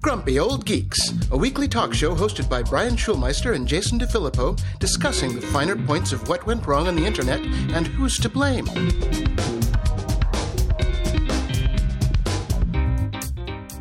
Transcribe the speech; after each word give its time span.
Grumpy 0.00 0.38
Old 0.38 0.64
Geeks, 0.64 1.12
a 1.30 1.36
weekly 1.36 1.68
talk 1.68 1.92
show 1.92 2.14
hosted 2.14 2.48
by 2.48 2.62
Brian 2.62 2.96
Schulmeister 2.96 3.54
and 3.54 3.68
Jason 3.68 3.98
DeFilippo, 3.98 4.58
discussing 4.78 5.34
the 5.34 5.42
finer 5.42 5.76
points 5.76 6.12
of 6.12 6.26
what 6.26 6.46
went 6.46 6.66
wrong 6.66 6.88
on 6.88 6.96
the 6.96 7.04
internet 7.04 7.40
and 7.74 7.86
who's 7.86 8.16
to 8.18 8.30
blame. 8.30 8.64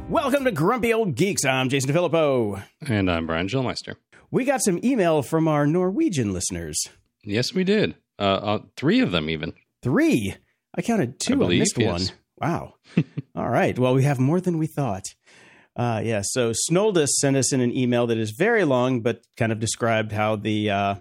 Welcome 0.09 0.43
to 0.43 0.51
Grumpy 0.51 0.93
Old 0.93 1.15
Geeks. 1.15 1.45
I'm 1.45 1.69
Jason 1.69 1.91
DeFilippo. 1.91 2.63
And 2.87 3.09
I'm 3.09 3.25
Brian 3.25 3.47
Schulmeister. 3.47 3.95
We 4.29 4.43
got 4.43 4.61
some 4.61 4.79
email 4.83 5.21
from 5.21 5.47
our 5.47 5.65
Norwegian 5.65 6.33
listeners. 6.33 6.89
Yes, 7.23 7.53
we 7.53 7.63
did. 7.63 7.95
Uh, 8.19 8.23
uh, 8.23 8.59
three 8.75 8.99
of 8.99 9.11
them, 9.11 9.29
even. 9.29 9.53
Three. 9.81 10.35
I 10.75 10.81
counted 10.81 11.19
two. 11.19 11.33
I, 11.33 11.37
believe, 11.37 11.59
missed 11.59 11.77
yes. 11.77 12.09
one. 12.09 12.17
Wow. 12.41 12.73
All 13.35 13.49
right. 13.49 13.77
Well, 13.77 13.93
we 13.93 14.03
have 14.03 14.19
more 14.19 14.41
than 14.41 14.57
we 14.57 14.67
thought. 14.67 15.05
Uh, 15.75 16.01
yeah. 16.03 16.21
So 16.23 16.51
Snoldus 16.51 17.09
sent 17.09 17.37
us 17.37 17.53
in 17.53 17.61
an 17.61 17.75
email 17.75 18.07
that 18.07 18.17
is 18.17 18.31
very 18.31 18.65
long, 18.65 19.01
but 19.01 19.25
kind 19.37 19.51
of 19.51 19.59
described 19.59 20.11
how 20.11 20.35
the 20.35 20.69
uh, 20.69 20.95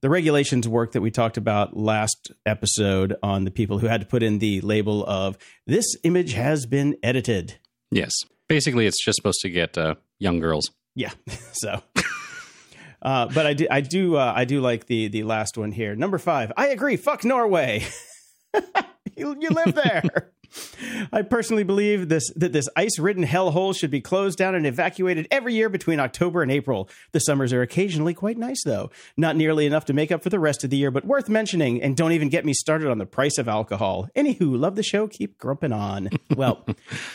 the 0.00 0.08
regulations 0.08 0.66
work 0.66 0.92
that 0.92 1.00
we 1.02 1.10
talked 1.10 1.36
about 1.36 1.76
last 1.76 2.32
episode 2.46 3.16
on 3.22 3.44
the 3.44 3.50
people 3.50 3.78
who 3.78 3.86
had 3.86 4.00
to 4.00 4.06
put 4.06 4.22
in 4.22 4.38
the 4.38 4.60
label 4.62 5.04
of 5.04 5.36
"This 5.66 5.96
image 6.02 6.32
has 6.32 6.66
been 6.66 6.96
edited." 7.02 7.58
Yes. 7.90 8.12
Basically, 8.48 8.86
it's 8.86 9.04
just 9.04 9.16
supposed 9.16 9.40
to 9.42 9.50
get 9.50 9.78
uh, 9.78 9.94
young 10.18 10.40
girls. 10.40 10.70
Yeah. 10.94 11.12
so. 11.52 11.82
Uh, 13.02 13.26
but 13.32 13.46
I 13.46 13.54
do, 13.54 13.66
I 13.70 13.80
do, 13.80 14.16
uh, 14.16 14.32
I 14.36 14.44
do 14.44 14.60
like 14.60 14.86
the 14.86 15.08
the 15.08 15.22
last 15.22 15.56
one 15.56 15.72
here. 15.72 15.94
Number 15.94 16.18
five. 16.18 16.52
I 16.56 16.68
agree. 16.68 16.96
Fuck 16.96 17.24
Norway. 17.24 17.86
you, 19.16 19.36
you 19.40 19.50
live 19.50 19.74
there. 19.74 20.32
I 21.12 21.22
personally 21.22 21.64
believe 21.64 22.08
this 22.08 22.30
that 22.36 22.52
this 22.52 22.68
ice-ridden 22.76 23.24
hellhole 23.24 23.76
should 23.76 23.90
be 23.90 24.00
closed 24.00 24.38
down 24.38 24.54
and 24.54 24.66
evacuated 24.66 25.28
every 25.30 25.54
year 25.54 25.68
between 25.68 26.00
October 26.00 26.42
and 26.42 26.50
April. 26.50 26.88
The 27.12 27.20
summers 27.20 27.52
are 27.52 27.62
occasionally 27.62 28.14
quite 28.14 28.38
nice, 28.38 28.62
though. 28.64 28.90
Not 29.16 29.36
nearly 29.36 29.66
enough 29.66 29.84
to 29.86 29.92
make 29.92 30.10
up 30.12 30.22
for 30.22 30.30
the 30.30 30.38
rest 30.38 30.64
of 30.64 30.70
the 30.70 30.76
year, 30.76 30.90
but 30.90 31.04
worth 31.04 31.28
mentioning. 31.28 31.82
And 31.82 31.96
don't 31.96 32.12
even 32.12 32.28
get 32.28 32.44
me 32.44 32.52
started 32.52 32.88
on 32.90 32.98
the 32.98 33.06
price 33.06 33.38
of 33.38 33.48
alcohol. 33.48 34.08
Anywho, 34.16 34.58
love 34.58 34.76
the 34.76 34.82
show. 34.82 35.08
Keep 35.08 35.38
grumping 35.38 35.72
on. 35.72 36.10
Well, 36.34 36.64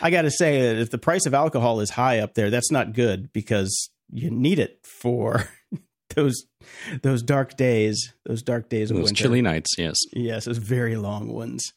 I 0.01 0.09
got 0.09 0.23
to 0.23 0.31
say, 0.31 0.61
that 0.61 0.77
if 0.81 0.89
the 0.91 0.97
price 0.97 1.25
of 1.25 1.33
alcohol 1.33 1.79
is 1.79 1.91
high 1.91 2.19
up 2.19 2.33
there, 2.35 2.49
that's 2.49 2.71
not 2.71 2.93
good 2.93 3.31
because 3.33 3.89
you 4.11 4.29
need 4.29 4.59
it 4.59 4.79
for 4.83 5.49
those 6.15 6.45
those 7.03 7.21
dark 7.21 7.57
days, 7.57 8.13
those 8.25 8.41
dark 8.41 8.69
days 8.69 8.89
of 8.91 8.97
Those 8.97 9.05
winter. 9.05 9.23
chilly 9.23 9.41
nights, 9.41 9.69
yes. 9.77 9.95
Yes, 10.13 10.45
those 10.45 10.57
very 10.57 10.95
long 10.95 11.31
ones. 11.31 11.73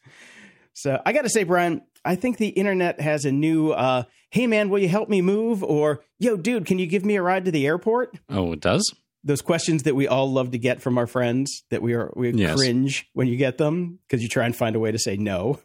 So 0.79 1.01
I 1.05 1.11
got 1.11 1.23
to 1.23 1.29
say, 1.29 1.43
Brian, 1.43 1.81
I 2.05 2.15
think 2.15 2.37
the 2.37 2.47
internet 2.47 3.01
has 3.01 3.25
a 3.25 3.33
new, 3.33 3.71
uh, 3.71 4.03
hey 4.29 4.47
man, 4.47 4.69
will 4.69 4.79
you 4.79 4.87
help 4.87 5.09
me 5.09 5.21
move? 5.21 5.61
Or, 5.61 6.01
yo, 6.19 6.37
dude, 6.37 6.65
can 6.65 6.79
you 6.79 6.87
give 6.87 7.03
me 7.03 7.17
a 7.17 7.21
ride 7.21 7.43
to 7.45 7.51
the 7.51 7.67
airport? 7.67 8.17
Oh, 8.29 8.53
it 8.53 8.61
does? 8.61 8.89
Those 9.21 9.41
questions 9.41 9.83
that 9.83 9.95
we 9.95 10.07
all 10.07 10.31
love 10.31 10.51
to 10.51 10.57
get 10.57 10.81
from 10.81 10.97
our 10.97 11.05
friends 11.05 11.63
that 11.69 11.81
we 11.81 11.95
are 11.95 12.13
we 12.15 12.31
Yes. 12.31 12.55
cringe 12.57 13.09
when 13.11 13.27
you 13.27 13.35
get 13.35 13.57
them 13.57 13.99
because 14.07 14.23
you 14.23 14.29
try 14.29 14.45
and 14.45 14.55
find 14.55 14.77
a 14.77 14.79
way 14.79 14.93
to 14.93 14.97
say 14.97 15.17
no. 15.17 15.59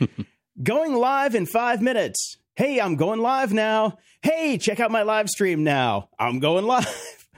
going 0.62 0.94
live 0.94 1.34
in 1.34 1.44
five 1.44 1.82
minutes. 1.82 2.38
Hey, 2.56 2.80
I'm 2.80 2.96
going 2.96 3.20
live 3.20 3.52
now. 3.52 3.98
Hey, 4.22 4.56
check 4.56 4.80
out 4.80 4.90
my 4.90 5.02
live 5.02 5.28
stream 5.28 5.62
now. 5.62 6.08
I'm 6.18 6.38
going 6.38 6.64
live. 6.74 7.28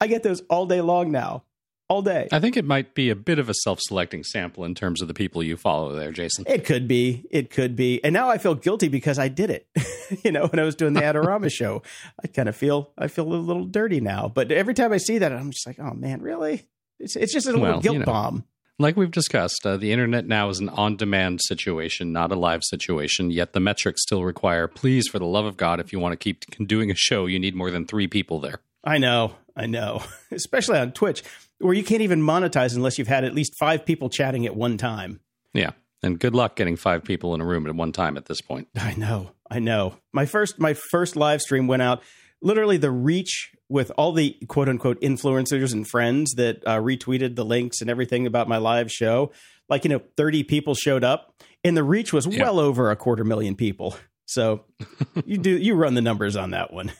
I 0.00 0.06
get 0.06 0.22
those 0.22 0.40
all 0.48 0.64
day 0.64 0.80
long 0.80 1.10
now. 1.12 1.44
All 1.92 2.00
day. 2.00 2.26
I 2.32 2.40
think 2.40 2.56
it 2.56 2.64
might 2.64 2.94
be 2.94 3.10
a 3.10 3.14
bit 3.14 3.38
of 3.38 3.50
a 3.50 3.54
self 3.54 3.78
selecting 3.82 4.24
sample 4.24 4.64
in 4.64 4.74
terms 4.74 5.02
of 5.02 5.08
the 5.08 5.14
people 5.14 5.42
you 5.42 5.58
follow 5.58 5.94
there, 5.94 6.10
Jason. 6.10 6.44
It 6.48 6.64
could 6.64 6.88
be. 6.88 7.26
It 7.30 7.50
could 7.50 7.76
be. 7.76 8.02
And 8.02 8.14
now 8.14 8.30
I 8.30 8.38
feel 8.38 8.54
guilty 8.54 8.88
because 8.88 9.18
I 9.18 9.28
did 9.28 9.50
it. 9.50 9.66
you 10.24 10.32
know, 10.32 10.46
when 10.46 10.58
I 10.58 10.62
was 10.62 10.74
doing 10.74 10.94
the 10.94 11.02
Adorama 11.02 11.52
show, 11.52 11.82
I 12.24 12.28
kind 12.28 12.48
of 12.48 12.56
feel 12.56 12.92
I 12.96 13.08
feel 13.08 13.30
a 13.30 13.34
little 13.34 13.66
dirty 13.66 14.00
now. 14.00 14.32
But 14.34 14.50
every 14.50 14.72
time 14.72 14.90
I 14.90 14.96
see 14.96 15.18
that, 15.18 15.32
I'm 15.32 15.50
just 15.50 15.66
like, 15.66 15.78
oh 15.78 15.92
man, 15.92 16.22
really? 16.22 16.66
It's 16.98 17.14
it's 17.14 17.34
just 17.34 17.46
a 17.46 17.50
little 17.50 17.62
Well, 17.66 17.80
guilt 17.80 17.92
you 17.94 17.98
know. 18.00 18.06
bomb. 18.06 18.44
Like 18.78 18.96
we've 18.96 19.10
discussed, 19.10 19.66
uh, 19.66 19.76
the 19.76 19.92
internet 19.92 20.26
now 20.26 20.48
is 20.48 20.58
an 20.58 20.70
on 20.70 20.96
demand 20.96 21.40
situation, 21.42 22.10
not 22.10 22.32
a 22.32 22.36
live 22.36 22.62
situation, 22.64 23.30
yet 23.30 23.52
the 23.52 23.60
metrics 23.60 24.00
still 24.02 24.24
require 24.24 24.66
please, 24.66 25.08
for 25.08 25.18
the 25.18 25.26
love 25.26 25.44
of 25.44 25.58
God, 25.58 25.78
if 25.78 25.92
you 25.92 26.00
want 26.00 26.14
to 26.14 26.16
keep 26.16 26.46
doing 26.66 26.90
a 26.90 26.94
show, 26.96 27.26
you 27.26 27.38
need 27.38 27.54
more 27.54 27.70
than 27.70 27.86
three 27.86 28.08
people 28.08 28.40
there. 28.40 28.60
I 28.82 28.96
know, 28.98 29.34
I 29.54 29.66
know. 29.66 30.02
Especially 30.32 30.78
on 30.78 30.92
Twitch, 30.92 31.22
where 31.62 31.74
you 31.74 31.84
can't 31.84 32.02
even 32.02 32.20
monetize 32.22 32.74
unless 32.74 32.98
you've 32.98 33.08
had 33.08 33.24
at 33.24 33.34
least 33.34 33.54
five 33.58 33.84
people 33.86 34.08
chatting 34.10 34.44
at 34.46 34.56
one 34.56 34.76
time. 34.76 35.20
Yeah. 35.54 35.70
And 36.02 36.18
good 36.18 36.34
luck 36.34 36.56
getting 36.56 36.76
five 36.76 37.04
people 37.04 37.34
in 37.34 37.40
a 37.40 37.44
room 37.46 37.66
at 37.66 37.74
one 37.76 37.92
time 37.92 38.16
at 38.16 38.26
this 38.26 38.40
point. 38.40 38.68
I 38.76 38.94
know, 38.94 39.30
I 39.50 39.58
know. 39.60 39.96
My 40.12 40.26
first 40.26 40.58
my 40.58 40.74
first 40.74 41.14
live 41.16 41.40
stream 41.40 41.66
went 41.68 41.82
out. 41.82 42.02
Literally, 42.44 42.76
the 42.76 42.90
reach 42.90 43.52
with 43.68 43.92
all 43.96 44.12
the 44.12 44.36
quote 44.48 44.68
unquote 44.68 45.00
influencers 45.00 45.72
and 45.72 45.86
friends 45.88 46.34
that 46.34 46.60
uh, 46.66 46.78
retweeted 46.80 47.36
the 47.36 47.44
links 47.44 47.80
and 47.80 47.88
everything 47.88 48.26
about 48.26 48.48
my 48.48 48.56
live 48.56 48.90
show, 48.90 49.30
like 49.68 49.84
you 49.84 49.90
know, 49.90 50.02
thirty 50.16 50.42
people 50.42 50.74
showed 50.74 51.04
up, 51.04 51.32
and 51.62 51.76
the 51.76 51.84
reach 51.84 52.12
was 52.12 52.26
Yeah. 52.26 52.42
well 52.42 52.58
over 52.58 52.90
a 52.90 52.96
quarter 52.96 53.22
million 53.22 53.54
people. 53.54 53.96
So 54.26 54.64
you 55.24 55.38
do 55.38 55.56
you 55.56 55.74
run 55.76 55.94
the 55.94 56.02
numbers 56.02 56.34
on 56.34 56.50
that 56.50 56.72
one. 56.72 56.90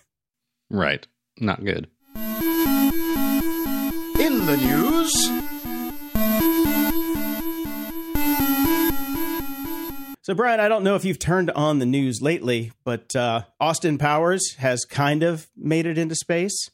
Right. 0.71 1.05
Not 1.41 1.65
good. 1.65 1.89
In 4.43 4.49
the 4.49 4.57
news, 4.57 5.13
So, 10.23 10.35
Brian, 10.35 10.59
I 10.59 10.67
don't 10.67 10.83
know 10.83 10.97
if 10.97 11.05
you've 11.05 11.21
turned 11.21 11.53
on 11.53 11.79
the 11.79 11.87
news 11.87 12.21
lately, 12.21 12.73
but 12.83 13.15
uh, 13.15 13.43
Austin 13.61 13.99
Powers 13.99 14.55
has 14.59 14.85
kind 14.85 15.23
of 15.23 15.47
made 15.57 15.87
it 15.87 15.97
into 15.97 16.17
space. 16.17 16.71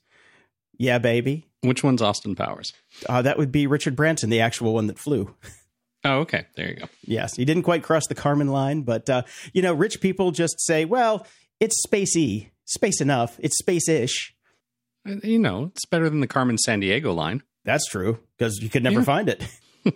Yeah, 0.79 0.97
baby. 0.97 1.45
Which 1.61 1.85
one's 1.85 2.01
Austin 2.01 2.35
Powers? 2.35 2.73
Uh, 3.07 3.21
that 3.21 3.37
would 3.37 3.53
be 3.53 3.67
Richard 3.67 3.95
Branson, 3.97 4.31
the 4.31 4.41
actual 4.41 4.73
one 4.73 4.87
that 4.87 4.99
flew. 4.99 5.35
Oh, 6.05 6.21
okay. 6.21 6.47
There 6.57 6.71
you 6.71 6.77
go. 6.77 6.87
Yes, 7.05 7.37
he 7.37 7.45
didn't 7.45 7.65
quite 7.65 7.83
cross 7.83 8.07
the 8.07 8.15
Kármán 8.15 8.49
line, 8.51 8.81
but 8.81 9.11
uh, 9.11 9.23
you 9.53 9.61
know, 9.61 9.75
rich 9.75 10.01
people 10.01 10.31
just 10.31 10.55
say, 10.61 10.87
"Well, 10.87 11.27
it's 11.61 11.77
spacey, 11.87 12.49
space 12.65 13.03
enough, 13.03 13.37
it's 13.41 13.59
space-ish." 13.59 14.35
Uh, 15.07 15.17
You 15.23 15.39
know, 15.39 15.65
it's 15.75 15.85
better 15.87 16.09
than 16.09 16.21
the 16.21 16.27
Carmen 16.27 16.57
Sandiego 16.67 17.15
line. 17.15 17.43
That's 17.65 17.87
true 17.87 18.19
because 18.37 18.59
you 18.63 18.69
could 18.69 18.83
never 18.83 19.01
Yeah. 19.01 19.05
find 19.05 19.29
it. 19.29 19.45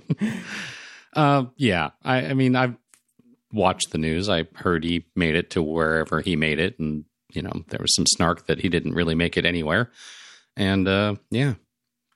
Uh, 1.15 1.45
yeah. 1.57 1.91
I, 2.03 2.29
I 2.29 2.33
mean, 2.35 2.57
I've 2.57 2.75
watched 3.53 3.91
the 3.91 3.99
news. 3.99 4.31
I 4.31 4.47
heard 4.55 4.83
he 4.83 5.05
made 5.15 5.35
it 5.35 5.51
to 5.51 5.63
wherever 5.63 6.23
he 6.23 6.37
made 6.37 6.59
it, 6.59 6.79
and 6.79 7.05
you 7.31 7.43
know, 7.43 7.53
there 7.69 7.81
was 7.83 7.95
some 7.95 8.07
snark 8.07 8.47
that 8.47 8.61
he 8.61 8.71
didn't 8.71 8.95
really 8.95 9.15
make 9.15 9.37
it 9.37 9.45
anywhere. 9.45 9.91
And 10.57 10.89
uh, 10.89 11.17
yeah, 11.31 11.55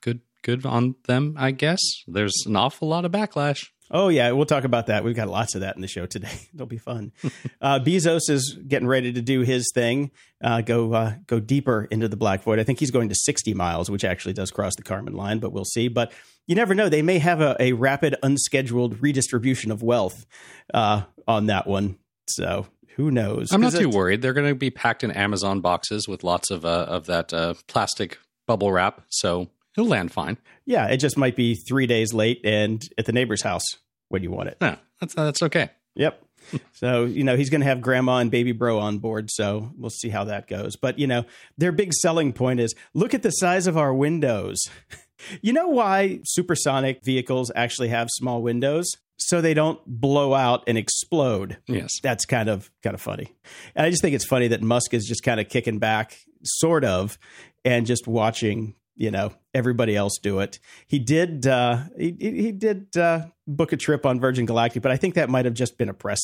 good, 0.01 0.21
good 0.41 0.65
on 0.65 0.95
them. 1.05 1.35
I 1.37 1.51
guess 1.51 1.79
there's 2.07 2.33
an 2.47 2.55
awful 2.55 2.87
lot 2.87 3.05
of 3.05 3.11
backlash. 3.11 3.67
Oh 3.89 4.09
yeah, 4.09 4.31
we'll 4.31 4.45
talk 4.45 4.63
about 4.63 4.87
that. 4.87 5.03
We've 5.03 5.15
got 5.15 5.27
lots 5.27 5.55
of 5.55 5.61
that 5.61 5.75
in 5.75 5.81
the 5.81 5.87
show 5.87 6.05
today. 6.05 6.31
It'll 6.53 6.65
be 6.65 6.77
fun. 6.77 7.13
uh, 7.61 7.79
Bezos 7.79 8.29
is 8.29 8.57
getting 8.67 8.87
ready 8.87 9.13
to 9.13 9.21
do 9.21 9.41
his 9.41 9.71
thing, 9.73 10.11
uh, 10.43 10.61
go 10.61 10.93
uh, 10.93 11.15
go 11.27 11.39
deeper 11.39 11.87
into 11.89 12.07
the 12.07 12.17
black 12.17 12.43
void. 12.43 12.59
I 12.59 12.63
think 12.63 12.79
he's 12.79 12.91
going 12.91 13.09
to 13.09 13.15
60 13.15 13.53
miles, 13.53 13.89
which 13.89 14.03
actually 14.03 14.33
does 14.33 14.51
cross 14.51 14.75
the 14.75 14.83
Kármán 14.83 15.13
line, 15.13 15.39
but 15.39 15.51
we'll 15.51 15.65
see. 15.65 15.87
But 15.87 16.11
you 16.47 16.55
never 16.55 16.75
know; 16.75 16.89
they 16.89 17.01
may 17.01 17.19
have 17.19 17.41
a, 17.41 17.55
a 17.59 17.73
rapid, 17.73 18.15
unscheduled 18.23 19.01
redistribution 19.01 19.71
of 19.71 19.81
wealth 19.81 20.25
uh, 20.73 21.03
on 21.27 21.47
that 21.47 21.67
one. 21.67 21.97
So 22.27 22.67
who 22.95 23.11
knows? 23.11 23.51
I'm 23.51 23.61
not 23.61 23.73
too 23.73 23.89
worried. 23.89 24.21
They're 24.21 24.33
going 24.33 24.49
to 24.49 24.55
be 24.55 24.71
packed 24.71 25.03
in 25.03 25.11
Amazon 25.11 25.61
boxes 25.61 26.07
with 26.07 26.23
lots 26.23 26.51
of 26.51 26.65
uh, 26.65 26.87
of 26.89 27.05
that 27.05 27.33
uh, 27.33 27.53
plastic 27.67 28.17
bubble 28.47 28.71
wrap, 28.71 29.03
so 29.09 29.49
he'll 29.77 29.87
land 29.87 30.11
fine. 30.11 30.37
Yeah, 30.65 30.87
it 30.87 30.97
just 30.97 31.17
might 31.17 31.37
be 31.37 31.55
three 31.55 31.87
days 31.87 32.13
late 32.13 32.41
and 32.43 32.81
at 32.97 33.05
the 33.05 33.13
neighbor's 33.13 33.41
house 33.41 33.63
when 34.09 34.23
you 34.23 34.31
want 34.31 34.49
it. 34.49 34.57
Yeah, 34.61 34.75
that's 34.99 35.17
uh, 35.17 35.23
that's 35.23 35.41
okay. 35.43 35.69
Yep. 35.95 36.21
So, 36.71 37.03
you 37.05 37.23
know, 37.23 37.35
he's 37.35 37.49
going 37.49 37.61
to 37.61 37.67
have 37.67 37.81
grandma 37.81 38.19
and 38.19 38.31
baby 38.31 38.53
bro 38.53 38.79
on 38.79 38.99
board. 38.99 39.29
So 39.31 39.73
we'll 39.75 39.89
see 39.89 40.07
how 40.07 40.23
that 40.25 40.47
goes. 40.47 40.77
But, 40.77 40.97
you 40.97 41.07
know, 41.07 41.25
their 41.57 41.73
big 41.73 41.91
selling 41.93 42.31
point 42.31 42.59
is 42.61 42.73
look 42.93 43.13
at 43.13 43.23
the 43.23 43.31
size 43.31 43.67
of 43.67 43.75
our 43.75 43.93
windows. 43.93 44.69
you 45.41 45.51
know 45.51 45.67
why 45.67 46.19
supersonic 46.23 47.03
vehicles 47.03 47.51
actually 47.53 47.89
have 47.89 48.07
small 48.11 48.41
windows? 48.41 48.89
So 49.17 49.41
they 49.41 49.55
don't 49.55 49.81
blow 49.87 50.35
out 50.35 50.63
and 50.67 50.77
explode. 50.77 51.57
Yes. 51.67 51.91
That's 52.01 52.25
kind 52.25 52.47
of 52.47 52.71
kind 52.83 52.93
of 52.93 53.01
funny. 53.01 53.35
And 53.75 53.85
I 53.85 53.89
just 53.89 54.01
think 54.01 54.15
it's 54.15 54.27
funny 54.27 54.47
that 54.49 54.61
Musk 54.61 54.93
is 54.93 55.05
just 55.05 55.23
kind 55.23 55.41
of 55.41 55.49
kicking 55.49 55.79
back, 55.79 56.17
sort 56.43 56.85
of, 56.85 57.17
and 57.65 57.85
just 57.85 58.07
watching, 58.07 58.75
you 58.97 59.11
know, 59.11 59.31
everybody 59.53 59.95
else 59.95 60.17
do 60.21 60.39
it. 60.39 60.59
He 60.87 60.99
did 60.99 61.47
uh 61.47 61.83
he 61.97 62.15
he 62.19 62.51
did 62.51 62.97
uh 62.97 63.27
book 63.47 63.71
a 63.71 63.77
trip 63.77 64.05
on 64.05 64.19
Virgin 64.19 64.45
Galactic, 64.45 64.81
but 64.83 64.91
I 64.91 64.97
think 64.97 65.15
that 65.15 65.29
might 65.29 65.45
have 65.45 65.53
just 65.53 65.77
been 65.77 65.89
a 65.89 65.93
press 65.93 66.19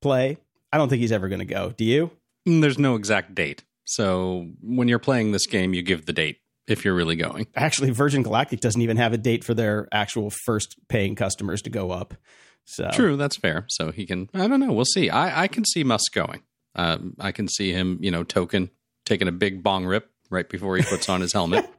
play. 0.00 0.38
I 0.72 0.78
don't 0.78 0.88
think 0.88 1.00
he's 1.00 1.12
ever 1.12 1.28
going 1.28 1.40
to 1.40 1.44
go. 1.44 1.72
Do 1.76 1.84
you? 1.84 2.10
Mm, 2.48 2.60
There's 2.60 2.78
no 2.78 2.96
exact 2.96 3.34
date. 3.34 3.64
So 3.84 4.48
when 4.62 4.88
you're 4.88 4.98
playing 4.98 5.32
this 5.32 5.46
game, 5.46 5.74
you 5.74 5.82
give 5.82 6.06
the 6.06 6.12
date 6.12 6.38
if 6.66 6.84
you're 6.84 6.94
really 6.94 7.16
going. 7.16 7.46
Actually, 7.54 7.90
Virgin 7.90 8.22
Galactic 8.22 8.60
doesn't 8.60 8.80
even 8.82 8.96
have 8.96 9.12
a 9.12 9.18
date 9.18 9.44
for 9.44 9.54
their 9.54 9.88
actual 9.92 10.30
first 10.44 10.76
paying 10.88 11.14
customers 11.14 11.62
to 11.62 11.70
go 11.70 11.90
up. 11.92 12.14
So 12.64 12.90
True, 12.92 13.16
that's 13.16 13.36
fair. 13.36 13.64
So 13.68 13.92
he 13.92 14.06
can. 14.06 14.28
I 14.34 14.48
don't 14.48 14.58
know. 14.60 14.72
We'll 14.72 14.84
see. 14.84 15.08
I, 15.08 15.44
I 15.44 15.48
can 15.48 15.64
see 15.64 15.84
Musk 15.84 16.12
going. 16.12 16.42
Um, 16.74 17.14
I 17.20 17.30
can 17.32 17.48
see 17.48 17.72
him, 17.72 17.98
you 18.00 18.10
know, 18.10 18.24
token 18.24 18.70
taking 19.04 19.28
a 19.28 19.32
big 19.32 19.62
bong 19.62 19.86
rip 19.86 20.10
right 20.30 20.48
before 20.48 20.76
he 20.76 20.82
puts 20.82 21.08
on 21.08 21.20
his 21.20 21.32
helmet. 21.32 21.64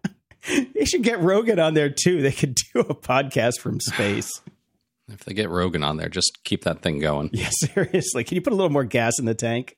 you 0.47 0.85
should 0.85 1.03
get 1.03 1.19
Rogan 1.19 1.59
on 1.59 1.73
there 1.73 1.89
too. 1.89 2.21
They 2.21 2.31
could 2.31 2.55
do 2.73 2.81
a 2.81 2.95
podcast 2.95 3.59
from 3.59 3.79
space. 3.79 4.29
if 5.09 5.25
they 5.25 5.33
get 5.33 5.49
Rogan 5.49 5.83
on 5.83 5.97
there, 5.97 6.09
just 6.09 6.43
keep 6.43 6.63
that 6.63 6.81
thing 6.81 6.99
going. 6.99 7.29
yeah, 7.33 7.49
seriously. 7.51 8.23
Can 8.23 8.35
you 8.35 8.41
put 8.41 8.53
a 8.53 8.55
little 8.55 8.71
more 8.71 8.85
gas 8.85 9.19
in 9.19 9.25
the 9.25 9.35
tank? 9.35 9.77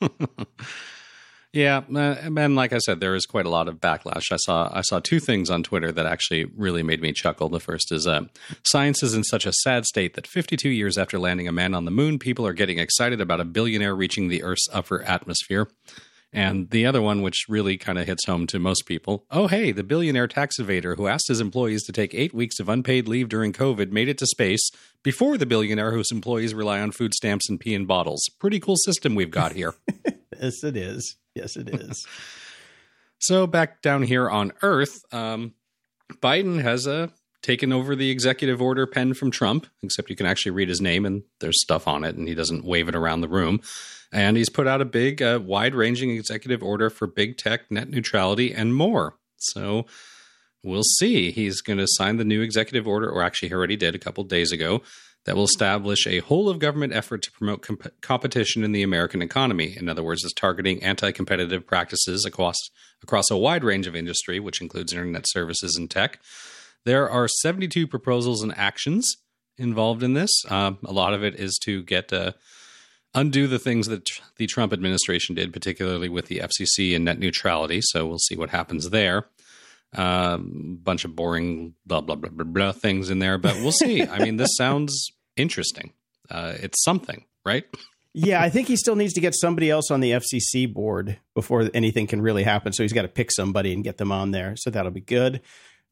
Yeah, 1.52 1.82
uh, 1.92 2.14
and 2.36 2.54
like 2.54 2.72
I 2.72 2.78
said, 2.78 3.00
there 3.00 3.16
is 3.16 3.26
quite 3.26 3.44
a 3.44 3.50
lot 3.50 3.66
of 3.66 3.80
backlash. 3.80 4.30
I 4.30 4.36
saw 4.36 4.70
I 4.72 4.82
saw 4.82 5.00
two 5.00 5.18
things 5.18 5.50
on 5.50 5.64
Twitter 5.64 5.90
that 5.90 6.06
actually 6.06 6.44
really 6.44 6.84
made 6.84 7.02
me 7.02 7.12
chuckle. 7.12 7.48
The 7.48 7.58
first 7.58 7.90
is 7.90 8.06
uh, 8.06 8.26
science 8.62 9.02
is 9.02 9.14
in 9.14 9.24
such 9.24 9.46
a 9.46 9.52
sad 9.52 9.84
state 9.84 10.14
that 10.14 10.28
52 10.28 10.68
years 10.68 10.96
after 10.96 11.18
landing 11.18 11.48
a 11.48 11.52
man 11.52 11.74
on 11.74 11.86
the 11.86 11.90
moon, 11.90 12.20
people 12.20 12.46
are 12.46 12.52
getting 12.52 12.78
excited 12.78 13.20
about 13.20 13.40
a 13.40 13.44
billionaire 13.44 13.96
reaching 13.96 14.28
the 14.28 14.44
Earth's 14.44 14.68
upper 14.72 15.02
atmosphere. 15.02 15.68
And 16.32 16.70
the 16.70 16.86
other 16.86 17.02
one, 17.02 17.22
which 17.22 17.46
really 17.48 17.76
kind 17.76 17.98
of 17.98 18.06
hits 18.06 18.26
home 18.26 18.46
to 18.48 18.58
most 18.58 18.86
people 18.86 19.24
oh, 19.30 19.48
hey, 19.48 19.72
the 19.72 19.82
billionaire 19.82 20.28
tax 20.28 20.58
evader 20.58 20.96
who 20.96 21.08
asked 21.08 21.28
his 21.28 21.40
employees 21.40 21.82
to 21.84 21.92
take 21.92 22.14
eight 22.14 22.32
weeks 22.32 22.60
of 22.60 22.68
unpaid 22.68 23.08
leave 23.08 23.28
during 23.28 23.52
COVID 23.52 23.90
made 23.90 24.08
it 24.08 24.18
to 24.18 24.26
space 24.26 24.70
before 25.02 25.36
the 25.36 25.46
billionaire 25.46 25.92
whose 25.92 26.12
employees 26.12 26.54
rely 26.54 26.80
on 26.80 26.92
food 26.92 27.14
stamps 27.14 27.48
and 27.48 27.58
pee 27.58 27.74
in 27.74 27.86
bottles. 27.86 28.22
Pretty 28.38 28.60
cool 28.60 28.76
system 28.76 29.14
we've 29.14 29.30
got 29.30 29.52
here. 29.52 29.74
yes, 30.40 30.62
it 30.62 30.76
is. 30.76 31.16
Yes, 31.34 31.56
it 31.56 31.68
is. 31.68 32.06
so, 33.18 33.46
back 33.46 33.82
down 33.82 34.02
here 34.02 34.28
on 34.28 34.52
Earth, 34.62 35.00
um, 35.12 35.54
Biden 36.14 36.60
has 36.62 36.86
uh, 36.86 37.08
taken 37.42 37.72
over 37.72 37.96
the 37.96 38.10
executive 38.10 38.60
order 38.60 38.86
pen 38.86 39.14
from 39.14 39.30
Trump, 39.30 39.66
except 39.82 40.10
you 40.10 40.16
can 40.16 40.26
actually 40.26 40.52
read 40.52 40.68
his 40.68 40.80
name 40.80 41.06
and 41.06 41.22
there's 41.40 41.60
stuff 41.60 41.88
on 41.88 42.04
it, 42.04 42.16
and 42.16 42.28
he 42.28 42.34
doesn't 42.34 42.64
wave 42.64 42.88
it 42.88 42.94
around 42.94 43.20
the 43.20 43.28
room. 43.28 43.60
And 44.12 44.36
he's 44.36 44.50
put 44.50 44.66
out 44.66 44.80
a 44.80 44.84
big, 44.84 45.22
uh, 45.22 45.40
wide 45.42 45.74
ranging 45.74 46.10
executive 46.10 46.62
order 46.62 46.90
for 46.90 47.06
big 47.06 47.36
tech, 47.36 47.70
net 47.70 47.88
neutrality, 47.88 48.52
and 48.52 48.74
more. 48.74 49.16
So 49.36 49.86
we'll 50.62 50.82
see. 50.82 51.30
He's 51.30 51.60
going 51.60 51.78
to 51.78 51.86
sign 51.88 52.16
the 52.16 52.24
new 52.24 52.42
executive 52.42 52.86
order, 52.86 53.08
or 53.08 53.22
actually, 53.22 53.48
he 53.48 53.54
already 53.54 53.76
did 53.76 53.94
a 53.94 53.98
couple 54.00 54.24
days 54.24 54.52
ago, 54.52 54.82
that 55.26 55.36
will 55.36 55.44
establish 55.44 56.06
a 56.06 56.20
whole 56.20 56.48
of 56.48 56.58
government 56.58 56.94
effort 56.94 57.22
to 57.22 57.32
promote 57.32 57.62
comp- 57.62 58.00
competition 58.00 58.64
in 58.64 58.72
the 58.72 58.82
American 58.82 59.20
economy. 59.20 59.76
In 59.76 59.88
other 59.88 60.02
words, 60.02 60.24
it's 60.24 60.32
targeting 60.32 60.82
anti 60.82 61.12
competitive 61.12 61.66
practices 61.66 62.24
across, 62.24 62.56
across 63.02 63.30
a 63.30 63.36
wide 63.36 63.62
range 63.62 63.86
of 63.86 63.94
industry, 63.94 64.40
which 64.40 64.60
includes 64.60 64.92
internet 64.92 65.28
services 65.28 65.76
and 65.76 65.90
tech. 65.90 66.18
There 66.84 67.08
are 67.08 67.28
72 67.28 67.86
proposals 67.86 68.42
and 68.42 68.56
actions 68.56 69.16
involved 69.58 70.02
in 70.02 70.14
this. 70.14 70.30
Um, 70.48 70.78
a 70.84 70.92
lot 70.92 71.14
of 71.14 71.22
it 71.22 71.34
is 71.34 71.58
to 71.64 71.82
get. 71.82 72.12
Uh, 72.12 72.32
undo 73.14 73.46
the 73.46 73.58
things 73.58 73.88
that 73.88 74.08
the 74.36 74.46
Trump 74.46 74.72
administration 74.72 75.34
did, 75.34 75.52
particularly 75.52 76.08
with 76.08 76.26
the 76.26 76.38
FCC 76.38 76.94
and 76.94 77.04
net 77.04 77.18
neutrality. 77.18 77.80
So 77.82 78.06
we'll 78.06 78.18
see 78.18 78.36
what 78.36 78.50
happens 78.50 78.90
there. 78.90 79.26
A 79.94 80.02
um, 80.02 80.78
bunch 80.80 81.04
of 81.04 81.16
boring 81.16 81.74
blah 81.84 82.00
blah 82.00 82.14
blah 82.14 82.30
blah 82.30 82.44
blah 82.44 82.72
things 82.72 83.10
in 83.10 83.18
there, 83.18 83.38
but 83.38 83.56
we'll 83.56 83.72
see. 83.72 84.04
I 84.04 84.20
mean, 84.20 84.36
this 84.36 84.50
sounds 84.56 85.10
interesting. 85.36 85.92
Uh, 86.30 86.54
it's 86.60 86.84
something, 86.84 87.24
right? 87.44 87.64
yeah, 88.12 88.40
I 88.40 88.50
think 88.50 88.68
he 88.68 88.76
still 88.76 88.96
needs 88.96 89.12
to 89.14 89.20
get 89.20 89.34
somebody 89.34 89.70
else 89.70 89.90
on 89.90 90.00
the 90.00 90.12
FCC 90.12 90.72
board 90.72 91.18
before 91.34 91.70
anything 91.74 92.06
can 92.06 92.20
really 92.20 92.44
happen. 92.44 92.72
So 92.72 92.82
he's 92.82 92.92
got 92.92 93.02
to 93.02 93.08
pick 93.08 93.30
somebody 93.32 93.72
and 93.72 93.84
get 93.84 93.98
them 93.98 94.10
on 94.10 94.32
there. 94.32 94.54
So 94.56 94.70
that'll 94.70 94.90
be 94.90 95.00
good. 95.00 95.40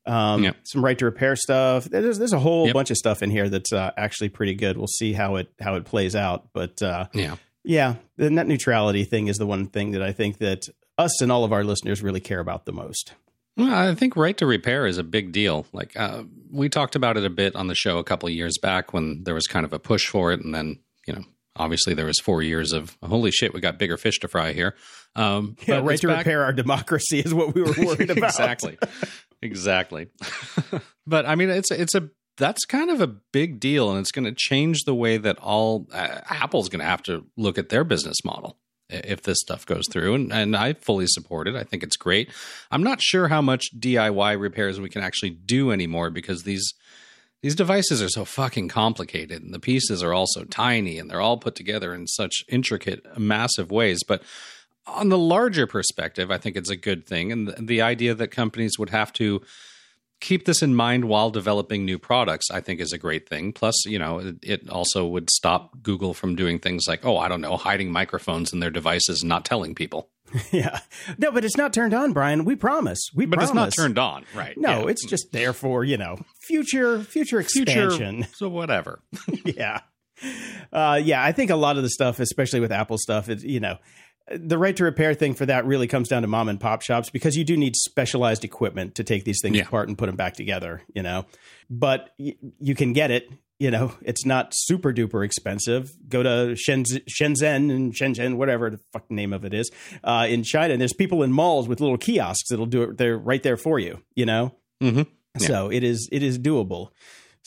Um, 0.06 0.44
yep. 0.44 0.56
Some 0.64 0.84
right 0.84 0.98
to 0.98 1.04
repair 1.04 1.36
stuff. 1.36 1.84
There's 1.84 2.18
there's 2.18 2.32
a 2.32 2.38
whole 2.38 2.66
yep. 2.66 2.74
bunch 2.74 2.90
of 2.90 2.96
stuff 2.96 3.22
in 3.22 3.30
here 3.30 3.48
that's 3.48 3.72
uh, 3.72 3.90
actually 3.96 4.30
pretty 4.30 4.54
good. 4.54 4.76
We'll 4.76 4.86
see 4.86 5.12
how 5.12 5.36
it 5.36 5.52
how 5.60 5.74
it 5.74 5.84
plays 5.84 6.16
out. 6.16 6.48
But 6.52 6.80
uh, 6.82 7.06
yeah, 7.12 7.36
yeah, 7.64 7.96
the 8.16 8.30
net 8.30 8.46
neutrality 8.46 9.04
thing 9.04 9.28
is 9.28 9.36
the 9.36 9.46
one 9.46 9.66
thing 9.66 9.92
that 9.92 10.02
I 10.02 10.12
think 10.12 10.38
that 10.38 10.66
us 10.96 11.20
and 11.20 11.30
all 11.30 11.44
of 11.44 11.52
our 11.52 11.64
listeners 11.64 12.02
really 12.02 12.20
care 12.20 12.40
about 12.40 12.64
the 12.64 12.72
most. 12.72 13.12
Well, 13.56 13.74
I 13.74 13.94
think 13.96 14.16
right 14.16 14.36
to 14.38 14.46
repair 14.46 14.86
is 14.86 14.98
a 14.98 15.02
big 15.02 15.32
deal. 15.32 15.66
Like 15.72 15.98
uh, 15.98 16.22
we 16.50 16.68
talked 16.68 16.94
about 16.94 17.16
it 17.16 17.24
a 17.24 17.30
bit 17.30 17.56
on 17.56 17.66
the 17.66 17.74
show 17.74 17.98
a 17.98 18.04
couple 18.04 18.28
of 18.28 18.34
years 18.34 18.56
back 18.62 18.92
when 18.92 19.24
there 19.24 19.34
was 19.34 19.46
kind 19.46 19.66
of 19.66 19.72
a 19.72 19.78
push 19.78 20.06
for 20.06 20.32
it, 20.32 20.40
and 20.40 20.54
then 20.54 20.78
you 21.06 21.14
know 21.14 21.24
obviously 21.56 21.92
there 21.92 22.06
was 22.06 22.20
four 22.20 22.40
years 22.40 22.72
of 22.72 22.96
holy 23.02 23.32
shit, 23.32 23.52
we 23.52 23.60
got 23.60 23.78
bigger 23.78 23.96
fish 23.96 24.20
to 24.20 24.28
fry 24.28 24.52
here. 24.52 24.74
Um, 25.16 25.56
yeah, 25.66 25.80
right 25.82 25.98
to 25.98 26.06
back- 26.06 26.18
repair 26.18 26.44
our 26.44 26.52
democracy 26.52 27.18
is 27.18 27.34
what 27.34 27.54
we 27.54 27.62
were 27.62 27.74
worried 27.76 28.10
about. 28.10 28.30
exactly 28.30 28.78
exactly. 29.42 30.08
but 31.06 31.26
I 31.26 31.34
mean, 31.34 31.50
it's 31.50 31.70
it's 31.70 31.94
a 31.94 32.10
that's 32.36 32.64
kind 32.64 32.90
of 32.90 33.00
a 33.00 33.06
big 33.06 33.60
deal, 33.60 33.90
and 33.90 33.98
it's 33.98 34.12
going 34.12 34.24
to 34.24 34.34
change 34.36 34.84
the 34.84 34.94
way 34.94 35.16
that 35.16 35.38
all 35.38 35.88
uh, 35.92 36.20
Apple's 36.30 36.68
going 36.68 36.80
to 36.80 36.86
have 36.86 37.02
to 37.04 37.26
look 37.36 37.58
at 37.58 37.68
their 37.68 37.84
business 37.84 38.24
model 38.24 38.58
if 38.90 39.22
this 39.22 39.38
stuff 39.40 39.66
goes 39.66 39.84
through. 39.90 40.14
And, 40.14 40.32
and 40.32 40.56
I 40.56 40.72
fully 40.72 41.06
support 41.08 41.46
it. 41.46 41.54
I 41.54 41.64
think 41.64 41.82
it's 41.82 41.96
great. 41.96 42.30
I'm 42.70 42.82
not 42.82 43.02
sure 43.02 43.28
how 43.28 43.42
much 43.42 43.78
DIY 43.78 44.40
repairs 44.40 44.80
we 44.80 44.88
can 44.88 45.02
actually 45.02 45.30
do 45.30 45.70
anymore 45.70 46.10
because 46.10 46.44
these 46.44 46.72
these 47.40 47.54
devices 47.54 48.02
are 48.02 48.08
so 48.08 48.24
fucking 48.24 48.68
complicated 48.68 49.42
and 49.42 49.54
the 49.54 49.60
pieces 49.60 50.02
are 50.02 50.12
all 50.12 50.26
so 50.26 50.42
tiny 50.44 50.98
and 50.98 51.08
they're 51.08 51.20
all 51.20 51.38
put 51.38 51.54
together 51.54 51.94
in 51.94 52.08
such 52.08 52.42
intricate 52.48 53.06
massive 53.16 53.70
ways 53.70 54.00
but 54.02 54.24
on 54.88 55.08
the 55.08 55.18
larger 55.18 55.66
perspective, 55.66 56.30
I 56.30 56.38
think 56.38 56.56
it's 56.56 56.70
a 56.70 56.76
good 56.76 57.06
thing. 57.06 57.32
And 57.32 57.48
the, 57.48 57.62
the, 57.62 57.82
idea 57.82 58.14
that 58.14 58.28
companies 58.28 58.78
would 58.78 58.90
have 58.90 59.12
to 59.14 59.42
keep 60.20 60.44
this 60.46 60.62
in 60.62 60.74
mind 60.74 61.04
while 61.04 61.30
developing 61.30 61.84
new 61.84 61.98
products, 61.98 62.50
I 62.50 62.60
think 62.60 62.80
is 62.80 62.92
a 62.92 62.98
great 62.98 63.28
thing. 63.28 63.52
Plus, 63.52 63.84
you 63.86 63.98
know, 63.98 64.18
it, 64.18 64.36
it, 64.42 64.68
also 64.68 65.06
would 65.06 65.30
stop 65.30 65.82
Google 65.82 66.14
from 66.14 66.34
doing 66.34 66.58
things 66.58 66.86
like, 66.88 67.04
oh, 67.04 67.18
I 67.18 67.28
don't 67.28 67.40
know, 67.40 67.56
hiding 67.56 67.92
microphones 67.92 68.52
in 68.52 68.60
their 68.60 68.70
devices 68.70 69.22
and 69.22 69.28
not 69.28 69.44
telling 69.44 69.74
people. 69.74 70.10
yeah. 70.50 70.80
No, 71.16 71.30
but 71.30 71.44
it's 71.44 71.56
not 71.56 71.72
turned 71.72 71.94
on, 71.94 72.12
Brian. 72.12 72.44
We 72.44 72.56
promise. 72.56 72.98
We 73.14 73.26
but 73.26 73.38
promise. 73.38 73.50
it's 73.50 73.54
not 73.54 73.82
turned 73.82 73.98
on, 73.98 74.24
right? 74.34 74.56
No, 74.58 74.80
yeah. 74.82 74.88
it's 74.88 75.06
just 75.06 75.32
there 75.32 75.52
for, 75.52 75.84
you 75.84 75.96
know, 75.96 76.18
future 76.46 77.00
future 77.00 77.40
expansion. 77.40 78.16
Future, 78.16 78.30
so 78.36 78.48
whatever. 78.48 79.00
yeah. 79.44 79.80
Uh, 80.72 81.00
yeah, 81.02 81.22
I 81.22 81.32
think 81.32 81.50
a 81.50 81.56
lot 81.56 81.76
of 81.76 81.84
the 81.84 81.90
stuff, 81.90 82.18
especially 82.18 82.60
with 82.60 82.72
Apple 82.72 82.98
stuff, 82.98 83.28
is 83.28 83.44
you 83.44 83.60
know, 83.60 83.78
the 84.30 84.58
right 84.58 84.76
to 84.76 84.84
repair 84.84 85.14
thing 85.14 85.34
for 85.34 85.46
that 85.46 85.66
really 85.66 85.86
comes 85.86 86.08
down 86.08 86.22
to 86.22 86.28
mom 86.28 86.48
and 86.48 86.60
pop 86.60 86.82
shops 86.82 87.10
because 87.10 87.36
you 87.36 87.44
do 87.44 87.56
need 87.56 87.76
specialized 87.76 88.44
equipment 88.44 88.94
to 88.96 89.04
take 89.04 89.24
these 89.24 89.40
things 89.42 89.56
yeah. 89.56 89.62
apart 89.62 89.88
and 89.88 89.96
put 89.96 90.06
them 90.06 90.16
back 90.16 90.34
together, 90.34 90.82
you 90.94 91.02
know. 91.02 91.26
But 91.70 92.10
y- 92.18 92.36
you 92.58 92.74
can 92.74 92.92
get 92.92 93.10
it, 93.10 93.30
you 93.58 93.70
know, 93.70 93.92
it's 94.02 94.24
not 94.24 94.52
super 94.54 94.92
duper 94.92 95.24
expensive. 95.24 95.90
Go 96.08 96.22
to 96.22 96.56
Shenzhen, 96.56 97.02
Shenzhen 97.08 97.74
and 97.74 97.94
Shenzhen, 97.94 98.36
whatever 98.36 98.70
the 98.70 98.80
fuck 98.92 99.10
name 99.10 99.32
of 99.32 99.44
it 99.44 99.54
is, 99.54 99.70
uh, 100.04 100.26
in 100.28 100.42
China. 100.42 100.74
And 100.74 100.80
there's 100.80 100.92
people 100.92 101.22
in 101.22 101.32
malls 101.32 101.68
with 101.68 101.80
little 101.80 101.98
kiosks 101.98 102.50
that'll 102.50 102.66
do 102.66 102.82
it. 102.82 102.98
They're 102.98 103.18
right 103.18 103.42
there 103.42 103.56
for 103.56 103.78
you, 103.78 104.02
you 104.14 104.26
know. 104.26 104.54
Mm-hmm. 104.82 105.02
Yeah. 105.40 105.46
So 105.46 105.70
it 105.70 105.82
is 105.84 106.08
it 106.12 106.22
is 106.22 106.38
doable. 106.38 106.90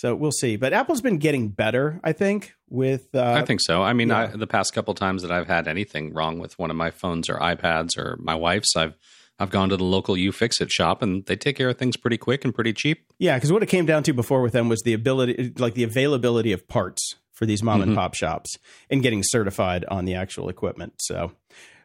So 0.01 0.15
we'll 0.15 0.31
see. 0.31 0.55
But 0.55 0.73
Apple's 0.73 0.99
been 0.99 1.19
getting 1.19 1.49
better, 1.49 1.99
I 2.03 2.11
think. 2.11 2.55
With 2.71 3.13
uh, 3.13 3.33
I 3.33 3.45
think 3.45 3.59
so. 3.61 3.83
I 3.83 3.93
mean, 3.93 4.07
yeah. 4.07 4.21
I, 4.21 4.25
the 4.25 4.47
past 4.47 4.73
couple 4.73 4.95
times 4.95 5.21
that 5.21 5.31
I've 5.31 5.45
had 5.45 5.67
anything 5.67 6.11
wrong 6.11 6.39
with 6.39 6.57
one 6.57 6.71
of 6.71 6.75
my 6.75 6.89
phones 6.89 7.29
or 7.29 7.35
iPads 7.35 7.99
or 7.99 8.17
my 8.19 8.33
wife's, 8.33 8.75
I've 8.75 8.95
I've 9.37 9.51
gone 9.51 9.69
to 9.69 9.77
the 9.77 9.83
local 9.83 10.17
You 10.17 10.31
Fix 10.31 10.59
It 10.59 10.71
shop 10.71 11.03
and 11.03 11.23
they 11.27 11.35
take 11.35 11.55
care 11.55 11.69
of 11.69 11.77
things 11.77 11.97
pretty 11.97 12.17
quick 12.17 12.43
and 12.43 12.51
pretty 12.51 12.73
cheap. 12.73 13.13
Yeah, 13.19 13.35
because 13.35 13.51
what 13.51 13.61
it 13.61 13.67
came 13.67 13.85
down 13.85 14.01
to 14.01 14.13
before 14.13 14.41
with 14.41 14.53
them 14.53 14.69
was 14.69 14.81
the 14.81 14.93
ability, 14.93 15.53
like 15.59 15.75
the 15.75 15.83
availability 15.83 16.51
of 16.51 16.67
parts 16.67 17.17
for 17.31 17.45
these 17.45 17.61
mom 17.61 17.81
mm-hmm. 17.81 17.89
and 17.89 17.95
pop 17.95 18.15
shops 18.15 18.57
and 18.89 19.03
getting 19.03 19.21
certified 19.23 19.85
on 19.87 20.05
the 20.05 20.15
actual 20.15 20.49
equipment. 20.49 20.93
So 20.97 21.33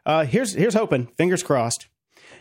uh, 0.07 0.25
here's 0.25 0.55
here's 0.55 0.73
hoping. 0.73 1.05
Fingers 1.17 1.43
crossed. 1.43 1.85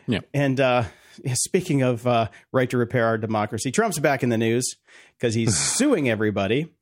Yeah. 0.07 0.21
And 0.33 0.59
uh, 0.59 0.85
speaking 1.35 1.83
of 1.83 2.07
uh, 2.07 2.29
right 2.53 2.69
to 2.71 2.77
repair 2.77 3.07
our 3.07 3.19
democracy, 3.19 3.71
Trump's 3.71 3.99
back 3.99 4.23
in 4.23 4.29
the 4.29 4.39
news 4.39 4.77
because 5.19 5.35
he's 5.35 5.57
suing 5.77 6.09
everybody. 6.09 6.73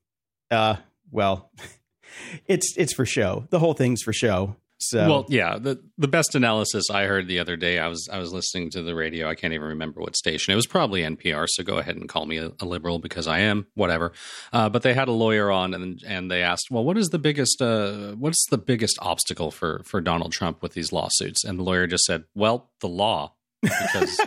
Uh, 0.50 0.76
well, 1.10 1.50
it's 2.46 2.74
it's 2.76 2.94
for 2.94 3.06
show. 3.06 3.46
The 3.50 3.58
whole 3.58 3.74
thing's 3.74 4.02
for 4.02 4.12
show. 4.12 4.56
So 4.78 5.08
well, 5.08 5.26
yeah. 5.28 5.56
the 5.58 5.80
The 5.98 6.08
best 6.08 6.34
analysis 6.34 6.90
I 6.90 7.04
heard 7.04 7.26
the 7.28 7.38
other 7.38 7.56
day, 7.56 7.78
I 7.78 7.88
was 7.88 8.08
I 8.12 8.18
was 8.18 8.32
listening 8.32 8.70
to 8.70 8.82
the 8.82 8.94
radio. 8.94 9.28
I 9.28 9.34
can't 9.34 9.54
even 9.54 9.68
remember 9.68 10.00
what 10.00 10.16
station. 10.16 10.52
It 10.52 10.56
was 10.56 10.66
probably 10.66 11.02
NPR. 11.02 11.46
So 11.48 11.62
go 11.62 11.78
ahead 11.78 11.96
and 11.96 12.08
call 12.08 12.26
me 12.26 12.38
a, 12.38 12.52
a 12.60 12.66
liberal 12.66 12.98
because 12.98 13.26
I 13.26 13.40
am. 13.40 13.66
Whatever. 13.74 14.12
Uh, 14.52 14.68
but 14.68 14.82
they 14.82 14.92
had 14.92 15.08
a 15.08 15.12
lawyer 15.12 15.50
on, 15.50 15.74
and 15.74 16.02
and 16.06 16.30
they 16.30 16.42
asked, 16.42 16.70
well, 16.70 16.84
what 16.84 16.98
is 16.98 17.08
the 17.08 17.18
biggest 17.18 17.62
uh, 17.62 18.12
what's 18.12 18.44
the 18.50 18.58
biggest 18.58 18.98
obstacle 19.00 19.50
for 19.50 19.82
for 19.84 20.00
Donald 20.00 20.32
Trump 20.32 20.60
with 20.60 20.74
these 20.74 20.92
lawsuits? 20.92 21.44
And 21.44 21.58
the 21.58 21.62
lawyer 21.62 21.86
just 21.86 22.04
said, 22.04 22.24
well, 22.34 22.70
the 22.80 22.88
law 22.88 23.34
because 23.64 24.20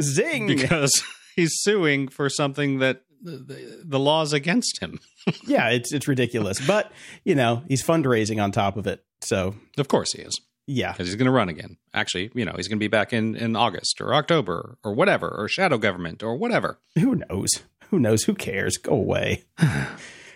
zing 0.00 0.46
because 0.46 1.02
he's 1.36 1.52
suing 1.60 2.08
for 2.08 2.28
something 2.28 2.78
that 2.78 3.02
the, 3.22 3.82
the 3.84 3.98
law's 3.98 4.32
against 4.32 4.80
him. 4.80 4.98
yeah, 5.46 5.68
it's 5.68 5.92
it's 5.92 6.08
ridiculous, 6.08 6.64
but 6.66 6.90
you 7.24 7.34
know 7.34 7.62
he's 7.68 7.84
fundraising 7.84 8.42
on 8.42 8.52
top 8.52 8.76
of 8.76 8.86
it, 8.86 9.04
so 9.20 9.54
of 9.78 9.88
course 9.88 10.12
he 10.12 10.22
is. 10.22 10.40
Yeah, 10.66 10.92
because 10.92 11.08
he's 11.08 11.16
going 11.16 11.26
to 11.26 11.32
run 11.32 11.48
again. 11.48 11.76
Actually, 11.92 12.30
you 12.34 12.44
know 12.44 12.52
he's 12.56 12.68
going 12.68 12.78
to 12.78 12.82
be 12.82 12.88
back 12.88 13.12
in 13.12 13.36
in 13.36 13.56
August 13.56 14.00
or 14.00 14.14
October 14.14 14.78
or 14.84 14.94
whatever 14.94 15.28
or 15.28 15.48
shadow 15.48 15.78
government 15.78 16.22
or 16.22 16.36
whatever. 16.36 16.78
Who 16.96 17.16
knows? 17.16 17.50
who 17.90 17.98
knows? 17.98 18.22
Who 18.24 18.34
cares? 18.34 18.76
Go 18.78 18.92
away. 18.92 19.44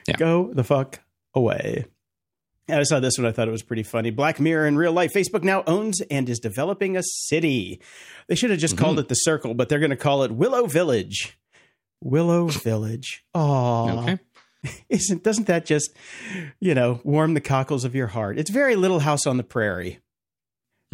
Yeah. 0.06 0.16
Go 0.18 0.52
the 0.52 0.64
fuck 0.64 1.00
away. 1.32 1.86
I 2.68 2.82
saw 2.84 2.98
this 3.00 3.18
one. 3.18 3.26
I 3.26 3.32
thought 3.32 3.46
it 3.48 3.50
was 3.52 3.62
pretty 3.62 3.82
funny. 3.82 4.10
Black 4.10 4.40
Mirror 4.40 4.66
in 4.66 4.76
real 4.76 4.92
life. 4.92 5.12
Facebook 5.12 5.42
now 5.42 5.62
owns 5.66 6.00
and 6.10 6.28
is 6.28 6.38
developing 6.38 6.96
a 6.96 7.02
city. 7.02 7.80
They 8.28 8.34
should 8.34 8.50
have 8.50 8.58
just 8.58 8.78
called 8.78 8.98
it 8.98 9.08
the 9.08 9.14
Circle, 9.14 9.52
but 9.54 9.68
they're 9.68 9.78
going 9.80 9.90
to 9.90 9.96
call 9.96 10.22
it 10.22 10.30
Willow 10.32 10.66
Village. 10.66 11.38
Willow 12.00 12.46
Village. 12.48 13.24
Oh, 13.34 14.00
Okay. 14.00 14.18
isn't 14.88 15.22
doesn't 15.22 15.46
that 15.46 15.66
just 15.66 15.90
you 16.58 16.74
know 16.74 16.98
warm 17.04 17.34
the 17.34 17.40
cockles 17.42 17.84
of 17.84 17.94
your 17.94 18.06
heart? 18.06 18.38
It's 18.38 18.48
very 18.50 18.76
Little 18.76 19.00
House 19.00 19.26
on 19.26 19.36
the 19.36 19.42
Prairie, 19.44 19.98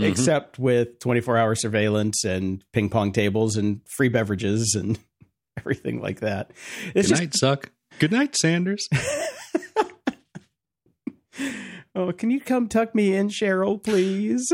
Mhm. 0.00 0.08
except 0.08 0.58
with 0.58 0.98
twenty 0.98 1.20
four 1.20 1.36
hour 1.36 1.54
surveillance 1.54 2.24
and 2.24 2.64
ping 2.72 2.88
pong 2.88 3.12
tables 3.12 3.54
and 3.54 3.80
free 3.96 4.08
beverages 4.08 4.74
and 4.76 4.98
everything 5.56 6.00
like 6.00 6.18
that. 6.18 6.50
It's 6.96 7.08
Good 7.08 7.16
just 7.16 7.22
night, 7.22 7.32
Zuck. 7.60 7.64
Good 8.00 8.10
night, 8.10 8.34
Sanders. 8.36 8.88
oh, 11.94 12.12
can 12.12 12.30
you 12.30 12.40
come 12.40 12.68
tuck 12.68 12.94
me 12.94 13.14
in, 13.14 13.28
Sheryl, 13.28 13.82
please? 13.82 14.50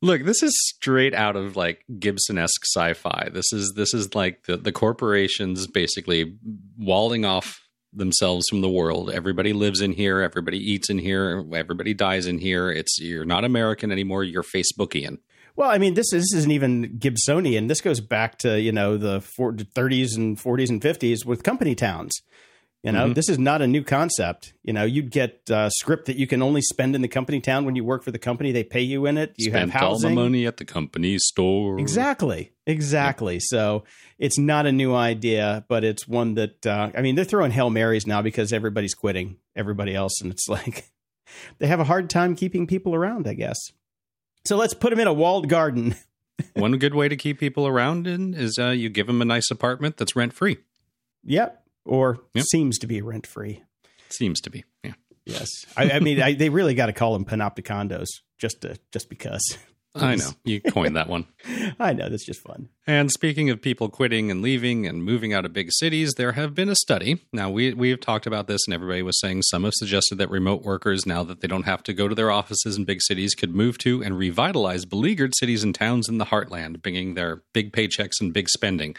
Look, 0.00 0.24
this 0.24 0.42
is 0.42 0.52
straight 0.68 1.14
out 1.14 1.34
of 1.34 1.56
like 1.56 1.84
Gibson-esque 1.98 2.64
sci-fi. 2.64 3.30
This 3.32 3.52
is 3.52 3.72
this 3.74 3.94
is 3.94 4.14
like 4.14 4.44
the, 4.46 4.56
the 4.56 4.70
corporations 4.70 5.66
basically 5.66 6.36
walling 6.78 7.24
off 7.24 7.60
themselves 7.92 8.46
from 8.48 8.60
the 8.60 8.68
world. 8.68 9.10
Everybody 9.10 9.52
lives 9.52 9.80
in 9.80 9.92
here, 9.92 10.20
everybody 10.20 10.58
eats 10.58 10.88
in 10.88 10.98
here, 10.98 11.44
everybody 11.52 11.94
dies 11.94 12.26
in 12.26 12.38
here. 12.38 12.70
It's 12.70 13.00
you're 13.00 13.24
not 13.24 13.44
American 13.44 13.90
anymore, 13.90 14.22
you're 14.22 14.44
Facebookian. 14.44 15.18
Well, 15.56 15.70
I 15.70 15.78
mean, 15.78 15.94
this 15.94 16.12
this 16.12 16.32
isn't 16.32 16.52
even 16.52 16.98
Gibsonian. 16.98 17.66
This 17.66 17.80
goes 17.80 18.00
back 18.00 18.38
to 18.38 18.60
you 18.60 18.70
know 18.70 18.96
the 18.96 19.20
40, 19.20 19.64
30s 19.64 20.16
and 20.16 20.38
40s 20.38 20.70
and 20.70 20.80
50s 20.80 21.24
with 21.24 21.42
company 21.42 21.74
towns. 21.74 22.22
You 22.84 22.92
know, 22.92 23.08
Mhm. 23.08 23.14
this 23.16 23.28
is 23.28 23.40
not 23.40 23.60
a 23.60 23.66
new 23.66 23.82
concept. 23.82 24.52
You 24.62 24.72
know, 24.72 24.84
you'd 24.84 25.10
get 25.10 25.40
a 25.50 25.68
script 25.74 26.06
that 26.06 26.16
you 26.16 26.28
can 26.28 26.40
only 26.42 26.60
spend 26.62 26.94
in 26.94 27.02
the 27.02 27.08
company 27.08 27.40
town 27.40 27.64
when 27.64 27.74
you 27.74 27.82
work 27.82 28.04
for 28.04 28.12
the 28.12 28.20
company. 28.20 28.52
They 28.52 28.62
pay 28.62 28.82
you 28.82 29.04
in 29.04 29.18
it. 29.18 29.34
You 29.36 29.50
Spent 29.50 29.72
have 29.72 29.82
all 29.82 29.98
the 29.98 30.10
money 30.10 30.46
at 30.46 30.58
the 30.58 30.64
company 30.64 31.18
store. 31.18 31.80
Exactly. 31.80 32.52
Exactly. 32.66 33.40
So 33.40 33.82
it's 34.18 34.38
not 34.38 34.64
a 34.66 34.70
new 34.72 34.94
idea, 34.94 35.64
but 35.68 35.82
it's 35.82 36.06
one 36.06 36.34
that, 36.34 36.64
uh, 36.66 36.90
I 36.96 37.02
mean, 37.02 37.16
they're 37.16 37.24
throwing 37.24 37.50
Hail 37.50 37.68
Marys 37.68 38.06
now 38.06 38.22
because 38.22 38.52
everybody's 38.52 38.94
quitting 38.94 39.38
everybody 39.56 39.94
else. 39.94 40.20
And 40.20 40.30
it's 40.30 40.48
like 40.48 40.88
they 41.58 41.66
have 41.66 41.80
a 41.80 41.84
hard 41.84 42.08
time 42.08 42.36
keeping 42.36 42.68
people 42.68 42.94
around, 42.94 43.26
I 43.26 43.34
guess. 43.34 43.58
So 44.44 44.56
let's 44.56 44.72
put 44.74 44.90
them 44.90 45.00
in 45.00 45.08
a 45.08 45.12
walled 45.12 45.48
garden. 45.48 45.96
One 46.54 46.78
good 46.78 46.94
way 46.94 47.08
to 47.08 47.16
keep 47.16 47.40
people 47.40 47.66
around 47.66 48.06
in 48.06 48.34
is 48.34 48.56
uh, 48.56 48.68
you 48.68 48.88
give 48.88 49.08
them 49.08 49.20
a 49.20 49.24
nice 49.24 49.50
apartment 49.50 49.96
that's 49.96 50.14
rent 50.14 50.32
free. 50.32 50.58
yep. 51.24 51.64
Or 51.88 52.18
Yep. 52.34 52.44
seems 52.46 52.78
to 52.78 52.86
be 52.86 53.02
rent 53.02 53.26
free. 53.26 53.62
Seems 54.10 54.40
to 54.42 54.50
be. 54.50 54.64
Yeah. 54.84 54.92
Yes. 55.24 55.48
I, 55.76 55.90
I 55.92 56.00
mean, 56.00 56.22
I, 56.22 56.34
they 56.34 56.48
really 56.48 56.74
got 56.74 56.86
to 56.86 56.92
call 56.92 57.12
them 57.12 57.24
panopticondos 57.24 58.06
just 58.38 58.62
to, 58.62 58.78
just 58.92 59.08
because. 59.10 59.42
I 59.94 60.14
know. 60.14 60.30
You 60.44 60.60
coined 60.60 60.96
that 60.96 61.08
one. 61.08 61.26
I 61.80 61.92
know. 61.92 62.08
That's 62.08 62.24
just 62.24 62.42
fun. 62.42 62.68
And 62.86 63.10
speaking 63.10 63.50
of 63.50 63.60
people 63.60 63.88
quitting 63.88 64.30
and 64.30 64.42
leaving 64.42 64.86
and 64.86 65.02
moving 65.02 65.32
out 65.34 65.44
of 65.44 65.52
big 65.52 65.72
cities, 65.72 66.14
there 66.14 66.32
have 66.32 66.54
been 66.54 66.68
a 66.68 66.76
study. 66.76 67.24
Now 67.32 67.50
we 67.50 67.72
we 67.74 67.90
have 67.90 68.00
talked 68.00 68.26
about 68.26 68.46
this, 68.46 68.60
and 68.66 68.74
everybody 68.74 69.02
was 69.02 69.18
saying 69.18 69.42
some 69.42 69.64
have 69.64 69.72
suggested 69.74 70.16
that 70.18 70.30
remote 70.30 70.62
workers, 70.62 71.04
now 71.04 71.24
that 71.24 71.40
they 71.40 71.48
don't 71.48 71.64
have 71.64 71.82
to 71.84 71.94
go 71.94 72.06
to 72.06 72.14
their 72.14 72.30
offices 72.30 72.76
in 72.76 72.84
big 72.84 73.00
cities, 73.02 73.34
could 73.34 73.54
move 73.54 73.76
to 73.78 74.02
and 74.04 74.16
revitalize 74.18 74.84
beleaguered 74.84 75.32
cities 75.36 75.64
and 75.64 75.74
towns 75.74 76.08
in 76.08 76.18
the 76.18 76.26
heartland, 76.26 76.80
bringing 76.80 77.14
their 77.14 77.42
big 77.52 77.72
paychecks 77.72 78.20
and 78.20 78.32
big 78.32 78.48
spending. 78.50 78.94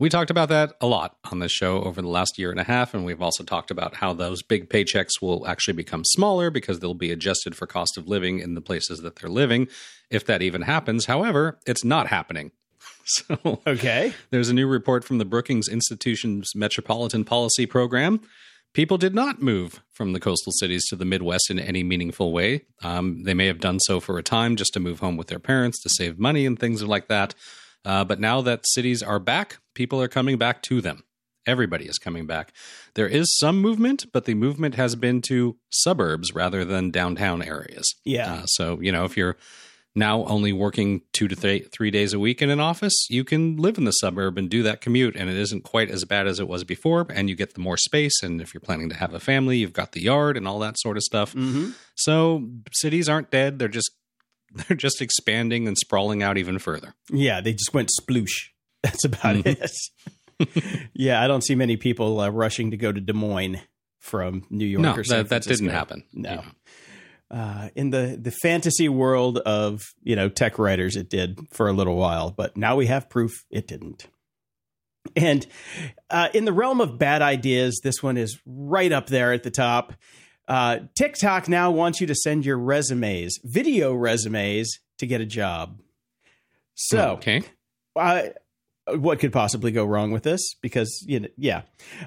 We 0.00 0.08
talked 0.08 0.30
about 0.30 0.48
that 0.48 0.72
a 0.80 0.86
lot 0.86 1.18
on 1.30 1.40
this 1.40 1.52
show 1.52 1.82
over 1.82 2.00
the 2.00 2.08
last 2.08 2.38
year 2.38 2.50
and 2.50 2.58
a 2.58 2.64
half, 2.64 2.94
and 2.94 3.04
we've 3.04 3.20
also 3.20 3.44
talked 3.44 3.70
about 3.70 3.96
how 3.96 4.14
those 4.14 4.42
big 4.42 4.70
paychecks 4.70 5.20
will 5.20 5.46
actually 5.46 5.74
become 5.74 6.04
smaller 6.06 6.50
because 6.50 6.80
they'll 6.80 6.94
be 6.94 7.12
adjusted 7.12 7.54
for 7.54 7.66
cost 7.66 7.98
of 7.98 8.08
living 8.08 8.38
in 8.38 8.54
the 8.54 8.62
places 8.62 9.00
that 9.00 9.16
they're 9.16 9.28
living, 9.28 9.68
if 10.10 10.24
that 10.24 10.40
even 10.40 10.62
happens. 10.62 11.04
However, 11.04 11.58
it's 11.66 11.84
not 11.84 12.08
happening. 12.08 12.50
So 13.04 13.60
Okay. 13.66 14.14
there's 14.30 14.50
a 14.50 14.54
new 14.54 14.68
report 14.68 15.02
from 15.04 15.18
the 15.18 15.24
Brookings 15.24 15.68
Institution's 15.68 16.54
Metropolitan 16.54 17.24
Policy 17.24 17.66
Program. 17.66 18.20
People 18.72 18.98
did 18.98 19.14
not 19.16 19.42
move 19.42 19.82
from 19.92 20.12
the 20.12 20.20
coastal 20.20 20.52
cities 20.52 20.84
to 20.90 20.96
the 20.96 21.04
Midwest 21.04 21.50
in 21.50 21.58
any 21.58 21.82
meaningful 21.82 22.32
way. 22.32 22.62
Um, 22.84 23.24
they 23.24 23.34
may 23.34 23.48
have 23.48 23.58
done 23.58 23.80
so 23.80 23.98
for 23.98 24.16
a 24.16 24.22
time 24.22 24.54
just 24.54 24.72
to 24.74 24.80
move 24.80 25.00
home 25.00 25.16
with 25.16 25.26
their 25.26 25.40
parents 25.40 25.82
to 25.82 25.88
save 25.88 26.18
money 26.20 26.46
and 26.46 26.56
things 26.56 26.82
like 26.84 27.08
that. 27.08 27.34
Uh, 27.84 28.04
but 28.04 28.20
now 28.20 28.40
that 28.40 28.66
cities 28.66 29.02
are 29.02 29.18
back, 29.18 29.58
people 29.74 30.00
are 30.00 30.08
coming 30.08 30.38
back 30.38 30.62
to 30.62 30.80
them. 30.80 31.04
Everybody 31.46 31.86
is 31.86 31.98
coming 31.98 32.26
back. 32.26 32.52
There 32.94 33.08
is 33.08 33.36
some 33.38 33.60
movement, 33.60 34.06
but 34.12 34.26
the 34.26 34.34
movement 34.34 34.74
has 34.74 34.94
been 34.94 35.22
to 35.22 35.56
suburbs 35.70 36.34
rather 36.34 36.64
than 36.64 36.90
downtown 36.90 37.42
areas. 37.42 37.94
Yeah. 38.04 38.32
Uh, 38.32 38.46
so, 38.46 38.78
you 38.80 38.92
know, 38.92 39.04
if 39.04 39.16
you're 39.16 39.36
now 39.94 40.24
only 40.26 40.52
working 40.52 41.02
two 41.12 41.26
to 41.28 41.34
th- 41.34 41.68
three 41.72 41.90
days 41.90 42.12
a 42.12 42.18
week 42.18 42.42
in 42.42 42.50
an 42.50 42.60
office, 42.60 43.06
you 43.08 43.24
can 43.24 43.56
live 43.56 43.78
in 43.78 43.84
the 43.84 43.90
suburb 43.92 44.38
and 44.38 44.48
do 44.48 44.62
that 44.62 44.80
commute, 44.80 45.16
and 45.16 45.28
it 45.28 45.36
isn't 45.36 45.64
quite 45.64 45.90
as 45.90 46.04
bad 46.04 46.26
as 46.26 46.38
it 46.38 46.46
was 46.46 46.62
before. 46.62 47.06
And 47.10 47.28
you 47.28 47.34
get 47.34 47.54
the 47.54 47.60
more 47.60 47.76
space. 47.76 48.22
And 48.22 48.40
if 48.40 48.54
you're 48.54 48.60
planning 48.60 48.88
to 48.90 48.96
have 48.96 49.14
a 49.14 49.20
family, 49.20 49.56
you've 49.58 49.72
got 49.72 49.92
the 49.92 50.02
yard 50.02 50.36
and 50.36 50.46
all 50.46 50.60
that 50.60 50.78
sort 50.78 50.96
of 50.96 51.02
stuff. 51.02 51.34
Mm-hmm. 51.34 51.70
So 51.96 52.48
cities 52.72 53.08
aren't 53.08 53.30
dead; 53.30 53.58
they're 53.58 53.68
just 53.68 53.90
they're 54.68 54.76
just 54.76 55.00
expanding 55.00 55.66
and 55.68 55.76
sprawling 55.78 56.22
out 56.22 56.38
even 56.38 56.58
further. 56.58 56.94
Yeah, 57.10 57.40
they 57.40 57.52
just 57.52 57.72
went 57.74 57.90
sploosh. 58.00 58.48
That's 58.82 59.04
about 59.04 59.36
Mhm. 59.36 59.46
it. 60.40 60.88
yeah, 60.94 61.22
I 61.22 61.26
don't 61.28 61.42
see 61.44 61.54
many 61.54 61.76
people 61.76 62.20
uh, 62.20 62.28
rushing 62.30 62.70
to 62.70 62.76
go 62.76 62.90
to 62.92 63.00
Des 63.00 63.12
Moines 63.12 63.60
from 63.98 64.44
New 64.50 64.66
York 64.66 64.82
no, 64.82 64.94
or 64.94 65.04
San 65.04 65.18
that, 65.18 65.28
that 65.28 65.42
didn't 65.42 65.68
happen. 65.68 66.04
No. 66.14 66.42
Uh, 67.30 67.68
in 67.76 67.90
the 67.90 68.18
the 68.20 68.30
fantasy 68.32 68.88
world 68.88 69.38
of 69.38 69.82
you 70.02 70.16
know 70.16 70.28
tech 70.28 70.58
writers, 70.58 70.96
it 70.96 71.08
did 71.10 71.38
for 71.52 71.68
a 71.68 71.72
little 71.72 71.94
while, 71.96 72.30
but 72.30 72.56
now 72.56 72.74
we 72.74 72.86
have 72.86 73.08
proof 73.10 73.44
it 73.50 73.68
didn't. 73.68 74.08
And 75.14 75.46
uh, 76.10 76.28
in 76.34 76.44
the 76.44 76.52
realm 76.52 76.80
of 76.80 76.98
bad 76.98 77.22
ideas, 77.22 77.80
this 77.84 78.02
one 78.02 78.16
is 78.16 78.38
right 78.46 78.90
up 78.92 79.06
there 79.06 79.32
at 79.32 79.42
the 79.44 79.50
top. 79.50 79.92
Uh, 80.50 80.80
TikTok 80.96 81.48
now 81.48 81.70
wants 81.70 82.00
you 82.00 82.08
to 82.08 82.14
send 82.14 82.44
your 82.44 82.58
resumes, 82.58 83.38
video 83.44 83.94
resumes, 83.94 84.80
to 84.98 85.06
get 85.06 85.20
a 85.20 85.24
job. 85.24 85.80
So, 86.74 87.12
okay, 87.12 87.42
I, 87.96 88.32
what 88.88 89.20
could 89.20 89.32
possibly 89.32 89.70
go 89.70 89.84
wrong 89.84 90.10
with 90.10 90.24
this? 90.24 90.54
Because 90.60 91.04
you 91.06 91.20
know, 91.20 91.28
yeah, 91.36 91.62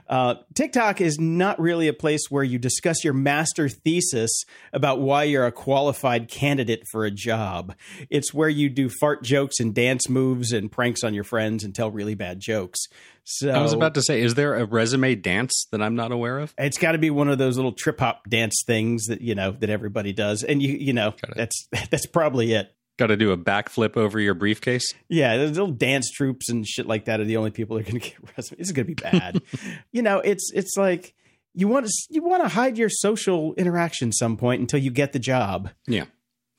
uh, 0.09 0.35
TikTok 0.55 0.99
is 0.99 1.17
not 1.17 1.57
really 1.57 1.87
a 1.87 1.93
place 1.93 2.29
where 2.29 2.43
you 2.43 2.59
discuss 2.59 3.01
your 3.01 3.13
master 3.13 3.69
thesis 3.69 4.43
about 4.73 4.99
why 4.99 5.23
you're 5.23 5.45
a 5.45 5.51
qualified 5.51 6.27
candidate 6.27 6.83
for 6.91 7.05
a 7.05 7.11
job. 7.11 7.73
It's 8.09 8.33
where 8.33 8.49
you 8.49 8.69
do 8.69 8.89
fart 8.89 9.23
jokes 9.23 9.61
and 9.61 9.73
dance 9.73 10.09
moves 10.09 10.51
and 10.51 10.69
pranks 10.69 11.01
on 11.01 11.13
your 11.13 11.23
friends 11.23 11.63
and 11.63 11.73
tell 11.73 11.91
really 11.91 12.15
bad 12.15 12.41
jokes. 12.41 12.87
So 13.25 13.49
I 13.49 13.61
was 13.61 13.73
about 13.73 13.93
to 13.93 14.01
say, 14.01 14.21
is 14.21 14.33
there 14.33 14.55
a 14.55 14.65
resume 14.65 15.15
dance 15.15 15.67
that 15.71 15.81
I'm 15.81 15.95
not 15.95 16.11
aware 16.11 16.39
of? 16.39 16.53
it's 16.57 16.77
got 16.77 16.91
to 16.91 16.97
be 16.97 17.09
one 17.09 17.29
of 17.29 17.37
those 17.37 17.55
little 17.55 17.71
trip 17.71 17.99
hop 17.99 18.29
dance 18.29 18.63
things 18.65 19.05
that 19.05 19.21
you 19.21 19.33
know 19.33 19.51
that 19.51 19.69
everybody 19.69 20.11
does, 20.11 20.43
and 20.43 20.61
you 20.61 20.73
you 20.73 20.93
know 20.93 21.11
Got 21.11 21.31
it. 21.31 21.37
that's 21.37 21.67
that's 21.89 22.05
probably 22.05 22.53
it. 22.53 22.73
Got 22.97 23.07
to 23.07 23.17
do 23.17 23.31
a 23.31 23.37
backflip 23.37 23.97
over 23.97 24.19
your 24.19 24.35
briefcase? 24.35 24.93
Yeah, 25.09 25.37
the 25.37 25.47
little 25.47 25.71
dance 25.71 26.11
troops 26.11 26.49
and 26.49 26.67
shit 26.67 26.85
like 26.85 27.05
that 27.05 27.19
are 27.19 27.25
the 27.25 27.37
only 27.37 27.49
people 27.49 27.77
that 27.77 27.87
are 27.87 27.91
going 27.91 28.01
to 28.01 28.09
get 28.09 28.19
resumes. 28.37 28.49
This 28.49 28.67
is 28.67 28.71
going 28.71 28.87
to 28.87 28.95
be 28.95 29.01
bad. 29.01 29.41
you 29.91 30.01
know, 30.01 30.19
it's 30.19 30.51
it's 30.53 30.77
like 30.77 31.15
you 31.53 31.67
want 31.67 31.87
to 31.87 31.91
you 32.09 32.21
want 32.21 32.43
to 32.43 32.49
hide 32.49 32.77
your 32.77 32.89
social 32.89 33.53
interaction 33.55 34.11
some 34.11 34.37
point 34.37 34.61
until 34.61 34.79
you 34.79 34.91
get 34.91 35.13
the 35.13 35.19
job. 35.19 35.69
Yeah. 35.87 36.05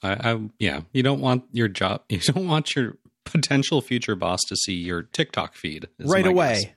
I, 0.02 0.33
I 0.33 0.40
yeah. 0.59 0.80
You 0.92 1.02
don't 1.02 1.21
want 1.21 1.44
your 1.52 1.68
job. 1.68 2.02
You 2.09 2.18
don't 2.18 2.49
want 2.49 2.75
your 2.75 2.97
potential 3.24 3.80
future 3.80 4.16
boss 4.16 4.40
to 4.48 4.56
see 4.56 4.74
your 4.74 5.02
TikTok 5.02 5.54
feed 5.54 5.88
right 5.98 6.26
away. 6.26 6.74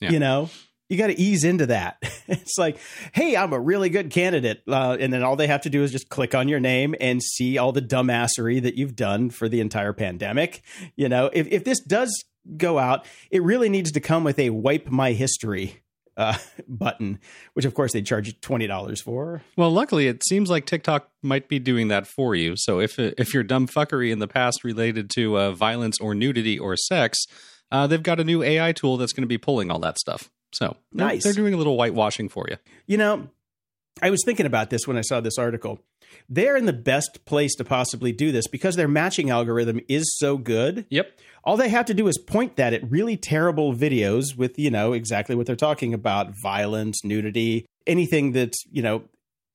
Yeah. 0.00 0.10
You 0.10 0.18
know, 0.18 0.50
you 0.88 0.98
got 0.98 1.06
to 1.08 1.18
ease 1.18 1.44
into 1.44 1.66
that. 1.66 1.98
it's 2.28 2.58
like, 2.58 2.78
hey, 3.12 3.36
I'm 3.36 3.52
a 3.52 3.60
really 3.60 3.88
good 3.88 4.10
candidate, 4.10 4.62
uh, 4.68 4.96
and 4.98 5.12
then 5.12 5.22
all 5.22 5.36
they 5.36 5.46
have 5.46 5.62
to 5.62 5.70
do 5.70 5.82
is 5.82 5.92
just 5.92 6.08
click 6.08 6.34
on 6.34 6.48
your 6.48 6.60
name 6.60 6.94
and 7.00 7.22
see 7.22 7.58
all 7.58 7.72
the 7.72 7.82
dumbassery 7.82 8.62
that 8.62 8.76
you've 8.76 8.96
done 8.96 9.30
for 9.30 9.48
the 9.48 9.60
entire 9.60 9.92
pandemic. 9.92 10.62
You 10.96 11.08
know, 11.08 11.30
if 11.32 11.46
if 11.48 11.64
this 11.64 11.80
does 11.80 12.24
go 12.56 12.78
out, 12.78 13.06
it 13.30 13.42
really 13.42 13.68
needs 13.68 13.92
to 13.92 14.00
come 14.00 14.24
with 14.24 14.38
a 14.38 14.50
wipe 14.50 14.88
my 14.88 15.12
history. 15.12 15.80
Uh, 16.16 16.36
button, 16.68 17.18
which 17.54 17.64
of 17.64 17.74
course 17.74 17.92
they 17.92 18.02
charge 18.02 18.28
you 18.28 18.32
twenty 18.40 18.66
dollars 18.66 19.00
for. 19.00 19.42
Well, 19.56 19.70
luckily, 19.70 20.06
it 20.06 20.24
seems 20.24 20.48
like 20.48 20.66
TikTok 20.66 21.08
might 21.22 21.48
be 21.48 21.58
doing 21.58 21.88
that 21.88 22.06
for 22.06 22.34
you. 22.34 22.54
So 22.56 22.80
if 22.80 22.98
if 22.98 23.34
your 23.34 23.42
dumb 23.42 23.66
fuckery 23.66 24.12
in 24.12 24.18
the 24.20 24.28
past 24.28 24.64
related 24.64 25.10
to 25.16 25.38
uh, 25.38 25.50
violence 25.52 25.98
or 26.00 26.14
nudity 26.14 26.58
or 26.58 26.76
sex, 26.76 27.26
uh, 27.72 27.86
they've 27.86 28.02
got 28.02 28.20
a 28.20 28.24
new 28.24 28.42
AI 28.42 28.72
tool 28.72 28.96
that's 28.96 29.12
going 29.12 29.22
to 29.22 29.28
be 29.28 29.38
pulling 29.38 29.70
all 29.70 29.80
that 29.80 29.98
stuff. 29.98 30.30
So 30.52 30.76
Nice. 30.92 31.24
They're 31.24 31.32
doing 31.32 31.54
a 31.54 31.56
little 31.56 31.76
whitewashing 31.76 32.28
for 32.28 32.46
you. 32.48 32.56
You 32.86 32.96
know, 32.96 33.28
I 34.00 34.10
was 34.10 34.22
thinking 34.24 34.46
about 34.46 34.70
this 34.70 34.86
when 34.86 34.96
I 34.96 35.00
saw 35.00 35.20
this 35.20 35.38
article. 35.38 35.80
They're 36.28 36.56
in 36.56 36.66
the 36.66 36.72
best 36.72 37.24
place 37.24 37.54
to 37.56 37.64
possibly 37.64 38.12
do 38.12 38.32
this 38.32 38.46
because 38.46 38.76
their 38.76 38.88
matching 38.88 39.30
algorithm 39.30 39.80
is 39.88 40.16
so 40.18 40.36
good. 40.36 40.86
Yep. 40.90 41.18
All 41.44 41.56
they 41.56 41.68
have 41.68 41.86
to 41.86 41.94
do 41.94 42.08
is 42.08 42.18
point 42.18 42.56
that 42.56 42.72
at 42.72 42.90
really 42.90 43.16
terrible 43.16 43.74
videos 43.74 44.36
with, 44.36 44.58
you 44.58 44.70
know, 44.70 44.92
exactly 44.92 45.34
what 45.34 45.46
they're 45.46 45.56
talking 45.56 45.92
about 45.92 46.32
violence, 46.42 47.04
nudity, 47.04 47.66
anything 47.86 48.32
that's, 48.32 48.64
you 48.70 48.82
know, 48.82 49.04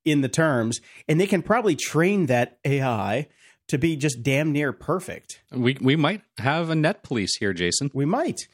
in 0.05 0.21
the 0.21 0.29
terms. 0.29 0.79
And 1.07 1.19
they 1.19 1.27
can 1.27 1.41
probably 1.41 1.75
train 1.75 2.27
that 2.27 2.59
AI 2.63 3.27
to 3.69 3.77
be 3.77 3.95
just 3.95 4.23
damn 4.23 4.51
near 4.51 4.73
perfect. 4.73 5.41
We 5.51 5.77
we 5.79 5.95
might 5.95 6.21
have 6.39 6.69
a 6.69 6.75
net 6.75 7.03
police 7.03 7.37
here, 7.37 7.53
Jason. 7.53 7.89
We 7.93 8.05
might. 8.05 8.47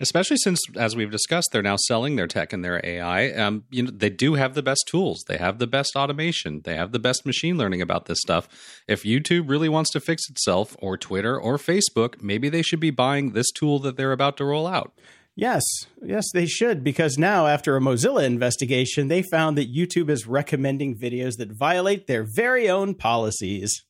Especially 0.00 0.38
since, 0.38 0.60
as 0.76 0.96
we've 0.96 1.10
discussed, 1.10 1.50
they're 1.52 1.62
now 1.62 1.76
selling 1.76 2.16
their 2.16 2.26
tech 2.26 2.52
and 2.54 2.64
their 2.64 2.80
AI. 2.82 3.32
Um, 3.32 3.64
you 3.70 3.82
know, 3.82 3.90
they 3.90 4.08
do 4.08 4.34
have 4.34 4.54
the 4.54 4.62
best 4.62 4.84
tools. 4.86 5.22
They 5.28 5.36
have 5.36 5.58
the 5.58 5.66
best 5.66 5.94
automation. 5.94 6.62
They 6.64 6.74
have 6.74 6.92
the 6.92 6.98
best 6.98 7.26
machine 7.26 7.58
learning 7.58 7.82
about 7.82 8.06
this 8.06 8.18
stuff. 8.20 8.48
If 8.88 9.02
YouTube 9.02 9.50
really 9.50 9.68
wants 9.68 9.90
to 9.90 10.00
fix 10.00 10.28
itself, 10.30 10.74
or 10.80 10.96
Twitter, 10.96 11.38
or 11.38 11.58
Facebook, 11.58 12.22
maybe 12.22 12.48
they 12.48 12.62
should 12.62 12.80
be 12.80 12.90
buying 12.90 13.32
this 13.32 13.50
tool 13.50 13.78
that 13.80 13.96
they're 13.96 14.12
about 14.12 14.38
to 14.38 14.44
roll 14.44 14.66
out. 14.66 14.92
Yes, 15.36 15.62
yes, 16.02 16.30
they 16.32 16.46
should, 16.46 16.82
because 16.82 17.16
now, 17.16 17.46
after 17.46 17.76
a 17.76 17.80
Mozilla 17.80 18.24
investigation, 18.24 19.08
they 19.08 19.22
found 19.22 19.56
that 19.56 19.72
YouTube 19.72 20.10
is 20.10 20.26
recommending 20.26 20.98
videos 20.98 21.36
that 21.36 21.52
violate 21.52 22.06
their 22.06 22.24
very 22.24 22.68
own 22.68 22.94
policies. 22.94 23.82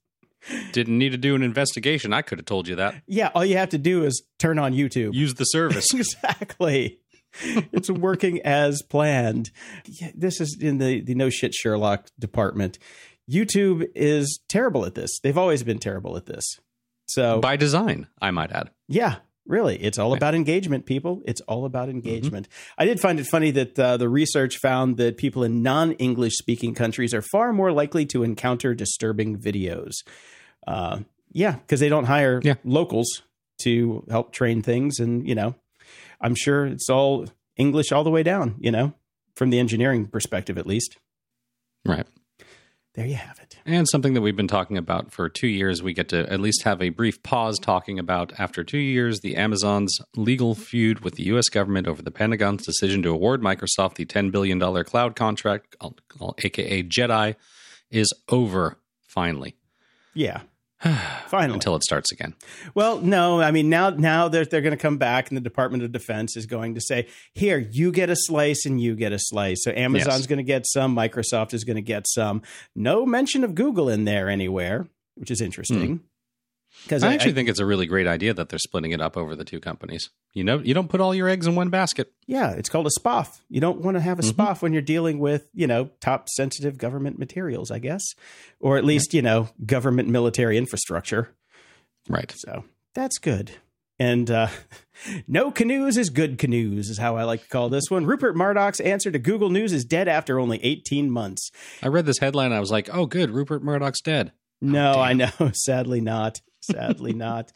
Didn't 0.72 0.98
need 0.98 1.12
to 1.12 1.18
do 1.18 1.34
an 1.34 1.42
investigation. 1.42 2.12
I 2.12 2.22
could 2.22 2.38
have 2.38 2.46
told 2.46 2.68
you 2.68 2.76
that. 2.76 3.02
Yeah, 3.06 3.30
all 3.34 3.44
you 3.44 3.56
have 3.56 3.70
to 3.70 3.78
do 3.78 4.04
is 4.04 4.22
turn 4.38 4.58
on 4.58 4.72
YouTube. 4.72 5.14
Use 5.14 5.34
the 5.34 5.44
service. 5.44 5.86
exactly. 5.94 6.98
it's 7.44 7.90
working 7.90 8.40
as 8.42 8.82
planned. 8.82 9.50
Yeah, 9.86 10.10
this 10.14 10.40
is 10.40 10.58
in 10.60 10.78
the, 10.78 11.00
the 11.00 11.14
no 11.14 11.30
shit 11.30 11.54
Sherlock 11.54 12.08
department. 12.18 12.78
YouTube 13.30 13.86
is 13.94 14.40
terrible 14.48 14.84
at 14.84 14.94
this. 14.94 15.20
They've 15.22 15.38
always 15.38 15.62
been 15.62 15.78
terrible 15.78 16.16
at 16.16 16.26
this. 16.26 16.44
So 17.08 17.40
by 17.40 17.56
design, 17.56 18.06
I 18.20 18.30
might 18.30 18.52
add. 18.52 18.70
Yeah, 18.88 19.16
really. 19.50 19.76
It's 19.82 19.98
all 19.98 20.14
about 20.14 20.34
engagement, 20.34 20.86
people. 20.86 21.20
It's 21.26 21.40
all 21.42 21.64
about 21.66 21.88
Mm-hmm. 21.88 21.96
engagement. 22.08 22.48
I 22.78 22.84
did 22.84 23.00
find 23.00 23.18
it 23.20 23.26
funny 23.26 23.50
that 23.50 23.78
uh, 23.78 23.96
the 23.96 24.08
research 24.08 24.56
found 24.58 24.96
that 24.98 25.16
people 25.16 25.42
in 25.42 25.62
non 25.62 25.92
English 25.92 26.34
speaking 26.36 26.74
countries 26.74 27.12
are 27.12 27.22
far 27.22 27.52
more 27.52 27.72
likely 27.72 28.06
to 28.06 28.22
encounter 28.22 28.74
disturbing 28.74 29.36
videos. 29.38 29.94
Uh, 30.66 31.00
yeah, 31.32 31.52
because 31.56 31.80
they 31.80 31.88
don't 31.88 32.04
hire 32.04 32.40
Yeah. 32.42 32.54
locals 32.64 33.22
to 33.62 34.04
help 34.10 34.32
train 34.32 34.62
things. 34.62 34.98
And, 34.98 35.26
you 35.28 35.34
know, 35.34 35.54
I'm 36.20 36.34
sure 36.34 36.66
it's 36.66 36.88
all 36.88 37.26
English 37.56 37.92
all 37.92 38.04
the 38.04 38.10
way 38.10 38.22
down, 38.22 38.54
you 38.60 38.70
know, 38.70 38.94
from 39.36 39.50
the 39.50 39.58
engineering 39.58 40.06
perspective, 40.06 40.56
at 40.58 40.66
least. 40.66 40.96
Right. 41.84 42.06
There 43.00 43.08
you 43.08 43.14
have 43.14 43.38
it. 43.38 43.56
And 43.64 43.88
something 43.88 44.12
that 44.12 44.20
we've 44.20 44.36
been 44.36 44.46
talking 44.46 44.76
about 44.76 45.10
for 45.10 45.30
two 45.30 45.46
years, 45.46 45.82
we 45.82 45.94
get 45.94 46.10
to 46.10 46.30
at 46.30 46.38
least 46.38 46.64
have 46.64 46.82
a 46.82 46.90
brief 46.90 47.22
pause 47.22 47.58
talking 47.58 47.98
about 47.98 48.38
after 48.38 48.62
two 48.62 48.76
years, 48.76 49.20
the 49.20 49.36
Amazon's 49.36 49.98
legal 50.16 50.54
feud 50.54 51.00
with 51.00 51.14
the 51.14 51.22
U.S. 51.24 51.48
government 51.48 51.88
over 51.88 52.02
the 52.02 52.10
Pentagon's 52.10 52.66
decision 52.66 53.02
to 53.04 53.08
award 53.08 53.40
Microsoft 53.40 53.94
the 53.94 54.04
$10 54.04 54.30
billion 54.30 54.60
cloud 54.84 55.16
contract, 55.16 55.76
aka 56.44 56.82
JEDI, 56.82 57.36
is 57.90 58.12
over 58.28 58.78
finally. 59.08 59.56
Yeah. 60.12 60.42
Finally. 61.26 61.54
Until 61.54 61.76
it 61.76 61.84
starts 61.84 62.10
again. 62.10 62.34
Well, 62.74 63.00
no, 63.00 63.40
I 63.40 63.50
mean 63.50 63.68
now 63.68 63.90
now 63.90 64.28
they're 64.28 64.44
they're 64.46 64.62
going 64.62 64.70
to 64.76 64.80
come 64.80 64.96
back, 64.98 65.28
and 65.28 65.36
the 65.36 65.40
Department 65.42 65.82
of 65.82 65.92
Defense 65.92 66.36
is 66.36 66.46
going 66.46 66.74
to 66.74 66.80
say, 66.80 67.06
"Here, 67.34 67.58
you 67.58 67.92
get 67.92 68.08
a 68.08 68.16
slice, 68.16 68.64
and 68.64 68.80
you 68.80 68.96
get 68.96 69.12
a 69.12 69.18
slice." 69.18 69.62
So 69.62 69.72
Amazon's 69.72 70.20
Yes. 70.20 70.26
going 70.26 70.38
to 70.38 70.42
get 70.42 70.66
some, 70.66 70.96
Microsoft 70.96 71.52
is 71.52 71.64
going 71.64 71.76
to 71.76 71.82
get 71.82 72.06
some. 72.08 72.42
No 72.74 73.04
mention 73.04 73.44
of 73.44 73.54
Google 73.54 73.88
in 73.90 74.04
there 74.06 74.28
anywhere, 74.30 74.88
which 75.16 75.30
is 75.30 75.40
interesting. 75.42 75.86
Hmm. 75.96 75.96
Because 76.84 77.02
I 77.04 77.12
actually 77.14 77.32
think 77.34 77.48
it's 77.48 77.60
a 77.60 77.66
really 77.66 77.86
great 77.86 78.06
idea 78.06 78.32
that 78.34 78.48
they're 78.48 78.58
splitting 78.58 78.90
it 78.92 79.00
up 79.00 79.16
over 79.16 79.36
the 79.36 79.44
two 79.44 79.60
companies. 79.60 80.10
You 80.32 80.44
know, 80.44 80.58
you 80.58 80.74
don't 80.74 80.88
put 80.88 81.00
all 81.00 81.14
your 81.14 81.28
eggs 81.28 81.46
in 81.46 81.54
one 81.54 81.68
basket. 81.70 82.12
yeah, 82.26 82.52
it's 82.52 82.68
called 82.68 82.86
a 82.86 82.90
SPOF. 83.00 83.40
You 83.48 83.60
don't 83.60 83.80
want 83.80 83.96
to 83.96 84.00
have 84.00 84.18
a 84.18 84.22
Mhm. 84.22 84.32
SPOF 84.32 84.62
when 84.62 84.72
you're 84.72 84.82
dealing 84.82 85.18
with 85.18 85.48
you 85.52 85.66
know 85.66 85.90
top 86.00 86.28
sensitive 86.28 86.78
government 86.78 87.18
materials, 87.18 87.70
I 87.70 87.78
guess, 87.80 88.02
or 88.60 88.76
at 88.76 88.84
least 88.84 89.12
you 89.14 89.22
know 89.22 89.48
government 89.66 90.08
military 90.08 90.56
infrastructure. 90.56 91.30
Right. 92.08 92.32
So 92.36 92.64
that's 92.94 93.18
good. 93.18 93.52
And 93.98 94.30
uh, 94.30 94.48
no 95.28 95.50
canoes 95.50 95.96
is 95.98 96.08
good 96.08 96.38
canoes, 96.38 96.88
is 96.88 96.96
how 96.98 97.16
I 97.16 97.24
like 97.24 97.42
to 97.42 97.48
call 97.48 97.68
this 97.68 97.84
one. 97.90 98.06
Rupert 98.06 98.34
Murdoch's 98.36 98.80
answer 98.80 99.10
to 99.10 99.18
Google 99.18 99.50
News 99.50 99.72
is 99.74 99.84
dead 99.84 100.08
after 100.08 100.40
only 100.40 100.58
18 100.64 101.10
months. 101.10 101.50
I 101.82 101.88
read 101.88 102.06
this 102.06 102.18
headline 102.18 102.46
and 102.46 102.54
I 102.54 102.60
was 102.60 102.70
like, 102.70 102.88
oh, 102.92 103.04
good. 103.06 103.30
Rupert 103.30 103.62
Murdoch's 103.62 104.00
dead. 104.00 104.32
No, 104.62 104.94
damn. 104.94 105.02
I 105.02 105.12
know. 105.12 105.50
Sadly 105.52 106.00
not. 106.00 106.40
Sadly 106.60 107.12
not. 107.12 107.52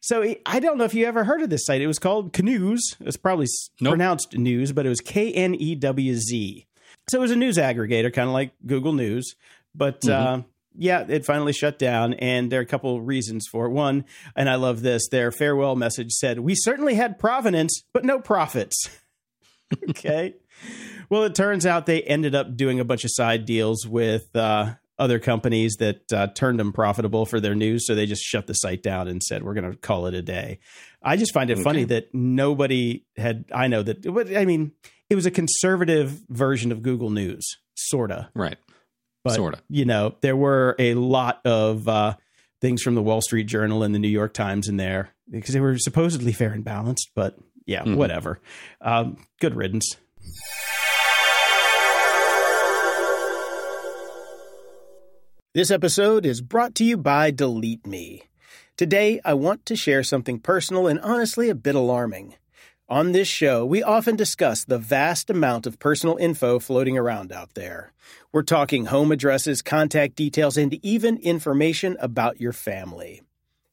So 0.00 0.34
I 0.46 0.60
don't 0.60 0.78
know 0.78 0.84
if 0.84 0.94
you 0.94 1.04
ever 1.06 1.24
heard 1.24 1.42
of 1.42 1.50
this 1.50 1.66
site. 1.66 1.80
It 1.82 1.86
was 1.86 1.98
called 1.98 2.32
Canoes. 2.32 2.80
It's 3.00 3.16
probably 3.16 3.46
Nope. 3.80 3.92
pronounced 3.92 4.36
news, 4.36 4.72
but 4.72 4.86
it 4.86 4.88
was 4.88 5.00
K 5.00 5.32
N 5.32 5.54
E 5.54 5.74
W 5.74 6.14
Z. 6.14 6.66
So 7.10 7.18
it 7.18 7.20
was 7.20 7.30
a 7.30 7.36
news 7.36 7.56
aggregator, 7.56 8.12
kind 8.12 8.28
of 8.28 8.32
like 8.32 8.52
Google 8.66 8.92
News. 8.92 9.34
But 9.74 10.08
uh, 10.08 10.42
yeah, 10.74 11.04
it 11.08 11.24
finally 11.24 11.52
shut 11.52 11.78
down, 11.78 12.14
and 12.14 12.50
there 12.50 12.60
are 12.60 12.62
a 12.62 12.66
couple 12.66 13.00
reasons 13.00 13.46
for 13.50 13.66
it. 13.66 13.70
One, 13.70 14.04
and 14.36 14.48
I 14.48 14.54
love 14.56 14.80
this, 14.82 15.08
their 15.08 15.30
farewell 15.30 15.76
message 15.76 16.12
said, 16.12 16.38
We 16.40 16.54
certainly 16.54 16.94
had 16.94 17.18
provenance, 17.18 17.82
but 17.92 18.04
no 18.04 18.18
profits. 18.18 18.88
okay. 19.90 20.34
Well, 21.10 21.24
it 21.24 21.34
turns 21.34 21.64
out 21.66 21.86
they 21.86 22.02
ended 22.02 22.34
up 22.34 22.56
doing 22.56 22.80
a 22.80 22.84
bunch 22.84 23.04
of 23.04 23.10
side 23.12 23.44
deals 23.46 23.86
with 23.86 24.34
uh, 24.36 24.74
other 24.98 25.18
companies 25.18 25.76
that 25.78 26.12
uh, 26.12 26.26
turned 26.28 26.58
them 26.58 26.72
profitable 26.72 27.24
for 27.26 27.40
their 27.40 27.54
news. 27.54 27.86
So 27.86 27.94
they 27.94 28.06
just 28.06 28.22
shut 28.22 28.46
the 28.46 28.54
site 28.54 28.82
down 28.82 29.06
and 29.08 29.22
said, 29.22 29.42
we're 29.42 29.54
going 29.54 29.70
to 29.70 29.76
call 29.76 30.06
it 30.06 30.14
a 30.14 30.22
day. 30.22 30.58
I 31.02 31.16
just 31.16 31.32
find 31.32 31.50
it 31.50 31.58
funny 31.58 31.84
that 31.84 32.12
nobody 32.14 33.04
had, 33.16 33.44
I 33.54 33.68
know 33.68 33.82
that, 33.84 34.02
but, 34.12 34.36
I 34.36 34.44
mean, 34.44 34.72
it 35.08 35.14
was 35.14 35.26
a 35.26 35.30
conservative 35.30 36.20
version 36.28 36.72
of 36.72 36.82
Google 36.82 37.10
News, 37.10 37.46
sort 37.76 38.10
of. 38.10 38.26
Right. 38.34 38.56
But, 39.24 39.34
Sorta. 39.34 39.60
you 39.68 39.84
know, 39.84 40.14
there 40.20 40.36
were 40.36 40.74
a 40.78 40.94
lot 40.94 41.40
of 41.44 41.88
uh, 41.88 42.16
things 42.60 42.82
from 42.82 42.94
the 42.96 43.02
Wall 43.02 43.20
Street 43.20 43.44
Journal 43.44 43.82
and 43.84 43.94
the 43.94 43.98
New 43.98 44.08
York 44.08 44.32
Times 44.34 44.68
in 44.68 44.76
there 44.76 45.10
because 45.30 45.54
they 45.54 45.60
were 45.60 45.78
supposedly 45.78 46.32
fair 46.32 46.52
and 46.52 46.64
balanced. 46.64 47.10
But 47.14 47.38
yeah, 47.66 47.84
Mhm. 47.84 47.96
whatever. 47.96 48.40
Um, 48.80 49.18
good 49.40 49.54
riddance. 49.54 49.96
This 55.58 55.72
episode 55.72 56.24
is 56.24 56.40
brought 56.40 56.76
to 56.76 56.84
you 56.84 56.96
by 56.96 57.32
Delete 57.32 57.84
Me. 57.84 58.22
Today, 58.76 59.20
I 59.24 59.34
want 59.34 59.66
to 59.66 59.74
share 59.74 60.04
something 60.04 60.38
personal 60.38 60.86
and 60.86 61.00
honestly 61.00 61.48
a 61.48 61.54
bit 61.56 61.74
alarming. 61.74 62.36
On 62.88 63.10
this 63.10 63.26
show, 63.26 63.66
we 63.66 63.82
often 63.82 64.14
discuss 64.14 64.64
the 64.64 64.78
vast 64.78 65.30
amount 65.30 65.66
of 65.66 65.80
personal 65.80 66.16
info 66.16 66.60
floating 66.60 66.96
around 66.96 67.32
out 67.32 67.54
there. 67.54 67.92
We're 68.30 68.44
talking 68.44 68.84
home 68.84 69.10
addresses, 69.10 69.60
contact 69.60 70.14
details, 70.14 70.56
and 70.56 70.74
even 70.86 71.16
information 71.16 71.96
about 71.98 72.40
your 72.40 72.52
family. 72.52 73.22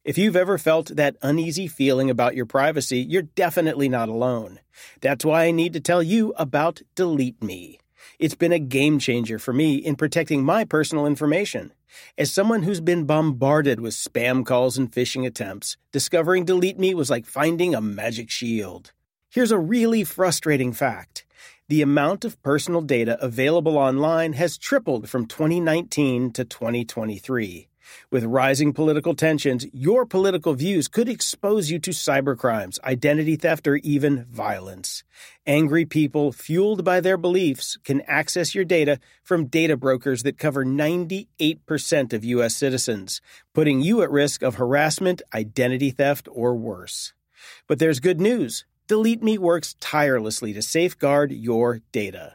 If 0.03 0.17
you've 0.17 0.35
ever 0.35 0.57
felt 0.57 0.95
that 0.95 1.17
uneasy 1.21 1.67
feeling 1.67 2.09
about 2.09 2.35
your 2.35 2.47
privacy, 2.47 2.97
you're 2.97 3.21
definitely 3.21 3.89
not 3.89 4.09
alone. 4.09 4.59
That's 5.01 5.23
why 5.23 5.43
I 5.43 5.51
need 5.51 5.73
to 5.73 5.79
tell 5.79 6.01
you 6.01 6.33
about 6.35 6.81
Delete 6.95 7.43
Me. 7.43 7.77
It's 8.19 8.35
been 8.35 8.51
a 8.51 8.59
game 8.59 8.99
changer 8.99 9.39
for 9.39 9.53
me 9.53 9.75
in 9.75 9.95
protecting 9.95 10.43
my 10.43 10.65
personal 10.65 11.05
information. 11.05 11.73
As 12.17 12.31
someone 12.31 12.63
who's 12.63 12.81
been 12.81 13.05
bombarded 13.05 13.79
with 13.79 13.93
spam 13.93 14.45
calls 14.45 14.77
and 14.77 14.91
phishing 14.91 15.25
attempts, 15.25 15.77
discovering 15.91 16.45
Delete 16.45 16.79
Me 16.79 16.93
was 16.93 17.09
like 17.09 17.25
finding 17.25 17.73
a 17.73 17.81
magic 17.81 18.29
shield. 18.29 18.91
Here's 19.29 19.51
a 19.51 19.59
really 19.59 20.03
frustrating 20.03 20.73
fact. 20.73 21.25
The 21.67 21.81
amount 21.81 22.25
of 22.25 22.41
personal 22.43 22.81
data 22.81 23.17
available 23.23 23.77
online 23.77 24.33
has 24.33 24.57
tripled 24.57 25.09
from 25.09 25.25
2019 25.25 26.31
to 26.33 26.45
2023. 26.45 27.67
With 28.11 28.23
rising 28.23 28.73
political 28.73 29.15
tensions, 29.15 29.65
your 29.73 30.05
political 30.05 30.53
views 30.53 30.87
could 30.87 31.09
expose 31.09 31.69
you 31.69 31.79
to 31.79 31.91
cybercrimes, 31.91 32.79
identity 32.83 33.35
theft, 33.35 33.67
or 33.67 33.77
even 33.77 34.25
violence. 34.25 35.03
Angry 35.47 35.85
people, 35.85 36.31
fueled 36.31 36.83
by 36.83 36.99
their 36.99 37.17
beliefs, 37.17 37.77
can 37.83 38.01
access 38.01 38.55
your 38.55 38.65
data 38.65 38.99
from 39.23 39.47
data 39.47 39.77
brokers 39.77 40.23
that 40.23 40.37
cover 40.37 40.65
98% 40.65 42.13
of 42.13 42.25
U.S. 42.25 42.55
citizens, 42.55 43.21
putting 43.53 43.81
you 43.81 44.01
at 44.01 44.11
risk 44.11 44.41
of 44.41 44.55
harassment, 44.55 45.21
identity 45.33 45.91
theft, 45.91 46.27
or 46.31 46.55
worse. 46.55 47.13
But 47.67 47.79
there's 47.79 47.99
good 47.99 48.19
news. 48.19 48.65
Delete 48.87 49.23
Me 49.23 49.37
works 49.37 49.75
tirelessly 49.79 50.53
to 50.53 50.61
safeguard 50.61 51.31
your 51.31 51.81
data. 51.91 52.34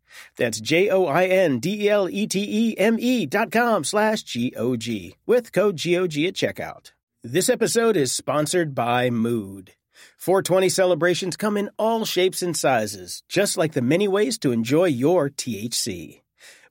That's 0.37 0.59
J-O-I-N-D-E-L-E-T-E-M-E 0.59 3.25
dot 3.25 3.51
com 3.51 3.83
slash 3.83 4.23
G-O-G 4.23 5.15
with 5.25 5.51
code 5.51 5.75
GOG 5.75 6.25
at 6.25 6.33
checkout. 6.33 6.91
This 7.23 7.49
episode 7.49 7.97
is 7.97 8.11
sponsored 8.11 8.73
by 8.73 9.09
Mood. 9.09 9.73
420 10.17 10.69
celebrations 10.69 11.37
come 11.37 11.57
in 11.57 11.69
all 11.77 12.05
shapes 12.05 12.41
and 12.41 12.57
sizes, 12.57 13.23
just 13.29 13.57
like 13.57 13.73
the 13.73 13.81
many 13.81 14.07
ways 14.07 14.37
to 14.39 14.51
enjoy 14.51 14.85
your 14.85 15.29
THC. 15.29 16.21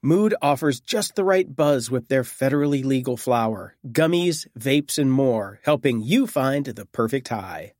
Mood 0.02 0.34
offers 0.40 0.80
just 0.80 1.14
the 1.14 1.24
right 1.24 1.54
buzz 1.54 1.90
with 1.90 2.08
their 2.08 2.22
federally 2.22 2.84
legal 2.84 3.16
flower, 3.16 3.76
gummies, 3.86 4.46
vapes, 4.58 4.98
and 4.98 5.12
more, 5.12 5.60
helping 5.64 6.00
you 6.00 6.26
find 6.26 6.64
the 6.64 6.86
perfect 6.86 7.28
high. 7.28 7.72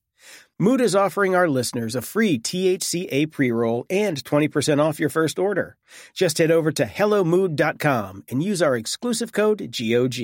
Mood 0.61 0.83
is 0.83 0.94
offering 0.94 1.35
our 1.35 1.49
listeners 1.49 1.94
a 1.94 2.03
free 2.03 2.38
THCA 2.38 3.31
pre 3.31 3.51
roll 3.51 3.87
and 3.88 4.23
20% 4.23 4.79
off 4.79 5.01
your 5.01 5.09
first 5.09 5.38
order. 5.38 5.79
Just 6.12 6.37
head 6.37 6.51
over 6.51 6.70
to 6.70 6.85
HelloMood.com 6.85 8.25
and 8.29 8.42
use 8.42 8.61
our 8.61 8.77
exclusive 8.77 9.33
code 9.33 9.75
GOG. 9.75 10.16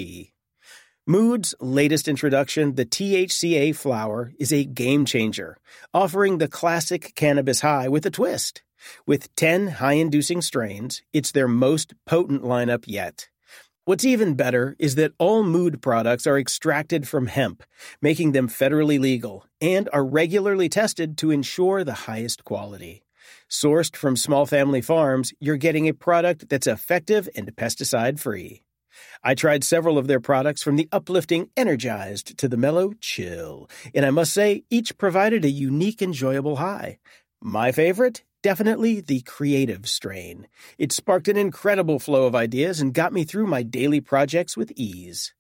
Mood's 1.07 1.55
latest 1.59 2.07
introduction, 2.07 2.75
the 2.75 2.85
THCA 2.85 3.75
flower, 3.75 4.35
is 4.39 4.53
a 4.53 4.67
game 4.67 5.07
changer, 5.07 5.57
offering 5.95 6.37
the 6.37 6.49
classic 6.49 7.15
cannabis 7.15 7.63
high 7.63 7.89
with 7.89 8.05
a 8.05 8.11
twist. 8.11 8.63
With 9.07 9.35
10 9.37 9.69
high 9.69 9.95
inducing 9.95 10.43
strains, 10.43 11.01
it's 11.15 11.33
their 11.33 11.49
most 11.49 11.95
potent 12.05 12.43
lineup 12.43 12.85
yet. 12.87 13.31
What's 13.87 14.05
even 14.05 14.35
better 14.35 14.75
is 14.81 14.97
that 14.97 15.13
all 15.17 15.45
mood 15.45 15.81
products 15.81 16.27
are 16.27 16.37
extracted 16.37 17.07
from 17.07 17.29
hemp, 17.29 17.63
making 18.03 18.33
them 18.33 18.49
federally 18.49 18.99
legal, 18.99 19.47
and 19.61 19.89
are 19.93 20.05
regularly 20.05 20.69
tested 20.69 21.17
to 21.19 21.31
ensure 21.31 21.85
the 21.85 22.09
highest 22.11 22.43
quality. 22.43 23.05
Sourced 23.49 23.95
from 23.95 24.17
small 24.17 24.45
family 24.45 24.81
farms, 24.81 25.33
you're 25.39 25.57
getting 25.57 25.87
a 25.87 25.95
product 25.95 26.49
that's 26.49 26.67
effective 26.67 27.29
and 27.37 27.55
pesticide 27.55 28.19
free. 28.19 28.65
I 29.23 29.37
tried 29.37 29.63
several 29.63 29.99
of 29.99 30.09
their 30.09 30.19
products 30.19 30.65
from 30.65 30.75
the 30.75 30.89
uplifting 30.91 31.51
Energized 31.57 32.37
to 32.39 32.49
the 32.49 32.57
mellow 32.57 32.95
Chill, 33.01 33.71
and 33.95 34.05
I 34.05 34.11
must 34.11 34.33
say, 34.33 34.65
each 34.69 34.99
provided 34.99 35.45
a 35.45 35.49
unique, 35.49 36.03
enjoyable 36.03 36.57
high. 36.57 36.99
My 37.41 37.71
favorite? 37.71 38.25
Definitely 38.43 39.01
the 39.01 39.23
creative 39.23 39.89
strain. 39.89 40.47
It 40.79 40.93
sparked 40.93 41.29
an 41.29 41.37
incredible 41.37 41.99
flow 41.99 42.27
of 42.27 42.35
ideas 42.35 42.81
and 42.81 42.95
got 42.95 43.13
me 43.13 43.25
through 43.25 43.47
my 43.47 43.63
daily 43.63 44.01
projects 44.01 44.57
with 44.57 44.73
ease. 44.77 45.35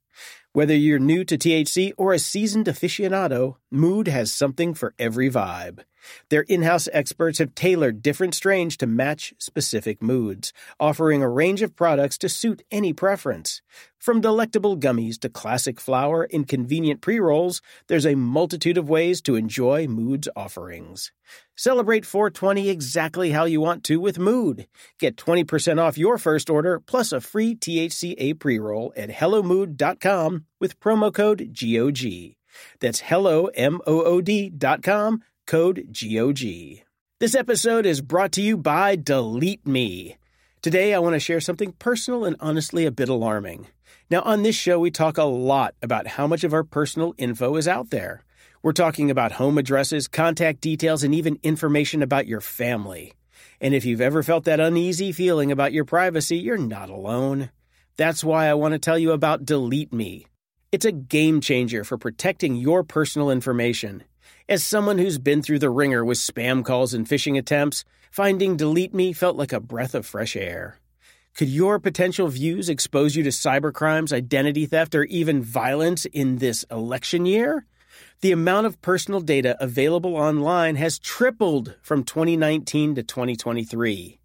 Whether 0.53 0.75
you're 0.75 0.99
new 0.99 1.25
to 1.25 1.37
THC 1.37 1.93
or 1.99 2.15
a 2.15 2.19
seasoned 2.19 2.67
aficionado, 2.67 3.57
Mood 3.71 4.09
has 4.09 4.33
something 4.33 4.73
for 4.73 4.95
every 4.99 5.31
vibe. 5.31 5.81
Their 6.29 6.43
in 6.43 6.63
house 6.63 6.89
experts 6.93 7.39
have 7.39 7.55
tailored 7.55 8.03
different 8.03 8.35
strains 8.35 8.77
to 8.79 8.87
match 8.87 9.35
specific 9.39 10.03
moods, 10.03 10.53
offering 10.79 11.23
a 11.23 11.29
range 11.29 11.63
of 11.63 11.77
products 11.77 12.19
to 12.19 12.29
suit 12.29 12.63
any 12.71 12.93
preference. 12.93 13.63
From 13.99 14.21
delectable 14.21 14.77
gummies 14.77 15.19
to 15.21 15.29
classic 15.29 15.81
flower 15.81 16.29
and 16.33 16.47
convenient 16.47 17.01
pre 17.01 17.19
rolls, 17.19 17.61
there's 17.89 18.07
a 18.07 18.15
multitude 18.15 18.79
of 18.79 18.89
ways 18.89 19.21
to 19.23 19.35
enjoy 19.35 19.89
Mood's 19.89 20.29
offerings. 20.37 21.11
Celebrate 21.57 22.07
420 22.07 22.69
exactly 22.69 23.31
how 23.31 23.45
you 23.47 23.61
want 23.61 23.83
to 23.85 23.99
with 23.99 24.19
Mood. 24.19 24.69
Get 25.01 25.17
20% 25.17 25.81
off 25.81 25.99
your 25.99 26.19
first 26.19 26.51
order 26.51 26.79
plus 26.79 27.11
a 27.13 27.21
free 27.21 27.57
THCA 27.57 28.39
pre 28.39 28.59
roll 28.59 28.93
at 28.97 29.11
HelloMood.com 29.11 30.45
with 30.61 30.79
promo 30.79 31.13
code 31.13 31.57
GOG. 31.59 32.37
That's 32.81 33.01
hello, 33.01 33.47
M 33.47 33.81
O 33.87 34.03
O 34.03 34.21
D.com 34.21 35.23
code 35.47 35.87
GOG. 35.93 36.41
This 37.21 37.37
episode 37.37 37.87
is 37.87 38.01
brought 38.01 38.33
to 38.33 38.43
you 38.43 38.57
by 38.57 38.97
Delete 38.97 39.65
Me. 39.65 40.17
Today, 40.61 40.93
I 40.93 40.99
want 40.99 41.15
to 41.15 41.21
share 41.21 41.41
something 41.41 41.71
personal 41.73 42.25
and 42.25 42.35
honestly 42.41 42.85
a 42.85 42.91
bit 42.91 43.09
alarming. 43.09 43.69
Now, 44.11 44.23
on 44.23 44.43
this 44.43 44.57
show, 44.57 44.81
we 44.81 44.91
talk 44.91 45.19
a 45.19 45.23
lot 45.23 45.77
about 45.81 46.09
how 46.09 46.27
much 46.27 46.43
of 46.43 46.53
our 46.53 46.65
personal 46.65 47.15
info 47.17 47.55
is 47.55 47.69
out 47.69 47.91
there. 47.91 48.25
We're 48.61 48.73
talking 48.73 49.09
about 49.09 49.33
home 49.33 49.57
addresses, 49.57 50.09
contact 50.09 50.61
details, 50.61 51.05
and 51.05 51.15
even 51.15 51.39
information 51.45 52.03
about 52.03 52.27
your 52.27 52.41
family. 52.41 53.13
And 53.61 53.73
if 53.73 53.85
you've 53.85 54.01
ever 54.01 54.25
felt 54.25 54.45
that 54.45 54.59
uneasy 54.59 55.13
feeling 55.13 55.53
about 55.53 55.73
your 55.73 55.85
privacy, 55.85 56.39
you're 56.39 56.59
not 56.59 56.91
alone. 56.91 57.51
That's 57.97 58.25
why 58.25 58.49
I 58.49 58.55
want 58.55 58.73
to 58.73 58.81
tell 58.81 58.99
you 58.99 59.13
about 59.13 59.47
Delete 59.47 59.93
Me. 59.93 60.27
It's 60.73 60.85
a 60.85 60.91
game 60.91 61.41
changer 61.41 61.85
for 61.85 61.97
protecting 61.97 62.57
your 62.57 62.83
personal 62.83 63.31
information. 63.31 64.03
As 64.49 64.63
someone 64.63 64.99
who's 64.99 65.19
been 65.19 65.43
through 65.43 65.59
the 65.59 65.71
ringer 65.71 66.05
with 66.05 66.19
spam 66.19 66.65
calls 66.65 66.95
and 66.95 67.05
phishing 67.05 67.37
attempts, 67.37 67.85
finding 68.13 68.57
Delete 68.57 68.95
Me 68.95 69.13
felt 69.13 69.37
like 69.37 69.53
a 69.53 69.59
breath 69.59 69.93
of 69.93 70.07
fresh 70.07 70.37
air. 70.37 70.79
Could 71.35 71.49
your 71.49 71.81
potential 71.81 72.29
views 72.29 72.69
expose 72.69 73.17
you 73.17 73.25
to 73.25 73.31
cybercrimes, 73.31 74.13
identity 74.13 74.67
theft, 74.67 74.95
or 74.95 75.03
even 75.07 75.43
violence 75.43 76.05
in 76.05 76.37
this 76.37 76.65
election 76.71 77.27
year? 77.27 77.67
The 78.21 78.31
amount 78.31 78.69
of 78.69 78.81
personal 78.83 79.21
data 79.21 79.57
available 79.59 80.15
online 80.15 80.77
has 80.77 81.01
tripled 81.01 81.75
from 81.83 82.05
2019 82.05 82.95
to 82.95 83.03
2023. 83.03 84.21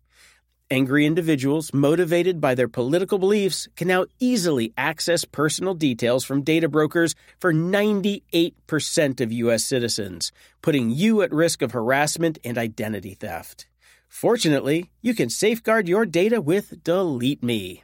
Angry 0.71 1.05
individuals, 1.05 1.73
motivated 1.73 2.39
by 2.39 2.55
their 2.55 2.69
political 2.69 3.19
beliefs, 3.19 3.67
can 3.75 3.89
now 3.89 4.05
easily 4.21 4.71
access 4.77 5.25
personal 5.25 5.73
details 5.73 6.23
from 6.23 6.43
data 6.43 6.69
brokers 6.69 7.13
for 7.41 7.53
98% 7.53 9.19
of 9.19 9.34
U.S. 9.34 9.65
citizens, 9.65 10.31
putting 10.62 10.89
you 10.89 11.23
at 11.23 11.34
risk 11.34 11.62
of 11.62 11.73
harassment 11.73 12.39
and 12.45 12.57
identity 12.57 13.15
theft. 13.15 13.67
Fortunately, 14.07 14.89
you 15.01 15.13
can 15.13 15.29
safeguard 15.29 15.89
your 15.89 16.05
data 16.05 16.39
with 16.39 16.81
Delete 16.86 17.43
Me. 17.43 17.84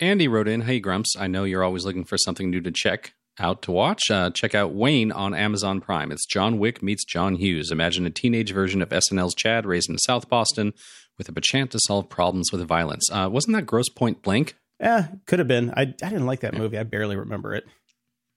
Andy 0.00 0.28
wrote 0.28 0.48
in, 0.48 0.62
"Hey 0.62 0.80
Grumps, 0.80 1.16
I 1.18 1.26
know 1.26 1.44
you're 1.44 1.64
always 1.64 1.84
looking 1.84 2.04
for 2.04 2.18
something 2.18 2.50
new 2.50 2.60
to 2.60 2.70
check 2.70 3.14
out 3.40 3.62
to 3.62 3.72
watch. 3.72 4.10
Uh, 4.10 4.30
check 4.30 4.54
out 4.54 4.74
Wayne 4.74 5.12
on 5.12 5.34
Amazon 5.34 5.80
Prime. 5.80 6.10
It's 6.10 6.26
John 6.26 6.58
Wick 6.58 6.82
meets 6.82 7.04
John 7.04 7.36
Hughes. 7.36 7.70
Imagine 7.70 8.06
a 8.06 8.10
teenage 8.10 8.52
version 8.52 8.82
of 8.82 8.88
SNL's 8.90 9.34
Chad 9.34 9.66
raised 9.66 9.88
in 9.88 9.98
South 9.98 10.28
Boston 10.28 10.72
with 11.16 11.28
a 11.28 11.32
penchant 11.32 11.70
to 11.72 11.78
solve 11.80 12.08
problems 12.08 12.52
with 12.52 12.66
violence. 12.66 13.08
Uh, 13.10 13.28
wasn't 13.30 13.56
that 13.56 13.66
Grosse 13.66 13.88
Pointe 13.88 14.22
Blank? 14.22 14.56
Yeah, 14.80 15.08
could 15.26 15.40
have 15.40 15.48
been. 15.48 15.70
I, 15.70 15.82
I 15.82 15.84
didn't 15.84 16.26
like 16.26 16.40
that 16.40 16.54
movie. 16.54 16.78
I 16.78 16.84
barely 16.84 17.16
remember 17.16 17.54
it. 17.54 17.64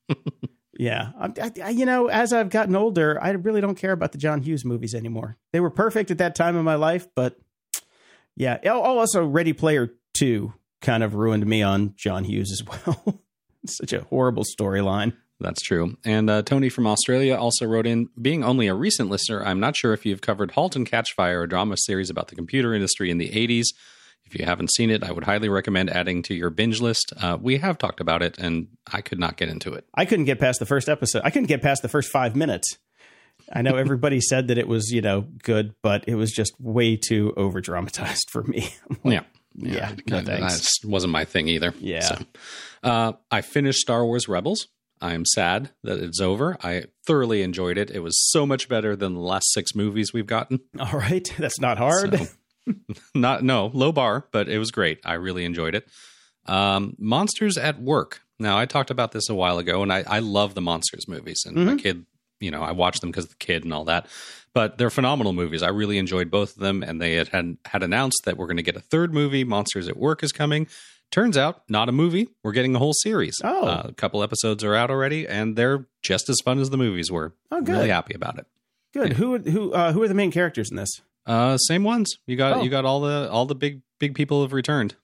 yeah, 0.73 1.11
I, 1.19 1.51
I, 1.63 1.69
you 1.69 1.85
know, 1.85 2.07
as 2.07 2.33
I've 2.33 2.49
gotten 2.49 2.75
older, 2.75 3.21
I 3.21 3.29
really 3.31 3.61
don't 3.61 3.75
care 3.75 3.91
about 3.91 4.11
the 4.11 4.17
John 4.17 4.41
Hughes 4.41 4.65
movies 4.65 4.95
anymore. 4.95 5.37
They 5.53 5.59
were 5.59 5.69
perfect 5.69 6.09
at 6.09 6.17
that 6.17 6.35
time 6.35 6.57
in 6.57 6.65
my 6.65 6.75
life, 6.75 7.07
but 7.15 7.37
yeah. 8.35 8.57
Oh, 8.65 8.81
also, 8.81 9.25
Ready 9.25 9.53
Player 9.53 9.93
Two 10.13 10.53
kind 10.81 11.03
of 11.03 11.15
ruined 11.15 11.45
me 11.45 11.61
on 11.61 11.93
John 11.95 12.23
Hughes 12.23 12.51
as 12.51 12.67
well. 12.67 13.21
Such 13.65 13.93
a 13.93 14.01
horrible 14.01 14.43
storyline. 14.43 15.13
That's 15.39 15.61
true. 15.61 15.97
And 16.05 16.29
uh, 16.29 16.43
Tony 16.43 16.69
from 16.69 16.87
Australia 16.87 17.35
also 17.35 17.65
wrote 17.65 17.87
in 17.87 18.09
Being 18.21 18.43
only 18.43 18.67
a 18.67 18.75
recent 18.75 19.09
listener, 19.09 19.43
I'm 19.43 19.59
not 19.59 19.75
sure 19.75 19.93
if 19.93 20.05
you've 20.05 20.21
covered 20.21 20.51
Halt 20.51 20.75
and 20.75 20.85
Catch 20.85 21.13
Fire, 21.15 21.43
a 21.43 21.49
drama 21.49 21.75
series 21.77 22.09
about 22.09 22.27
the 22.27 22.35
computer 22.35 22.73
industry 22.73 23.09
in 23.09 23.17
the 23.17 23.29
80s. 23.29 23.65
If 24.25 24.39
you 24.39 24.45
haven't 24.45 24.71
seen 24.71 24.89
it, 24.89 25.03
I 25.03 25.11
would 25.11 25.25
highly 25.25 25.49
recommend 25.49 25.89
adding 25.89 26.21
to 26.23 26.33
your 26.33 26.51
binge 26.51 26.79
list. 26.79 27.11
Uh, 27.19 27.37
we 27.41 27.57
have 27.57 27.77
talked 27.77 27.99
about 27.99 28.21
it, 28.21 28.37
and 28.37 28.67
I 28.91 29.01
could 29.01 29.19
not 29.19 29.35
get 29.35 29.49
into 29.49 29.73
it. 29.73 29.85
I 29.93 30.05
couldn't 30.05 30.25
get 30.25 30.39
past 30.39 30.59
the 30.59 30.65
first 30.65 30.87
episode. 30.87 31.23
I 31.25 31.31
couldn't 31.31 31.47
get 31.47 31.61
past 31.61 31.81
the 31.81 31.89
first 31.89 32.11
five 32.11 32.35
minutes. 32.35 32.77
I 33.51 33.61
know 33.61 33.75
everybody 33.75 34.21
said 34.21 34.47
that 34.47 34.57
it 34.57 34.67
was, 34.67 34.91
you 34.91 35.01
know, 35.01 35.27
good, 35.43 35.73
but 35.81 36.05
it 36.07 36.15
was 36.15 36.31
just 36.31 36.53
way 36.59 36.95
too 36.95 37.33
over 37.35 37.59
dramatized 37.59 38.29
for 38.29 38.43
me. 38.43 38.69
yeah. 39.03 39.23
Yeah, 39.55 39.95
no 40.07 40.21
that, 40.21 40.67
wasn't 40.83 41.11
my 41.11 41.25
thing 41.25 41.47
either. 41.47 41.73
Yeah. 41.79 42.01
So, 42.01 42.17
uh, 42.83 43.13
I 43.29 43.41
finished 43.41 43.79
Star 43.79 44.05
Wars 44.05 44.27
Rebels. 44.27 44.67
I'm 45.01 45.25
sad 45.25 45.71
that 45.83 45.99
it's 45.99 46.21
over. 46.21 46.57
I 46.63 46.85
thoroughly 47.07 47.41
enjoyed 47.41 47.77
it. 47.77 47.89
It 47.89 47.99
was 47.99 48.15
so 48.31 48.45
much 48.45 48.69
better 48.69 48.95
than 48.95 49.15
the 49.15 49.19
last 49.19 49.51
six 49.51 49.73
movies 49.73 50.13
we've 50.13 50.27
gotten. 50.27 50.59
All 50.79 50.99
right, 50.99 51.27
that's 51.39 51.59
not 51.59 51.77
hard. 51.77 52.17
So, 52.17 52.73
not 53.15 53.43
no 53.43 53.71
low 53.73 53.91
bar, 53.91 54.27
but 54.31 54.47
it 54.47 54.59
was 54.59 54.71
great. 54.71 54.99
I 55.03 55.13
really 55.13 55.43
enjoyed 55.43 55.75
it. 55.75 55.87
Um, 56.45 56.95
Monsters 56.99 57.57
at 57.57 57.81
Work. 57.81 58.21
Now 58.39 58.57
I 58.57 58.65
talked 58.65 58.91
about 58.91 59.11
this 59.11 59.29
a 59.29 59.35
while 59.35 59.57
ago, 59.57 59.81
and 59.83 59.91
I, 59.91 60.03
I 60.07 60.19
love 60.19 60.55
the 60.55 60.61
monsters 60.61 61.07
movies, 61.07 61.43
and 61.45 61.55
my 61.65 61.75
kid, 61.75 62.05
you 62.39 62.49
know, 62.49 62.61
I 62.61 62.71
watched 62.71 63.01
them 63.01 63.11
because 63.11 63.25
of 63.25 63.31
the 63.31 63.35
kid 63.37 63.63
and 63.63 63.73
all 63.73 63.85
that. 63.85 64.07
But 64.53 64.77
they're 64.77 64.89
phenomenal 64.89 65.31
movies. 65.33 65.63
I 65.63 65.69
really 65.69 65.97
enjoyed 65.97 66.29
both 66.29 66.55
of 66.55 66.61
them, 66.61 66.83
and 66.83 67.01
they 67.01 67.13
had 67.15 67.29
had, 67.29 67.57
had 67.65 67.83
announced 67.83 68.21
that 68.25 68.37
we're 68.37 68.47
going 68.47 68.57
to 68.57 68.63
get 68.63 68.75
a 68.75 68.81
third 68.81 69.13
movie. 69.13 69.43
Monsters 69.45 69.87
at 69.87 69.95
Work 69.95 70.23
is 70.23 70.31
coming. 70.33 70.67
Turns 71.09 71.37
out, 71.37 71.63
not 71.69 71.87
a 71.89 71.91
movie. 71.91 72.29
We're 72.43 72.51
getting 72.51 72.75
a 72.75 72.79
whole 72.79 72.93
series. 72.93 73.35
Oh. 73.43 73.65
Uh, 73.67 73.81
a 73.85 73.93
couple 73.93 74.23
episodes 74.23 74.63
are 74.63 74.75
out 74.75 74.89
already, 74.89 75.27
and 75.27 75.55
they're 75.55 75.87
just 76.01 76.29
as 76.29 76.37
fun 76.43 76.59
as 76.59 76.69
the 76.69 76.77
movies 76.77 77.09
were. 77.11 77.33
Oh, 77.51 77.61
good. 77.61 77.73
Really 77.73 77.89
happy 77.89 78.13
about 78.13 78.39
it. 78.39 78.45
Good. 78.93 79.13
Who 79.13 79.37
who 79.37 79.71
uh, 79.73 79.93
who 79.93 80.03
are 80.03 80.07
the 80.09 80.13
main 80.13 80.31
characters 80.31 80.69
in 80.69 80.75
this? 80.77 80.89
Uh, 81.25 81.55
same 81.57 81.83
ones. 81.85 82.17
You 82.27 82.35
got 82.35 82.57
Oh. 82.57 82.61
you 82.63 82.69
got 82.69 82.83
all 82.83 82.99
the 83.01 83.29
all 83.31 83.45
the 83.45 83.55
big 83.55 83.81
big 83.99 84.15
people 84.15 84.41
have 84.41 84.51
returned. 84.53 84.95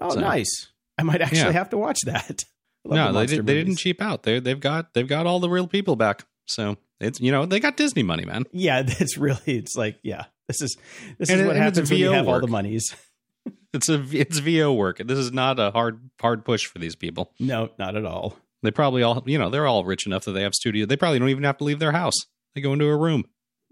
Oh, 0.00 0.10
So- 0.10 0.20
nice. 0.20 0.68
I 0.98 1.02
might 1.02 1.20
actually 1.22 1.38
Yeah. 1.38 1.52
have 1.52 1.70
to 1.70 1.78
watch 1.78 1.98
that. 2.06 2.44
No, 2.84 3.12
the 3.12 3.20
they 3.20 3.26
did, 3.26 3.46
they 3.46 3.54
didn't 3.54 3.76
cheap 3.76 4.02
out. 4.02 4.24
They 4.24 4.40
they've 4.40 4.58
got 4.58 4.92
they've 4.94 5.06
got 5.06 5.24
all 5.24 5.38
the 5.38 5.48
real 5.48 5.68
people 5.68 5.94
back. 5.94 6.24
So 6.46 6.76
it's 7.00 7.20
you 7.20 7.32
know 7.32 7.46
they 7.46 7.60
got 7.60 7.76
Disney 7.76 8.02
money, 8.02 8.24
man. 8.24 8.44
Yeah, 8.52 8.82
it's 8.86 9.16
really 9.18 9.40
it's 9.46 9.76
like 9.76 9.98
yeah. 10.02 10.24
This 10.48 10.60
is 10.60 10.76
this 11.18 11.30
And 11.30 11.40
is 11.40 11.44
it- 11.44 11.46
what 11.48 11.56
happens 11.56 11.90
when 11.90 12.00
you 12.00 12.10
have 12.12 12.28
all 12.28 12.40
the 12.40 12.46
monies. 12.48 12.94
It's 13.74 13.88
a 13.88 14.04
it's 14.12 14.38
VO 14.38 14.74
work. 14.74 14.98
This 14.98 15.16
is 15.18 15.32
not 15.32 15.58
a 15.58 15.70
hard 15.70 16.10
hard 16.20 16.44
push 16.44 16.66
for 16.66 16.78
these 16.78 16.94
people. 16.94 17.32
No, 17.40 17.70
not 17.78 17.96
at 17.96 18.04
all. 18.04 18.36
They 18.62 18.70
probably 18.70 19.02
all 19.02 19.22
you 19.24 19.38
know 19.38 19.48
they're 19.48 19.66
all 19.66 19.82
rich 19.82 20.04
enough 20.06 20.26
that 20.26 20.32
they 20.32 20.42
have 20.42 20.52
studio. 20.52 20.84
They 20.84 20.96
probably 20.98 21.18
don't 21.18 21.30
even 21.30 21.44
have 21.44 21.56
to 21.56 21.64
leave 21.64 21.78
their 21.78 21.92
house. 21.92 22.12
They 22.54 22.60
go 22.60 22.74
into 22.74 22.84
a 22.84 22.94
room. 22.96 23.24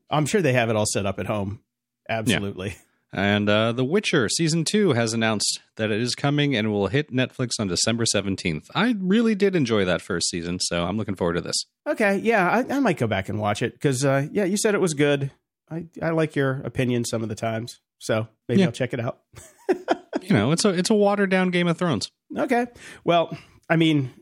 I'm 0.08 0.24
sure 0.24 0.40
they 0.40 0.54
have 0.54 0.70
it 0.70 0.74
all 0.76 0.86
set 0.86 1.04
up 1.04 1.18
at 1.18 1.26
home. 1.26 1.60
Absolutely. 2.08 2.76
And 3.12 3.48
uh, 3.48 3.72
The 3.72 3.84
Witcher 3.84 4.28
season 4.28 4.64
two 4.64 4.92
has 4.92 5.12
announced 5.12 5.60
that 5.76 5.90
it 5.90 6.00
is 6.00 6.14
coming 6.14 6.54
and 6.54 6.70
will 6.70 6.86
hit 6.86 7.12
Netflix 7.12 7.50
on 7.58 7.66
December 7.68 8.06
seventeenth. 8.06 8.68
I 8.74 8.94
really 9.00 9.34
did 9.34 9.56
enjoy 9.56 9.84
that 9.84 10.00
first 10.00 10.28
season, 10.28 10.58
so 10.60 10.84
I'm 10.84 10.96
looking 10.96 11.16
forward 11.16 11.34
to 11.34 11.40
this. 11.40 11.64
Okay, 11.88 12.18
yeah, 12.18 12.48
I, 12.48 12.76
I 12.76 12.78
might 12.78 12.98
go 12.98 13.06
back 13.08 13.28
and 13.28 13.40
watch 13.40 13.62
it 13.62 13.72
because 13.72 14.04
uh, 14.04 14.26
yeah, 14.30 14.44
you 14.44 14.56
said 14.56 14.74
it 14.74 14.80
was 14.80 14.94
good. 14.94 15.30
I 15.70 15.86
I 16.00 16.10
like 16.10 16.36
your 16.36 16.60
opinion 16.64 17.04
some 17.04 17.22
of 17.22 17.28
the 17.28 17.34
times, 17.34 17.80
so 17.98 18.28
maybe 18.48 18.60
Yeah. 18.60 18.66
I'll 18.66 18.72
check 18.72 18.92
it 18.92 19.00
out. 19.00 19.20
You 20.22 20.36
know, 20.36 20.52
it's 20.52 20.66
a 20.66 20.68
it's 20.68 20.90
a 20.90 20.94
watered 20.94 21.30
down 21.30 21.50
Game 21.50 21.66
of 21.66 21.78
Thrones. 21.78 22.10
Okay. 22.36 22.66
Well, 23.04 23.36
I 23.70 23.76
mean, 23.76 24.12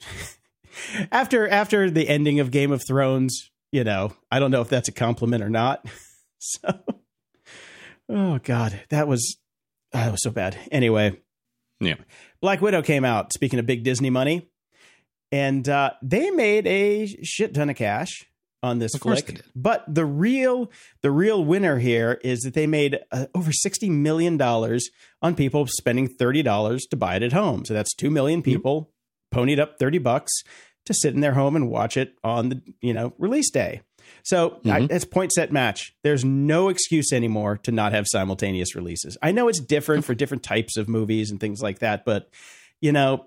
after 1.12 1.48
after 1.48 1.90
the 1.90 2.08
ending 2.08 2.38
of 2.40 2.50
Game 2.52 2.70
of 2.70 2.82
Thrones, 2.86 3.50
you 3.72 3.82
know, 3.84 4.12
I 4.30 4.38
don't 4.38 4.50
know 4.52 4.60
if 4.60 4.68
that's 4.68 4.88
a 4.88 4.92
compliment 4.92 5.42
or 5.42 5.50
not. 5.50 5.84
So, 6.40 6.68
oh 8.08 8.38
god, 8.42 8.80
that 8.90 9.08
was 9.08 9.38
oh, 9.94 9.98
that 9.98 10.12
was 10.12 10.22
so 10.22 10.30
bad. 10.30 10.56
Anyway, 10.70 11.20
Yeah. 11.80 11.94
Black 12.40 12.60
Widow 12.60 12.82
came 12.82 13.04
out. 13.04 13.32
Speaking 13.32 13.58
of 13.58 13.66
big 13.66 13.84
Disney 13.84 14.10
money, 14.10 14.48
and 15.32 15.68
uh, 15.68 15.92
they 16.02 16.30
made 16.30 16.66
a 16.66 17.06
shit 17.22 17.54
ton 17.54 17.70
of 17.70 17.76
cash 17.76 18.24
on 18.62 18.78
this 18.78 18.94
Of 18.94 19.02
flick. 19.02 19.42
But 19.54 19.84
the 19.92 20.04
real 20.04 20.70
the 21.02 21.10
real 21.10 21.44
winner 21.44 21.78
here 21.78 22.18
is 22.24 22.40
that 22.40 22.54
they 22.54 22.66
made 22.66 22.98
uh, 23.12 23.26
over 23.34 23.52
sixty 23.52 23.88
million 23.90 24.36
dollars 24.36 24.88
on 25.22 25.34
people 25.34 25.66
spending 25.68 26.08
thirty 26.08 26.42
dollars 26.42 26.84
to 26.90 26.96
buy 26.96 27.16
it 27.16 27.22
at 27.22 27.32
home. 27.32 27.64
So 27.64 27.74
that's 27.74 27.94
two 27.94 28.10
million 28.10 28.42
people 28.42 28.90
ponied 29.32 29.58
up 29.60 29.78
thirty 29.78 29.98
bucks 29.98 30.32
to 30.86 30.94
sit 30.94 31.14
in 31.14 31.20
their 31.20 31.34
home 31.34 31.54
and 31.54 31.68
watch 31.68 31.96
it 31.96 32.14
on 32.24 32.48
the 32.48 32.62
you 32.80 32.94
know 32.94 33.12
release 33.18 33.50
day. 33.50 33.82
So 34.22 34.60
I, 34.64 34.80
Mhm. 34.80 34.90
it's 34.92 35.04
point 35.04 35.32
set 35.32 35.52
match. 35.52 35.94
There's 36.02 36.24
no 36.24 36.68
excuse 36.68 37.12
anymore 37.12 37.58
to 37.64 37.72
not 37.72 37.92
have 37.92 38.06
simultaneous 38.08 38.74
releases. 38.74 39.16
I 39.22 39.32
know 39.32 39.48
it's 39.48 39.60
different 39.60 40.04
for 40.04 40.14
different 40.14 40.42
types 40.42 40.76
of 40.76 40.88
movies 40.88 41.30
and 41.30 41.40
things 41.40 41.60
like 41.60 41.78
that, 41.80 42.04
but 42.04 42.30
you 42.80 42.92
know, 42.92 43.26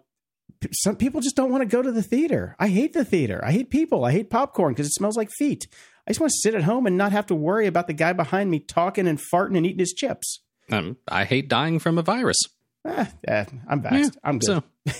some 0.73 0.95
people 0.95 1.21
just 1.21 1.35
don't 1.35 1.51
want 1.51 1.61
to 1.61 1.65
go 1.65 1.81
to 1.81 1.91
the 1.91 2.03
theater. 2.03 2.55
I 2.59 2.67
hate 2.67 2.93
the 2.93 3.03
theater. 3.05 3.41
I 3.43 3.51
hate 3.51 3.69
people. 3.69 4.05
I 4.05 4.11
hate 4.11 4.29
popcorn 4.29 4.73
because 4.73 4.87
it 4.87 4.93
smells 4.93 5.17
like 5.17 5.29
feet. 5.37 5.67
I 6.07 6.11
just 6.11 6.19
want 6.19 6.31
to 6.31 6.39
sit 6.41 6.55
at 6.55 6.63
home 6.63 6.85
and 6.85 6.97
not 6.97 7.11
have 7.11 7.25
to 7.27 7.35
worry 7.35 7.67
about 7.67 7.87
the 7.87 7.93
guy 7.93 8.13
behind 8.13 8.51
me 8.51 8.59
talking 8.59 9.07
and 9.07 9.19
farting 9.33 9.57
and 9.57 9.65
eating 9.65 9.79
his 9.79 9.93
chips. 9.93 10.41
Um, 10.71 10.97
I 11.07 11.25
hate 11.25 11.47
dying 11.49 11.79
from 11.79 11.97
a 11.97 12.01
virus. 12.01 12.37
Ah, 12.83 13.11
eh, 13.27 13.45
I'm 13.69 13.81
vaxxed. 13.83 14.17
I'm 14.23 14.39
good. 14.39 14.45
So 14.47 14.63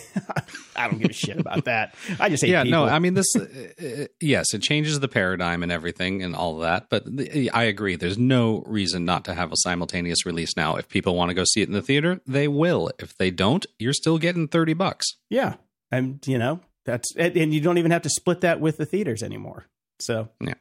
I 0.76 0.88
don't 0.88 1.00
give 1.00 1.10
a 1.10 1.14
shit 1.14 1.40
about 1.40 1.66
that. 1.66 1.96
I 2.20 2.30
just 2.30 2.44
hate 2.44 2.52
yeah, 2.52 2.64
people. 2.64 2.86
no, 2.86 2.92
I 2.92 3.00
mean 3.00 3.16
this. 3.16 3.26
uh, 3.36 3.46
uh, 3.84 4.06
yes, 4.20 4.54
it 4.54 4.62
changes 4.62 5.00
the 5.00 5.08
paradigm 5.08 5.64
and 5.64 5.72
everything 5.72 6.22
and 6.22 6.36
all 6.36 6.60
that. 6.60 6.90
But 6.90 7.06
the, 7.06 7.50
I 7.52 7.64
agree. 7.64 7.96
There's 7.96 8.20
no 8.20 8.64
reason 8.68 9.04
not 9.04 9.26
to 9.26 9.34
have 9.34 9.52
a 9.52 9.58
simultaneous 9.58 10.26
release 10.28 10.56
now. 10.56 10.76
If 10.76 10.90
people 10.90 11.16
want 11.16 11.30
to 11.30 11.34
go 11.34 11.44
see 11.44 11.62
it 11.64 11.68
in 11.70 11.74
the 11.74 11.82
theater, 11.82 12.22
they 12.28 12.48
will. 12.48 12.92
If 13.00 13.18
they 13.18 13.32
don't, 13.32 13.66
you're 13.80 13.94
still 13.94 14.20
getting 14.20 14.48
thirty 14.48 14.74
bucks. 14.74 15.08
yeah, 15.30 15.56
and 15.92 16.20
you 16.28 16.38
know 16.38 16.60
that's 16.86 17.16
and 17.16 17.52
you 17.54 17.62
don't 17.62 17.80
even 17.80 17.90
have 17.92 18.04
to 18.04 18.10
split 18.10 18.42
that 18.42 18.60
with 18.60 18.78
the 18.78 18.86
theaters 18.86 19.24
anymore. 19.24 19.66
So 20.00 20.30
Yeah. 20.40 20.54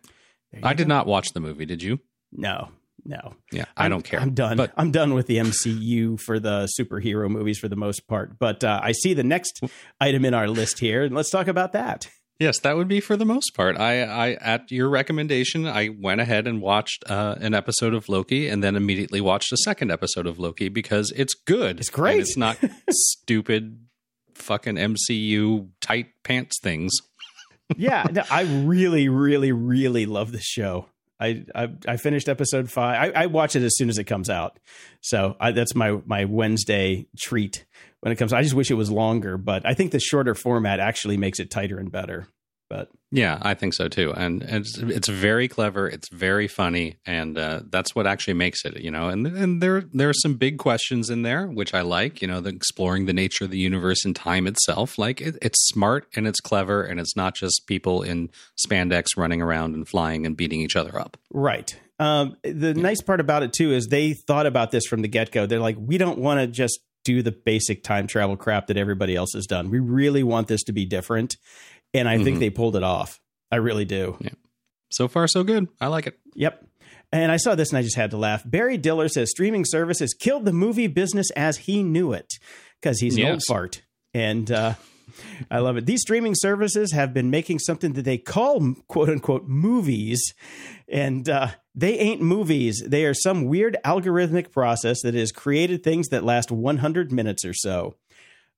I 0.62 0.72
did 0.74 0.88
not 0.88 1.06
watch 1.06 1.32
the 1.34 1.40
movie. 1.40 1.66
Did 1.66 1.82
you? 1.82 2.00
No, 2.32 2.68
no. 3.04 3.34
Yeah, 3.52 3.64
I 3.76 3.82
I'm- 3.82 3.90
don't 3.90 4.02
care. 4.04 4.20
I'm 4.20 4.34
done. 4.34 4.56
But 4.56 4.72
I'm 4.76 4.90
done 4.90 5.14
with 5.14 5.26
the 5.26 5.38
MCU 5.38 6.18
for 6.20 6.38
the 6.38 6.68
superhero 6.78 7.28
movies 7.28 7.58
for 7.58 7.68
the 7.68 7.76
most 7.76 8.06
part. 8.08 8.38
But 8.38 8.62
uh, 8.64 8.80
I 8.82 8.92
see 8.92 9.14
the 9.14 9.24
next 9.24 9.60
item 10.00 10.24
in 10.24 10.34
our 10.34 10.48
list 10.48 10.78
here, 10.78 11.02
and 11.04 11.14
let's 11.14 11.30
talk 11.30 11.48
about 11.48 11.72
that. 11.72 12.08
Yes, 12.38 12.58
that 12.60 12.74
would 12.76 12.88
be 12.88 13.00
for 13.00 13.16
the 13.18 13.26
most 13.26 13.50
part. 13.54 13.76
I, 13.78 14.00
I 14.02 14.30
at 14.40 14.70
your 14.70 14.88
recommendation, 14.88 15.66
I 15.66 15.90
went 16.00 16.22
ahead 16.22 16.46
and 16.46 16.62
watched 16.62 17.04
uh, 17.10 17.34
an 17.38 17.52
episode 17.52 17.92
of 17.92 18.08
Loki, 18.08 18.48
and 18.48 18.64
then 18.64 18.76
immediately 18.76 19.20
watched 19.20 19.52
a 19.52 19.58
second 19.58 19.90
episode 19.90 20.26
of 20.26 20.38
Loki 20.38 20.70
because 20.70 21.12
it's 21.14 21.34
good. 21.34 21.80
It's 21.80 21.90
great. 21.90 22.12
And 22.12 22.20
it's 22.22 22.36
not 22.38 22.56
stupid, 22.90 23.80
fucking 24.34 24.76
MCU 24.76 25.68
tight 25.82 26.06
pants 26.24 26.58
things. 26.62 26.92
yeah, 27.76 28.06
no, 28.10 28.22
I 28.30 28.42
really, 28.42 29.08
really, 29.10 29.52
really 29.52 30.06
love 30.06 30.32
this 30.32 30.44
show. 30.44 30.86
I, 31.20 31.44
I, 31.54 31.68
I 31.86 31.96
finished 31.98 32.28
episode 32.28 32.70
five. 32.70 33.12
I, 33.14 33.22
I, 33.22 33.26
watch 33.26 33.54
it 33.54 33.62
as 33.62 33.76
soon 33.76 33.90
as 33.90 33.98
it 33.98 34.04
comes 34.04 34.30
out, 34.30 34.58
so 35.02 35.36
I, 35.38 35.52
that's 35.52 35.74
my 35.74 35.98
my 36.06 36.24
Wednesday 36.24 37.06
treat 37.18 37.66
when 38.00 38.12
it 38.12 38.16
comes. 38.16 38.32
I 38.32 38.42
just 38.42 38.54
wish 38.54 38.70
it 38.70 38.74
was 38.74 38.90
longer, 38.90 39.36
but 39.36 39.66
I 39.66 39.74
think 39.74 39.92
the 39.92 40.00
shorter 40.00 40.34
format 40.34 40.80
actually 40.80 41.18
makes 41.18 41.38
it 41.38 41.50
tighter 41.50 41.78
and 41.78 41.92
better. 41.92 42.26
But 42.70 42.88
yeah, 43.10 43.38
I 43.42 43.54
think 43.54 43.74
so 43.74 43.88
too. 43.88 44.14
And 44.14 44.42
it's 44.44 44.78
it's 44.78 45.08
very 45.08 45.48
clever. 45.48 45.88
It's 45.88 46.08
very 46.08 46.46
funny, 46.46 46.98
and 47.04 47.36
uh, 47.36 47.62
that's 47.68 47.96
what 47.96 48.06
actually 48.06 48.34
makes 48.34 48.64
it. 48.64 48.80
You 48.80 48.92
know, 48.92 49.08
and 49.08 49.26
and 49.26 49.60
there 49.60 49.82
there 49.92 50.08
are 50.08 50.14
some 50.14 50.34
big 50.34 50.58
questions 50.58 51.10
in 51.10 51.22
there 51.22 51.48
which 51.48 51.74
I 51.74 51.80
like. 51.80 52.22
You 52.22 52.28
know, 52.28 52.40
the 52.40 52.50
exploring 52.50 53.06
the 53.06 53.12
nature 53.12 53.44
of 53.44 53.50
the 53.50 53.58
universe 53.58 54.04
and 54.04 54.14
time 54.14 54.46
itself. 54.46 54.98
Like 54.98 55.20
it, 55.20 55.36
it's 55.42 55.58
smart 55.68 56.06
and 56.14 56.28
it's 56.28 56.40
clever, 56.40 56.84
and 56.84 57.00
it's 57.00 57.16
not 57.16 57.34
just 57.34 57.66
people 57.66 58.02
in 58.02 58.30
spandex 58.64 59.16
running 59.16 59.42
around 59.42 59.74
and 59.74 59.86
flying 59.86 60.24
and 60.24 60.36
beating 60.36 60.60
each 60.60 60.76
other 60.76 60.96
up. 60.96 61.16
Right. 61.32 61.76
Um, 61.98 62.36
the 62.44 62.68
yeah. 62.68 62.82
nice 62.82 63.02
part 63.02 63.20
about 63.20 63.42
it 63.42 63.52
too 63.52 63.72
is 63.72 63.88
they 63.88 64.14
thought 64.14 64.46
about 64.46 64.70
this 64.70 64.86
from 64.86 65.02
the 65.02 65.08
get 65.08 65.32
go. 65.32 65.46
They're 65.46 65.58
like, 65.58 65.76
we 65.78 65.98
don't 65.98 66.18
want 66.18 66.40
to 66.40 66.46
just 66.46 66.78
do 67.04 67.22
the 67.22 67.32
basic 67.32 67.82
time 67.82 68.06
travel 68.06 68.36
crap 68.36 68.68
that 68.68 68.76
everybody 68.76 69.16
else 69.16 69.30
has 69.34 69.46
done. 69.46 69.70
We 69.70 69.80
really 69.80 70.22
want 70.22 70.48
this 70.48 70.62
to 70.64 70.72
be 70.72 70.84
different 70.84 71.36
and 71.94 72.08
I 72.08 72.16
mm-hmm. 72.16 72.24
think 72.24 72.38
they 72.40 72.50
pulled 72.50 72.76
it 72.76 72.82
off. 72.82 73.20
I 73.50 73.56
really 73.56 73.84
do. 73.84 74.16
Yeah. 74.20 74.30
So 74.90 75.08
far, 75.08 75.28
so 75.28 75.44
good. 75.44 75.68
I 75.80 75.86
like 75.86 76.06
it. 76.06 76.18
Yep. 76.34 76.64
And 77.12 77.32
I 77.32 77.36
saw 77.36 77.54
this 77.54 77.70
and 77.70 77.78
I 77.78 77.82
just 77.82 77.96
had 77.96 78.12
to 78.12 78.16
laugh. 78.16 78.42
Barry 78.44 78.76
Diller 78.76 79.08
says 79.08 79.30
streaming 79.30 79.64
services 79.64 80.14
killed 80.14 80.44
the 80.44 80.52
movie 80.52 80.86
business 80.86 81.30
as 81.32 81.58
he 81.58 81.82
knew 81.82 82.12
it 82.12 82.34
because 82.80 83.00
he's 83.00 83.14
an 83.14 83.22
yes. 83.22 83.32
old 83.32 83.42
fart. 83.48 83.82
And 84.14 84.50
uh, 84.50 84.74
I 85.50 85.58
love 85.58 85.76
it. 85.76 85.86
These 85.86 86.02
streaming 86.02 86.34
services 86.36 86.92
have 86.92 87.12
been 87.12 87.30
making 87.30 87.58
something 87.60 87.94
that 87.94 88.04
they 88.04 88.18
call 88.18 88.74
quote 88.86 89.08
unquote 89.08 89.48
movies. 89.48 90.34
And 90.88 91.28
uh, 91.28 91.48
they 91.74 91.98
ain't 91.98 92.20
movies. 92.20 92.82
They 92.86 93.04
are 93.04 93.14
some 93.14 93.46
weird 93.46 93.76
algorithmic 93.84 94.52
process 94.52 95.02
that 95.02 95.14
has 95.14 95.32
created 95.32 95.82
things 95.82 96.08
that 96.08 96.24
last 96.24 96.50
100 96.50 97.10
minutes 97.12 97.44
or 97.44 97.54
so. 97.54 97.96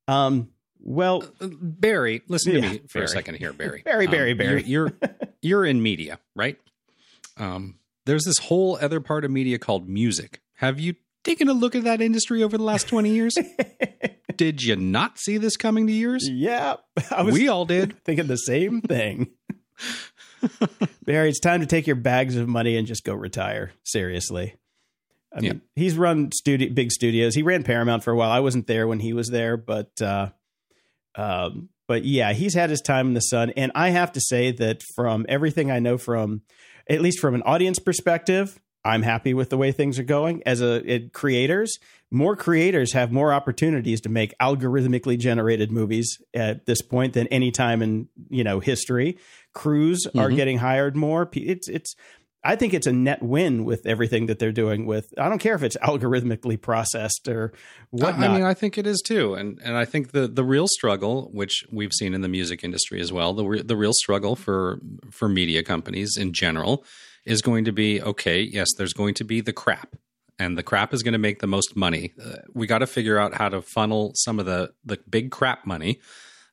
Um, 0.09 0.51
well, 0.83 1.25
uh, 1.41 1.49
Barry, 1.61 2.23
listen 2.29 2.55
yeah, 2.55 2.61
to 2.61 2.69
me 2.69 2.79
for 2.89 2.99
Barry. 2.99 3.05
a 3.05 3.09
second 3.09 3.35
here, 3.37 3.53
Barry. 3.53 3.83
Barry, 3.85 4.07
Barry, 4.09 4.33
um, 4.33 4.39
Barry. 4.39 4.63
You're, 4.65 4.93
you're, 5.01 5.11
you're 5.43 5.67
in 5.67 5.83
media, 5.83 6.19
right? 6.35 6.59
Um, 7.37 7.79
there's 8.05 8.25
this 8.25 8.39
whole 8.39 8.79
other 8.81 9.01
part 9.01 9.25
of 9.25 9.31
media 9.31 9.59
called 9.59 9.89
music. 9.89 10.41
Have 10.57 10.81
you 10.81 10.95
taken 11.25 11.49
a 11.49 11.53
look 11.53 11.75
at 11.75 11.85
that 11.85 12.01
industry 12.01 12.43
over 12.43 12.59
the 12.59 12.65
last 12.65 12.89
20 12.89 13.11
years? 13.11 13.35
did 14.37 14.63
you 14.63 14.77
not 14.77 15.19
see 15.19 15.39
this 15.39 15.57
coming 15.57 15.87
to 15.87 15.93
years? 15.93 16.29
Yeah, 16.29 16.77
we 17.25 17.49
all 17.49 17.65
did. 17.65 18.03
Thinking 18.05 18.27
the 18.27 18.37
same 18.37 18.81
thing. 18.81 19.29
Barry, 21.05 21.29
it's 21.29 21.41
time 21.41 21.61
to 21.61 21.67
take 21.67 21.87
your 21.87 21.97
bags 21.97 22.37
of 22.37 22.49
money 22.49 22.77
and 22.77 22.87
just 22.87 23.05
go 23.05 23.15
retire. 23.15 23.73
Seriously. 23.85 24.57
I 25.35 25.41
mean, 25.41 25.53
yeah. 25.53 25.83
he's 25.83 25.97
run 25.97 26.31
studio, 26.33 26.71
big 26.73 26.91
studios. 26.91 27.35
He 27.35 27.43
ran 27.43 27.63
Paramount 27.63 28.05
for 28.05 28.11
a 28.11 28.17
while. 28.17 28.31
I 28.31 28.41
wasn't 28.41 28.67
there 28.67 28.87
when 28.87 29.01
he 29.01 29.13
was 29.13 29.29
there, 29.29 29.57
but 29.57 30.01
uh, 30.03 30.31
um, 31.15 31.69
but 31.89 32.05
yeah, 32.05 32.33
he's 32.33 32.55
had 32.55 32.71
his 32.71 32.81
time 32.81 33.09
in 33.09 33.15
the 33.15 33.21
sun. 33.21 33.51
And 33.57 33.73
I 33.75 33.91
have 33.91 34.13
to 34.13 34.21
say 34.21 34.53
that 34.53 34.83
from 34.95 35.27
everything 35.29 35.71
I 35.71 35.79
know 35.79 35.99
from, 35.99 36.43
at 36.89 37.01
least 37.01 37.19
from 37.19 37.35
an 37.35 37.43
audience 37.43 37.79
perspective, 37.79 38.61
I'm 38.85 39.03
happy 39.03 39.33
with 39.33 39.51
the 39.51 39.57
way 39.57 39.73
things 39.73 39.99
are 39.99 40.05
going. 40.05 40.43
As 40.45 40.61
a 40.61 40.83
it, 40.91 41.13
creators, 41.13 41.79
more 42.11 42.35
creators 42.35 42.93
have 42.95 43.13
more 43.13 43.33
opportunities 43.33 44.01
to 44.03 44.09
make 44.09 44.37
algorithmically 44.39 45.19
generated 45.19 45.71
movies 45.71 46.19
at 46.35 46.67
this 46.67 46.83
point 46.83 47.13
than 47.13 47.29
any 47.29 47.53
time 47.53 47.81
in 47.81 48.09
you 48.29 48.43
know 48.43 48.59
history. 48.59 49.19
Crews 49.53 50.07
mm-hmm. 50.07 50.19
are 50.19 50.31
getting 50.31 50.59
hired 50.59 50.97
more. 50.97 51.29
It's 51.33 51.69
it's 51.69 51.95
I 52.45 52.57
think 52.57 52.75
it's 52.75 52.87
a 52.87 52.93
net 52.93 53.23
win 53.23 53.65
with 53.65 53.87
everything 53.87 54.27
that 54.27 54.39
they're 54.39 54.53
doing 54.53 54.85
with 54.85 55.15
I 55.17 55.29
don't 55.29 55.39
care 55.39 55.55
if 55.55 55.63
it's 55.63 55.77
algorithmically 55.77 56.61
processed 56.61 57.29
or 57.29 57.53
what. 57.91 58.15
I 58.15 58.29
mean, 58.29 58.43
I 58.43 58.55
think 58.55 58.79
it 58.79 58.87
is 58.87 59.01
too. 59.01 59.35
And 59.35 59.61
and 59.65 59.77
I 59.77 59.85
think 59.85 60.11
the 60.13 60.27
the 60.27 60.45
real 60.45 60.67
struggle, 60.67 61.31
which 61.33 61.65
we've 61.71 61.93
seen 61.93 62.15
in 62.15 62.21
the 62.21 62.29
music 62.29 62.65
industry 62.65 63.01
as 63.01 63.13
well, 63.13 63.33
the 63.33 63.45
re- 63.45 63.63
the 63.63 63.77
real 63.77 63.93
struggle 63.93 64.35
for 64.35 64.81
for 65.11 65.29
media 65.29 65.63
companies 65.63 66.17
in 66.17 66.33
general 66.33 66.85
is 67.25 67.43
going 67.43 67.65
to 67.65 67.73
be 67.73 68.03
okay, 68.03 68.41
yes, 68.43 68.69
there's 68.77 68.93
going 68.93 69.15
to 69.15 69.25
be 69.25 69.41
the 69.41 69.53
crap. 69.53 69.95
And 70.39 70.59
the 70.59 70.63
crap 70.65 70.93
is 70.93 71.05
going 71.05 71.13
to 71.13 71.19
make 71.19 71.39
the 71.39 71.47
most 71.47 71.77
money. 71.77 72.13
Uh, 72.21 72.39
we 72.53 72.67
got 72.67 72.79
to 72.79 72.87
figure 72.87 73.19
out 73.19 73.35
how 73.35 73.49
to 73.51 73.63
funnel 73.63 74.13
some 74.17 74.41
of 74.41 74.47
the 74.47 74.73
the 74.85 74.99
big 75.09 75.31
crap 75.31 75.65
money 75.65 76.01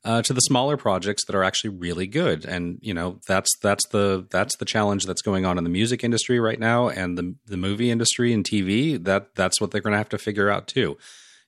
uh, 0.04 0.22
to 0.22 0.32
the 0.32 0.40
smaller 0.40 0.76
projects 0.76 1.24
that 1.26 1.36
are 1.36 1.44
actually 1.44 1.70
really 1.70 2.06
good. 2.06 2.44
And 2.44 2.78
you 2.80 2.94
know 2.94 3.20
that's 3.26 3.50
that's 3.62 3.86
the 3.88 4.26
that's 4.30 4.56
the 4.56 4.64
challenge 4.64 5.06
that's 5.06 5.22
going 5.22 5.44
on 5.44 5.58
in 5.58 5.64
the 5.64 5.70
music 5.70 6.02
industry 6.04 6.40
right 6.40 6.58
now, 6.58 6.88
and 6.88 7.18
the 7.18 7.34
the 7.46 7.56
movie 7.56 7.90
industry 7.90 8.32
and 8.32 8.44
TV. 8.44 9.02
That 9.02 9.34
that's 9.34 9.60
what 9.60 9.70
they're 9.70 9.80
going 9.80 9.92
to 9.92 9.98
have 9.98 10.08
to 10.10 10.18
figure 10.18 10.50
out 10.50 10.66
too. 10.66 10.96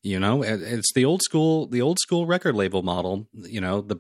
You 0.03 0.19
know, 0.19 0.43
it's 0.43 0.93
the 0.95 1.05
old 1.05 1.23
school 1.23 1.67
the 1.67 1.83
old 1.83 1.99
school 2.01 2.27
record 2.27 2.55
label 2.55 2.83
model. 2.83 3.29
You 3.35 3.61
know 3.61 3.81
the 3.81 3.99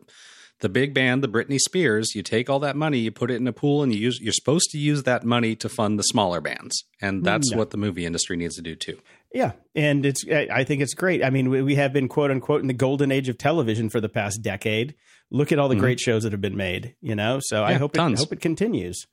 the 0.62 0.69
big 0.69 0.95
band, 0.95 1.23
the 1.23 1.29
Britney 1.29 1.59
Spears, 1.59 2.15
you 2.15 2.23
take 2.23 2.49
all 2.49 2.61
that 2.61 2.77
money, 2.77 2.99
you 2.99 3.11
put 3.11 3.33
it 3.33 3.37
in 3.37 3.49
a 3.49 3.53
pool, 3.53 3.83
and 3.83 3.93
you 3.93 4.01
use. 4.01 4.21
You're 4.21 4.33
supposed 4.33 4.71
to 4.71 4.79
use 4.79 5.03
that 5.03 5.25
money 5.25 5.57
to 5.57 5.69
fund 5.69 5.99
the 5.99 6.05
smaller 6.05 6.41
bands, 6.41 6.85
and 7.01 7.25
that's 7.25 7.51
yeah. 7.51 7.59
what 7.59 7.71
the 7.71 7.77
movie 7.77 8.07
industry 8.07 8.37
needs 8.37 8.57
to 8.57 8.62
do 8.62 8.77
too. 8.77 8.99
Yeah, 9.35 9.53
and 9.75 10.05
it's 10.05 10.25
I 10.29 10.64
think 10.64 10.83
it's 10.83 10.95
great. 10.95 11.25
I 11.25 11.31
mean, 11.31 11.49
we 11.49 11.75
have 11.77 11.92
been 11.92 12.09
quote 12.09 12.31
unquote 12.31 12.61
in 12.61 12.66
the 12.66 12.75
golden 12.75 13.11
age 13.11 13.29
of 13.29 13.38
television 13.38 13.88
for 13.88 14.01
the 14.01 14.09
past 14.09 14.42
decade. 14.42 14.95
Look 15.31 15.53
at 15.53 15.59
all 15.59 15.68
the 15.68 15.75
mm-hmm. 15.75 15.81
great 15.81 16.01
shows 16.01 16.25
that 16.25 16.33
have 16.33 16.42
been 16.42 16.57
made, 16.57 16.95
you 17.01 17.14
know. 17.14 17.40
So 17.42 17.61
yeah, 17.61 17.68
I 17.68 17.73
hope 17.75 17.95
tons. 17.95 18.21
it, 18.21 18.23
I 18.23 18.25
hope 18.25 18.33
it 18.35 18.40
continues. 18.40 19.07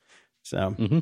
So 0.43 0.57
mm-hmm. 0.57 0.99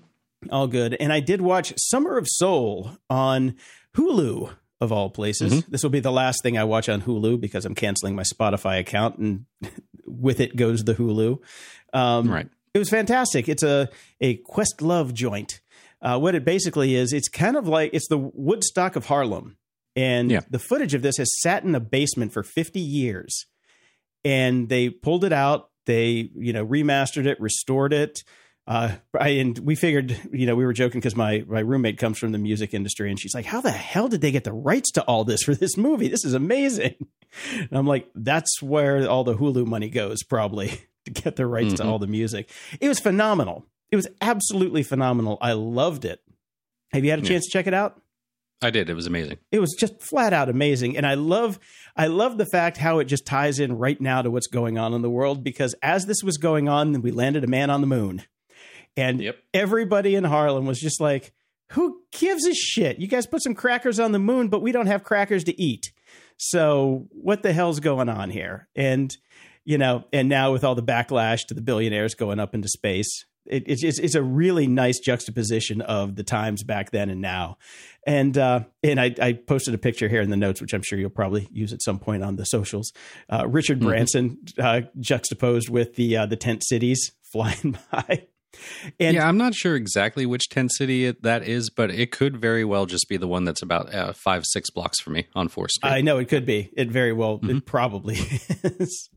all 0.51 0.67
good. 0.67 0.95
And 0.99 1.11
I 1.11 1.19
did 1.19 1.41
watch 1.41 1.73
Summer 1.77 2.17
of 2.17 2.27
Soul 2.29 2.91
on 3.09 3.55
Hulu 3.95 4.51
of 4.79 4.91
all 4.91 5.09
places. 5.09 5.53
Mm-hmm. 5.53 5.71
This 5.71 5.81
will 5.81 5.89
be 5.89 5.99
the 5.99 6.11
last 6.11 6.43
thing 6.43 6.57
I 6.57 6.63
watch 6.63 6.87
on 6.87 7.01
Hulu 7.01 7.41
because 7.41 7.65
I'm 7.65 7.75
canceling 7.75 8.15
my 8.15 8.23
Spotify 8.23 8.79
account, 8.79 9.17
and 9.17 9.45
with 10.05 10.39
it 10.39 10.55
goes 10.55 10.83
the 10.83 10.93
Hulu. 10.93 11.39
Um, 11.93 12.29
right. 12.29 12.47
It 12.73 12.79
was 12.79 12.89
fantastic. 12.89 13.49
It's 13.49 13.63
a 13.63 13.89
a 14.21 14.37
Questlove 14.37 15.13
joint 15.13 15.61
uh, 16.01 16.19
what 16.19 16.35
it 16.35 16.45
basically 16.45 16.95
is, 16.95 17.13
it's 17.13 17.29
kind 17.29 17.55
of 17.55 17.67
like 17.67 17.91
it's 17.93 18.07
the 18.07 18.17
Woodstock 18.17 18.95
of 18.95 19.05
Harlem, 19.05 19.57
and 19.95 20.29
yeah. 20.29 20.41
the 20.49 20.59
footage 20.59 20.93
of 20.93 21.01
this 21.01 21.17
has 21.17 21.29
sat 21.41 21.63
in 21.63 21.73
a 21.73 21.79
basement 21.79 22.33
for 22.33 22.43
50 22.43 22.79
years, 22.79 23.45
and 24.23 24.69
they 24.69 24.89
pulled 24.89 25.23
it 25.23 25.33
out. 25.33 25.69
They 25.85 26.29
you 26.35 26.53
know 26.53 26.65
remastered 26.65 27.25
it, 27.25 27.39
restored 27.39 27.93
it. 27.93 28.23
Uh, 28.67 28.95
I, 29.17 29.29
and 29.29 29.57
we 29.59 29.75
figured, 29.75 30.19
you 30.33 30.45
know, 30.45 30.53
we 30.53 30.65
were 30.65 30.73
joking 30.73 30.99
because 30.99 31.15
my 31.15 31.45
my 31.47 31.61
roommate 31.61 31.97
comes 31.97 32.19
from 32.19 32.33
the 32.33 32.37
music 32.37 32.73
industry, 32.73 33.09
and 33.09 33.19
she's 33.19 33.33
like, 33.33 33.45
"How 33.45 33.61
the 33.61 33.71
hell 33.71 34.09
did 34.09 34.21
they 34.21 34.31
get 34.31 34.43
the 34.43 34.53
rights 34.53 34.91
to 34.93 35.03
all 35.03 35.23
this 35.23 35.43
for 35.43 35.55
this 35.55 35.77
movie? 35.77 36.09
This 36.09 36.25
is 36.25 36.33
amazing." 36.33 36.95
And 37.59 37.69
I'm 37.71 37.87
like, 37.87 38.09
"That's 38.13 38.61
where 38.61 39.09
all 39.09 39.23
the 39.23 39.35
Hulu 39.35 39.65
money 39.65 39.89
goes, 39.89 40.23
probably 40.23 40.81
to 41.05 41.11
get 41.11 41.37
the 41.37 41.45
rights 41.45 41.75
mm-hmm. 41.75 41.83
to 41.83 41.85
all 41.85 41.99
the 41.99 42.07
music." 42.07 42.51
It 42.81 42.89
was 42.89 42.99
phenomenal. 42.99 43.65
It 43.91 43.95
was 43.95 44.07
absolutely 44.21 44.83
phenomenal. 44.83 45.37
I 45.41 45.53
loved 45.53 46.05
it. 46.05 46.21
Have 46.91 47.03
you 47.03 47.09
had 47.11 47.19
a 47.19 47.23
chance 47.23 47.45
yeah. 47.45 47.49
to 47.49 47.51
check 47.51 47.67
it 47.67 47.73
out? 47.73 48.01
I 48.61 48.71
did. 48.71 48.89
It 48.89 48.95
was 48.95 49.05
amazing. 49.05 49.37
It 49.51 49.59
was 49.59 49.75
just 49.79 50.01
flat 50.01 50.33
out 50.33 50.49
amazing. 50.49 50.97
And 50.97 51.05
I 51.05 51.13
love 51.13 51.59
I 51.95 52.07
love 52.07 52.37
the 52.37 52.45
fact 52.45 52.77
how 52.77 52.99
it 52.99 53.05
just 53.05 53.25
ties 53.25 53.59
in 53.59 53.77
right 53.77 53.99
now 54.01 54.21
to 54.21 54.31
what's 54.31 54.47
going 54.47 54.77
on 54.77 54.93
in 54.93 55.01
the 55.01 55.09
world 55.09 55.43
because 55.43 55.75
as 55.83 56.05
this 56.07 56.23
was 56.23 56.37
going 56.37 56.67
on, 56.67 57.01
we 57.01 57.11
landed 57.11 57.43
a 57.43 57.47
man 57.47 57.69
on 57.69 57.81
the 57.81 57.87
moon. 57.87 58.23
And 58.95 59.21
yep. 59.21 59.37
everybody 59.53 60.15
in 60.15 60.23
Harlem 60.23 60.65
was 60.65 60.79
just 60.79 60.99
like, 60.99 61.33
who 61.73 62.01
gives 62.11 62.47
a 62.47 62.55
shit? 62.55 62.97
You 62.97 63.07
guys 63.07 63.27
put 63.27 63.43
some 63.43 63.53
crackers 63.53 63.99
on 63.99 64.11
the 64.11 64.19
moon, 64.19 64.47
but 64.47 64.63
we 64.63 64.71
don't 64.71 64.87
have 64.87 65.03
crackers 65.03 65.43
to 65.43 65.61
eat. 65.61 65.91
So 66.37 67.07
what 67.11 67.43
the 67.43 67.53
hell's 67.53 67.79
going 67.79 68.09
on 68.09 68.31
here? 68.31 68.67
And 68.75 69.15
you 69.65 69.77
know, 69.77 70.05
and 70.13 70.29
now 70.29 70.53
with 70.53 70.63
all 70.63 70.75
the 70.75 70.83
backlash 70.83 71.45
to 71.47 71.53
the 71.53 71.61
billionaires 71.61 72.15
going 72.15 72.39
up 72.39 72.55
into 72.55 72.69
space, 72.69 73.25
it, 73.49 73.63
it's, 73.67 73.99
it's 73.99 74.15
a 74.15 74.23
really 74.23 74.67
nice 74.67 74.99
juxtaposition 74.99 75.81
of 75.81 76.15
the 76.15 76.23
times 76.23 76.63
back 76.63 76.91
then 76.91 77.09
and 77.09 77.21
now. 77.21 77.57
And 78.05 78.37
uh, 78.37 78.61
and 78.83 78.99
I, 78.99 79.13
I, 79.21 79.33
posted 79.33 79.73
a 79.73 79.77
picture 79.77 80.07
here 80.07 80.21
in 80.21 80.29
the 80.29 80.37
notes, 80.37 80.61
which 80.61 80.73
I'm 80.73 80.81
sure 80.81 80.97
you'll 80.97 81.09
probably 81.09 81.47
use 81.51 81.73
at 81.73 81.81
some 81.81 81.99
point 81.99 82.23
on 82.23 82.37
the 82.37 82.45
socials. 82.45 82.93
Uh, 83.29 83.45
Richard 83.47 83.79
mm-hmm. 83.79 83.89
Branson 83.89 84.37
uh, 84.59 84.81
juxtaposed 84.99 85.69
with 85.69 85.95
the 85.95 86.15
uh, 86.15 86.25
the 86.25 86.37
tent 86.37 86.63
cities 86.63 87.11
flying 87.31 87.77
by. 87.91 88.27
And 88.99 89.15
yeah, 89.15 89.27
I'm 89.27 89.37
not 89.37 89.53
sure 89.53 89.75
exactly 89.75 90.25
which 90.25 90.49
tent 90.49 90.71
city 90.73 91.11
that 91.11 91.43
is, 91.43 91.69
but 91.69 91.91
it 91.91 92.11
could 92.11 92.37
very 92.37 92.65
well 92.65 92.85
just 92.85 93.07
be 93.07 93.17
the 93.17 93.27
one 93.27 93.43
that's 93.43 93.61
about 93.61 93.93
uh, 93.93 94.13
five, 94.13 94.45
six 94.45 94.69
blocks 94.71 94.99
from 94.99 95.13
me 95.13 95.27
on 95.35 95.47
Fourth 95.47 95.71
Street. 95.71 95.89
I 95.89 96.01
know 96.01 96.17
it 96.17 96.27
could 96.27 96.45
be. 96.45 96.71
It 96.75 96.89
very 96.89 97.13
well, 97.13 97.37
mm-hmm. 97.37 97.57
it 97.57 97.65
probably 97.65 98.15
is. 98.63 99.09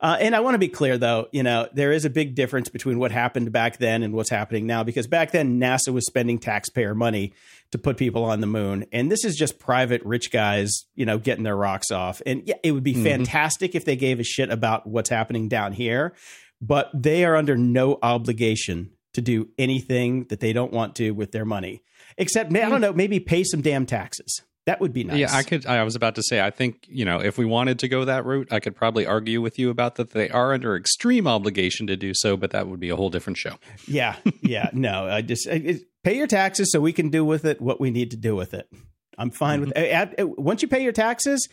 Uh, 0.00 0.16
and 0.20 0.36
I 0.36 0.40
want 0.40 0.54
to 0.54 0.58
be 0.58 0.68
clear, 0.68 0.98
though, 0.98 1.28
you 1.32 1.42
know, 1.42 1.68
there 1.72 1.92
is 1.92 2.04
a 2.04 2.10
big 2.10 2.34
difference 2.34 2.68
between 2.68 2.98
what 2.98 3.10
happened 3.10 3.52
back 3.52 3.78
then 3.78 4.02
and 4.02 4.14
what's 4.14 4.30
happening 4.30 4.66
now, 4.66 4.84
because 4.84 5.06
back 5.06 5.30
then 5.30 5.60
NASA 5.60 5.92
was 5.92 6.06
spending 6.06 6.38
taxpayer 6.38 6.94
money 6.94 7.32
to 7.72 7.78
put 7.78 7.96
people 7.96 8.24
on 8.24 8.40
the 8.40 8.46
moon. 8.46 8.84
And 8.92 9.10
this 9.10 9.24
is 9.24 9.36
just 9.36 9.58
private 9.58 10.02
rich 10.04 10.30
guys, 10.30 10.84
you 10.94 11.06
know, 11.06 11.18
getting 11.18 11.44
their 11.44 11.56
rocks 11.56 11.90
off. 11.90 12.22
And 12.26 12.42
yeah, 12.46 12.56
it 12.62 12.72
would 12.72 12.84
be 12.84 12.94
mm-hmm. 12.94 13.04
fantastic 13.04 13.74
if 13.74 13.84
they 13.84 13.96
gave 13.96 14.20
a 14.20 14.24
shit 14.24 14.50
about 14.50 14.86
what's 14.86 15.10
happening 15.10 15.48
down 15.48 15.72
here, 15.72 16.14
but 16.60 16.90
they 16.94 17.24
are 17.24 17.36
under 17.36 17.56
no 17.56 17.98
obligation 18.02 18.90
to 19.14 19.22
do 19.22 19.48
anything 19.58 20.24
that 20.24 20.40
they 20.40 20.52
don't 20.52 20.72
want 20.72 20.94
to 20.96 21.10
with 21.12 21.32
their 21.32 21.46
money, 21.46 21.82
except, 22.18 22.54
I 22.54 22.68
don't 22.68 22.82
know, 22.82 22.92
maybe 22.92 23.18
pay 23.18 23.44
some 23.44 23.62
damn 23.62 23.86
taxes. 23.86 24.42
That 24.66 24.80
would 24.80 24.92
be 24.92 25.04
nice. 25.04 25.18
Yeah, 25.18 25.32
I 25.32 25.44
could. 25.44 25.64
I 25.64 25.84
was 25.84 25.94
about 25.94 26.16
to 26.16 26.22
say. 26.24 26.40
I 26.40 26.50
think 26.50 26.86
you 26.88 27.04
know, 27.04 27.20
if 27.20 27.38
we 27.38 27.44
wanted 27.44 27.78
to 27.78 27.88
go 27.88 28.04
that 28.04 28.24
route, 28.26 28.52
I 28.52 28.58
could 28.58 28.74
probably 28.74 29.06
argue 29.06 29.40
with 29.40 29.60
you 29.60 29.70
about 29.70 29.94
that. 29.94 30.10
They 30.10 30.28
are 30.28 30.52
under 30.52 30.76
extreme 30.76 31.28
obligation 31.28 31.86
to 31.86 31.96
do 31.96 32.12
so, 32.14 32.36
but 32.36 32.50
that 32.50 32.66
would 32.66 32.80
be 32.80 32.88
a 32.88 32.96
whole 32.96 33.08
different 33.08 33.36
show. 33.36 33.58
Yeah, 33.86 34.16
yeah. 34.42 34.70
no, 34.72 35.06
I 35.08 35.22
just 35.22 35.48
I, 35.48 35.78
pay 36.02 36.16
your 36.16 36.26
taxes 36.26 36.72
so 36.72 36.80
we 36.80 36.92
can 36.92 37.10
do 37.10 37.24
with 37.24 37.44
it 37.44 37.60
what 37.60 37.80
we 37.80 37.92
need 37.92 38.10
to 38.10 38.16
do 38.16 38.34
with 38.34 38.54
it. 38.54 38.68
I'm 39.16 39.30
fine 39.30 39.60
mm-hmm. 39.60 39.68
with. 39.68 40.18
At, 40.18 40.38
once 40.38 40.62
you 40.62 40.68
pay 40.68 40.82
your 40.82 40.92
taxes, 40.92 41.48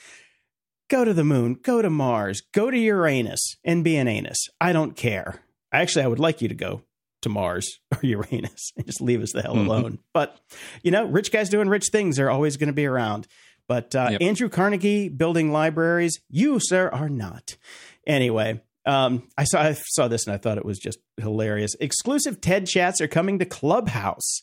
go 0.89 1.05
to 1.05 1.13
the 1.13 1.23
moon, 1.23 1.59
go 1.61 1.83
to 1.83 1.91
Mars, 1.91 2.41
go 2.51 2.71
to 2.71 2.77
Uranus, 2.77 3.57
and 3.63 3.83
be 3.83 3.95
an 3.95 4.07
anus. 4.07 4.47
I 4.59 4.73
don't 4.73 4.95
care. 4.95 5.43
Actually, 5.71 6.05
I 6.05 6.07
would 6.07 6.19
like 6.19 6.41
you 6.41 6.47
to 6.47 6.55
go 6.55 6.81
to 7.23 7.29
Mars 7.29 7.79
or 7.91 7.99
Uranus 8.01 8.71
and 8.77 8.85
just 8.85 9.01
leave 9.01 9.21
us 9.21 9.31
the 9.33 9.41
hell 9.41 9.55
mm-hmm. 9.55 9.67
alone. 9.67 9.83
Mm-hmm. 9.83 10.01
But, 10.13 10.39
you 10.83 10.91
know, 10.91 11.05
rich 11.05 11.31
guys 11.31 11.49
doing 11.49 11.69
rich 11.69 11.87
things 11.91 12.19
are 12.19 12.29
always 12.29 12.57
going 12.57 12.67
to 12.67 12.73
be 12.73 12.85
around. 12.85 13.27
But 13.67 13.95
uh, 13.95 14.09
yep. 14.11 14.21
Andrew 14.21 14.49
Carnegie 14.49 15.09
building 15.09 15.51
libraries, 15.51 16.19
you, 16.29 16.59
sir, 16.61 16.89
are 16.89 17.09
not. 17.09 17.57
Anyway, 18.05 18.61
um, 18.85 19.27
I 19.37 19.45
saw 19.45 19.61
I 19.61 19.73
saw 19.73 20.07
this 20.07 20.27
and 20.27 20.33
I 20.33 20.37
thought 20.37 20.57
it 20.57 20.65
was 20.65 20.79
just 20.79 20.99
hilarious. 21.17 21.71
Exclusive 21.79 22.41
TED 22.41 22.67
chats 22.67 22.99
are 22.99 23.07
coming 23.07 23.39
to 23.39 23.45
Clubhouse. 23.45 24.41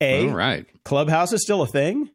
A, 0.00 0.28
All 0.28 0.34
right. 0.34 0.66
Clubhouse 0.84 1.32
is 1.32 1.42
still 1.42 1.62
a 1.62 1.66
thing. 1.66 2.10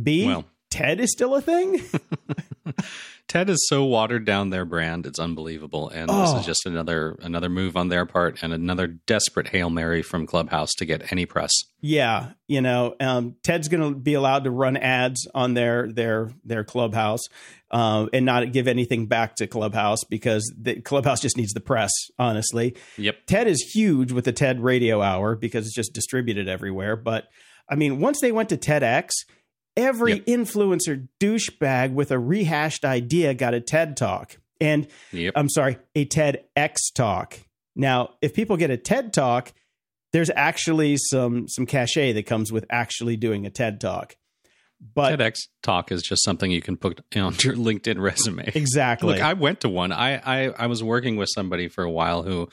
B, 0.00 0.26
well. 0.26 0.44
TED 0.70 1.00
is 1.00 1.12
still 1.12 1.34
a 1.34 1.40
thing. 1.40 1.82
TED 3.28 3.50
is 3.50 3.66
so 3.68 3.84
watered 3.84 4.24
down 4.24 4.50
their 4.50 4.64
brand; 4.64 5.06
it's 5.06 5.18
unbelievable. 5.18 5.88
And 5.88 6.10
oh. 6.10 6.20
this 6.20 6.40
is 6.40 6.46
just 6.46 6.66
another 6.66 7.16
another 7.22 7.48
move 7.48 7.76
on 7.76 7.88
their 7.88 8.06
part, 8.06 8.42
and 8.42 8.52
another 8.52 8.86
desperate 8.86 9.48
hail 9.48 9.70
mary 9.70 10.02
from 10.02 10.26
Clubhouse 10.26 10.72
to 10.74 10.84
get 10.84 11.12
any 11.12 11.26
press. 11.26 11.50
Yeah, 11.80 12.32
you 12.46 12.60
know, 12.60 12.94
um, 13.00 13.36
TED's 13.42 13.68
going 13.68 13.94
to 13.94 13.98
be 13.98 14.14
allowed 14.14 14.44
to 14.44 14.50
run 14.50 14.76
ads 14.76 15.26
on 15.34 15.54
their 15.54 15.90
their 15.90 16.30
their 16.44 16.64
Clubhouse. 16.64 17.22
Uh, 17.70 18.06
and 18.12 18.24
not 18.24 18.52
give 18.52 18.68
anything 18.68 19.06
back 19.06 19.34
to 19.34 19.48
Clubhouse 19.48 20.04
because 20.08 20.52
the 20.56 20.80
Clubhouse 20.80 21.20
just 21.20 21.36
needs 21.36 21.52
the 21.54 21.60
press, 21.60 21.90
honestly. 22.20 22.76
Yep. 22.98 23.26
TED 23.26 23.48
is 23.48 23.62
huge 23.74 24.12
with 24.12 24.26
the 24.26 24.32
TED 24.32 24.60
radio 24.60 25.02
hour 25.02 25.34
because 25.34 25.66
it's 25.66 25.74
just 25.74 25.92
distributed 25.92 26.46
everywhere. 26.46 26.94
But 26.94 27.24
I 27.68 27.74
mean, 27.74 27.98
once 27.98 28.20
they 28.20 28.30
went 28.30 28.50
to 28.50 28.56
TEDx, 28.56 29.10
Every 29.76 30.14
yep. 30.14 30.26
influencer 30.26 31.08
douchebag 31.20 31.92
with 31.92 32.10
a 32.10 32.18
rehashed 32.18 32.84
idea 32.84 33.34
got 33.34 33.54
a 33.54 33.60
TED 33.60 33.96
talk. 33.96 34.36
And 34.60 34.86
yep. 35.12 35.32
I'm 35.36 35.48
sorry, 35.48 35.78
a 35.94 36.06
TEDx 36.06 36.76
talk. 36.94 37.38
Now, 37.74 38.10
if 38.22 38.34
people 38.34 38.56
get 38.56 38.70
a 38.70 38.76
TED 38.76 39.12
talk, 39.12 39.52
there's 40.12 40.30
actually 40.34 40.96
some 40.96 41.48
some 41.48 41.66
cachet 41.66 42.12
that 42.12 42.26
comes 42.26 42.52
with 42.52 42.64
actually 42.70 43.16
doing 43.16 43.46
a 43.46 43.50
TED 43.50 43.80
talk. 43.80 44.16
But 44.94 45.18
TEDx 45.18 45.48
talk 45.62 45.90
is 45.90 46.02
just 46.02 46.22
something 46.24 46.50
you 46.50 46.62
can 46.62 46.76
put 46.76 47.00
on 47.16 47.34
your 47.42 47.54
LinkedIn 47.54 48.00
resume. 48.00 48.50
Exactly. 48.54 49.14
Look, 49.14 49.22
I 49.22 49.32
went 49.32 49.60
to 49.60 49.68
one. 49.68 49.92
I, 49.92 50.16
I 50.18 50.54
I 50.56 50.66
was 50.66 50.84
working 50.84 51.16
with 51.16 51.30
somebody 51.34 51.68
for 51.68 51.82
a 51.82 51.90
while 51.90 52.22
who 52.22 52.48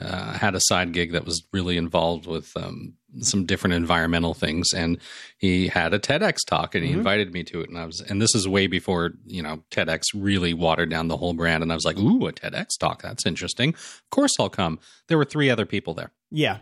uh, 0.00 0.32
had 0.32 0.54
a 0.54 0.60
side 0.60 0.92
gig 0.92 1.12
that 1.12 1.24
was 1.24 1.46
really 1.52 1.76
involved 1.76 2.26
with 2.26 2.50
um, 2.56 2.94
some 3.20 3.44
different 3.44 3.74
environmental 3.74 4.34
things, 4.34 4.72
and 4.74 4.98
he 5.38 5.68
had 5.68 5.94
a 5.94 5.98
TEDx 5.98 6.38
talk, 6.46 6.74
and 6.74 6.84
he 6.84 6.90
mm-hmm. 6.90 6.98
invited 6.98 7.32
me 7.32 7.44
to 7.44 7.60
it, 7.60 7.68
and 7.68 7.78
I 7.78 7.86
was, 7.86 8.00
and 8.00 8.20
this 8.20 8.34
is 8.34 8.48
way 8.48 8.66
before 8.66 9.12
you 9.26 9.42
know 9.42 9.62
TEDx 9.70 10.02
really 10.14 10.54
watered 10.54 10.90
down 10.90 11.08
the 11.08 11.16
whole 11.16 11.34
brand, 11.34 11.62
and 11.62 11.72
I 11.72 11.74
was 11.74 11.84
like, 11.84 11.98
ooh, 11.98 12.26
a 12.26 12.32
TEDx 12.32 12.78
talk, 12.78 13.02
that's 13.02 13.26
interesting. 13.26 13.70
Of 13.70 14.02
course, 14.10 14.32
I'll 14.38 14.50
come. 14.50 14.78
There 15.08 15.18
were 15.18 15.24
three 15.24 15.50
other 15.50 15.66
people 15.66 15.94
there. 15.94 16.10
Yeah. 16.30 16.58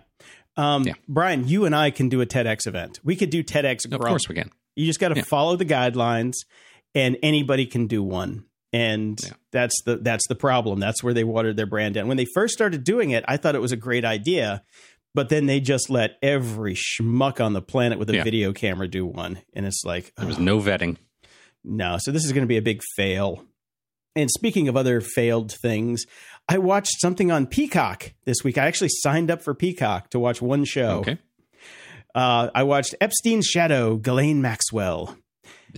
Um, 0.57 0.84
yeah. 0.84 0.94
Brian, 1.09 1.48
you 1.48 1.64
and 1.64 1.74
I 1.74 1.90
can 1.90 2.09
do 2.09 2.20
a 2.20 2.26
TEDx 2.26 2.66
event. 2.66 3.00
We 3.03 3.16
could 3.16 3.30
do 3.30 3.42
TEDx. 3.42 3.90
Of 3.90 4.00
course, 4.00 4.28
we 4.28 4.34
can. 4.34 4.50
You 4.76 4.86
just 4.86 5.00
got 5.00 5.09
to 5.09 5.16
yeah. 5.16 5.22
follow 5.22 5.57
the 5.57 5.64
guidelines, 5.64 6.34
and 6.94 7.16
anybody 7.22 7.66
can 7.66 7.86
do 7.86 8.03
one 8.03 8.44
and 8.72 9.20
yeah. 9.22 9.32
that's 9.50 9.74
the 9.84 9.96
that's 9.96 10.26
the 10.28 10.34
problem 10.34 10.80
that's 10.80 11.03
where 11.03 11.12
they 11.12 11.24
watered 11.24 11.57
their 11.57 11.66
brand 11.66 11.94
down 11.94 12.09
when 12.09 12.16
they 12.16 12.26
first 12.34 12.55
started 12.55 12.84
doing 12.84 13.11
it 13.11 13.24
i 13.28 13.36
thought 13.36 13.55
it 13.55 13.61
was 13.61 13.72
a 13.72 13.76
great 13.76 14.05
idea 14.05 14.62
but 15.15 15.29
then 15.29 15.47
they 15.47 15.61
just 15.61 15.91
let 15.91 16.17
every 16.23 16.75
schmuck 16.75 17.45
on 17.45 17.53
the 17.53 17.63
planet 17.63 17.99
with 17.99 18.09
a 18.11 18.17
yeah. 18.17 18.25
video 18.25 18.53
camera 18.53 18.89
do 18.89 19.05
one 19.07 19.41
and 19.55 19.67
it's 19.67 19.83
like 19.85 20.13
there 20.17 20.27
was 20.27 20.39
oh. 20.39 20.43
no 20.43 20.59
vetting 20.59 20.97
no 21.65 21.97
so 21.99 22.11
this 22.11 22.25
is 22.25 22.33
going 22.33 22.43
to 22.43 22.49
be 22.49 22.57
a 22.57 22.63
big 22.63 22.81
fail 22.97 23.45
and 24.15 24.31
speaking 24.31 24.69
of 24.69 24.77
other 24.77 25.01
failed 25.01 25.53
things 25.53 26.05
i 26.49 26.59
watched 26.59 27.01
something 27.01 27.31
on 27.31 27.47
peacock 27.47 28.13
this 28.25 28.43
week 28.45 28.59
i 28.59 28.67
actually 28.67 28.91
signed 28.91 29.31
up 29.31 29.43
for 29.43 29.55
peacock 29.55 30.11
to 30.11 30.19
watch 30.19 30.43
one 30.43 30.65
show 30.65 30.99
okay 30.99 31.19
uh, 32.15 32.49
i 32.55 32.63
watched 32.63 32.95
epstein's 33.01 33.47
shadow 33.47 33.97
ghislaine 33.97 34.43
maxwell 34.43 35.17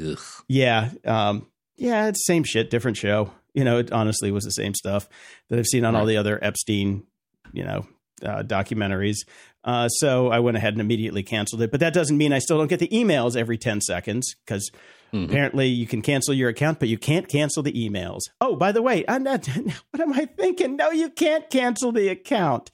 Ugh. 0.01 0.19
yeah 0.49 0.91
um, 1.05 1.47
yeah, 1.77 2.09
it's 2.09 2.27
same 2.27 2.45
shit, 2.45 2.71
different 2.71 2.97
show. 2.97 3.33
You 3.53 3.65
know, 3.65 3.79
it 3.79 3.93
honestly 3.93 4.31
was 4.31 4.45
the 4.45 4.51
same 4.51 4.75
stuff 4.75 5.09
that 5.49 5.59
I've 5.59 5.67
seen 5.67 5.85
on 5.85 5.95
right. 5.95 6.01
all 6.01 6.07
the 6.07 6.17
other 6.17 6.43
Epstein, 6.43 7.05
you 7.53 7.65
know, 7.65 7.87
uh, 8.25 8.43
documentaries. 8.43 9.19
Uh, 9.63 9.89
so 9.89 10.29
I 10.29 10.41
went 10.41 10.57
ahead 10.57 10.75
and 10.75 10.81
immediately 10.81 11.23
canceled 11.23 11.63
it. 11.63 11.71
But 11.71 11.81
that 11.81 11.95
doesn't 11.95 12.17
mean 12.17 12.33
I 12.33 12.39
still 12.39 12.59
don't 12.59 12.69
get 12.69 12.81
the 12.81 12.89
emails 12.89 13.37
every 13.37 13.57
10 13.57 13.81
seconds 13.81 14.35
because 14.45 14.71
mm-hmm. 15.13 15.31
apparently 15.31 15.69
you 15.69 15.87
can 15.87 16.03
cancel 16.03 16.35
your 16.35 16.51
account, 16.51 16.79
but 16.79 16.89
you 16.89 16.99
can't 16.99 17.29
cancel 17.29 17.63
the 17.63 17.73
emails. 17.73 18.21
Oh, 18.41 18.57
by 18.57 18.73
the 18.73 18.83
way, 18.83 19.05
I'm 19.09 19.23
not, 19.23 19.47
what 19.91 20.01
am 20.01 20.13
I 20.13 20.27
thinking? 20.27 20.77
No, 20.77 20.91
you 20.91 21.11
can't 21.11 21.49
cancel 21.51 21.93
the 21.93 22.09
account. 22.09 22.71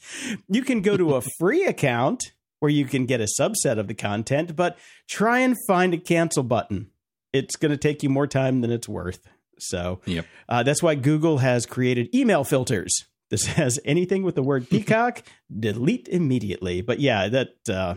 You 0.48 0.62
can 0.62 0.82
go 0.82 0.96
to 0.96 1.16
a 1.16 1.22
free 1.38 1.64
account 1.64 2.32
where 2.58 2.70
you 2.70 2.84
can 2.84 3.06
get 3.06 3.20
a 3.20 3.28
subset 3.40 3.78
of 3.78 3.88
the 3.88 3.94
content, 3.94 4.56
but 4.56 4.76
try 5.08 5.38
and 5.38 5.56
find 5.66 5.94
a 5.94 5.98
cancel 5.98 6.42
button 6.42 6.90
it's 7.32 7.56
going 7.56 7.70
to 7.70 7.76
take 7.76 8.02
you 8.02 8.08
more 8.08 8.26
time 8.26 8.60
than 8.60 8.70
it's 8.70 8.88
worth. 8.88 9.28
So 9.58 10.00
yep. 10.06 10.26
uh, 10.48 10.62
that's 10.62 10.82
why 10.82 10.94
Google 10.94 11.38
has 11.38 11.66
created 11.66 12.14
email 12.14 12.44
filters. 12.44 13.04
This 13.30 13.46
has 13.46 13.78
anything 13.84 14.22
with 14.22 14.34
the 14.34 14.42
word 14.42 14.68
peacock, 14.70 15.22
delete 15.56 16.08
immediately. 16.08 16.82
But 16.82 17.00
yeah, 17.00 17.28
that 17.28 17.48
uh, 17.68 17.94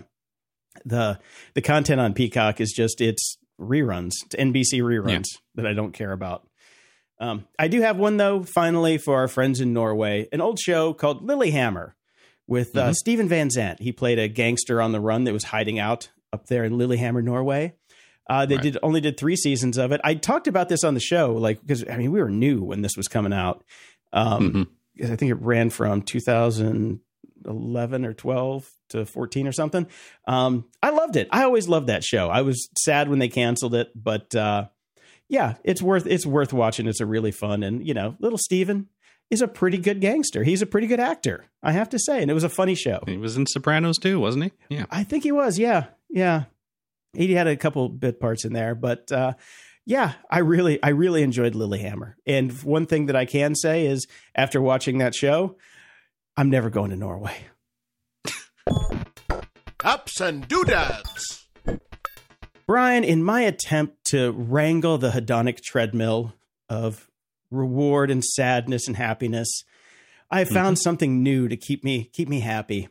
the 0.86 1.20
the 1.54 1.62
content 1.62 2.00
on 2.00 2.14
Peacock 2.14 2.62
is 2.62 2.72
just 2.72 3.02
it's 3.02 3.38
reruns, 3.60 4.12
it's 4.26 4.36
NBC 4.36 4.82
reruns 4.82 5.10
yeah. 5.10 5.22
that 5.56 5.68
I 5.68 5.74
don't 5.74 5.94
care 5.94 6.12
about. 6.12 6.48
Um, 7.20 7.46
I 7.58 7.68
do 7.68 7.82
have 7.82 7.98
one 7.98 8.18
though. 8.18 8.44
Finally, 8.44 8.98
for 8.98 9.16
our 9.16 9.28
friends 9.28 9.60
in 9.60 9.74
Norway, 9.74 10.28
an 10.32 10.42
old 10.42 10.60
show 10.60 10.94
called 10.94 11.28
Lilyhammer 11.28 11.94
with 12.48 12.76
uh, 12.76 12.84
mm-hmm. 12.84 12.94
Steven 12.94 13.30
Van 13.30 13.50
Zandt. 13.50 13.82
He 13.82 13.92
played 13.92 14.20
a 14.20 14.28
gangster 14.28 14.82
on 14.82 14.92
the 14.92 15.00
run 15.00 15.24
that 15.24 15.34
was 15.34 15.46
hiding 15.46 15.80
out 15.80 16.10
up 16.32 16.48
there 16.48 16.64
in 16.64 16.78
Lillehammer, 16.78 17.22
Norway. 17.22 17.76
Uh, 18.30 18.46
they 18.46 18.56
right. 18.56 18.64
did 18.64 18.78
only 18.82 19.02
did 19.02 19.18
three 19.18 19.36
seasons 19.36 19.78
of 19.78 19.92
it. 19.92 20.00
I 20.04 20.16
talked 20.16 20.48
about 20.48 20.70
this 20.70 20.84
on 20.84 20.94
the 20.94 21.00
show, 21.00 21.34
like 21.34 21.62
because 21.62 21.88
I 21.90 21.98
mean 21.98 22.12
we 22.12 22.22
were 22.22 22.30
new 22.30 22.64
when 22.64 22.82
this 22.82 22.96
was 22.96 23.08
coming 23.08 23.34
out. 23.34 23.64
Um, 24.12 24.50
mm-hmm. 24.50 24.64
I 25.02 25.16
think 25.16 25.32
it 25.32 25.42
ran 25.42 25.70
from 25.70 26.02
2011 26.02 28.06
or 28.06 28.14
12 28.14 28.72
to 28.90 29.06
14 29.06 29.48
or 29.48 29.52
something. 29.52 29.88
Um, 30.28 30.66
I 30.82 30.92
loved 30.92 31.16
it. 31.16 31.28
I 31.32 31.44
always 31.44 31.68
loved 31.68 31.88
that 31.88 32.04
show. 32.04 32.30
I 32.30 32.42
was 32.42 32.70
sad 32.78 33.10
when 33.10 33.20
they 33.20 33.30
canceled 33.30 33.76
it, 33.76 33.92
but 33.96 34.34
uh, 34.36 34.68
yeah, 35.30 35.56
it's 35.64 35.82
worth 35.82 36.06
it's 36.06 36.26
worth 36.26 36.54
watching. 36.54 36.88
It's 36.88 37.02
a 37.02 37.06
really 37.06 37.32
fun 37.32 37.64
and 37.64 37.86
you 37.86 37.94
know, 37.94 38.16
little 38.20 38.38
Steven 38.38 38.88
is 39.32 39.42
a 39.42 39.48
pretty 39.48 39.78
good 39.78 40.00
gangster. 40.00 40.44
He's 40.44 40.62
a 40.62 40.68
pretty 40.68 40.88
good 40.88 41.00
actor, 41.00 41.46
I 41.64 41.72
have 41.72 41.90
to 41.90 42.00
say, 42.00 42.22
and 42.22 42.30
it 42.30 42.36
was 42.36 42.44
a 42.44 42.50
funny 42.50 42.76
show. 42.76 43.02
He 43.08 43.18
was 43.18 43.36
in 43.36 43.48
Sopranos 43.48 43.98
too, 43.98 44.20
wasn't 44.20 44.46
he? 44.46 44.76
Yeah, 44.76 44.86
I 44.92 45.04
think 45.04 45.24
he 45.24 45.32
was. 45.32 45.58
Yeah, 45.58 45.86
yeah 46.10 46.44
he 47.14 47.34
had 47.34 47.48
a 47.48 47.56
couple 47.56 47.90
bit 47.90 48.20
parts 48.20 48.46
in 48.46 48.54
there, 48.54 48.76
but 48.76 49.12
uh, 49.12 49.34
yeah, 49.86 50.14
I 50.30 50.40
really, 50.40 50.82
I 50.82 50.90
really 50.90 51.24
enjoyed 51.24 51.54
Lilyhammer. 51.54 52.14
And 52.26 52.52
one 52.64 52.86
thing 52.86 53.08
that 53.08 53.16
I 53.16 53.26
can 53.26 53.56
say 53.56 53.86
is, 53.86 54.08
after 54.36 54.62
watching 54.62 55.00
that 55.00 55.14
show, 55.14 55.58
I'm 56.38 56.50
never 56.50 56.70
going 56.70 56.92
to 56.92 56.96
Norway. 56.96 57.36
Ups 59.84 60.22
and 60.22 60.48
doodads. 60.48 61.48
Brian, 62.66 63.04
in 63.04 63.24
my 63.24 63.42
attempt 63.42 64.06
to 64.06 64.32
wrangle 64.32 64.98
the 64.98 65.10
hedonic 65.10 65.62
treadmill 65.62 66.34
of 66.70 67.10
reward 67.52 68.10
and 68.10 68.24
sadness 68.24 68.88
and 68.88 68.96
happiness, 68.96 69.64
I 70.32 70.46
found 70.46 70.78
mm-hmm. 70.78 70.82
something 70.82 71.22
new 71.22 71.50
to 71.50 71.58
keep 71.58 71.84
me 71.84 72.06
keep 72.06 72.30
me 72.30 72.40
happy. 72.40 72.88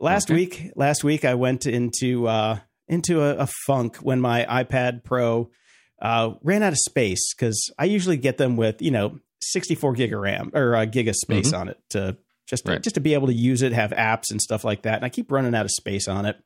Last 0.00 0.30
okay. 0.30 0.34
week, 0.34 0.72
last 0.74 1.04
week 1.04 1.24
I 1.24 1.34
went 1.34 1.66
into 1.66 2.26
uh, 2.26 2.58
into 2.88 3.22
a, 3.22 3.36
a 3.36 3.48
funk 3.66 3.98
when 3.98 4.20
my 4.20 4.44
iPad 4.44 5.04
Pro 5.04 5.50
uh, 6.00 6.34
ran 6.42 6.62
out 6.62 6.72
of 6.72 6.78
space 6.78 7.34
because 7.34 7.70
I 7.78 7.84
usually 7.84 8.16
get 8.16 8.36
them 8.38 8.56
with 8.56 8.80
you 8.82 8.90
know 8.90 9.18
64 9.42 9.94
gig 9.94 10.12
of 10.12 10.20
RAM 10.20 10.50
or 10.54 10.76
uh, 10.76 10.84
gig 10.84 11.08
of 11.08 11.16
space 11.16 11.52
on 11.52 11.68
it 11.68 11.78
to 11.90 12.16
just 12.46 12.64
to, 12.66 12.72
Right. 12.72 12.82
just 12.82 12.94
to 12.94 13.00
be 13.00 13.14
able 13.14 13.28
to 13.28 13.32
use 13.34 13.62
it, 13.62 13.72
have 13.72 13.90
apps 13.92 14.30
and 14.30 14.40
stuff 14.40 14.64
like 14.64 14.82
that. 14.82 14.96
And 14.96 15.04
I 15.04 15.08
keep 15.08 15.30
running 15.30 15.54
out 15.54 15.64
of 15.64 15.70
space 15.70 16.08
on 16.08 16.26
it. 16.26 16.36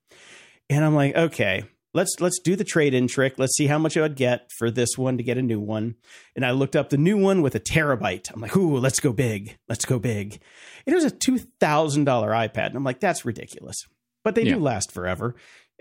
And 0.70 0.84
I'm 0.84 0.94
like, 0.94 1.14
okay, 1.16 1.64
let's 1.92 2.14
let's 2.20 2.38
do 2.40 2.56
the 2.56 2.64
trade 2.64 2.94
in 2.94 3.06
trick. 3.08 3.34
Let's 3.38 3.56
see 3.56 3.66
how 3.66 3.78
much 3.78 3.96
I 3.96 4.00
would 4.02 4.16
get 4.16 4.50
for 4.58 4.70
this 4.70 4.96
one 4.98 5.16
to 5.18 5.22
get 5.22 5.38
a 5.38 5.42
new 5.42 5.60
one. 5.60 5.94
And 6.36 6.44
I 6.44 6.50
looked 6.52 6.76
up 6.76 6.90
the 6.90 6.96
new 6.98 7.16
one 7.16 7.42
with 7.42 7.54
a 7.54 7.60
terabyte. 7.60 8.30
I'm 8.34 8.40
like, 8.40 8.56
ooh, 8.56 8.76
let's 8.78 9.00
go 9.00 9.12
big. 9.12 9.56
Let's 9.68 9.84
go 9.84 9.98
big. 9.98 10.40
And 10.86 10.92
it 10.92 10.96
was 10.96 11.04
a 11.04 11.10
two 11.10 11.38
thousand 11.60 12.04
dollar 12.04 12.30
iPad, 12.30 12.66
and 12.68 12.76
I'm 12.76 12.84
like, 12.84 13.00
that's 13.00 13.24
ridiculous. 13.24 13.76
But 14.24 14.34
they 14.34 14.42
Yeah. 14.44 14.54
do 14.54 14.60
last 14.60 14.90
forever. 14.92 15.34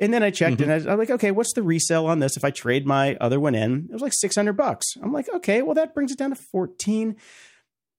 And 0.03 0.13
then 0.13 0.21
I 0.21 0.31
checked, 0.31 0.59
and 0.59 0.69
mm-hmm. 0.69 0.89
I, 0.89 0.91
I'm 0.91 0.99
like, 0.99 1.11
okay, 1.11 1.31
what's 1.31 1.53
the 1.53 1.63
resale 1.63 2.07
on 2.07 2.19
this? 2.19 2.35
If 2.35 2.43
I 2.43 2.51
trade 2.51 2.85
my 2.85 3.15
other 3.21 3.39
one 3.39 3.55
in, 3.55 3.87
it 3.89 3.93
was 3.93 4.01
like 4.01 4.11
six 4.13 4.35
hundred 4.35 4.57
bucks. 4.57 4.97
I'm 5.01 5.13
like, 5.13 5.29
okay, 5.35 5.61
well 5.61 5.75
that 5.75 5.93
brings 5.93 6.11
it 6.11 6.17
down 6.17 6.31
to 6.31 6.35
fourteen. 6.35 7.15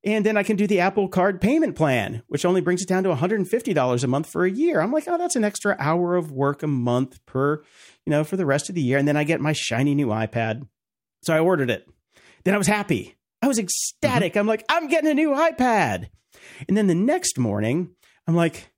And 0.05 0.27
then 0.27 0.37
I 0.37 0.43
can 0.43 0.57
do 0.57 0.67
the 0.67 0.81
Apple 0.81 1.09
Card 1.09 1.41
payment 1.41 1.77
plan, 1.77 2.23
which 2.27 2.45
only 2.45 2.61
brings 2.61 2.83
it 2.83 2.89
down 2.89 3.05
to 3.05 3.15
$150 3.15 4.05
a 4.05 4.07
month 4.07 4.29
for 4.29 4.45
a 4.45 4.51
year. 4.51 4.83
I'm 4.83 4.93
like, 4.93 5.05
oh, 5.09 5.17
that's 5.17 5.35
an 5.35 5.45
extra 5.45 5.77
hour 5.79 6.15
of 6.15 6.31
work 6.31 6.63
a 6.63 6.67
month 6.67 7.25
per, 7.25 7.63
you 8.05 8.11
know, 8.11 8.23
for 8.23 8.37
the 8.37 8.45
rest 8.45 8.69
of 8.69 8.75
the 8.75 8.83
year. 8.83 8.99
And 8.99 9.09
then 9.09 9.17
I 9.17 9.25
get 9.25 9.41
my 9.41 9.55
shiny 9.55 9.95
new 9.95 10.09
iPad. 10.09 10.69
So 11.23 11.35
I 11.35 11.39
ordered 11.39 11.71
it. 11.71 11.89
Then 12.45 12.53
I 12.53 12.59
was 12.59 12.67
happy. 12.67 13.15
I 13.41 13.49
was 13.49 13.59
ecstatic. 13.59 14.33
Mm-hmm. 14.33 14.41
I'm 14.41 14.47
like, 14.47 14.67
I'm 14.69 14.89
getting 14.89 15.11
a 15.11 15.15
new 15.15 15.31
iPad. 15.31 16.11
And 16.69 16.77
then 16.77 16.87
the 16.87 16.95
next 16.95 17.39
morning, 17.39 17.95
I'm 18.27 18.37
like, 18.37 18.74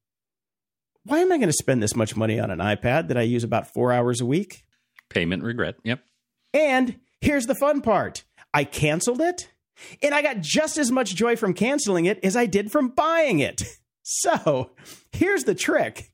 why 1.07 1.20
am 1.20 1.32
I 1.32 1.36
going 1.36 1.48
to 1.48 1.52
spend 1.52 1.82
this 1.82 1.94
much 1.96 2.16
money 2.16 2.38
on 2.40 2.50
an 2.50 2.59
iPad 2.59 3.09
that 3.09 3.16
I 3.16 3.22
use 3.22 3.44
about 3.44 3.72
four 3.72 3.92
hours 3.92 4.20
a 4.20 4.26
week? 4.26 4.64
Payment 5.09 5.42
regret. 5.42 5.76
Yep. 5.84 6.00
And 6.52 6.98
here's 7.20 7.46
the 7.46 7.54
fun 7.54 7.80
part 7.80 8.24
I 8.52 8.64
canceled 8.64 9.20
it, 9.20 9.50
and 10.02 10.14
I 10.14 10.22
got 10.22 10.40
just 10.40 10.78
as 10.78 10.90
much 10.90 11.14
joy 11.14 11.36
from 11.36 11.54
canceling 11.54 12.07
it 12.07 12.18
as 12.24 12.36
I 12.36 12.46
did 12.46 12.70
from 12.72 12.88
buying 12.88 13.40
it. 13.40 13.62
So 14.09 14.70
here's 15.11 15.42
the 15.42 15.54
trick 15.57 16.12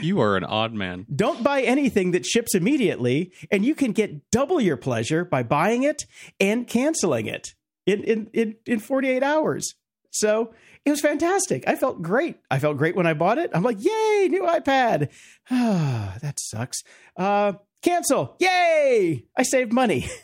You 0.00 0.18
are 0.22 0.34
an 0.38 0.44
odd 0.44 0.72
man. 0.72 1.04
don't 1.14 1.44
buy 1.44 1.60
anything 1.60 2.12
that 2.12 2.24
ships 2.24 2.54
immediately, 2.54 3.34
and 3.50 3.66
you 3.66 3.74
can 3.74 3.92
get 3.92 4.30
double 4.30 4.62
your 4.62 4.78
pleasure 4.78 5.26
by 5.26 5.42
buying 5.42 5.82
it 5.82 6.06
and 6.40 6.66
canceling 6.66 7.26
it 7.26 7.54
in, 7.84 8.02
in, 8.02 8.30
in, 8.32 8.56
in 8.64 8.78
48 8.78 9.22
hours. 9.22 9.74
So 10.10 10.54
it 10.84 10.90
was 10.90 11.00
fantastic. 11.00 11.64
I 11.66 11.76
felt 11.76 12.02
great. 12.02 12.36
I 12.50 12.58
felt 12.58 12.76
great 12.76 12.96
when 12.96 13.06
I 13.06 13.14
bought 13.14 13.38
it. 13.38 13.50
I'm 13.54 13.62
like, 13.62 13.82
yay, 13.82 14.28
new 14.30 14.42
iPad. 14.42 15.08
Ah, 15.50 16.16
that 16.22 16.38
sucks. 16.40 16.82
Uh, 17.16 17.54
cancel. 17.82 18.36
Yay. 18.38 19.24
I 19.36 19.42
saved 19.42 19.72
money. 19.72 20.08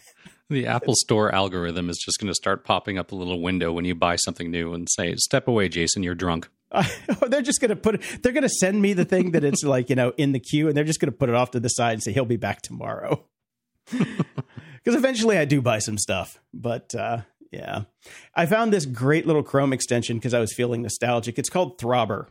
The 0.51 0.67
Apple 0.67 0.95
Store 0.97 1.33
algorithm 1.33 1.89
is 1.89 1.99
just 2.05 2.19
going 2.19 2.27
to 2.27 2.35
start 2.35 2.65
popping 2.65 2.99
up 2.99 3.13
a 3.13 3.15
little 3.15 3.41
window 3.41 3.71
when 3.71 3.85
you 3.85 3.95
buy 3.95 4.17
something 4.17 4.51
new 4.51 4.75
and 4.75 4.89
say, 4.91 5.15
"Step 5.15 5.47
away, 5.47 5.69
Jason. 5.69 6.03
You're 6.03 6.17
drunk." 6.17 6.49
Uh, 6.73 6.85
they're 7.29 7.41
just 7.41 7.61
going 7.61 7.69
to 7.69 7.77
put 7.77 7.97
it, 7.97 8.23
they're 8.23 8.33
going 8.33 8.43
to 8.43 8.49
send 8.49 8.83
me 8.83 8.93
the 8.93 9.05
thing 9.05 9.31
that 9.31 9.45
it's 9.45 9.63
like, 9.63 9.91
you 9.91 9.97
know, 9.97 10.13
in 10.17 10.33
the 10.33 10.41
queue 10.41 10.67
and 10.67 10.77
they're 10.77 10.85
just 10.85 10.99
going 10.99 11.11
to 11.11 11.17
put 11.17 11.29
it 11.29 11.35
off 11.37 11.53
to 11.53 11.61
the 11.61 11.69
side 11.69 11.95
and 11.95 12.03
say 12.03 12.13
he'll 12.13 12.25
be 12.25 12.37
back 12.37 12.63
tomorrow. 12.63 13.25
Because 14.83 14.99
eventually 14.99 15.37
I 15.37 15.45
do 15.45 15.61
buy 15.61 15.79
some 15.79 15.99
stuff. 15.99 16.41
But 16.55 16.95
uh, 16.95 17.19
yeah, 17.51 17.83
I 18.35 18.47
found 18.47 18.73
this 18.73 18.87
great 18.87 19.27
little 19.27 19.43
Chrome 19.43 19.73
extension 19.73 20.19
because 20.19 20.35
I 20.35 20.41
was 20.41 20.53
feeling 20.53 20.83
nostalgic. 20.83 21.39
It's 21.39 21.51
called 21.51 21.79
Throbber. 21.79 22.29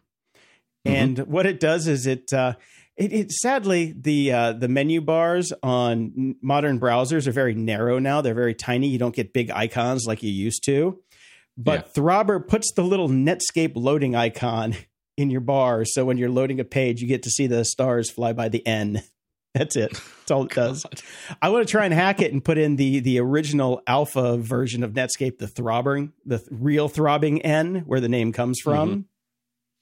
And 0.86 1.20
what 1.20 1.46
it 1.46 1.60
does 1.60 1.88
is 1.88 2.08
it, 2.08 2.32
uh, 2.32 2.54
it, 2.96 3.14
it 3.14 3.32
sadly 3.32 3.94
the 3.98 4.32
uh, 4.32 4.54
the 4.54 4.68
menu 4.68 5.02
bars 5.02 5.54
on 5.64 6.36
modern 6.42 6.80
browsers 6.80 7.28
are 7.28 7.32
very 7.32 7.54
narrow 7.54 8.00
now. 8.00 8.22
They're 8.22 8.34
very 8.34 8.54
tiny. 8.54 8.88
You 8.88 8.98
don't 8.98 9.16
get 9.16 9.34
big 9.34 9.52
icons 9.52 10.06
like 10.06 10.22
you 10.24 10.32
used 10.32 10.64
to. 10.66 11.00
But 11.58 11.94
Throbber 11.94 12.46
puts 12.46 12.72
the 12.74 12.84
little 12.84 13.10
Netscape 13.10 13.74
loading 13.76 14.16
icon 14.16 14.76
in 15.18 15.30
your 15.30 15.42
bar, 15.42 15.84
so 15.84 16.06
when 16.06 16.18
you're 16.18 16.30
loading 16.30 16.60
a 16.62 16.66
page, 16.66 17.02
you 17.02 17.08
get 17.08 17.24
to 17.24 17.30
see 17.30 17.48
the 17.48 17.66
stars 17.66 18.10
fly 18.10 18.32
by 18.32 18.48
the 18.48 18.66
N. 18.66 19.02
That's 19.56 19.76
it. 19.76 19.92
That's 19.94 20.32
all 20.32 20.44
it 20.46 20.52
does. 20.52 20.84
God. 20.84 21.02
I 21.42 21.50
want 21.50 21.68
to 21.68 21.72
try 21.72 21.86
and 21.86 21.94
hack 21.94 22.22
it 22.22 22.32
and 22.32 22.44
put 22.44 22.58
in 22.58 22.76
the 22.76 23.00
the 23.00 23.20
original 23.20 23.82
alpha 23.88 24.38
version 24.38 24.84
of 24.84 24.94
Netscape, 24.94 25.40
the 25.40 25.48
throbbing, 25.48 26.14
the 26.26 26.38
th- 26.38 26.48
real 26.52 26.88
throbbing 26.88 27.42
N, 27.42 27.84
where 27.88 28.00
the 28.00 28.10
name 28.10 28.32
comes 28.32 28.60
from. 28.60 28.90
Mm-hmm. 28.90 29.02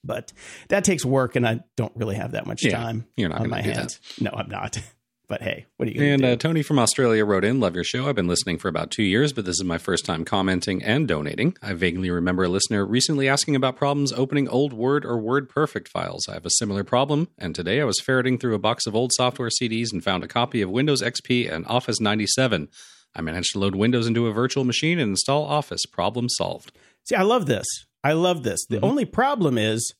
But 0.03 0.31
that 0.69 0.85
takes 0.85 1.03
work, 1.03 1.35
and 1.35 1.45
I 1.45 1.59
don't 1.75 1.91
really 1.97 2.15
have 2.15 2.31
that 2.31 2.45
much 2.45 2.63
Yeah, 2.63 2.77
time 2.77 3.07
you're 3.17 3.27
not 3.29 3.41
on 3.41 3.49
my 3.49 3.61
do 3.61 3.67
that. 3.69 3.75
hands. 3.77 3.99
No, 4.21 4.31
I'm 4.33 4.49
not. 4.49 4.79
But 5.27 5.41
hey, 5.41 5.65
what 5.75 5.89
are 5.89 5.91
you 5.91 6.01
And 6.01 6.23
uh, 6.23 6.35
Tony 6.37 6.63
from 6.63 6.79
Australia 6.79 7.25
wrote 7.25 7.43
in, 7.43 7.59
Love 7.59 7.75
your 7.75 7.83
show. 7.83 8.07
I've 8.07 8.15
been 8.15 8.29
listening 8.29 8.57
for 8.59 8.69
about 8.69 8.91
two 8.91 9.03
years, 9.03 9.33
but 9.33 9.43
this 9.43 9.57
is 9.57 9.63
my 9.65 9.77
first 9.77 10.05
time 10.05 10.23
commenting 10.23 10.81
and 10.81 11.05
donating. 11.05 11.57
I 11.61 11.73
vaguely 11.73 12.09
remember 12.09 12.45
a 12.45 12.47
listener 12.47 12.85
recently 12.85 13.27
asking 13.27 13.55
about 13.57 13.75
problems 13.75 14.13
opening 14.13 14.47
old 14.47 14.71
Word 14.71 15.03
or 15.03 15.17
Word 15.17 15.49
Perfect 15.49 15.89
files. 15.89 16.29
I 16.29 16.33
have 16.35 16.45
a 16.45 16.49
similar 16.51 16.85
problem, 16.85 17.27
and 17.37 17.53
today 17.53 17.81
I 17.81 17.83
was 17.83 17.99
ferreting 17.99 18.37
through 18.37 18.55
a 18.55 18.59
box 18.59 18.87
of 18.87 18.95
old 18.95 19.11
software 19.13 19.49
CDs 19.49 19.91
and 19.91 20.01
found 20.01 20.23
a 20.23 20.29
copy 20.29 20.61
of 20.61 20.69
Windows 20.69 21.01
XP 21.01 21.51
and 21.51 21.65
Office 21.67 21.99
97. 21.99 22.69
I 23.13 23.21
managed 23.21 23.51
to 23.51 23.59
load 23.59 23.75
Windows 23.75 24.07
into 24.07 24.27
a 24.27 24.31
virtual 24.33 24.63
machine 24.63 24.97
and 24.97 25.09
install 25.09 25.43
Office. 25.43 25.85
Problem 25.85 26.29
solved. 26.29 26.71
See, 27.03 27.15
I 27.15 27.23
love 27.23 27.47
this. 27.47 27.65
I 28.01 28.13
love 28.13 28.43
this. 28.43 28.65
The 28.65 28.77
Mhm. 28.77 28.83
only 28.83 29.05
problem 29.05 29.57
is 29.57 29.93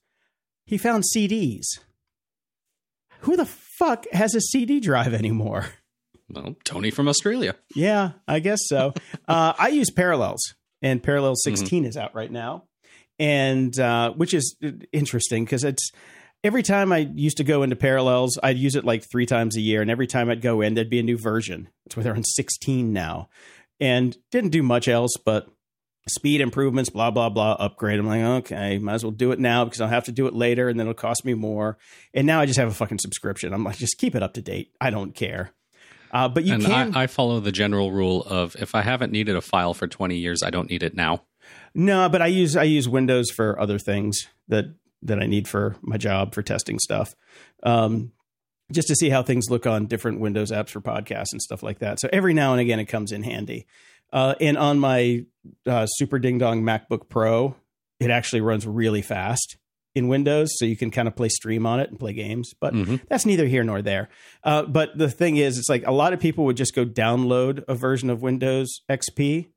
he 0.66 0.78
found 0.78 1.04
CDs. 1.06 1.66
Who 3.22 3.36
the 3.36 3.46
fuck 3.78 4.06
has 4.12 4.36
a 4.36 4.42
CD 4.42 4.80
drive 4.80 5.14
anymore? 5.14 5.68
Well, 6.30 6.56
Tony 6.66 6.92
from 6.92 7.08
Australia. 7.08 7.56
Yeah, 7.74 8.12
I 8.28 8.40
guess 8.40 8.60
so. 8.66 8.94
uh, 9.28 9.54
I 9.58 9.70
use 9.70 9.90
Parallels, 9.92 10.56
and 10.82 11.02
Parallel 11.02 11.34
Mm-hmm. 11.34 11.56
16 11.56 11.86
is 11.86 11.96
out 11.98 12.14
right 12.14 12.32
now, 12.32 12.64
and 13.18 13.78
uh, 13.80 14.12
which 14.12 14.34
is 14.34 14.56
interesting 14.92 15.46
because 15.46 15.64
it's 15.64 15.92
every 16.44 16.64
time 16.64 16.92
I 16.92 17.10
used 17.16 17.38
to 17.38 17.44
go 17.46 17.64
into 17.64 17.76
Parallels, 17.78 18.38
I'd 18.44 18.58
use 18.58 18.76
it 18.76 18.84
like 18.84 19.04
three 19.10 19.26
times 19.26 19.56
a 19.56 19.62
year, 19.62 19.82
and 19.82 19.90
every 19.90 20.08
time 20.08 20.30
I'd 20.30 20.42
go 20.42 20.60
in, 20.62 20.74
there'd 20.74 20.90
be 20.90 21.00
a 21.00 21.04
new 21.04 21.18
version. 21.18 21.70
That's 21.86 21.96
why 21.96 22.04
they're 22.04 22.16
on 22.16 22.24
16 22.26 22.92
now, 22.92 23.30
and 23.80 24.18
didn't 24.32 24.50
do 24.52 24.64
much 24.64 24.88
else 24.88 25.14
but 25.24 25.48
speed 26.10 26.42
improvements, 26.42 26.90
blah 26.90 27.12
blah 27.12 27.30
blah, 27.30 27.54
upgrade. 27.54 28.00
I'm 28.00 28.08
like, 28.08 28.22
okay, 28.22 28.78
might 28.78 28.96
as 28.96 29.04
well 29.04 29.12
do 29.12 29.32
it 29.32 29.40
now 29.40 29.66
because 29.66 29.82
I'll 29.82 29.88
have 29.88 30.06
to 30.06 30.12
do 30.12 30.28
it 30.28 30.34
later, 30.34 30.70
and 30.70 30.80
then 30.80 30.88
it'll 30.88 30.94
cost 30.94 31.26
me 31.26 31.34
more. 31.34 31.78
And 32.14 32.28
now 32.28 32.40
I 32.40 32.46
just 32.46 32.60
have 32.60 32.70
a 32.70 32.74
fucking 32.74 33.00
subscription. 33.00 33.54
I'm 33.54 33.64
like, 33.64 33.78
just 33.78 33.98
keep 33.98 34.16
it 34.16 34.24
up 34.24 34.34
to 34.34 34.42
date. 34.42 34.72
I 34.80 34.90
don't 34.90 35.14
care. 35.14 35.52
Uh, 36.12 36.28
but 36.28 36.44
you 36.44 36.54
and 36.54 36.64
can. 36.64 36.96
I, 36.96 37.04
I 37.04 37.08
follow 37.08 37.40
the 37.40 37.52
general 37.52 37.92
rule 37.92 38.24
of 38.24 38.56
if 38.58 38.76
I 38.76 38.82
haven't 38.82 39.12
needed 39.12 39.36
a 39.36 39.42
file 39.42 39.74
for 39.74 39.88
20 39.88 40.16
years, 40.16 40.42
I 40.44 40.50
don't 40.50 40.70
need 40.70 40.84
it 40.84 40.96
now. 40.96 41.24
No, 41.74 42.10
but 42.10 42.22
I 42.22 42.28
use 42.28 42.56
I 42.56 42.64
use 42.64 42.90
Windows 42.90 43.30
for 43.30 43.60
other 43.60 43.80
things 43.80 44.28
that 44.48 44.66
that 45.04 45.20
I 45.20 45.26
need 45.26 45.48
for 45.48 45.76
my 45.82 45.98
job 45.98 46.34
for 46.34 46.42
testing 46.42 46.80
stuff. 46.80 47.16
Um, 47.64 48.12
just 48.72 48.88
to 48.90 48.96
see 48.96 49.10
how 49.10 49.24
things 49.24 49.50
look 49.50 49.66
on 49.66 49.86
different 49.86 50.20
Windows 50.20 50.52
apps 50.52 50.70
for 50.70 50.82
podcasts 50.82 51.32
and 51.32 51.42
stuff 51.42 51.64
like 51.64 51.80
that. 51.80 52.00
So 52.00 52.10
every 52.12 52.34
now 52.34 52.52
and 52.52 52.62
again, 52.62 52.80
it 52.80 52.86
comes 52.86 53.12
in 53.12 53.24
handy. 53.24 53.66
Uh, 54.14 54.36
and 54.40 54.58
on 54.58 54.80
my 54.80 55.26
uh, 55.66 55.86
Super 55.86 56.20
Ding 56.20 56.38
Dong 56.38 56.62
MacBook 56.64 57.10
Pro, 57.10 57.56
it 58.00 58.10
actually 58.10 58.42
runs 58.42 58.66
really 58.68 59.02
fast 59.02 59.58
in 59.96 60.08
Windows, 60.08 60.52
so 60.58 60.66
you 60.66 60.78
can 60.78 60.92
kind 60.92 61.08
of 61.08 61.16
play 61.16 61.30
stream 61.30 61.66
on 61.66 61.80
it 61.80 61.90
and 61.90 62.00
play 62.00 62.14
games. 62.14 62.54
But 62.60 62.74
Mhm. 62.74 63.02
that's 63.10 63.26
neither 63.26 63.48
here 63.48 63.64
nor 63.64 63.82
there. 63.82 64.10
Uh, 64.44 64.64
but 64.64 64.96
the 64.98 65.10
thing 65.10 65.38
is, 65.38 65.58
it's 65.58 65.70
like 65.70 65.86
a 65.88 65.92
lot 65.92 66.14
of 66.14 66.20
people 66.20 66.46
would 66.46 66.58
just 66.58 66.76
go 66.76 66.86
download 66.86 67.64
a 67.68 67.74
version 67.76 68.10
of 68.10 68.22
Windows 68.22 68.82
XP 68.90 69.48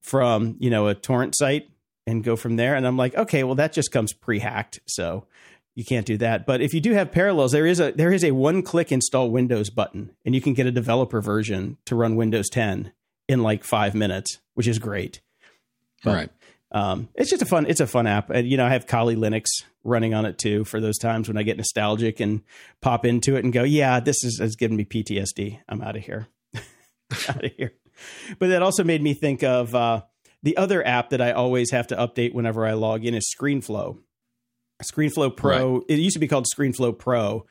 from 0.00 0.56
you 0.60 0.70
know 0.70 0.86
a 0.88 0.94
torrent 0.94 1.34
site 1.36 1.68
and 2.06 2.24
go 2.24 2.36
from 2.36 2.56
there. 2.56 2.74
And 2.74 2.86
I'm 2.86 2.96
like, 2.96 3.14
okay, 3.16 3.44
well 3.44 3.54
that 3.56 3.72
just 3.72 3.90
comes 3.92 4.12
pre-hacked, 4.12 4.80
so 4.86 5.26
you 5.74 5.84
can't 5.84 6.06
do 6.06 6.16
that. 6.18 6.44
But 6.46 6.60
if 6.60 6.74
you 6.74 6.80
do 6.80 6.92
have 6.92 7.10
parallels, 7.12 7.52
there 7.52 7.66
is 7.66 7.80
a 7.80 7.92
there 7.92 8.12
is 8.12 8.22
a 8.24 8.30
one-click 8.32 8.92
install 8.92 9.30
Windows 9.30 9.70
button, 9.70 10.10
and 10.24 10.34
you 10.34 10.40
can 10.40 10.54
get 10.54 10.66
a 10.66 10.72
developer 10.72 11.20
version 11.20 11.78
to 11.86 11.96
run 11.96 12.14
Windows 12.16 12.48
10 12.50 12.92
in 13.28 13.42
like 13.42 13.64
five 13.64 13.94
minutes, 13.94 14.38
which 14.54 14.66
is 14.66 14.78
great. 14.78 15.20
But- 16.04 16.14
right. 16.14 16.30
Um, 16.74 17.10
it's 17.14 17.28
just 17.28 17.42
a 17.42 17.46
fun 17.46 17.66
it's 17.66 17.80
a 17.80 17.86
fun 17.86 18.06
app, 18.06 18.30
and 18.30 18.48
you 18.48 18.56
know 18.56 18.64
I 18.64 18.70
have 18.70 18.86
Kali 18.86 19.14
Linux 19.14 19.44
running 19.84 20.14
on 20.14 20.24
it 20.24 20.38
too 20.38 20.64
for 20.64 20.80
those 20.80 20.96
times 20.96 21.28
when 21.28 21.36
I 21.36 21.42
get 21.42 21.58
nostalgic 21.58 22.18
and 22.18 22.40
pop 22.80 23.04
into 23.04 23.36
it 23.36 23.44
and 23.44 23.52
go, 23.52 23.62
yeah, 23.62 24.00
this 24.00 24.24
is 24.24 24.38
has 24.38 24.56
given 24.56 24.78
me 24.78 24.86
PTSD. 24.86 25.60
I'm 25.68 25.82
out 25.82 25.96
of 25.96 26.02
here, 26.02 26.28
out 27.28 27.44
of 27.44 27.52
here. 27.52 27.72
But 28.38 28.48
that 28.48 28.62
also 28.62 28.84
made 28.84 29.02
me 29.02 29.12
think 29.12 29.42
of 29.42 29.74
uh, 29.74 30.02
the 30.42 30.56
other 30.56 30.84
app 30.86 31.10
that 31.10 31.20
I 31.20 31.32
always 31.32 31.70
have 31.72 31.88
to 31.88 31.96
update 31.96 32.32
whenever 32.32 32.66
I 32.66 32.72
log 32.72 33.04
in 33.04 33.14
is 33.14 33.32
ScreenFlow. 33.38 33.98
ScreenFlow 34.82 35.36
Pro. 35.36 35.84
It 35.88 35.98
used 35.98 36.14
to 36.14 36.20
be 36.20 36.26
called 36.26 36.46
ScreenFlow 36.56 36.98
Pro, 36.98 37.44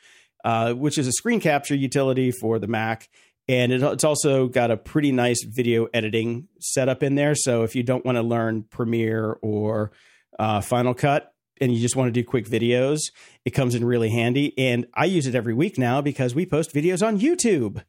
uh, 0.43 0.73
which 0.73 0.97
is 0.97 1.07
a 1.07 1.11
screen 1.11 1.39
capture 1.39 1.75
utility 1.75 2.31
for 2.31 2.59
the 2.59 2.67
Mac. 2.67 3.07
And 3.51 3.73
it, 3.73 3.83
it's 3.83 4.05
also 4.05 4.47
got 4.47 4.71
a 4.71 4.77
pretty 4.77 5.11
nice 5.11 5.43
video 5.43 5.87
editing 5.93 6.47
setup 6.61 7.03
in 7.03 7.15
there. 7.15 7.35
So 7.35 7.63
if 7.63 7.75
you 7.75 7.83
don't 7.83 8.05
want 8.05 8.15
to 8.17 8.21
learn 8.21 8.63
Premiere 8.63 9.37
or 9.41 9.91
uh, 10.39 10.61
Final 10.61 10.93
Cut 10.93 11.33
and 11.59 11.73
you 11.73 11.81
just 11.81 11.97
want 11.97 12.07
to 12.07 12.11
do 12.11 12.23
quick 12.25 12.45
videos, 12.47 12.99
it 13.43 13.49
comes 13.51 13.75
in 13.75 13.83
really 13.83 14.09
handy. 14.09 14.57
And 14.57 14.87
I 14.93 15.03
use 15.05 15.27
it 15.27 15.35
every 15.35 15.53
week 15.53 15.77
now 15.77 15.99
because 16.01 16.33
we 16.33 16.45
post 16.45 16.73
videos 16.73 17.05
on 17.05 17.19
YouTube. 17.19 17.83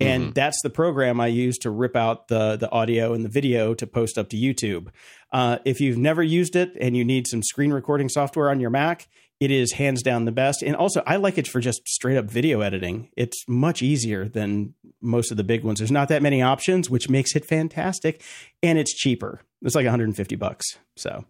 And 0.00 0.26
Mhm. 0.28 0.34
that's 0.34 0.62
the 0.62 0.70
program 0.70 1.20
I 1.20 1.26
use 1.26 1.58
to 1.58 1.70
rip 1.70 1.96
out 1.96 2.28
the 2.28 2.56
the 2.56 2.70
audio 2.70 3.14
and 3.14 3.24
the 3.24 3.28
video 3.28 3.74
to 3.74 3.84
post 3.84 4.16
up 4.16 4.28
to 4.28 4.36
YouTube. 4.36 4.90
Uh, 5.32 5.58
if 5.64 5.80
you've 5.80 5.98
never 5.98 6.22
used 6.22 6.54
it 6.54 6.70
and 6.80 6.96
you 6.96 7.04
need 7.04 7.26
some 7.26 7.42
screen 7.42 7.72
recording 7.72 8.08
software 8.08 8.48
on 8.48 8.60
your 8.60 8.70
Mac, 8.70 9.08
it 9.40 9.50
is 9.50 9.72
hands 9.72 10.02
down 10.02 10.24
the 10.24 10.32
best. 10.32 10.62
And 10.62 10.74
also, 10.74 11.02
I 11.06 11.16
like 11.16 11.38
it 11.38 11.46
for 11.46 11.60
just 11.60 11.86
straight 11.86 12.16
up 12.16 12.26
video 12.26 12.60
editing. 12.60 13.10
It's 13.16 13.44
much 13.48 13.82
easier 13.82 14.28
than 14.28 14.74
most 15.00 15.30
of 15.30 15.36
the 15.36 15.44
big 15.44 15.62
ones. 15.64 15.78
There's 15.78 15.92
not 15.92 16.08
that 16.08 16.22
many 16.22 16.42
options, 16.42 16.90
which 16.90 17.08
makes 17.08 17.36
it 17.36 17.44
fantastic, 17.44 18.22
and 18.62 18.78
it's 18.78 18.92
cheaper. 18.94 19.40
It's 19.62 19.74
like 19.74 19.84
150 19.84 20.36
bucks. 20.36 20.64
So 20.96 21.24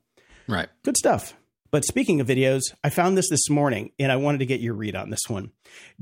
Right. 0.46 0.68
good 0.84 0.96
stuff. 0.96 1.34
But 1.70 1.84
speaking 1.84 2.20
of 2.20 2.26
videos, 2.26 2.62
I 2.82 2.88
found 2.88 3.18
this 3.18 3.28
this 3.28 3.50
morning 3.50 3.92
and 3.98 4.10
I 4.10 4.16
wanted 4.16 4.38
to 4.38 4.46
get 4.46 4.60
your 4.60 4.72
read 4.72 4.96
on 4.96 5.10
this 5.10 5.28
one. 5.28 5.50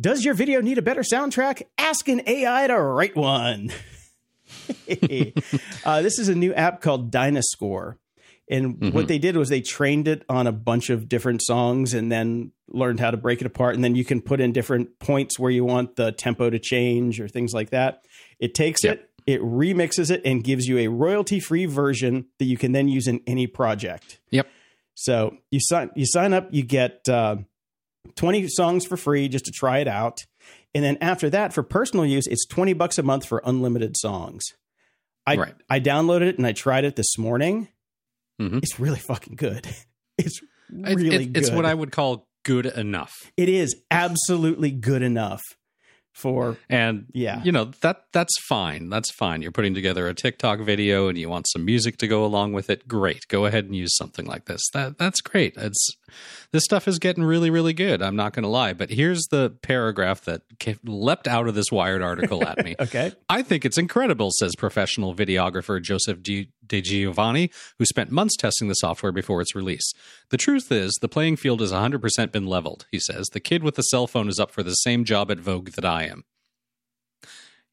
Does 0.00 0.24
your 0.24 0.34
video 0.34 0.60
need 0.60 0.78
a 0.78 0.82
better 0.82 1.02
soundtrack? 1.02 1.62
Ask 1.76 2.06
an 2.08 2.22
AI 2.24 2.68
to 2.68 2.80
write 2.80 3.16
one. 3.16 3.72
uh, 5.84 6.02
this 6.02 6.20
is 6.20 6.28
a 6.28 6.36
new 6.36 6.54
app 6.54 6.80
called 6.80 7.10
Dynascore. 7.10 7.96
And 8.48 8.80
what 8.94 9.04
Mhm. 9.04 9.08
they 9.08 9.18
did 9.18 9.36
was 9.36 9.48
they 9.48 9.60
trained 9.60 10.06
it 10.06 10.22
on 10.28 10.46
a 10.46 10.52
bunch 10.52 10.88
of 10.88 11.08
different 11.08 11.42
songs 11.42 11.92
and 11.94 12.12
then 12.12 12.52
learned 12.68 13.00
how 13.00 13.10
to 13.10 13.16
break 13.16 13.40
it 13.40 13.46
apart. 13.46 13.74
And 13.74 13.82
then 13.82 13.96
you 13.96 14.04
can 14.04 14.20
put 14.20 14.40
in 14.40 14.52
different 14.52 14.98
points 15.00 15.38
where 15.38 15.50
you 15.50 15.64
want 15.64 15.96
the 15.96 16.12
tempo 16.12 16.48
to 16.50 16.58
change 16.60 17.20
or 17.20 17.26
things 17.28 17.52
like 17.52 17.70
that. 17.70 18.04
It 18.38 18.54
takes 18.54 18.84
Yep. 18.84 19.00
it, 19.26 19.34
it 19.34 19.40
remixes 19.40 20.10
it, 20.12 20.22
and 20.24 20.44
gives 20.44 20.68
you 20.68 20.78
a 20.78 20.86
royalty 20.88 21.40
free 21.40 21.66
version 21.66 22.26
that 22.38 22.44
you 22.44 22.56
can 22.56 22.70
then 22.70 22.86
use 22.86 23.08
in 23.08 23.20
any 23.26 23.48
project. 23.48 24.20
Yep. 24.30 24.46
So 24.94 25.36
you 25.50 25.58
sign 25.60 25.90
you 25.96 26.06
sign 26.06 26.32
up, 26.32 26.48
you 26.52 26.62
get 26.62 27.08
uh, 27.08 27.36
twenty 28.14 28.46
songs 28.48 28.86
for 28.86 28.96
free 28.96 29.28
just 29.28 29.44
to 29.46 29.50
try 29.50 29.78
it 29.78 29.88
out, 29.88 30.24
and 30.74 30.84
then 30.84 30.96
after 31.00 31.28
that, 31.30 31.52
for 31.52 31.62
personal 31.64 32.06
use, 32.06 32.26
it's 32.28 32.46
twenty 32.46 32.72
bucks 32.72 32.96
a 32.98 33.02
month 33.02 33.26
for 33.26 33.42
unlimited 33.44 33.96
songs. 33.96 34.44
I 35.26 35.34
Right. 35.36 35.54
I 35.68 35.80
downloaded 35.80 36.28
it 36.28 36.38
and 36.38 36.46
I 36.46 36.52
tried 36.52 36.84
it 36.84 36.94
this 36.94 37.18
morning. 37.18 37.66
Mhm. 38.40 38.58
It's 38.62 38.78
really 38.80 38.98
fucking 39.00 39.36
good. 39.36 39.66
It's 40.18 40.40
It- 40.70 40.96
really 40.96 41.14
it- 41.24 41.32
good. 41.32 41.36
it's 41.36 41.50
what 41.50 41.66
I 41.66 41.74
would 41.74 41.92
call 41.92 42.26
good 42.44 42.64
enough. 42.66 43.12
it 43.36 43.48
is 43.50 43.74
absolutely 43.90 44.70
good 44.70 45.02
enough 45.02 45.42
for 46.14 46.56
And 46.70 47.04
yeah. 47.12 47.42
you 47.44 47.52
know 47.52 47.66
that 47.82 48.04
that's 48.14 48.32
fine. 48.48 48.88
That's 48.88 49.10
fine. 49.12 49.42
You're 49.42 49.52
putting 49.52 49.74
together 49.74 50.08
a 50.08 50.14
TikTok 50.14 50.60
video 50.60 51.08
and 51.08 51.18
you 51.18 51.28
want 51.28 51.46
some 51.48 51.66
music 51.66 51.98
to 51.98 52.08
go 52.08 52.24
along 52.24 52.54
with 52.54 52.70
it. 52.70 52.88
Great. 52.88 53.28
Go 53.28 53.44
ahead 53.44 53.66
and 53.66 53.76
use 53.76 53.94
something 53.94 54.24
like 54.24 54.46
this. 54.46 54.62
That 54.72 54.96
that's 54.96 55.20
great. 55.20 55.52
It's 55.58 55.88
this 56.52 56.64
stuff 56.64 56.88
is 56.88 56.98
getting 56.98 57.24
really 57.24 57.50
really 57.50 57.72
good. 57.72 58.02
I'm 58.02 58.16
not 58.16 58.32
going 58.32 58.42
to 58.44 58.48
lie. 58.48 58.72
But 58.72 58.90
here's 58.90 59.24
the 59.30 59.50
paragraph 59.62 60.22
that 60.22 60.42
leapt 60.84 61.28
out 61.28 61.48
of 61.48 61.54
this 61.54 61.70
Wired 61.72 62.02
article 62.02 62.46
at 62.46 62.64
me. 62.64 62.74
Okay. 62.86 63.12
I 63.28 63.42
think 63.42 63.64
it's 63.64 63.78
incredible, 63.78 64.30
says 64.30 64.54
professional 64.54 65.14
videographer 65.14 65.82
Joseph 65.82 66.22
Di- 66.22 66.50
De 66.64 66.80
Giovanni, 66.80 67.50
who 67.78 67.84
spent 67.84 68.12
months 68.12 68.36
testing 68.36 68.68
the 68.68 68.74
software 68.74 69.12
before 69.12 69.40
its 69.40 69.56
release. 69.56 69.92
The 70.30 70.36
truth 70.36 70.70
is, 70.70 70.96
the 71.00 71.08
playing 71.08 71.36
field 71.36 71.60
has 71.60 71.72
100% 71.72 72.30
been 72.32 72.46
leveled, 72.46 72.86
he 72.92 73.00
says. 73.00 73.26
The 73.32 73.40
kid 73.40 73.64
with 73.64 73.74
the 73.74 73.82
cell 73.82 74.06
phone 74.06 74.28
is 74.28 74.38
up 74.38 74.52
for 74.52 74.62
the 74.62 74.74
same 74.74 75.04
job 75.04 75.30
at 75.32 75.40
Vogue 75.40 75.70
that 75.70 75.84
I 75.84 76.04
am. 76.04 76.24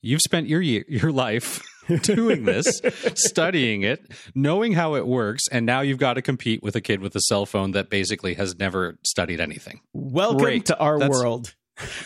You've 0.02 0.22
spent 0.22 0.48
your 0.48 0.62
year, 0.62 0.84
your 0.88 1.12
life 1.12 1.62
doing 2.02 2.46
this, 2.46 2.82
studying 3.16 3.82
it, 3.84 4.12
knowing 4.36 4.74
how 4.74 4.96
it 4.96 5.06
works, 5.08 5.44
and 5.52 5.66
now 5.66 5.82
you've 5.82 5.98
got 5.98 6.14
to 6.14 6.22
compete 6.22 6.62
with 6.64 6.76
a 6.76 6.82
kid 6.82 7.02
with 7.02 7.16
a 7.16 7.22
cell 7.22 7.46
phone 7.46 7.72
that 7.72 7.90
basically 7.90 8.34
has 8.36 8.58
never 8.58 8.98
studied 9.06 9.40
anything. 9.40 9.82
Welcome 9.94 10.38
Great. 10.40 10.66
to 10.68 10.78
our 10.80 11.00
That's- 11.00 11.18
world. 11.18 11.56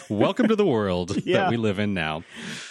Welcome 0.10 0.48
to 0.48 0.56
the 0.56 0.66
world 0.66 1.26
Yeah. 1.26 1.38
that 1.42 1.50
we 1.50 1.58
live 1.58 1.78
in 1.80 1.94
now. 1.94 2.24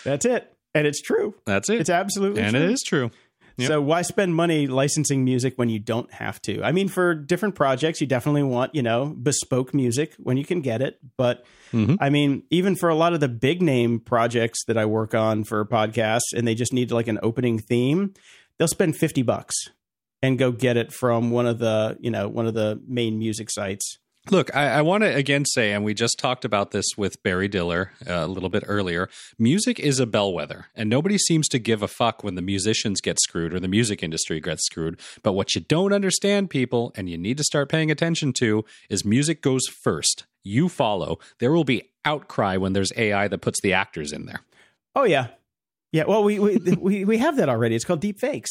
That's 0.02 0.24
it. 0.24 0.50
And 0.74 0.86
it's 0.86 1.00
true. 1.02 1.34
That's 1.44 1.68
it. 1.68 1.80
It's 1.80 1.90
absolutely 1.90 2.42
and 2.42 2.52
true. 2.54 2.60
it 2.64 2.70
is 2.70 2.82
true. 2.82 3.10
Yep. 3.58 3.68
So 3.68 3.80
why 3.80 4.02
spend 4.02 4.34
money 4.34 4.66
licensing 4.66 5.24
music 5.24 5.54
when 5.56 5.68
you 5.70 5.78
don't 5.78 6.12
have 6.12 6.42
to? 6.42 6.62
I 6.62 6.72
mean, 6.72 6.88
for 6.88 7.14
different 7.14 7.54
projects, 7.54 8.00
you 8.00 8.06
definitely 8.06 8.42
want, 8.42 8.74
you 8.74 8.82
know, 8.82 9.06
bespoke 9.06 9.72
music 9.72 10.14
when 10.18 10.36
you 10.36 10.44
can 10.44 10.60
get 10.60 10.82
it. 10.82 10.98
But 11.16 11.44
Mhm. 11.72 11.96
I 12.00 12.10
mean, 12.10 12.42
even 12.50 12.76
for 12.76 12.88
a 12.88 12.94
lot 12.94 13.14
of 13.14 13.20
the 13.20 13.28
big 13.28 13.62
name 13.62 13.98
projects 13.98 14.64
that 14.66 14.76
I 14.76 14.84
work 14.84 15.14
on 15.14 15.44
for 15.44 15.64
podcasts 15.64 16.34
and 16.34 16.46
they 16.46 16.54
just 16.54 16.72
need 16.72 16.90
like 16.90 17.08
an 17.08 17.18
opening 17.22 17.58
theme, 17.58 18.12
they'll 18.58 18.68
spend 18.68 18.96
50 18.96 19.22
bucks 19.22 19.54
and 20.22 20.38
go 20.38 20.52
get 20.52 20.76
it 20.76 20.92
from 20.92 21.30
one 21.30 21.46
of 21.46 21.58
the, 21.58 21.96
you 22.00 22.10
know, 22.10 22.28
one 22.28 22.46
of 22.46 22.54
the 22.54 22.80
main 22.86 23.18
music 23.18 23.50
sites. 23.50 23.98
Look, 24.30 24.54
I, 24.56 24.78
I 24.78 24.82
want 24.82 25.04
to 25.04 25.14
again 25.14 25.44
say, 25.44 25.72
and 25.72 25.84
we 25.84 25.94
just 25.94 26.18
talked 26.18 26.44
about 26.44 26.72
this 26.72 26.86
with 26.96 27.22
Barry 27.22 27.46
Diller 27.46 27.92
uh, 28.08 28.14
a 28.14 28.26
little 28.26 28.48
bit 28.48 28.64
earlier. 28.66 29.08
Music 29.38 29.78
is 29.78 30.00
a 30.00 30.06
bellwether, 30.06 30.66
and 30.74 30.90
nobody 30.90 31.16
seems 31.16 31.46
to 31.48 31.60
give 31.60 31.80
a 31.80 31.88
fuck 31.88 32.24
when 32.24 32.34
the 32.34 32.42
musicians 32.42 33.00
get 33.00 33.20
screwed 33.20 33.54
or 33.54 33.60
the 33.60 33.68
music 33.68 34.02
industry 34.02 34.40
gets 34.40 34.66
screwed. 34.66 34.98
But 35.22 35.34
what 35.34 35.54
you 35.54 35.60
don't 35.60 35.92
understand, 35.92 36.50
people, 36.50 36.92
and 36.96 37.08
you 37.08 37.16
need 37.16 37.36
to 37.38 37.44
start 37.44 37.68
paying 37.68 37.90
attention 37.90 38.32
to, 38.40 38.64
is 38.90 39.04
music 39.04 39.42
goes 39.42 39.66
first. 39.68 40.24
You 40.42 40.68
follow. 40.68 41.18
There 41.38 41.52
will 41.52 41.64
be 41.64 41.90
outcry 42.04 42.56
when 42.56 42.72
there's 42.72 42.92
AI 42.96 43.28
that 43.28 43.38
puts 43.38 43.60
the 43.60 43.74
actors 43.74 44.12
in 44.12 44.26
there. 44.26 44.40
Oh 44.96 45.04
yeah. 45.04 45.28
Yeah, 45.92 46.04
well 46.08 46.24
we 46.24 46.40
we 46.40 46.56
we, 46.80 47.04
we 47.04 47.18
have 47.18 47.36
that 47.36 47.48
already. 47.48 47.76
It's 47.76 47.84
called 47.84 48.00
deep 48.00 48.18
fakes. 48.18 48.50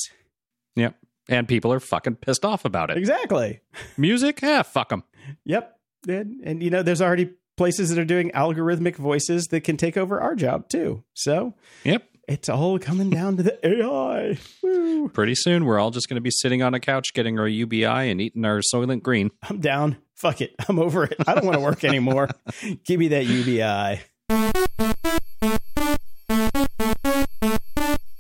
Yep. 0.78 0.96
And 1.28 1.48
people 1.48 1.74
are 1.74 1.80
fucking 1.80 2.18
pissed 2.18 2.46
off 2.46 2.66
about 2.66 2.92
it. 2.92 2.98
Exactly. 2.98 3.60
Music? 3.98 4.42
Yeah, 4.42 4.62
fuck 4.62 4.90
them. 4.90 5.04
Yep. 5.46 5.78
And, 6.08 6.42
and 6.44 6.62
you 6.64 6.70
know, 6.70 6.84
there's 6.84 7.02
already 7.02 7.32
places 7.58 7.90
that 7.90 7.98
are 8.00 8.06
doing 8.06 8.32
algorithmic 8.32 8.96
voices 8.96 9.46
that 9.52 9.62
can 9.62 9.78
take 9.78 9.98
over 9.98 10.20
our 10.20 10.36
job 10.36 10.68
too. 10.70 11.04
So 11.14 11.54
Yep. 11.84 12.04
it's 12.28 12.50
all 12.50 12.78
coming 12.80 13.10
down 13.10 13.38
to 13.38 13.44
the 13.44 13.58
AI. 13.68 14.38
Woo. 14.62 15.10
Pretty 15.10 15.36
soon, 15.36 15.66
we're 15.66 15.80
all 15.80 15.92
just 15.92 16.10
going 16.10 16.16
to 16.16 16.22
be 16.22 16.32
sitting 16.32 16.62
on 16.62 16.74
a 16.74 16.80
couch 16.80 17.14
getting 17.14 17.40
our 17.40 17.48
UBI 17.48 17.86
and 17.86 18.20
eating 18.22 18.44
our 18.46 18.62
Soylent 18.74 19.04
Green. 19.04 19.32
I'm 19.50 19.60
down. 19.60 19.98
Fuck 20.16 20.42
it. 20.42 20.54
I'm 20.68 20.80
over 20.80 21.04
it. 21.06 21.16
I 21.28 21.34
don't 21.36 21.46
want 21.46 21.56
to 21.56 21.62
work 21.64 21.84
anymore. 21.84 22.30
Give 22.86 23.00
me 23.00 23.08
that 23.10 23.26
UBI. 23.26 24.02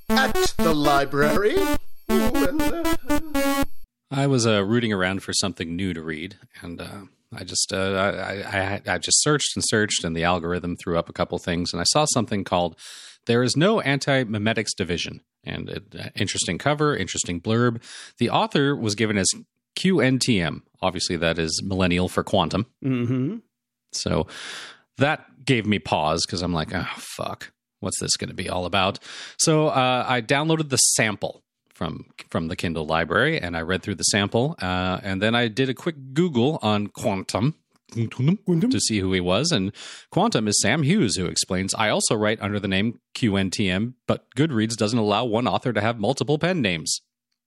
At 0.10 0.34
the 0.58 0.74
library. 0.74 1.56
I 4.16 4.28
was 4.28 4.48
uh, 4.48 4.64
rooting 4.64 4.94
around 4.94 5.24
for 5.24 5.34
something 5.34 5.76
new 5.76 5.94
to 5.94 6.02
read, 6.02 6.38
and 6.62 6.80
uh, 6.80 7.02
I 7.34 7.44
just 7.44 7.74
uh, 7.74 8.14
I, 8.24 8.34
I 8.34 8.82
I 8.94 8.98
just 8.98 9.22
searched 9.22 9.56
and 9.56 9.64
searched, 9.68 10.04
and 10.04 10.16
the 10.16 10.24
algorithm 10.24 10.78
threw 10.78 10.98
up 10.98 11.10
a 11.10 11.14
couple 11.14 11.38
things, 11.38 11.74
and 11.74 11.82
I 11.82 11.86
saw 11.86 12.06
something 12.06 12.44
called 12.44 12.78
"There 13.26 13.44
is 13.44 13.58
no 13.58 13.82
anti-memetics 13.82 14.76
division," 14.78 15.22
and 15.44 15.70
it, 15.70 15.84
uh, 16.00 16.10
interesting 16.16 16.58
cover, 16.58 16.96
interesting 16.96 17.42
blurb. 17.42 17.82
The 18.18 18.30
author 18.30 18.76
was 18.76 18.96
given 18.96 19.18
as 19.18 19.28
QNTM. 19.76 20.62
Obviously, 20.82 21.18
that 21.18 21.38
is 21.38 21.62
millennial 21.64 22.08
for 22.08 22.24
quantum. 22.24 22.68
Mm-hmm. 22.84 23.38
So 23.92 24.28
that 24.98 25.46
gave 25.46 25.66
me 25.66 25.80
pause 25.80 26.24
because 26.26 26.42
I'm 26.42 26.54
like, 26.54 26.74
oh 26.74 26.88
fuck, 26.96 27.52
what's 27.80 28.00
this 28.00 28.16
going 28.18 28.30
to 28.30 28.36
be 28.36 28.50
all 28.50 28.66
about? 28.66 29.00
So 29.38 29.68
uh, 29.68 30.06
I 30.08 30.22
downloaded 30.22 30.70
the 30.70 30.78
sample 30.78 31.44
from 31.76 32.06
from 32.30 32.48
the 32.48 32.56
Kindle 32.56 32.86
library 32.86 33.40
and 33.40 33.56
I 33.56 33.62
read 33.62 33.84
through 33.84 33.96
the 33.96 34.04
sample, 34.04 34.56
uh, 34.62 35.00
and 35.04 35.22
then 35.22 35.36
I 35.36 35.48
did 35.48 35.70
a 35.70 35.74
quick 35.74 35.96
Google 36.14 36.58
on 36.62 36.88
Quantum. 36.88 37.56
To 38.72 38.80
see 38.80 39.00
who 39.00 39.14
he 39.14 39.22
was, 39.22 39.52
and 39.52 39.72
Quantum 40.10 40.48
is 40.48 40.60
Sam 40.60 40.84
Hughes, 40.84 41.16
who 41.16 41.28
explains. 41.28 41.74
I 41.76 41.90
also 41.90 42.16
write 42.16 42.42
under 42.42 42.60
the 42.60 42.68
name 42.68 43.00
QNTM, 43.16 43.94
but 44.08 44.26
Goodreads 44.36 44.76
doesn't 44.76 44.98
allow 45.00 45.24
one 45.24 45.48
author 45.48 45.72
to 45.72 45.80
have 45.80 46.00
multiple 46.00 46.38
pen 46.38 46.62
names. 46.62 47.00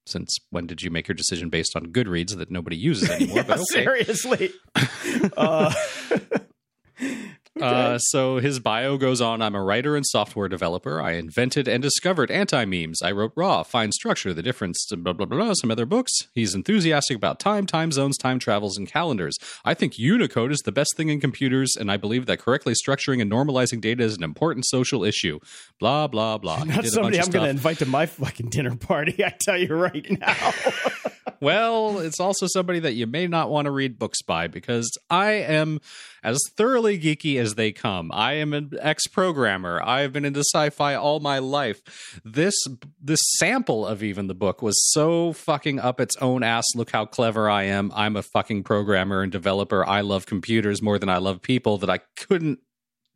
Since 0.06 0.38
when 0.48 0.66
did 0.66 0.80
you 0.80 0.90
make 0.90 1.06
your 1.06 1.16
decision 1.16 1.50
based 1.50 1.76
on 1.76 1.86
Goodreads 1.86 2.34
that 2.36 2.50
nobody 2.50 2.76
uses 2.76 3.10
anymore? 3.10 3.36
Yeah, 3.36 3.42
but 3.42 3.58
okay. 3.58 3.64
seriously. 3.84 4.52
uh, 5.36 5.74
Uh, 7.68 7.98
so 7.98 8.38
his 8.38 8.60
bio 8.60 8.96
goes 8.96 9.20
on 9.20 9.42
I'm 9.42 9.54
a 9.54 9.62
writer 9.62 9.96
and 9.96 10.06
software 10.06 10.48
developer. 10.48 11.02
I 11.02 11.12
invented 11.12 11.68
and 11.68 11.82
discovered 11.82 12.30
anti 12.30 12.64
memes. 12.64 13.02
I 13.02 13.10
wrote 13.10 13.32
Ra, 13.36 13.62
Fine 13.62 13.92
Structure, 13.92 14.32
The 14.32 14.42
Difference, 14.42 14.86
blah, 14.86 15.12
blah, 15.12 15.26
blah, 15.26 15.38
blah, 15.38 15.52
some 15.54 15.70
other 15.70 15.84
books. 15.84 16.12
He's 16.34 16.54
enthusiastic 16.54 17.16
about 17.16 17.40
time, 17.40 17.66
time 17.66 17.92
zones, 17.92 18.16
time 18.16 18.38
travels, 18.38 18.78
and 18.78 18.88
calendars. 18.88 19.36
I 19.64 19.74
think 19.74 19.98
Unicode 19.98 20.52
is 20.52 20.60
the 20.60 20.72
best 20.72 20.96
thing 20.96 21.08
in 21.08 21.20
computers, 21.20 21.76
and 21.76 21.90
I 21.90 21.96
believe 21.96 22.26
that 22.26 22.38
correctly 22.38 22.74
structuring 22.74 23.20
and 23.20 23.30
normalizing 23.30 23.80
data 23.80 24.02
is 24.02 24.16
an 24.16 24.22
important 24.22 24.64
social 24.66 25.04
issue. 25.04 25.38
Blah, 25.78 26.06
blah, 26.06 26.38
blah. 26.38 26.64
Not 26.64 26.86
somebody 26.86 27.20
I'm 27.20 27.30
going 27.30 27.44
to 27.44 27.50
invite 27.50 27.78
to 27.78 27.86
my 27.86 28.06
fucking 28.06 28.50
dinner 28.50 28.76
party. 28.76 29.24
I 29.24 29.34
tell 29.40 29.58
you 29.58 29.74
right 29.74 30.06
now. 30.18 30.52
Well, 31.40 32.00
it's 32.00 32.18
also 32.18 32.46
somebody 32.48 32.80
that 32.80 32.94
you 32.94 33.06
may 33.06 33.26
not 33.26 33.48
want 33.48 33.66
to 33.66 33.70
read 33.70 33.98
books 33.98 34.22
by 34.22 34.48
because 34.48 34.90
I 35.08 35.32
am 35.32 35.80
as 36.22 36.38
thoroughly 36.56 36.98
geeky 36.98 37.40
as 37.40 37.54
they 37.54 37.72
come. 37.72 38.10
I 38.12 38.34
am 38.34 38.52
an 38.52 38.72
ex-programmer. 38.80 39.80
I 39.82 40.00
have 40.00 40.12
been 40.12 40.24
into 40.24 40.40
sci-fi 40.40 40.94
all 40.94 41.20
my 41.20 41.38
life. 41.38 42.20
This 42.24 42.54
this 43.00 43.20
sample 43.38 43.86
of 43.86 44.02
even 44.02 44.26
the 44.26 44.34
book 44.34 44.62
was 44.62 44.76
so 44.92 45.32
fucking 45.32 45.78
up 45.78 46.00
its 46.00 46.16
own 46.16 46.42
ass. 46.42 46.64
Look 46.74 46.90
how 46.90 47.04
clever 47.06 47.48
I 47.48 47.64
am. 47.64 47.92
I'm 47.94 48.16
a 48.16 48.22
fucking 48.22 48.64
programmer 48.64 49.22
and 49.22 49.32
developer. 49.32 49.86
I 49.86 50.00
love 50.00 50.26
computers 50.26 50.82
more 50.82 50.98
than 50.98 51.08
I 51.08 51.18
love 51.18 51.42
people 51.42 51.78
that 51.78 51.90
I 51.90 52.00
couldn't 52.16 52.60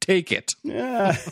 take 0.01 0.33
it. 0.33 0.51
Yeah. 0.63 1.17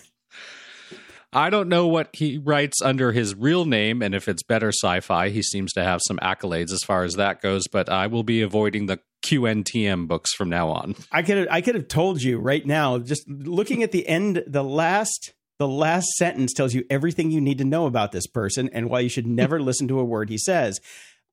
I 1.32 1.48
don't 1.48 1.68
know 1.68 1.86
what 1.86 2.08
he 2.12 2.38
writes 2.38 2.82
under 2.82 3.12
his 3.12 3.36
real 3.36 3.64
name 3.64 4.02
and 4.02 4.16
if 4.16 4.26
it's 4.26 4.42
better 4.42 4.72
sci-fi. 4.72 5.28
He 5.28 5.42
seems 5.42 5.72
to 5.74 5.84
have 5.84 6.00
some 6.04 6.18
accolades 6.18 6.72
as 6.72 6.80
far 6.84 7.04
as 7.04 7.14
that 7.14 7.40
goes, 7.40 7.68
but 7.68 7.88
I 7.88 8.08
will 8.08 8.24
be 8.24 8.42
avoiding 8.42 8.86
the 8.86 8.98
QNTM 9.22 10.08
books 10.08 10.34
from 10.34 10.48
now 10.48 10.70
on. 10.70 10.94
I 11.12 11.22
could 11.22 11.38
have, 11.38 11.48
I 11.50 11.60
could 11.60 11.74
have 11.74 11.88
told 11.88 12.22
you 12.22 12.38
right 12.38 12.64
now. 12.64 12.98
Just 12.98 13.28
looking 13.28 13.82
at 13.82 13.92
the 13.92 14.06
end, 14.06 14.44
the 14.46 14.64
last 14.64 15.32
the 15.58 15.68
last 15.68 16.06
sentence 16.16 16.54
tells 16.54 16.72
you 16.72 16.84
everything 16.88 17.30
you 17.30 17.40
need 17.40 17.58
to 17.58 17.64
know 17.64 17.84
about 17.84 18.12
this 18.12 18.26
person 18.26 18.70
and 18.72 18.88
why 18.88 19.00
you 19.00 19.10
should 19.10 19.26
never 19.26 19.60
listen 19.62 19.88
to 19.88 20.00
a 20.00 20.04
word 20.04 20.30
he 20.30 20.38
says. 20.38 20.80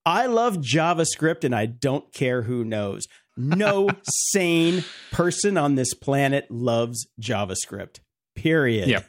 I 0.05 0.25
love 0.25 0.57
JavaScript 0.57 1.43
and 1.43 1.55
I 1.55 1.65
don't 1.65 2.11
care 2.13 2.41
who 2.41 2.63
knows. 2.63 3.07
No 3.37 3.89
sane 4.03 4.83
person 5.11 5.57
on 5.57 5.75
this 5.75 5.93
planet 5.93 6.49
loves 6.49 7.07
JavaScript. 7.21 7.99
Period. 8.35 8.89
Yep. 8.89 9.05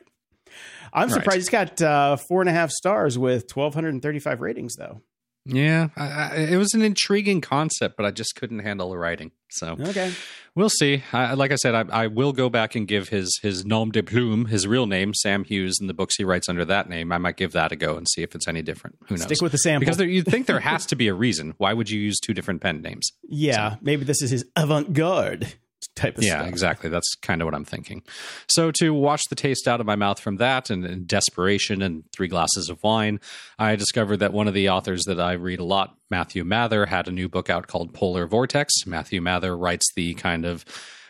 I'm 0.92 1.10
surprised 1.10 1.52
right. 1.52 1.68
it's 1.68 1.78
got 1.78 1.82
uh, 1.82 2.16
four 2.16 2.40
and 2.40 2.48
a 2.48 2.52
half 2.52 2.70
stars 2.70 3.18
with 3.18 3.44
1,235 3.54 4.40
ratings, 4.40 4.76
though. 4.76 5.02
Yeah, 5.48 5.88
I, 5.96 6.06
I, 6.06 6.36
it 6.50 6.56
was 6.56 6.74
an 6.74 6.82
intriguing 6.82 7.40
concept, 7.40 7.96
but 7.96 8.04
I 8.04 8.10
just 8.10 8.34
couldn't 8.36 8.58
handle 8.60 8.90
the 8.90 8.98
writing. 8.98 9.32
So 9.50 9.76
okay, 9.80 10.12
we'll 10.54 10.68
see. 10.68 11.02
I, 11.12 11.32
like 11.32 11.52
I 11.52 11.56
said, 11.56 11.74
I, 11.74 11.84
I, 12.02 12.06
will 12.06 12.34
go 12.34 12.50
back 12.50 12.74
and 12.74 12.86
give 12.86 13.08
his 13.08 13.38
his 13.42 13.64
nom 13.64 13.90
de 13.90 14.02
plume, 14.02 14.46
his 14.46 14.66
real 14.66 14.86
name, 14.86 15.14
Sam 15.14 15.44
Hughes, 15.44 15.78
and 15.80 15.88
the 15.88 15.94
books 15.94 16.16
he 16.16 16.24
writes 16.24 16.50
under 16.50 16.66
that 16.66 16.90
name. 16.90 17.12
I 17.12 17.18
might 17.18 17.38
give 17.38 17.52
that 17.52 17.72
a 17.72 17.76
go 17.76 17.96
and 17.96 18.06
see 18.10 18.22
if 18.22 18.34
it's 18.34 18.46
any 18.46 18.60
different. 18.60 18.96
Who 19.08 19.16
knows? 19.16 19.22
Stick 19.22 19.40
with 19.40 19.52
the 19.52 19.58
sample 19.58 19.80
because 19.80 19.96
there, 19.96 20.06
you'd 20.06 20.26
think 20.26 20.46
there 20.46 20.60
has 20.60 20.84
to 20.86 20.96
be 20.96 21.08
a 21.08 21.14
reason. 21.14 21.54
Why 21.56 21.72
would 21.72 21.88
you 21.88 21.98
use 21.98 22.20
two 22.20 22.34
different 22.34 22.60
pen 22.60 22.82
names? 22.82 23.10
Yeah, 23.22 23.72
so. 23.72 23.78
maybe 23.80 24.04
this 24.04 24.20
is 24.20 24.30
his 24.30 24.44
avant 24.54 24.92
garde 24.92 25.54
type 25.98 26.18
of 26.18 26.24
yeah, 26.24 26.38
stuff. 26.38 26.48
exactly. 26.48 26.90
That's 26.90 27.14
kind 27.16 27.42
of 27.42 27.46
what 27.46 27.54
I'm 27.54 27.64
thinking. 27.64 28.02
So 28.48 28.70
to 28.72 28.94
wash 28.94 29.22
the 29.28 29.34
taste 29.34 29.68
out 29.68 29.80
of 29.80 29.86
my 29.86 29.96
mouth 29.96 30.20
from 30.20 30.36
that 30.36 30.70
and, 30.70 30.84
and, 30.84 31.06
desperation 31.06 31.82
and 31.82 32.04
three 32.12 32.28
glasses 32.28 32.68
of 32.68 32.82
wine, 32.82 33.20
I 33.58 33.76
discovered 33.76 34.18
that 34.18 34.32
one 34.32 34.48
of 34.48 34.54
the 34.54 34.68
authors 34.68 35.04
that 35.04 35.20
I 35.20 35.32
read 35.32 35.60
a 35.60 35.64
lot, 35.64 35.96
Matthew 36.10 36.44
Mather, 36.44 36.86
had 36.86 37.08
a 37.08 37.12
new 37.12 37.28
book 37.28 37.50
out 37.50 37.66
called 37.66 37.94
Polar 37.94 38.26
Vortex. 38.26 38.86
Matthew 38.86 39.20
Mather 39.20 39.56
writes 39.56 39.86
the 39.94 40.14
kind 40.14 40.44
of 40.44 40.64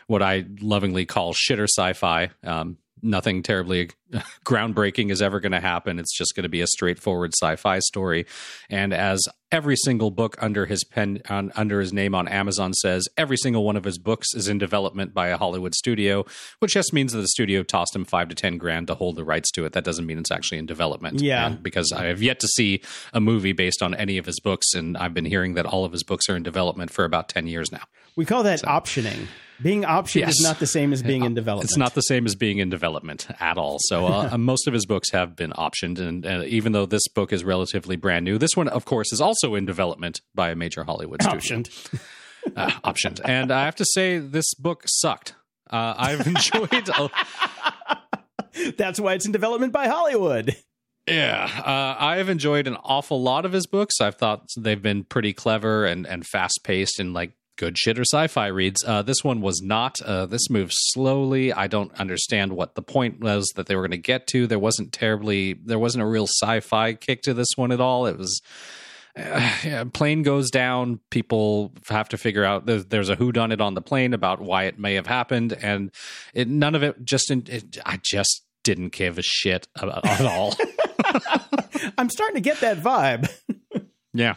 what 0.07 0.23
I 0.23 0.45
lovingly 0.61 1.05
call 1.05 1.33
shitter 1.33 1.67
sci-fi. 1.67 2.31
Um, 2.43 2.77
nothing 3.01 3.43
terribly 3.43 3.89
groundbreaking 4.45 5.11
is 5.11 5.21
ever 5.21 5.39
going 5.39 5.51
to 5.51 5.59
happen. 5.59 5.99
It's 5.99 6.15
just 6.15 6.35
going 6.35 6.43
to 6.43 6.49
be 6.49 6.61
a 6.61 6.67
straightforward 6.67 7.33
sci-fi 7.33 7.79
story. 7.79 8.25
And 8.69 8.93
as 8.93 9.21
every 9.51 9.75
single 9.75 10.11
book 10.11 10.35
under 10.39 10.65
his 10.65 10.83
pen 10.83 11.21
on, 11.29 11.51
under 11.55 11.79
his 11.79 11.91
name 11.91 12.13
on 12.13 12.27
Amazon 12.27 12.73
says, 12.73 13.07
every 13.17 13.37
single 13.37 13.63
one 13.63 13.75
of 13.75 13.83
his 13.83 13.97
books 13.97 14.33
is 14.33 14.47
in 14.47 14.57
development 14.57 15.13
by 15.13 15.29
a 15.29 15.37
Hollywood 15.37 15.75
studio, 15.75 16.25
which 16.59 16.73
just 16.73 16.93
means 16.93 17.13
that 17.13 17.21
the 17.21 17.27
studio 17.27 17.63
tossed 17.63 17.95
him 17.95 18.05
five 18.05 18.29
to 18.29 18.35
ten 18.35 18.57
grand 18.57 18.87
to 18.87 18.95
hold 18.95 19.15
the 19.15 19.23
rights 19.23 19.51
to 19.51 19.65
it. 19.65 19.73
That 19.73 19.83
doesn't 19.83 20.05
mean 20.05 20.19
it's 20.19 20.31
actually 20.31 20.59
in 20.59 20.65
development. 20.65 21.21
Yeah, 21.21 21.47
and 21.47 21.63
because 21.63 21.91
I 21.91 22.05
have 22.05 22.21
yet 22.21 22.39
to 22.41 22.47
see 22.47 22.81
a 23.13 23.19
movie 23.19 23.53
based 23.53 23.81
on 23.81 23.93
any 23.95 24.17
of 24.17 24.25
his 24.25 24.39
books, 24.39 24.73
and 24.73 24.97
I've 24.97 25.13
been 25.13 25.25
hearing 25.25 25.55
that 25.55 25.65
all 25.65 25.85
of 25.85 25.91
his 25.91 26.03
books 26.03 26.29
are 26.29 26.35
in 26.35 26.43
development 26.43 26.91
for 26.91 27.05
about 27.05 27.29
ten 27.29 27.47
years 27.47 27.71
now. 27.71 27.83
We 28.15 28.25
call 28.25 28.43
that 28.43 28.59
so. 28.59 28.67
optioning. 28.67 29.27
Being 29.61 29.83
optioned 29.83 30.21
yes. 30.21 30.39
is 30.39 30.41
not 30.43 30.59
the 30.59 30.67
same 30.67 30.93
as 30.93 31.03
being 31.03 31.25
in 31.25 31.33
development. 31.33 31.69
It's 31.69 31.77
not 31.77 31.93
the 31.93 32.01
same 32.01 32.25
as 32.25 32.35
being 32.35 32.59
in 32.59 32.69
development 32.69 33.27
at 33.41 33.57
all. 33.57 33.77
So 33.81 34.07
uh, 34.07 34.37
most 34.39 34.67
of 34.67 34.73
his 34.73 34.85
books 34.85 35.11
have 35.11 35.35
been 35.35 35.51
optioned, 35.51 35.99
and 35.99 36.25
uh, 36.25 36.43
even 36.45 36.71
though 36.71 36.85
this 36.85 37.07
book 37.09 37.33
is 37.33 37.43
relatively 37.43 37.97
brand 37.97 38.23
new, 38.23 38.37
this 38.37 38.55
one, 38.55 38.69
of 38.69 38.85
course, 38.85 39.11
is 39.11 39.19
also 39.19 39.55
in 39.55 39.65
development 39.65 40.21
by 40.33 40.51
a 40.51 40.55
major 40.55 40.83
Hollywood 40.85 41.21
studio. 41.21 41.39
Optioned. 41.39 41.99
uh, 42.55 42.69
optioned. 42.85 43.19
And 43.25 43.51
I 43.51 43.65
have 43.65 43.75
to 43.77 43.85
say, 43.85 44.17
this 44.17 44.53
book 44.53 44.83
sucked. 44.85 45.35
Uh, 45.69 45.93
I've 45.97 46.25
enjoyed. 46.27 46.89
A- 46.89 47.09
That's 48.77 48.99
why 48.99 49.13
it's 49.13 49.25
in 49.25 49.31
development 49.31 49.73
by 49.73 49.87
Hollywood. 49.87 50.55
Yeah, 51.07 51.49
uh, 51.65 51.95
I 51.99 52.17
have 52.17 52.29
enjoyed 52.29 52.67
an 52.67 52.77
awful 52.83 53.21
lot 53.21 53.45
of 53.45 53.51
his 53.51 53.65
books. 53.65 53.99
I've 53.99 54.15
thought 54.15 54.47
they've 54.55 54.81
been 54.81 55.03
pretty 55.03 55.33
clever 55.33 55.85
and, 55.85 56.05
and 56.05 56.25
fast 56.25 56.59
paced 56.63 56.99
and 56.99 57.13
like 57.13 57.33
good 57.59 57.77
shit 57.77 57.99
or 57.99 58.03
sci-fi 58.03 58.47
reads. 58.47 58.83
Uh, 58.85 59.01
this 59.01 59.21
one 59.21 59.41
was 59.41 59.61
not. 59.61 60.01
Uh, 60.01 60.25
this 60.25 60.49
moves 60.49 60.75
slowly. 60.77 61.51
I 61.51 61.67
don't 61.67 61.93
understand 61.99 62.53
what 62.53 62.75
the 62.75 62.81
point 62.81 63.19
was 63.19 63.51
that 63.55 63.67
they 63.67 63.75
were 63.75 63.81
going 63.81 63.91
to 63.91 63.97
get 63.97 64.27
to. 64.27 64.47
There 64.47 64.57
wasn't 64.57 64.93
terribly. 64.93 65.53
There 65.53 65.77
wasn't 65.77 66.03
a 66.03 66.07
real 66.07 66.25
sci-fi 66.25 66.93
kick 66.93 67.21
to 67.23 67.33
this 67.33 67.49
one 67.57 67.71
at 67.71 67.81
all. 67.81 68.05
It 68.05 68.17
was. 68.17 68.41
Uh, 69.15 69.57
yeah, 69.65 69.83
plane 69.83 70.23
goes 70.23 70.49
down. 70.49 71.01
People 71.09 71.73
have 71.89 72.07
to 72.09 72.17
figure 72.17 72.45
out 72.45 72.65
there's, 72.65 72.85
there's 72.85 73.09
a 73.09 73.15
who 73.15 73.33
done 73.33 73.51
it 73.51 73.59
on 73.59 73.73
the 73.73 73.81
plane 73.81 74.13
about 74.13 74.39
why 74.39 74.63
it 74.63 74.79
may 74.79 74.93
have 74.93 75.07
happened, 75.07 75.51
and 75.53 75.91
it, 76.33 76.47
none 76.47 76.75
of 76.75 76.83
it 76.83 77.03
just. 77.03 77.29
It, 77.29 77.77
I 77.85 77.99
just 78.01 78.45
didn't 78.63 78.93
give 78.93 79.17
a 79.17 79.21
shit 79.21 79.67
about, 79.75 80.05
at 80.05 80.25
all. 80.25 80.55
I'm 81.97 82.09
starting 82.09 82.35
to 82.35 82.41
get 82.41 82.61
that 82.61 82.77
vibe. 82.77 83.29
yeah, 84.13 84.35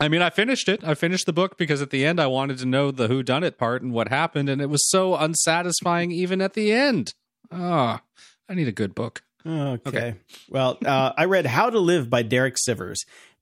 I 0.00 0.08
mean, 0.08 0.22
I 0.22 0.30
finished 0.30 0.68
it. 0.68 0.82
I 0.82 0.94
finished 0.94 1.26
the 1.26 1.32
book 1.32 1.56
because 1.56 1.80
at 1.80 1.90
the 1.90 2.04
end 2.04 2.20
I 2.20 2.26
wanted 2.26 2.58
to 2.58 2.66
know 2.66 2.90
the 2.90 3.08
who 3.08 3.22
done 3.22 3.44
it 3.44 3.58
part 3.58 3.82
and 3.82 3.92
what 3.92 4.08
happened, 4.08 4.48
and 4.48 4.60
it 4.60 4.68
was 4.68 4.88
so 4.88 5.14
unsatisfying 5.14 6.10
even 6.10 6.40
at 6.40 6.54
the 6.54 6.72
end. 6.72 7.14
Ah, 7.52 8.02
oh, 8.02 8.22
I 8.48 8.54
need 8.54 8.68
a 8.68 8.72
good 8.72 8.94
book. 8.94 9.22
Okay. 9.46 9.80
okay. 9.86 10.14
Well, 10.48 10.78
uh, 10.84 11.12
I 11.16 11.26
read 11.26 11.46
How 11.46 11.70
to 11.70 11.78
Live 11.78 12.08
by 12.08 12.22
Derek 12.22 12.56
Sivers. 12.56 12.96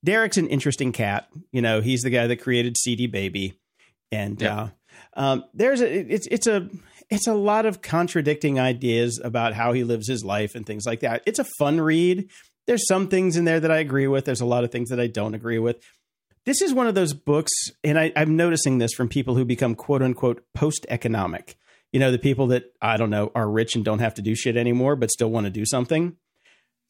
Derek's 0.04 0.36
an 0.36 0.48
interesting 0.48 0.92
cat. 0.92 1.28
You 1.52 1.62
know, 1.62 1.80
he's 1.80 2.02
the 2.02 2.10
guy 2.10 2.26
that 2.26 2.42
created 2.42 2.76
CD 2.76 3.06
Baby, 3.06 3.54
and 4.10 4.40
yep. 4.40 4.52
uh, 4.52 4.68
um, 5.14 5.44
there's 5.54 5.80
a 5.80 6.12
it's 6.12 6.26
it's 6.26 6.46
a 6.46 6.68
it's 7.08 7.26
a 7.26 7.34
lot 7.34 7.66
of 7.66 7.82
contradicting 7.82 8.58
ideas 8.58 9.20
about 9.22 9.54
how 9.54 9.72
he 9.72 9.84
lives 9.84 10.08
his 10.08 10.24
life 10.24 10.54
and 10.54 10.66
things 10.66 10.84
like 10.84 11.00
that. 11.00 11.22
It's 11.24 11.38
a 11.38 11.46
fun 11.58 11.80
read. 11.80 12.28
There's 12.66 12.86
some 12.86 13.08
things 13.08 13.36
in 13.36 13.44
there 13.44 13.60
that 13.60 13.70
I 13.70 13.78
agree 13.78 14.06
with. 14.06 14.24
There's 14.24 14.40
a 14.40 14.46
lot 14.46 14.64
of 14.64 14.70
things 14.70 14.90
that 14.90 15.00
I 15.00 15.06
don't 15.06 15.34
agree 15.34 15.58
with 15.58 15.82
this 16.44 16.60
is 16.60 16.74
one 16.74 16.86
of 16.86 16.94
those 16.94 17.12
books, 17.12 17.52
and 17.84 17.98
I, 17.98 18.12
I'm 18.16 18.36
noticing 18.36 18.78
this 18.78 18.92
from 18.92 19.08
people 19.08 19.34
who 19.34 19.44
become 19.44 19.74
quote 19.74 20.02
unquote 20.02 20.44
post 20.54 20.86
economic. 20.88 21.56
You 21.92 22.00
know, 22.00 22.10
the 22.10 22.18
people 22.18 22.48
that 22.48 22.72
I 22.80 22.96
don't 22.96 23.10
know 23.10 23.30
are 23.34 23.48
rich 23.48 23.76
and 23.76 23.84
don't 23.84 23.98
have 23.98 24.14
to 24.14 24.22
do 24.22 24.34
shit 24.34 24.56
anymore, 24.56 24.96
but 24.96 25.10
still 25.10 25.30
want 25.30 25.44
to 25.44 25.50
do 25.50 25.64
something. 25.66 26.16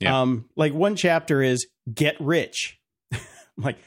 Yeah. 0.00 0.20
Um, 0.20 0.48
like 0.56 0.72
one 0.72 0.96
chapter 0.96 1.42
is 1.42 1.66
get 1.92 2.16
rich. 2.20 2.80
I'm 3.12 3.20
like, 3.58 3.78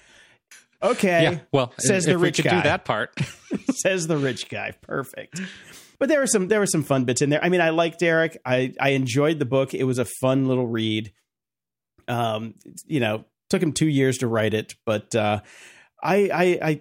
okay. 0.83 1.23
Yeah. 1.23 1.39
Well, 1.51 1.73
says 1.79 2.05
the 2.05 2.17
rich 2.17 2.43
guy. 2.43 2.57
Do 2.57 2.63
that 2.63 2.85
part. 2.85 3.13
says 3.71 4.07
the 4.07 4.17
rich 4.17 4.49
guy. 4.49 4.73
Perfect. 4.81 5.41
But 5.99 6.09
there 6.09 6.19
were 6.19 6.27
some 6.27 6.47
there 6.47 6.59
were 6.59 6.67
some 6.67 6.83
fun 6.83 7.05
bits 7.05 7.21
in 7.21 7.29
there. 7.29 7.43
I 7.43 7.49
mean, 7.49 7.61
I 7.61 7.69
liked 7.69 7.99
Derek. 7.99 8.37
I 8.45 8.73
I 8.79 8.89
enjoyed 8.89 9.39
the 9.39 9.45
book. 9.45 9.73
It 9.73 9.85
was 9.85 9.97
a 9.97 10.05
fun 10.05 10.47
little 10.47 10.67
read. 10.67 11.13
Um, 12.07 12.55
you 12.85 12.99
know, 12.99 13.25
took 13.55 13.63
him 13.63 13.71
two 13.71 13.87
years 13.87 14.17
to 14.17 14.27
write 14.27 14.53
it, 14.53 14.75
but 14.85 15.15
uh, 15.15 15.39
I, 16.03 16.29
I, 16.33 16.43
I, 16.61 16.79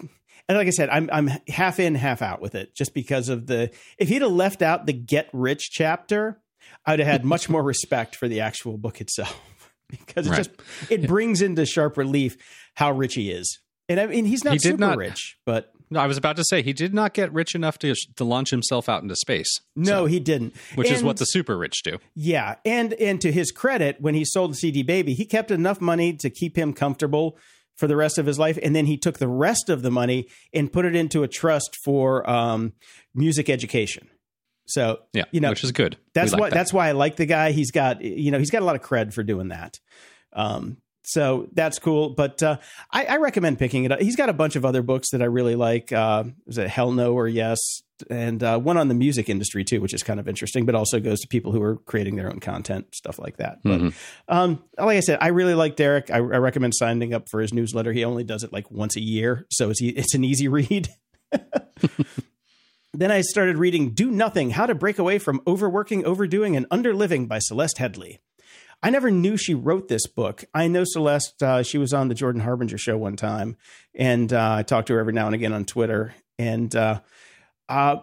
and 0.48 0.58
like 0.58 0.66
I 0.66 0.70
said, 0.70 0.88
I'm 0.88 1.08
I'm 1.12 1.28
half 1.48 1.78
in, 1.78 1.94
half 1.94 2.20
out 2.20 2.40
with 2.40 2.54
it, 2.54 2.74
just 2.74 2.94
because 2.94 3.28
of 3.28 3.46
the. 3.46 3.70
If 3.96 4.08
he'd 4.08 4.22
have 4.22 4.32
left 4.32 4.60
out 4.60 4.86
the 4.86 4.92
get 4.92 5.28
rich 5.32 5.70
chapter, 5.70 6.40
I'd 6.84 6.98
have 6.98 7.08
had 7.08 7.24
much 7.34 7.48
more 7.48 7.62
respect 7.62 8.16
for 8.16 8.28
the 8.28 8.40
actual 8.40 8.76
book 8.76 9.00
itself, 9.00 9.40
because 9.88 10.26
it 10.26 10.30
right. 10.30 10.36
just 10.36 10.50
it 10.90 11.06
brings 11.06 11.40
into 11.42 11.64
sharp 11.64 11.96
relief 11.96 12.36
how 12.74 12.90
rich 12.90 13.14
he 13.14 13.30
is. 13.30 13.60
And 13.88 14.00
I 14.00 14.06
mean, 14.06 14.24
he's 14.24 14.44
not 14.44 14.54
he 14.54 14.58
super 14.58 14.78
not, 14.78 14.96
rich, 14.96 15.38
but 15.46 15.70
no, 15.94 16.00
I 16.00 16.06
was 16.06 16.16
about 16.16 16.36
to 16.36 16.44
say 16.44 16.60
he 16.60 16.72
did 16.72 16.92
not 16.92 17.14
get 17.14 17.32
rich 17.32 17.54
enough 17.54 17.78
to 17.78 17.94
to 18.16 18.24
launch 18.24 18.50
himself 18.50 18.88
out 18.88 19.02
into 19.02 19.16
space. 19.16 19.60
No, 19.76 20.02
so, 20.02 20.06
he 20.06 20.20
didn't. 20.20 20.54
Which 20.74 20.88
and, 20.88 20.96
is 20.96 21.02
what 21.02 21.18
the 21.18 21.24
super 21.24 21.56
rich 21.56 21.82
do. 21.84 21.98
Yeah, 22.14 22.56
and 22.64 22.92
and 22.94 23.20
to 23.20 23.32
his 23.32 23.52
credit, 23.52 24.00
when 24.00 24.14
he 24.14 24.24
sold 24.24 24.56
CD 24.56 24.82
Baby, 24.82 25.14
he 25.14 25.24
kept 25.24 25.50
enough 25.50 25.80
money 25.80 26.12
to 26.14 26.30
keep 26.30 26.58
him 26.58 26.72
comfortable 26.72 27.38
for 27.76 27.86
the 27.86 27.96
rest 27.96 28.18
of 28.18 28.26
his 28.26 28.38
life, 28.38 28.58
and 28.62 28.74
then 28.74 28.86
he 28.86 28.96
took 28.96 29.18
the 29.18 29.28
rest 29.28 29.68
of 29.68 29.82
the 29.82 29.90
money 29.90 30.28
and 30.52 30.72
put 30.72 30.84
it 30.84 30.96
into 30.96 31.22
a 31.22 31.28
trust 31.28 31.76
for 31.84 32.28
um, 32.28 32.72
music 33.14 33.48
education. 33.48 34.08
So 34.66 35.00
yeah, 35.12 35.24
you 35.30 35.40
know, 35.40 35.50
which 35.50 35.62
is 35.62 35.72
good. 35.72 35.96
That's 36.12 36.32
like 36.32 36.40
why 36.40 36.48
that. 36.50 36.54
that's 36.54 36.72
why 36.72 36.88
I 36.88 36.92
like 36.92 37.16
the 37.16 37.26
guy. 37.26 37.52
He's 37.52 37.70
got 37.70 38.02
you 38.02 38.30
know 38.30 38.38
he's 38.38 38.50
got 38.50 38.62
a 38.62 38.64
lot 38.64 38.76
of 38.76 38.82
cred 38.82 39.12
for 39.12 39.22
doing 39.22 39.48
that. 39.48 39.78
Um, 40.32 40.78
so 41.04 41.48
that's 41.52 41.78
cool. 41.78 42.10
But 42.10 42.42
uh, 42.42 42.58
I, 42.90 43.04
I, 43.04 43.16
recommend 43.18 43.58
picking 43.58 43.84
it 43.84 43.92
up. 43.92 44.00
He's 44.00 44.16
got 44.16 44.28
a 44.28 44.32
bunch 44.32 44.56
of 44.56 44.64
other 44.64 44.82
books 44.82 45.10
that 45.10 45.22
I 45.22 45.26
really 45.26 45.54
like. 45.54 45.92
Uh, 45.92 46.24
is 46.46 46.58
it 46.58 46.68
Hell 46.68 46.92
No 46.92 47.12
or 47.12 47.28
Yes? 47.28 47.58
And 48.10 48.42
uh, 48.42 48.58
one 48.58 48.76
on 48.76 48.88
the 48.88 48.94
music 48.94 49.28
industry 49.28 49.64
too, 49.64 49.80
which 49.80 49.94
is 49.94 50.02
kind 50.02 50.18
of 50.18 50.26
interesting, 50.26 50.66
but 50.66 50.74
also 50.74 50.98
goes 50.98 51.20
to 51.20 51.28
people 51.28 51.52
who 51.52 51.62
are 51.62 51.76
creating 51.76 52.16
their 52.16 52.28
own 52.28 52.40
content, 52.40 52.94
stuff 52.94 53.18
like 53.18 53.36
that. 53.36 53.62
Mm-hmm. 53.64 53.88
But 54.26 54.34
um, 54.34 54.64
like 54.78 54.96
I 54.96 55.00
said, 55.00 55.18
I 55.20 55.28
really 55.28 55.54
like 55.54 55.76
Derek. 55.76 56.10
I, 56.10 56.16
I, 56.16 56.20
recommend 56.20 56.74
signing 56.74 57.14
up 57.14 57.28
for 57.28 57.40
his 57.40 57.52
newsletter. 57.52 57.92
He 57.92 58.04
only 58.04 58.24
does 58.24 58.42
it 58.42 58.52
like 58.52 58.70
once 58.70 58.96
a 58.96 59.00
year, 59.00 59.46
so 59.50 59.70
it's 59.70 59.80
it's 59.80 60.14
an 60.14 60.24
easy 60.24 60.48
read. 60.48 60.88
then 62.92 63.12
I 63.12 63.20
started 63.20 63.58
reading 63.58 63.90
"Do 63.90 64.10
Nothing: 64.10 64.50
How 64.50 64.66
to 64.66 64.74
Break 64.74 64.98
Away 64.98 65.18
from 65.18 65.40
Overworking, 65.46 66.04
Overdoing, 66.04 66.56
and 66.56 66.68
Underliving" 66.70 67.28
by 67.28 67.38
Celeste 67.38 67.78
Headlee. 67.78 68.18
I 68.84 68.90
never 68.90 69.10
knew 69.10 69.38
she 69.38 69.54
wrote 69.54 69.88
this 69.88 70.06
book. 70.06 70.44
I 70.52 70.68
know 70.68 70.84
Celeste. 70.84 71.42
Uh, 71.42 71.62
she 71.62 71.78
was 71.78 71.94
on 71.94 72.08
the 72.08 72.14
Jordan 72.14 72.42
Harbinger 72.42 72.76
show 72.76 72.98
one 72.98 73.16
time, 73.16 73.56
and 73.94 74.30
uh, 74.30 74.56
I 74.58 74.62
talked 74.62 74.88
to 74.88 74.92
her 74.94 75.00
every 75.00 75.14
now 75.14 75.24
and 75.24 75.34
again 75.34 75.54
on 75.54 75.64
Twitter. 75.64 76.14
And 76.38 76.74
uh, 76.76 77.00
uh, 77.66 77.96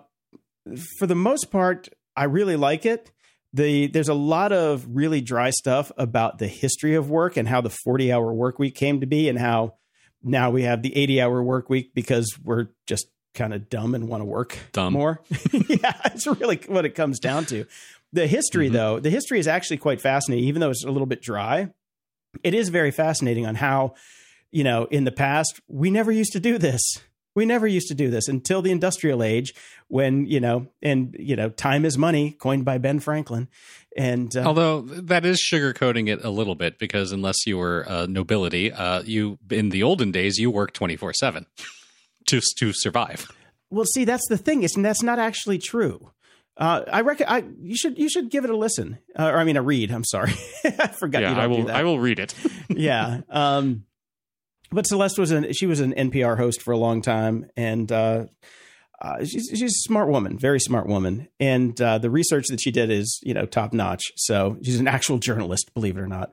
for 0.97 1.05
the 1.05 1.13
most 1.15 1.51
part, 1.51 1.89
I 2.17 2.23
really 2.23 2.55
like 2.55 2.88
it. 2.88 3.11
the 3.53 3.88
there's 3.88 4.09
a 4.09 4.15
lot 4.15 4.51
of 4.51 4.88
really 4.89 5.21
dry 5.21 5.51
stuff 5.51 5.91
about 5.97 6.39
the 6.39 6.47
history 6.47 6.95
of 6.95 7.11
work 7.11 7.38
and 7.38 7.47
how 7.47 7.61
the 7.61 7.69
40 7.69 8.11
hour 8.11 8.34
work 8.34 8.57
week 8.57 8.73
came 8.73 9.01
to 9.01 9.05
be 9.05 9.29
and 9.29 9.38
how 9.38 9.75
now 10.23 10.49
we 10.49 10.63
have 10.63 10.82
the 10.82 10.95
80 10.95 11.21
hour 11.21 11.43
work 11.43 11.69
week 11.69 11.93
because 11.93 12.38
we're 12.43 12.69
just 12.88 13.07
kind 13.34 13.53
of 13.53 13.69
dumb 13.69 13.93
and 13.95 14.07
want 14.07 14.21
to 14.21 14.25
work 14.25 14.57
Dumb. 14.73 14.93
more. 14.93 15.21
yeah, 15.51 15.93
it's 16.05 16.27
really 16.27 16.59
what 16.67 16.86
it 16.86 16.95
comes 16.95 17.19
down 17.19 17.45
to. 17.45 17.65
The 18.14 18.28
history, 18.28 18.70
Mhm. 18.70 18.74
though, 18.74 18.99
the 18.99 19.09
history 19.09 19.39
is 19.39 19.47
actually 19.47 19.78
quite 19.78 20.01
fascinating, 20.01 20.45
even 20.47 20.59
though 20.59 20.70
it's 20.70 20.84
a 20.84 20.91
little 20.91 21.05
bit 21.05 21.22
dry. 21.22 21.70
It 22.43 22.53
is 22.53 22.70
very 22.70 22.91
fascinating 22.91 23.45
on 23.45 23.55
how, 23.55 23.95
you 24.51 24.64
know, 24.64 24.86
in 24.86 25.03
the 25.05 25.12
past, 25.12 25.59
we 25.68 25.91
never 25.91 26.12
used 26.12 26.34
to 26.34 26.39
do 26.39 26.57
this. 26.57 26.82
We 27.34 27.45
never 27.45 27.66
used 27.66 27.88
to 27.88 27.93
do 27.95 28.09
this 28.09 28.28
until 28.28 28.62
the 28.62 28.72
industrial 28.72 29.24
age 29.24 29.53
when, 29.88 30.26
you 30.26 30.41
know, 30.41 30.68
and, 30.82 31.16
you 31.18 31.38
know, 31.38 31.47
time 31.49 31.86
is 31.86 31.97
money, 31.97 32.32
coined 32.32 32.66
by 32.66 32.78
Ben 32.78 32.99
Franklin. 32.99 33.47
And 33.95 34.36
uh, 34.36 34.41
Although 34.43 34.82
that 34.82 35.26
is 35.26 35.41
sugarcoating 35.41 36.09
it 36.09 36.24
a 36.26 36.30
little 36.30 36.55
bit 36.55 36.78
because 36.78 37.14
unless 37.14 37.45
you 37.47 37.57
were 37.57 37.86
uh, 37.88 38.05
nobility, 38.07 38.72
uh, 38.74 39.03
you 39.03 39.39
in 39.49 39.70
the 39.70 39.84
olden 39.84 40.12
days 40.12 40.38
you 40.38 40.51
worked 40.51 40.74
twenty 40.74 40.97
four 40.97 41.14
seven 41.14 41.45
to 42.28 42.41
to 42.57 42.74
survive. 42.74 43.32
Well, 43.70 43.86
see, 43.86 44.03
that's 44.05 44.28
the 44.28 44.38
thing. 44.38 44.64
Is 44.64 44.74
that's 44.78 45.03
not 45.03 45.20
actually 45.20 45.57
true. 45.57 46.12
Uh, 46.62 46.84
I 46.93 47.01
reckon 47.01 47.26
I 47.28 47.43
you 47.59 47.76
should 47.76 47.97
you 47.97 48.07
should 48.07 48.30
give 48.30 48.43
it 48.43 48.51
a 48.51 48.55
listen, 48.55 48.99
uh, 49.18 49.26
or 49.26 49.38
I 49.38 49.45
mean 49.45 49.57
a 49.57 49.64
read. 49.64 49.89
I'm 49.89 50.03
sorry, 50.03 50.34
I 50.64 50.89
forgot. 50.89 51.24
you 51.24 51.30
yeah, 51.30 51.39
I 51.39 51.47
will. 51.47 51.72
I 51.72 51.84
will 51.84 51.99
read 51.99 52.20
it. 52.20 52.36
yeah. 52.70 53.22
Um, 53.32 53.86
but 54.72 54.86
Celeste 54.86 55.18
was 55.18 55.32
an 55.32 55.51
she 55.53 55.66
was 55.66 55.80
an 55.80 55.91
NPR 55.95 56.38
host 56.38 56.62
for 56.62 56.72
a 56.72 56.78
long 56.78 57.01
time, 57.01 57.47
and 57.57 57.91
uh, 57.91 58.26
uh, 59.01 59.26
she's 59.26 59.49
she's 59.49 59.64
a 59.64 59.88
smart 59.88 60.09
woman, 60.09 60.38
very 60.38 60.59
smart 60.59 60.86
woman, 60.86 61.30
and 61.39 61.82
uh, 61.82 61.97
the 61.97 62.12
research 62.12 62.45
that 62.49 62.62
she 62.62 62.70
did 62.70 62.91
is 62.91 63.20
you 63.24 63.34
know 63.34 63.47
top 63.47 63.74
notch. 63.74 64.03
So 64.16 64.57
she's 64.62 64.80
an 64.80 64.88
actual 64.88 65.18
journalist, 65.18 65.74
believe 65.74 65.97
it 65.97 66.01
or 66.01 66.07
not. 66.07 66.32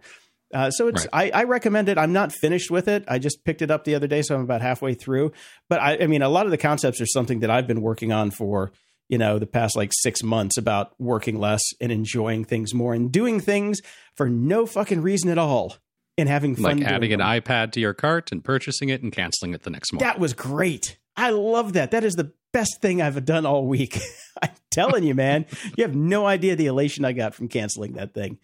Uh, 0.53 0.70
so 0.70 0.89
it's 0.89 1.07
I, 1.11 1.31
I 1.31 1.45
recommend 1.45 1.89
it. 1.89 1.97
I'm 1.97 2.12
not 2.12 2.33
finished 2.33 2.70
with 2.70 2.87
it. 2.87 3.03
I 3.09 3.18
just 3.18 3.45
picked 3.45 3.62
it 3.62 3.70
up 3.70 3.85
the 3.85 3.95
other 3.95 4.07
day, 4.07 4.20
so 4.20 4.35
I'm 4.35 4.43
about 4.43 4.61
halfway 4.61 4.93
through. 4.93 5.33
But 5.70 5.81
I, 5.81 5.99
I 6.03 6.07
mean, 6.07 6.20
a 6.20 6.29
lot 6.29 6.45
of 6.45 6.51
the 6.51 6.59
concepts 6.59 7.01
are 7.01 7.07
something 7.07 7.41
that 7.41 7.51
I've 7.51 7.66
been 7.66 7.81
working 7.81 8.12
on 8.12 8.31
for 8.31 8.72
you 9.09 9.18
know 9.18 9.38
the 9.38 9.46
past 9.46 9.76
like 9.76 9.92
six 9.92 10.22
months 10.22 10.56
about 10.56 10.94
working 10.98 11.38
less 11.38 11.62
and 11.80 11.90
enjoying 11.92 12.44
things 12.44 12.74
more 12.74 12.94
and 12.94 13.11
doing 13.11 13.40
things 13.40 13.80
for 14.14 14.28
no 14.28 14.66
fucking 14.66 15.02
reason 15.02 15.30
at 15.30 15.38
all 15.38 15.76
and 16.16 16.28
having 16.28 16.56
fun. 16.56 16.78
like 16.78 16.86
adding 16.86 17.12
an 17.12 17.20
them. 17.20 17.28
iPad 17.28 17.72
to 17.72 17.80
your 17.80 17.94
cart 17.94 18.32
and 18.32 18.44
purchasing 18.44 18.88
it 18.88 19.02
and 19.02 19.12
canceling 19.12 19.54
it 19.54 19.62
the 19.62 19.70
next 19.70 19.92
morning. 19.92 20.06
That 20.06 20.18
was 20.18 20.34
great. 20.34 20.98
I 21.16 21.30
love 21.30 21.72
that. 21.74 21.92
That 21.92 22.04
is 22.04 22.14
the 22.14 22.32
best 22.52 22.80
thing 22.80 23.00
I've 23.00 23.24
done 23.24 23.46
all 23.46 23.66
week. 23.66 23.98
I'm 24.42 24.50
telling 24.70 25.04
you, 25.04 25.14
man, 25.14 25.46
you 25.76 25.84
have 25.84 25.94
no 25.94 26.26
idea 26.26 26.56
the 26.56 26.66
elation 26.66 27.04
I 27.04 27.12
got 27.12 27.34
from 27.34 27.48
canceling 27.48 27.94
that 27.94 28.14
thing. 28.14 28.38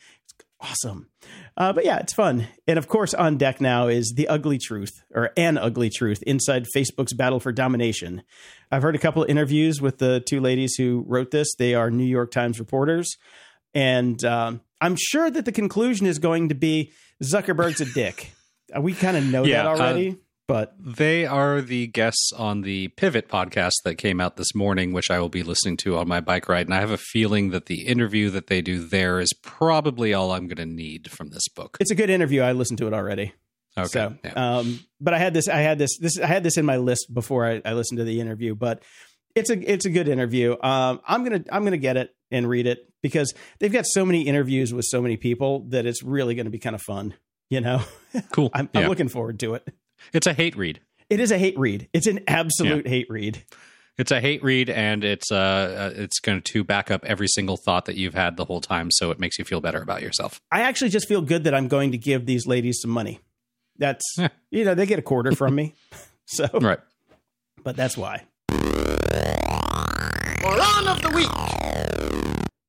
Awesome. 0.64 1.08
Uh, 1.56 1.72
but 1.72 1.84
yeah, 1.84 1.98
it's 1.98 2.14
fun. 2.14 2.48
And 2.66 2.78
of 2.78 2.88
course, 2.88 3.12
on 3.12 3.36
deck 3.36 3.60
now 3.60 3.86
is 3.88 4.14
the 4.16 4.28
ugly 4.28 4.58
truth 4.58 5.02
or 5.14 5.30
an 5.36 5.58
ugly 5.58 5.90
truth 5.90 6.22
inside 6.22 6.66
Facebook's 6.74 7.12
battle 7.12 7.38
for 7.38 7.52
domination. 7.52 8.22
I've 8.70 8.82
heard 8.82 8.96
a 8.96 8.98
couple 8.98 9.22
of 9.22 9.28
interviews 9.28 9.80
with 9.80 9.98
the 9.98 10.20
two 10.26 10.40
ladies 10.40 10.74
who 10.76 11.04
wrote 11.06 11.30
this. 11.30 11.54
They 11.54 11.74
are 11.74 11.90
New 11.90 12.04
York 12.04 12.30
Times 12.30 12.58
reporters. 12.58 13.16
And 13.74 14.24
um, 14.24 14.62
I'm 14.80 14.96
sure 14.96 15.30
that 15.30 15.44
the 15.44 15.52
conclusion 15.52 16.06
is 16.06 16.18
going 16.18 16.48
to 16.48 16.54
be 16.54 16.92
Zuckerberg's 17.22 17.80
a 17.80 17.86
dick. 17.86 18.32
Uh, 18.74 18.80
We 18.80 18.94
kind 18.94 19.14
of 19.14 19.24
know 19.24 19.44
Yeah, 19.44 19.64
that 19.64 19.66
uh, 19.66 19.70
already, 19.72 20.16
but 20.46 20.74
They 20.78 21.24
are 21.26 21.60
the 21.60 21.86
guests 21.86 22.32
on 22.36 22.62
the 22.62 22.88
Pivot 22.88 23.28
podcast 23.28 23.72
that 23.84 23.96
came 23.96 24.20
out 24.20 24.36
this 24.36 24.54
morning, 24.54 24.92
which 24.92 25.10
I 25.10 25.18
will 25.18 25.28
be 25.28 25.42
listening 25.42 25.76
to 25.78 25.96
on 25.96 26.08
my 26.08 26.20
bike 26.20 26.48
ride. 26.48 26.66
And 26.66 26.74
I 26.74 26.80
have 26.80 26.90
a 26.90 26.98
feeling 26.98 27.50
that 27.50 27.66
the 27.66 27.86
interview 27.86 28.30
that 28.30 28.48
they 28.48 28.60
do 28.60 28.84
there 28.84 29.20
is 29.20 29.32
probably 29.42 30.12
all 30.12 30.32
I'm 30.32 30.46
going 30.46 30.56
to 30.56 30.66
need 30.66 31.10
from 31.10 31.30
this 31.30 31.48
book. 31.48 31.76
it's 31.80 31.90
a 31.90 31.94
good 31.94 32.10
interview. 32.10 32.42
I 32.42 32.52
listened 32.52 32.78
to 32.78 32.86
it 32.86 32.92
already. 32.92 33.32
Okay. 33.76 33.88
So, 33.88 34.16
yeah. 34.22 34.58
um, 34.58 34.80
but 35.00 35.14
I 35.14 35.18
had 35.18 35.34
this, 35.34 35.48
I 35.48 35.58
had 35.58 35.78
this, 35.78 35.98
this, 35.98 36.18
I 36.18 36.26
had 36.26 36.42
this 36.42 36.56
in 36.56 36.64
my 36.64 36.76
list 36.76 37.12
before 37.12 37.46
I, 37.46 37.62
I 37.64 37.72
listened 37.72 37.98
to 37.98 38.04
the 38.04 38.20
interview. 38.20 38.54
But 38.54 38.82
it's 39.34 39.50
a, 39.50 39.72
it's 39.72 39.86
a 39.86 39.90
good 39.90 40.08
interview. 40.08 40.56
Um, 40.62 41.00
I'm 41.06 41.24
gonna, 41.24 41.42
I'm 41.50 41.64
gonna 41.64 41.76
get 41.76 41.96
it 41.96 42.14
and 42.30 42.48
read 42.48 42.66
it 42.66 42.88
because 43.02 43.34
they've 43.58 43.72
got 43.72 43.84
so 43.86 44.04
many 44.04 44.22
interviews 44.22 44.72
with 44.72 44.84
so 44.84 45.02
many 45.02 45.16
people 45.16 45.66
that 45.70 45.86
it's 45.86 46.02
really 46.02 46.34
going 46.34 46.46
to 46.46 46.50
be 46.50 46.58
kind 46.58 46.76
of 46.76 46.82
fun. 46.82 47.14
You 47.50 47.60
know, 47.60 47.82
cool. 48.30 48.50
I'm, 48.54 48.68
Yeah. 48.72 48.82
I'm 48.82 48.88
looking 48.88 49.08
forward 49.08 49.40
to 49.40 49.54
it. 49.54 49.68
It's 50.12 50.26
a 50.26 50.32
hate 50.34 50.56
read. 50.56 50.80
It 51.10 51.20
is 51.20 51.30
a 51.30 51.38
hate 51.38 51.58
read. 51.58 51.88
It's 51.92 52.06
an 52.06 52.20
absolute 52.28 52.86
hate 52.86 53.06
read. 53.10 53.42
It's 53.96 54.10
a 54.10 54.20
hate 54.20 54.42
read, 54.42 54.70
and 54.70 55.04
it's 55.04 55.30
uh, 55.30 55.36
uh, 55.36 56.00
it's 56.00 56.18
going 56.18 56.42
to 56.42 56.64
back 56.64 56.90
up 56.90 57.04
every 57.04 57.28
single 57.28 57.56
thought 57.56 57.84
that 57.84 57.94
you've 57.96 58.14
had 58.14 58.36
the 58.36 58.44
whole 58.44 58.60
time, 58.60 58.90
so 58.90 59.10
it 59.12 59.20
makes 59.20 59.38
you 59.38 59.44
feel 59.44 59.60
better 59.60 59.80
about 59.80 60.02
yourself. 60.02 60.40
I 60.50 60.62
actually 60.62 60.90
just 60.90 61.06
feel 61.06 61.20
good 61.22 61.44
that 61.44 61.54
I'm 61.54 61.68
going 61.68 61.92
to 61.92 61.98
give 61.98 62.26
these 62.26 62.44
ladies 62.46 62.80
some 62.80 62.90
money. 62.90 63.20
That's, 63.78 64.02
Yeah. 64.18 64.28
you 64.50 64.64
know, 64.64 64.74
they 64.74 64.86
get 64.86 64.98
a 64.98 65.02
quarter 65.02 65.32
from 65.32 65.54
me. 65.54 65.74
So, 66.26 66.48
Right. 66.54 66.78
but 67.62 67.76
that's 67.76 67.96
why. 67.98 68.22
Moron 70.42 70.88
of 70.88 71.02
the 71.02 71.10
week. 71.14 71.28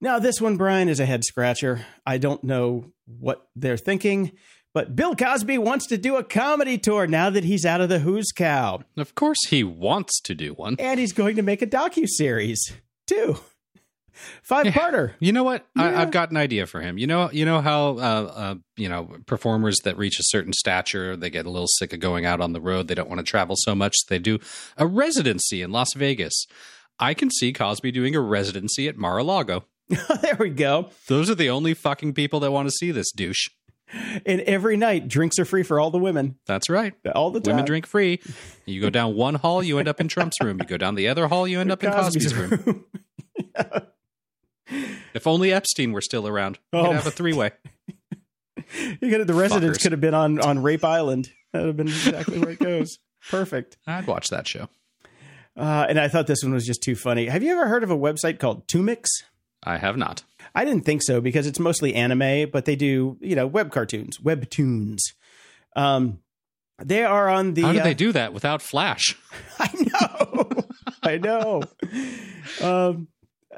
Now, 0.01 0.19
this 0.19 0.39
one, 0.41 0.57
Brian, 0.57 0.89
is 0.89 0.99
a 0.99 1.05
head 1.05 1.23
scratcher. 1.23 1.86
I 2.05 2.17
don't 2.17 2.43
know 2.43 2.91
what 3.05 3.47
they're 3.55 3.77
thinking, 3.77 4.33
but 4.76 4.93
Bill 4.93 5.15
Cosby 5.15 5.57
wants 5.57 5.88
to 5.88 5.97
do 5.97 6.17
a 6.17 6.23
comedy 6.23 6.78
tour 6.78 7.07
now 7.07 7.30
that 7.30 7.45
he's 7.45 7.65
out 7.65 7.80
of 7.80 7.88
the 7.88 7.99
Who's 7.99 8.32
Cow, 8.36 8.82
Of 8.97 9.15
course, 9.15 9.39
he 9.47 9.63
wants 9.63 10.19
to 10.21 10.36
do 10.36 10.53
one. 10.53 10.76
and 10.78 10.99
he's 10.99 11.13
going 11.13 11.38
to 11.38 11.41
make 11.41 11.61
a 11.61 11.67
docu 11.67 12.05
series 12.07 12.73
too, 13.07 13.38
five 14.43 14.65
parter. 14.67 15.13
You 15.19 15.32
know 15.32 15.45
what? 15.45 15.65
Yeah. 15.78 15.84
I, 15.84 16.01
I've 16.01 16.11
got 16.11 16.30
an 16.30 16.36
idea 16.38 16.65
for 16.65 16.82
him. 16.82 16.97
You 16.97 17.07
know, 17.07 17.32
you 17.32 17.45
know 17.45 17.61
how 17.61 17.91
uh, 17.97 18.32
uh, 18.36 18.55
you 18.76 18.89
know 18.89 19.15
performers 19.26 19.78
that 19.86 19.97
reach 19.97 20.19
a 20.19 20.23
certain 20.26 20.51
stature, 20.51 21.15
they 21.15 21.30
get 21.30 21.45
a 21.45 21.49
little 21.49 21.67
sick 21.67 21.93
of 21.93 22.01
going 22.01 22.26
out 22.26 22.41
on 22.41 22.51
the 22.51 22.61
road. 22.61 22.88
They 22.89 22.95
don't 22.95 23.09
want 23.09 23.19
to 23.19 23.26
travel 23.26 23.55
so 23.57 23.76
much. 23.76 23.95
They 24.09 24.19
do 24.19 24.39
a 24.78 24.86
residency 24.86 25.61
in 25.61 25.71
Las 25.71 25.93
Vegas. 25.95 26.45
I 26.99 27.13
can 27.13 27.32
see 27.32 27.53
Cosby 27.53 27.91
doing 27.91 28.13
a 28.15 28.21
residency 28.21 28.88
at 28.88 28.97
Mar-a-Lago. 28.97 29.65
there 30.21 30.38
we 30.39 30.49
go. 30.49 30.89
Those 31.07 31.30
are 31.30 31.36
the 31.36 31.49
only 31.49 31.73
fucking 31.73 32.13
people 32.13 32.39
that 32.39 32.51
want 32.51 32.67
to 32.67 32.71
see 32.71 32.91
this 32.91 33.11
douche. 33.11 33.49
And 34.25 34.41
every 34.41 34.77
night, 34.77 35.07
drinks 35.07 35.38
are 35.39 35.45
free 35.45 35.61
for 35.63 35.79
all 35.79 35.91
the 35.91 35.99
women, 35.99 36.38
That's 36.47 36.69
right. 36.69 36.93
all 37.13 37.29
the 37.31 37.39
time. 37.39 37.53
Women 37.53 37.65
drink 37.65 37.86
free. 37.86 38.19
You 38.65 38.81
go 38.81 38.89
down 38.89 39.15
one 39.15 39.36
hall, 39.36 39.61
you 39.61 39.77
end 39.77 39.88
up 39.88 40.01
in 40.01 40.07
Trump's 40.07 40.38
room. 40.41 40.57
You 40.59 40.65
go 40.65 40.77
down 40.77 40.95
the 40.95 41.07
other 41.07 41.27
hall, 41.27 41.47
you 41.47 41.59
end 41.59 41.71
up 41.71 41.83
in 41.83 41.91
Cosby's 41.91 42.33
room. 42.33 42.86
If 45.13 45.27
only 45.27 45.53
Epstein 45.53 45.91
were 45.93 46.01
still 46.01 46.27
around, 46.27 46.59
we 46.73 46.79
Oh 46.79 46.88
could 46.88 46.95
have 46.95 47.07
a 47.07 47.11
three-way. 47.11 47.51
you 48.79 48.97
could 48.99 49.19
have, 49.19 49.27
the 49.27 49.33
residents 49.33 49.77
Fuckers. 49.77 49.81
could 49.83 49.91
have 49.93 50.01
been 50.01 50.13
on 50.13 50.41
on 50.41 50.61
Rape 50.61 50.83
Island. 50.83 51.31
That 51.53 51.59
would 51.59 51.67
have 51.67 51.77
been 51.77 51.88
exactly 51.88 52.39
where 52.39 52.49
it 52.49 52.59
goes. 52.59 52.99
Perfect. 53.29 53.77
I'd 53.88 54.07
watch 54.07 54.27
that 54.29 54.47
show. 54.47 54.67
Uh, 55.55 55.86
and 55.88 55.97
I 55.99 56.09
thought 56.09 56.27
this 56.27 56.43
one 56.43 56.53
was 56.53 56.65
just 56.65 56.83
too 56.83 56.95
funny. 56.95 57.27
Have 57.27 57.43
you 57.43 57.51
ever 57.53 57.67
heard 57.67 57.83
of 57.83 57.91
a 57.91 57.97
website 57.97 58.39
called 58.39 58.67
Toomics? 58.67 59.07
I 59.63 59.77
have 59.77 59.95
not. 59.95 60.23
I 60.56 60.64
didn't 60.66 60.86
think 60.86 61.01
so 61.03 61.20
because 61.20 61.45
it's 61.45 61.60
mostly 61.60 61.93
anime, 61.93 62.49
but 62.49 62.66
they 62.66 62.76
do, 62.76 63.18
you 63.20 63.36
know, 63.36 63.45
web 63.45 63.72
cartoons, 63.72 64.18
webtoons. 64.18 64.99
Um, 65.76 66.20
they 66.82 67.03
are 67.03 67.30
on 67.30 67.53
the. 67.53 67.62
How 67.62 67.74
do 67.74 67.80
uh, 67.80 67.84
they 67.84 67.93
do 67.93 68.12
that 68.14 68.34
without 68.34 68.62
Flash? 68.62 69.18
I 69.60 69.70
know, 70.01 70.64
I 71.03 71.18
know. 71.18 71.62
Um, 72.62 73.08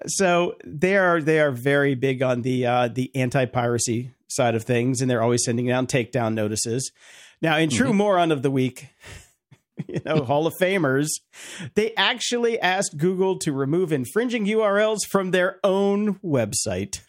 so 0.06 0.56
they 0.66 0.98
are 0.98 1.22
they 1.22 1.40
are 1.40 1.52
very 1.52 1.96
big 1.96 2.22
on 2.22 2.42
the 2.42 2.66
uh, 2.66 2.88
the 2.88 3.16
anti 3.16 3.46
piracy 3.46 4.12
side 4.28 4.56
of 4.56 4.64
things, 4.64 5.02
and 5.02 5.10
they're 5.10 5.24
always 5.24 5.44
sending 5.44 5.68
down 5.68 5.88
takedown 5.88 6.34
notices. 6.34 6.92
Now, 7.42 7.58
in 7.58 7.70
true 7.70 7.94
moron 7.94 8.32
of 8.32 8.42
the 8.42 8.50
week, 8.50 8.88
you 9.90 10.02
know, 10.06 10.24
Hall 10.24 10.48
of 10.48 10.54
Famers, 10.62 11.08
they 11.76 11.94
actually 11.96 12.60
asked 12.60 12.98
Google 12.98 13.38
to 13.40 13.52
remove 13.52 13.92
infringing 13.92 14.46
URLs 14.46 15.00
from 15.10 15.32
their 15.32 15.60
own 15.64 16.16
website. 16.16 17.02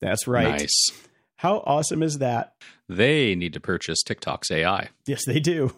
That's 0.00 0.26
right. 0.26 0.60
Nice. 0.60 0.90
How 1.36 1.58
awesome 1.66 2.02
is 2.02 2.18
that? 2.18 2.54
They 2.88 3.34
need 3.34 3.52
to 3.52 3.60
purchase 3.60 4.02
TikTok's 4.02 4.50
AI. 4.50 4.88
Yes, 5.06 5.24
they 5.26 5.40
do. 5.40 5.76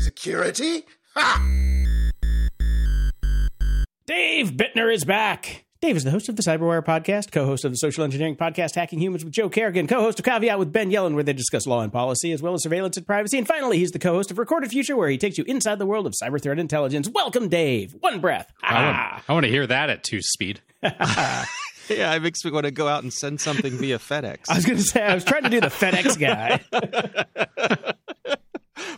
Security? 0.00 0.84
Ha! 1.14 1.46
Dave 4.06 4.50
Bittner 4.52 4.92
is 4.92 5.04
back. 5.04 5.64
Dave 5.82 5.96
is 5.96 6.04
the 6.04 6.10
host 6.10 6.28
of 6.28 6.36
the 6.36 6.42
Cyberwire 6.42 6.84
podcast, 6.84 7.32
co-host 7.32 7.64
of 7.64 7.72
the 7.72 7.76
social 7.78 8.04
engineering 8.04 8.36
podcast 8.36 8.74
Hacking 8.74 8.98
Humans 9.00 9.24
with 9.24 9.32
Joe 9.32 9.48
Carrigan, 9.48 9.86
co-host 9.86 10.18
of 10.18 10.26
Caveat 10.26 10.58
with 10.58 10.70
Ben 10.74 10.90
Yelin, 10.90 11.14
where 11.14 11.22
they 11.22 11.32
discuss 11.32 11.66
law 11.66 11.80
and 11.80 11.90
policy, 11.90 12.32
as 12.32 12.42
well 12.42 12.52
as 12.52 12.62
surveillance 12.62 12.98
and 12.98 13.06
privacy. 13.06 13.38
And 13.38 13.46
finally, 13.48 13.78
he's 13.78 13.90
the 13.90 13.98
co-host 13.98 14.30
of 14.30 14.36
Recorded 14.38 14.68
Future, 14.68 14.94
where 14.94 15.08
he 15.08 15.16
takes 15.16 15.38
you 15.38 15.44
inside 15.44 15.78
the 15.78 15.86
world 15.86 16.06
of 16.06 16.12
cyber 16.22 16.38
threat 16.38 16.58
intelligence. 16.58 17.08
Welcome, 17.08 17.48
Dave. 17.48 17.96
One 18.00 18.20
breath. 18.20 18.52
I 18.62 18.74
want, 18.84 18.96
Ah. 18.98 19.22
I 19.26 19.32
want 19.32 19.44
to 19.46 19.50
hear 19.50 19.66
that 19.66 19.88
at 19.88 20.04
two 20.04 20.20
speed. 20.20 20.60
Yeah, 21.88 22.14
it 22.14 22.22
makes 22.22 22.44
me 22.44 22.52
want 22.52 22.66
to 22.66 22.70
go 22.70 22.86
out 22.86 23.02
and 23.02 23.12
send 23.12 23.40
something 23.40 23.72
via 23.72 23.98
FedEx. 23.98 24.42
I 24.48 24.54
was 24.54 24.64
going 24.64 24.78
to 24.78 24.84
say, 24.84 25.02
I 25.02 25.12
was 25.12 25.24
trying 25.24 25.42
to 25.42 25.48
do 25.48 25.60
the 25.60 25.66
FedEx 25.66 26.16
guy. 26.20 26.60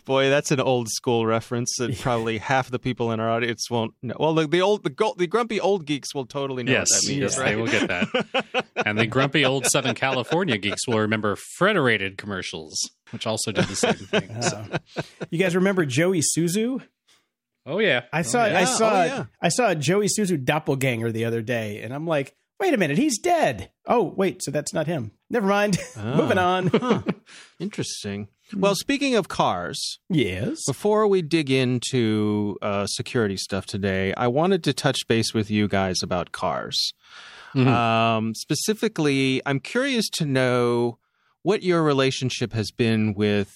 Boy, 0.05 0.29
that's 0.29 0.51
an 0.51 0.59
old 0.59 0.89
school 0.89 1.25
reference 1.25 1.75
that 1.77 1.97
probably 1.99 2.37
half 2.37 2.69
the 2.69 2.79
people 2.79 3.11
in 3.11 3.19
our 3.19 3.29
audience 3.29 3.69
won't 3.69 3.93
know. 4.01 4.15
Well, 4.19 4.33
the, 4.33 4.47
the 4.47 4.61
old, 4.61 4.83
the, 4.83 5.13
the 5.17 5.27
grumpy 5.27 5.59
old 5.59 5.85
geeks 5.85 6.13
will 6.13 6.25
totally 6.25 6.63
know 6.63 6.71
yes, 6.71 6.89
what 6.91 7.01
that 7.01 7.07
means, 7.09 7.21
yes, 7.21 7.37
right? 7.37 7.49
they 7.49 7.55
will 7.55 7.67
get 7.67 7.87
that. 7.87 8.65
and 8.85 8.97
the 8.97 9.07
grumpy 9.07 9.45
old 9.45 9.65
Southern 9.65 9.95
California 9.95 10.57
geeks 10.57 10.87
will 10.87 10.99
remember 10.99 11.37
Frederated 11.59 12.17
commercials, 12.17 12.77
which 13.11 13.25
also 13.25 13.51
did 13.51 13.65
the 13.65 13.75
same 13.75 13.93
thing. 13.93 14.29
So. 14.43 14.65
You 15.29 15.39
guys 15.39 15.55
remember 15.55 15.85
Joe 15.85 16.11
Isuzu? 16.11 16.81
Oh 17.65 17.79
yeah, 17.79 18.03
I 18.11 18.23
saw 18.23 18.41
oh, 18.41 18.43
oh, 18.43 18.47
yeah. 18.47 18.59
I 18.59 18.63
saw 18.65 18.91
Oh, 18.91 19.03
yeah. 19.05 19.25
I 19.41 19.49
saw 19.49 19.69
a 19.69 19.75
Joe 19.75 19.99
Isuzu 19.99 20.43
doppelganger 20.43 21.11
the 21.13 21.23
other 21.23 21.41
day, 21.41 21.81
and 21.81 21.93
I'm 21.93 22.05
like, 22.05 22.35
wait 22.59 22.73
a 22.73 22.77
minute, 22.77 22.97
he's 22.97 23.19
dead. 23.19 23.71
Oh 23.87 24.13
wait, 24.17 24.43
so 24.43 24.51
that's 24.51 24.73
not 24.73 24.87
him. 24.87 25.11
Never 25.29 25.47
mind. 25.47 25.77
Oh. 25.97 26.15
Moving 26.15 26.37
on. 26.37 26.67
Huh. 26.67 27.01
Interesting. 27.59 28.27
Well, 28.55 28.75
speaking 28.75 29.15
of 29.15 29.27
cars, 29.27 29.99
yes. 30.09 30.63
before 30.65 31.07
we 31.07 31.21
dig 31.21 31.49
into 31.49 32.57
uh, 32.61 32.85
security 32.87 33.37
stuff 33.37 33.65
today, 33.65 34.13
I 34.15 34.27
wanted 34.27 34.63
to 34.65 34.73
touch 34.73 35.07
base 35.07 35.33
with 35.33 35.49
you 35.49 35.67
guys 35.67 36.01
about 36.03 36.31
cars. 36.31 36.93
Mhm. 37.55 37.67
Um, 37.67 38.33
specifically, 38.35 39.41
I'm 39.45 39.59
curious 39.59 40.09
to 40.13 40.25
know 40.25 40.97
what 41.43 41.61
your 41.63 41.83
relationship 41.83 42.53
has 42.53 42.71
been 42.71 43.13
with 43.13 43.51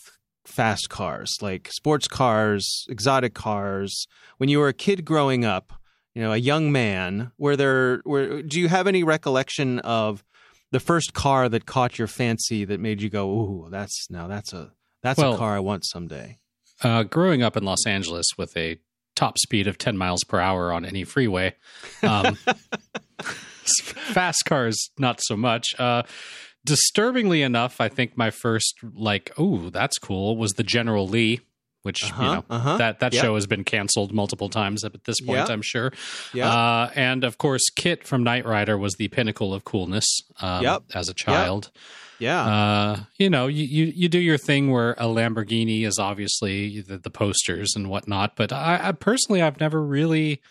fast 0.45 0.89
cars, 0.89 1.35
like 1.41 1.69
sports 1.71 2.07
cars, 2.07 2.85
exotic 2.89 3.33
cars. 3.33 4.07
When 4.37 4.49
you 4.49 4.59
were 4.59 4.67
a 4.67 4.73
kid 4.73 5.03
growing 5.03 5.45
up, 5.45 5.73
you 6.13 6.21
know, 6.21 6.31
a 6.31 6.37
young 6.37 6.71
man, 6.71 7.31
were 7.37 7.55
there? 7.55 8.01
Were 8.05 8.41
do 8.41 8.59
you 8.59 8.67
have 8.69 8.87
any 8.87 9.03
recollection 9.03 9.79
of 9.79 10.23
the 10.71 10.79
first 10.79 11.13
car 11.13 11.47
that 11.49 11.65
caught 11.65 11.97
your 11.97 12.07
fancy 12.07 12.65
that 12.65 12.79
made 12.79 13.01
you 13.01 13.09
go, 13.09 13.29
"Ooh, 13.29 13.67
that's 13.71 14.07
now 14.09 14.27
that's 14.27 14.53
a 14.53 14.71
that's 15.07 15.17
Well- 15.19 15.33
a 15.35 15.37
car 15.37 15.55
I 15.55 15.59
want 15.59 15.85
someday." 15.85 16.37
Uh, 16.83 17.03
growing 17.03 17.41
up 17.41 17.57
in 17.57 17.63
Los 17.63 17.87
Angeles 17.87 18.25
with 18.37 18.55
a 18.55 18.77
top 19.15 19.39
speed 19.39 19.65
of 19.67 19.79
10 19.79 19.97
miles 19.97 20.23
per 20.23 20.39
hour 20.39 20.71
on 20.71 20.85
any 20.85 21.03
freeway, 21.03 21.55
um, 22.03 22.35
fast 24.13 24.45
cars, 24.45 24.89
not 24.97 25.19
so 25.23 25.35
much. 25.35 25.73
Uh, 25.79 26.03
disturbingly 26.65 27.41
enough, 27.41 27.79
I 27.81 27.89
think 27.89 28.17
my 28.17 28.29
first, 28.29 28.75
like, 28.93 29.31
oh, 29.37 29.69
that's 29.69 29.97
cool, 29.97 30.37
was 30.37 30.53
the 30.53 30.63
General 30.63 31.07
Lee, 31.07 31.41
which, 31.83 32.03
you 32.03 32.09
Uh-huh, 32.09 32.35
know, 32.35 32.45
uh-huh. 32.49 32.77
that, 32.77 32.99
that 32.99 33.13
Yep. 33.13 33.23
show 33.23 33.35
has 33.35 33.47
been 33.47 33.63
canceled 33.63 34.13
multiple 34.13 34.49
times 34.49 34.83
at 34.83 35.03
this 35.05 35.19
point, 35.21 35.39
Yep. 35.39 35.49
I'm 35.49 35.61
sure. 35.61 35.91
Yeah. 36.33 36.49
Uh, 36.53 36.91
and 36.95 37.23
of 37.23 37.37
course, 37.37 37.63
KITT 37.75 38.05
from 38.05 38.23
Knight 38.23 38.45
Rider 38.45 38.77
was 38.77 38.95
the 38.95 39.07
pinnacle 39.07 39.53
of 39.53 39.63
coolness 39.63 40.05
um, 40.41 40.63
Yep. 40.63 40.83
as 40.93 41.09
a 41.09 41.13
child. 41.13 41.71
Yeah. 42.19 42.45
Uh, 42.45 42.99
you 43.17 43.29
know, 43.29 43.47
you, 43.47 43.63
you 43.63 43.85
you 43.95 44.09
do 44.09 44.19
your 44.19 44.37
thing 44.37 44.71
where 44.71 44.91
a 44.93 45.05
Lamborghini 45.05 45.85
is 45.85 45.99
obviously 45.99 46.81
the, 46.81 46.97
the 46.97 47.09
posters 47.09 47.73
and 47.75 47.89
whatnot, 47.89 48.35
but 48.35 48.51
I, 48.51 48.79
I 48.83 48.91
personally 48.91 49.41
I've 49.41 49.59
never 49.59 49.81
really 49.81 50.41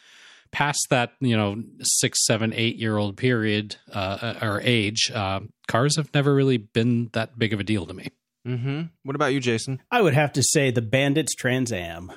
passed 0.53 0.87
that 0.91 1.13
you 1.21 1.37
know 1.37 1.63
six, 1.83 2.25
seven, 2.25 2.53
eight 2.55 2.77
year 2.77 2.97
old 2.97 3.17
period 3.17 3.77
uh, 3.93 4.35
or 4.41 4.61
age. 4.63 5.11
Uh, 5.13 5.41
cars 5.69 5.97
have 5.97 6.13
never 6.15 6.35
really 6.35 6.57
been 6.59 7.11
that 7.13 7.39
big 7.39 7.53
of 7.53 7.61
a 7.61 7.65
deal 7.65 7.87
to 7.87 7.95
me. 7.95 8.11
mm-hmm. 8.47 8.83
What 9.03 9.17
about 9.17 9.33
you, 9.33 9.41
Jason? 9.41 9.83
I 9.91 10.03
would 10.03 10.15
have 10.15 10.33
to 10.35 10.43
say 10.43 10.71
the 10.71 10.83
Bandits 10.83 11.35
Trans 11.35 11.73
Am. 11.73 12.13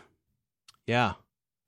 Yeah. 0.85 1.13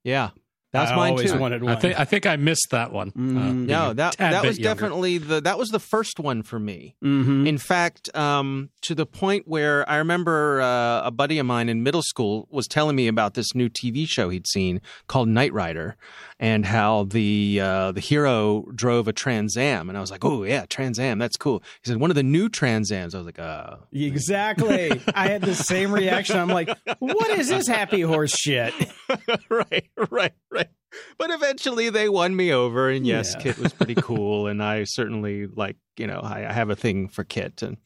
Yeah. 0.04 0.30
That's 0.72 0.90
I 0.90 0.96
mine 0.96 1.10
always 1.12 1.32
too. 1.32 1.38
wanted 1.38 1.66
I 1.68 1.74
think 1.76 2.00
I 2.00 2.04
think 2.06 2.24
I 2.26 2.36
missed 2.36 2.68
that 2.70 2.92
one. 2.92 3.10
Mm. 3.12 3.36
uh, 3.38 3.52
No, 3.52 3.92
that 3.92 4.16
that 4.16 4.42
was 4.44 4.58
younger. 4.58 4.74
definitely 4.80 5.18
the 5.18 5.40
that 5.42 5.58
was 5.58 5.68
the 5.68 5.78
first 5.78 6.18
one 6.18 6.42
for 6.42 6.58
me. 6.58 6.96
Mhm. 7.04 7.46
In 7.46 7.58
fact, 7.58 8.14
um, 8.16 8.70
to 8.82 8.94
the 8.94 9.04
point 9.06 9.46
where 9.46 9.88
I 9.88 9.96
remember 9.96 10.60
uh, 10.62 11.02
a 11.04 11.10
buddy 11.10 11.38
of 11.38 11.44
mine 11.46 11.68
in 11.68 11.82
middle 11.82 12.02
school 12.02 12.48
was 12.50 12.66
telling 12.66 12.96
me 12.96 13.06
about 13.06 13.34
this 13.34 13.54
new 13.54 13.68
TV 13.68 14.06
show 14.08 14.30
he'd 14.30 14.46
seen 14.46 14.80
called 15.08 15.28
Knight 15.28 15.52
Rider, 15.52 15.96
and 16.40 16.64
how 16.64 17.04
the 17.04 17.60
uh, 17.62 17.92
the 17.92 18.00
hero 18.00 18.64
drove 18.74 19.08
a 19.08 19.12
Trans 19.12 19.56
Am, 19.58 19.88
and 19.90 19.98
I 19.98 20.00
was 20.00 20.10
like, 20.10 20.24
"Oh 20.24 20.42
yeah, 20.44 20.64
Trans 20.68 20.98
Am, 20.98 21.18
that's 21.18 21.36
cool." 21.36 21.62
He 21.82 21.90
said, 21.90 21.98
"One 21.98 22.10
of 22.10 22.16
the 22.16 22.22
new 22.22 22.48
Trans 22.48 22.90
Ams." 22.90 23.14
I 23.14 23.18
was 23.18 23.26
like, 23.26 23.38
"Uh, 23.38 23.76
Exactly. 23.92 25.02
I 25.14 25.28
had 25.28 25.42
the 25.42 25.54
same 25.54 25.92
reaction. 25.92 26.38
I'm 26.38 26.48
like, 26.48 26.70
what 26.98 27.30
is 27.30 27.48
this 27.48 27.66
happy 27.68 28.00
horse 28.00 28.32
shit? 28.34 28.72
right, 29.50 29.86
right, 30.10 30.32
right." 30.50 30.61
But 31.16 31.30
eventually, 31.30 31.88
they 31.88 32.10
won 32.10 32.36
me 32.36 32.52
over, 32.52 32.90
and 32.90 33.06
yes, 33.06 33.34
Yeah. 33.34 33.42
KITT 33.44 33.58
was 33.58 33.72
pretty 33.72 33.94
cool, 33.94 34.46
and 34.46 34.62
I 34.62 34.84
certainly 34.84 35.46
like 35.46 35.76
you 35.96 36.06
know 36.06 36.20
I, 36.22 36.46
I 36.46 36.52
have 36.52 36.68
a 36.68 36.76
thing 36.76 37.08
for 37.08 37.24
KITT. 37.24 37.62
And 37.62 37.76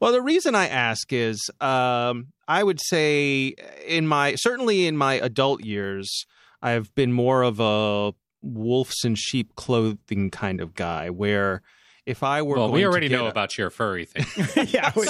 well, 0.00 0.12
the 0.12 0.22
reason 0.22 0.54
I 0.54 0.68
ask 0.68 1.12
is 1.12 1.50
um, 1.60 2.28
I 2.48 2.62
would 2.62 2.80
say 2.80 3.54
in 3.86 4.08
my 4.08 4.36
certainly 4.36 4.86
in 4.86 4.96
my 4.96 5.14
adult 5.14 5.62
years, 5.62 6.24
I've 6.62 6.94
been 6.94 7.12
more 7.12 7.42
of 7.42 7.60
a 7.60 8.12
wolves 8.40 9.04
and 9.04 9.18
sheep 9.18 9.54
clothing 9.56 10.30
kind 10.30 10.62
of 10.62 10.74
guy, 10.74 11.10
where 11.10 11.60
if 12.06 12.22
I 12.22 12.42
were 12.42 12.56
Well, 12.56 12.66
going 12.68 12.74
we 12.74 12.80
to 12.80 12.86
already 12.86 13.08
get 13.08 13.16
know 13.16 13.26
a- 13.26 13.30
about 13.30 13.56
your 13.56 13.70
furry 13.70 14.04
thing. 14.04 14.66
yeah, 14.68 14.92
we- 14.94 15.06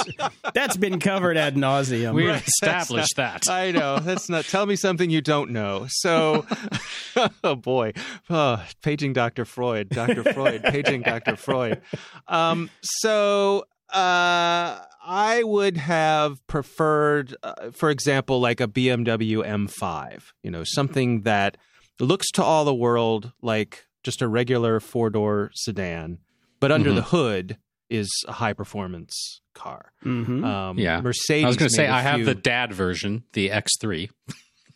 that's 0.55 0.77
been 0.77 1.01
covered 1.01 1.37
ad 1.37 1.57
nauseum. 1.57 2.15
We 2.15 2.29
Right. 2.29 2.43
established 2.47 3.17
that. 3.17 3.49
I 3.49 3.73
know. 3.73 3.99
That's 3.99 4.29
not. 4.29 4.45
Tell 4.45 4.67
me 4.67 4.77
something 4.77 5.11
you 5.11 5.21
don't 5.21 5.51
know. 5.51 5.87
So, 5.89 6.47
oh 7.45 7.57
boy, 7.57 7.93
oh, 8.31 8.65
paging 8.83 9.13
Dr. 9.13 9.45
Freud, 9.45 9.89
Dr. 9.89 10.23
Freud, 10.33 10.63
paging 10.65 11.03
Dr. 11.03 11.37
Freud. 11.37 11.81
Um, 12.29 12.71
so, 12.83 13.65
uh, 13.93 14.79
I 15.07 15.43
would 15.45 15.77
have 15.77 16.45
preferred, 16.47 17.37
uh, 17.43 17.71
for 17.73 17.91
example, 17.91 18.41
like 18.41 18.61
a 18.61 18.67
BMW 18.69 19.45
M5. 19.47 20.33
You 20.43 20.51
know, 20.51 20.63
something 20.65 21.23
that 21.23 21.57
looks 22.01 22.31
to 22.33 22.43
all 22.43 22.65
the 22.65 22.75
world 22.75 23.33
like 23.43 23.85
just 24.03 24.23
a 24.23 24.29
regular 24.29 24.81
four 24.81 25.11
door 25.11 25.51
sedan, 25.55 26.19
but 26.65 26.73
under 26.73 26.91
Mhm. 26.91 26.95
the 26.97 27.03
hood 27.03 27.59
is 27.91 28.09
a 28.27 28.33
high 28.33 28.55
performance 28.55 29.41
car. 29.55 29.93
Mhm. 30.05 30.43
Um, 30.45 30.79
Yeah. 30.79 31.01
Mercedes. 31.03 31.45
I 31.45 31.49
was 31.49 31.57
going 31.57 31.69
to 31.69 31.75
say 31.77 31.87
I 31.87 31.97
a 31.97 32.01
I 32.01 32.03
have 32.03 32.25
the 32.25 32.35
dad 32.35 32.73
version, 32.73 33.25
the 33.35 33.51
X3. 33.51 34.11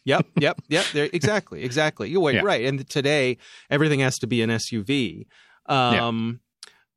Yep, 0.04 0.26
yep, 0.40 0.60
yep. 0.68 0.84
There, 0.94 1.08
exactly, 1.12 1.64
exactly. 1.64 2.08
You're 2.10 2.30
Yeah. 2.30 2.40
right. 2.42 2.64
And 2.64 2.88
today, 2.88 3.36
everything 3.70 4.00
has 4.00 4.16
to 4.18 4.26
be 4.26 4.40
an 4.42 4.50
SUV. 4.50 5.26
Um, 5.66 6.40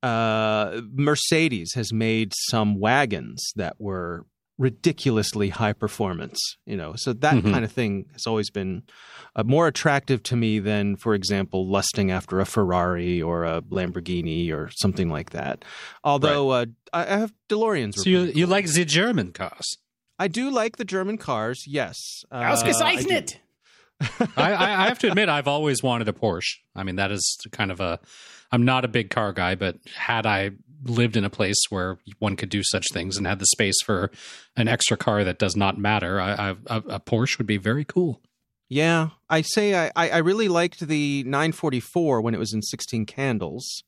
uh, 0.03 0.81
Mercedes 0.93 1.73
has 1.75 1.91
made 1.93 2.33
some 2.49 2.79
wagons 2.79 3.51
that 3.55 3.75
were 3.79 4.25
ridiculously 4.57 5.49
high 5.49 5.73
performance. 5.73 6.39
You 6.65 6.77
know, 6.77 6.93
so 6.95 7.13
that 7.13 7.35
Mhm. 7.35 7.51
kind 7.51 7.65
of 7.65 7.71
thing 7.71 8.05
has 8.13 8.27
always 8.27 8.49
been 8.49 8.83
uh, 9.35 9.43
more 9.43 9.67
attractive 9.67 10.21
to 10.23 10.35
me 10.35 10.59
than, 10.59 10.95
for 10.97 11.13
example, 11.13 11.67
lusting 11.69 12.11
after 12.11 12.39
a 12.39 12.45
Ferrari 12.45 13.21
or 13.21 13.43
a 13.45 13.61
Lamborghini 13.61 14.51
or 14.51 14.69
something 14.75 15.09
like 15.09 15.29
that. 15.31 15.63
Although 16.03 16.49
uh, 16.49 16.65
I, 16.93 17.03
I 17.03 17.17
have 17.17 17.33
DeLoreans. 17.49 17.95
So 17.95 18.09
you 18.09 18.23
pretty 18.25 18.39
you 18.39 18.45
like 18.47 18.65
the 18.71 18.85
German 18.85 19.31
cars? 19.31 19.77
I 20.19 20.27
do 20.27 20.49
like 20.51 20.77
the 20.77 20.85
German 20.85 21.17
cars. 21.17 21.65
Yes. 21.67 21.97
Uh, 22.31 22.35
I. 22.35 22.51
Ausgezeichnet. 22.51 23.37
I, 24.35 24.53
I, 24.53 24.83
I 24.83 24.87
have 24.87 24.99
to 24.99 25.07
admit, 25.11 25.29
I've 25.29 25.47
always 25.47 25.81
wanted 25.83 26.07
a 26.09 26.13
Porsche. 26.13 26.57
I 26.75 26.83
mean, 26.83 26.95
that 26.97 27.11
is 27.11 27.37
kind 27.51 27.71
of 27.71 27.79
a. 27.79 27.99
I'm 28.51 28.65
not 28.65 28.83
a 28.83 28.87
big 28.89 29.09
car 29.09 29.31
guy, 29.31 29.55
but 29.55 29.77
had 29.95 30.25
I 30.25 30.51
lived 30.83 31.15
in 31.17 31.23
a 31.23 31.29
place 31.29 31.57
where 31.69 31.97
one 32.19 32.35
could 32.35 32.49
do 32.49 32.61
such 32.63 32.85
things 32.91 33.17
and 33.17 33.27
had 33.27 33.39
the 33.39 33.45
space 33.47 33.75
for 33.85 34.11
an 34.55 34.67
extra 34.67 34.97
car 34.97 35.23
that 35.23 35.39
does 35.39 35.55
not 35.55 35.77
matter, 35.77 36.19
I, 36.19 36.31
I, 36.33 36.49
a, 36.67 36.99
Porsche 36.99 37.37
would 37.37 37.47
be 37.47 37.57
very 37.57 37.85
cool. 37.85 38.21
Yeah, 38.69 39.09
I 39.29 39.41
say 39.41 39.75
I, 39.75 39.91
I 39.95 40.17
really 40.19 40.47
liked 40.47 40.79
the 40.79 41.23
944 41.23 42.21
when 42.21 42.33
it 42.33 42.39
was 42.39 42.53
in 42.53 42.61
16 42.61 43.05
candles, 43.05 43.83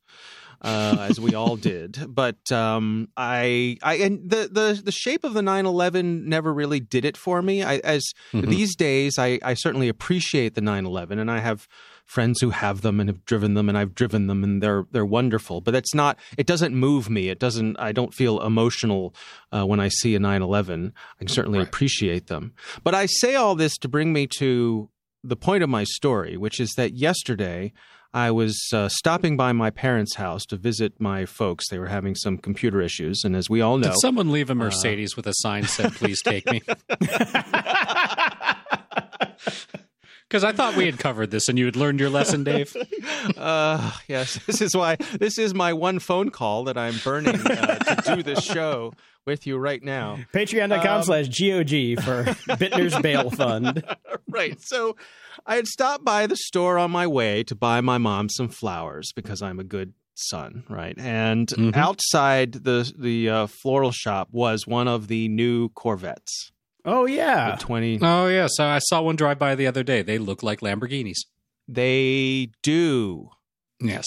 uh, 0.61 0.97
as 1.09 1.19
we 1.21 1.33
all 1.35 1.55
did. 1.71 2.03
But 2.07 2.51
um, 2.51 3.07
I 3.15 3.77
I 3.81 3.95
and 3.95 4.29
the 4.29 4.49
the 4.51 4.81
the 4.83 4.91
shape 4.91 5.23
of 5.23 5.33
the 5.33 5.41
911 5.41 6.27
never 6.27 6.53
really 6.53 6.81
did 6.81 7.05
it 7.05 7.15
for 7.17 7.41
me. 7.41 7.63
I 7.63 7.77
as 7.77 8.03
Mhm. 8.33 8.49
these 8.49 8.75
days 8.75 9.17
I 9.17 9.39
I 9.41 9.53
certainly 9.53 9.87
appreciate 9.87 10.53
the 10.55 10.61
911, 10.61 11.17
and 11.17 11.31
I 11.31 11.39
have 11.39 11.67
friends 12.05 12.39
who 12.41 12.49
have 12.51 12.81
them 12.81 12.99
and 12.99 13.09
have 13.09 13.25
driven 13.25 13.53
them, 13.55 13.69
and 13.69 13.77
I've 13.77 13.95
driven 13.95 14.27
them, 14.27 14.43
and 14.43 14.61
they're 14.61 14.85
they're 14.91 15.05
wonderful. 15.05 15.61
But 15.61 15.75
it's 15.75 15.93
not. 15.93 16.17
It 16.37 16.47
doesn't 16.47 16.75
move 16.75 17.09
me. 17.09 17.29
It 17.29 17.39
doesn't. 17.39 17.77
I 17.79 17.91
don't 17.91 18.13
feel 18.13 18.41
emotional 18.41 19.13
uh, 19.51 19.65
when 19.65 19.79
I 19.79 19.87
see 19.89 20.15
a 20.15 20.19
911. 20.19 20.93
I 20.95 21.17
can 21.19 21.27
certainly 21.27 21.59
Right. 21.59 21.67
appreciate 21.67 22.27
them. 22.27 22.53
But 22.83 22.95
I 22.95 23.05
say 23.07 23.35
all 23.35 23.55
this 23.55 23.77
to 23.77 23.87
bring 23.87 24.11
me 24.13 24.27
to 24.39 24.89
the 25.23 25.35
point 25.37 25.63
of 25.63 25.69
my 25.69 25.83
story, 25.85 26.35
which 26.37 26.59
is 26.59 26.71
that 26.77 26.93
yesterday 26.93 27.71
I 28.15 28.29
was 28.29 28.59
uh, 28.73 28.89
stopping 28.89 29.37
by 29.37 29.53
my 29.53 29.71
parents' 29.71 30.15
house 30.15 30.45
to 30.47 30.55
visit 30.57 30.99
my 30.99 31.25
folks. 31.25 31.69
They 31.69 31.79
were 31.79 31.87
having 31.87 32.13
some 32.13 32.37
computer 32.37 32.79
issues, 32.81 33.23
and 33.23 33.35
as 33.35 33.49
we 33.49 33.59
all 33.61 33.77
know, 33.79 33.89
Did 33.89 33.99
someone 34.01 34.31
leave 34.31 34.51
a 34.51 34.55
Mercedes 34.55 35.15
with 35.15 35.25
a 35.25 35.33
sign 35.37 35.63
said 35.65 35.93
"Please 35.93 36.21
take 36.21 36.45
me"? 36.51 36.61
Because 40.33 40.43
I 40.43 40.51
thought 40.51 40.75
we 40.75 40.87
had 40.87 40.97
covered 40.97 41.29
this 41.29 41.47
and 41.47 41.59
you 41.59 41.65
had 41.65 41.75
learned 41.75 41.99
your 41.99 42.09
lesson, 42.09 42.43
Dave. 42.43 42.75
uh, 43.37 43.91
yes, 44.07 44.39
this 44.47 44.61
is 44.63 44.75
why 44.75 44.95
this 45.19 45.37
is 45.37 45.53
my 45.53 45.73
one 45.73 45.99
phone 45.99 46.31
call 46.31 46.63
that 46.63 46.75
I'm 46.75 46.95
burning 47.03 47.35
uh, 47.35 47.75
to 47.77 48.15
do 48.15 48.23
this 48.23 48.43
show 48.43 48.93
with 49.27 49.45
you 49.45 49.57
right 49.59 49.83
now. 49.83 50.17
Patreon.com 50.33 50.87
Um, 50.97 51.03
slash 51.03 51.27
GOG 51.27 52.03
for 52.03 52.23
Bittner's 52.57 52.99
Bail 52.99 53.29
Fund. 53.29 53.83
right. 54.27 54.59
So 54.59 54.95
I 55.45 55.55
had 55.57 55.67
stopped 55.67 56.03
by 56.03 56.25
the 56.25 56.35
store 56.35 56.79
on 56.79 56.89
my 56.89 57.05
way 57.05 57.43
to 57.43 57.53
buy 57.53 57.79
my 57.81 57.99
mom 57.99 58.27
some 58.29 58.49
flowers 58.49 59.11
because 59.15 59.43
I'm 59.43 59.59
a 59.59 59.63
good 59.63 59.93
son, 60.15 60.63
right? 60.67 60.95
And 60.97 61.47
Mhm. 61.49 61.75
outside 61.77 62.53
the 62.53 62.91
the 62.97 63.29
uh, 63.29 63.45
floral 63.47 63.91
shop 63.91 64.29
was 64.31 64.65
one 64.65 64.87
of 64.87 65.09
the 65.09 65.27
new 65.27 65.69
Corvettes. 65.69 66.51
Oh, 66.85 67.05
The 67.05 67.13
yeah. 67.13 67.55
20 67.59 67.99
Oh 68.01 68.27
yeah, 68.27 68.47
so 68.49 68.65
I 68.65 68.79
saw 68.79 69.01
one 69.01 69.15
drive 69.15 69.39
by 69.39 69.55
the 69.55 69.67
other 69.67 69.83
day. 69.83 70.01
They 70.01 70.17
look 70.17 70.43
like 70.43 70.59
Lamborghinis. 70.61 71.19
they 71.67 72.49
do. 72.61 73.29
Yes. 73.81 74.05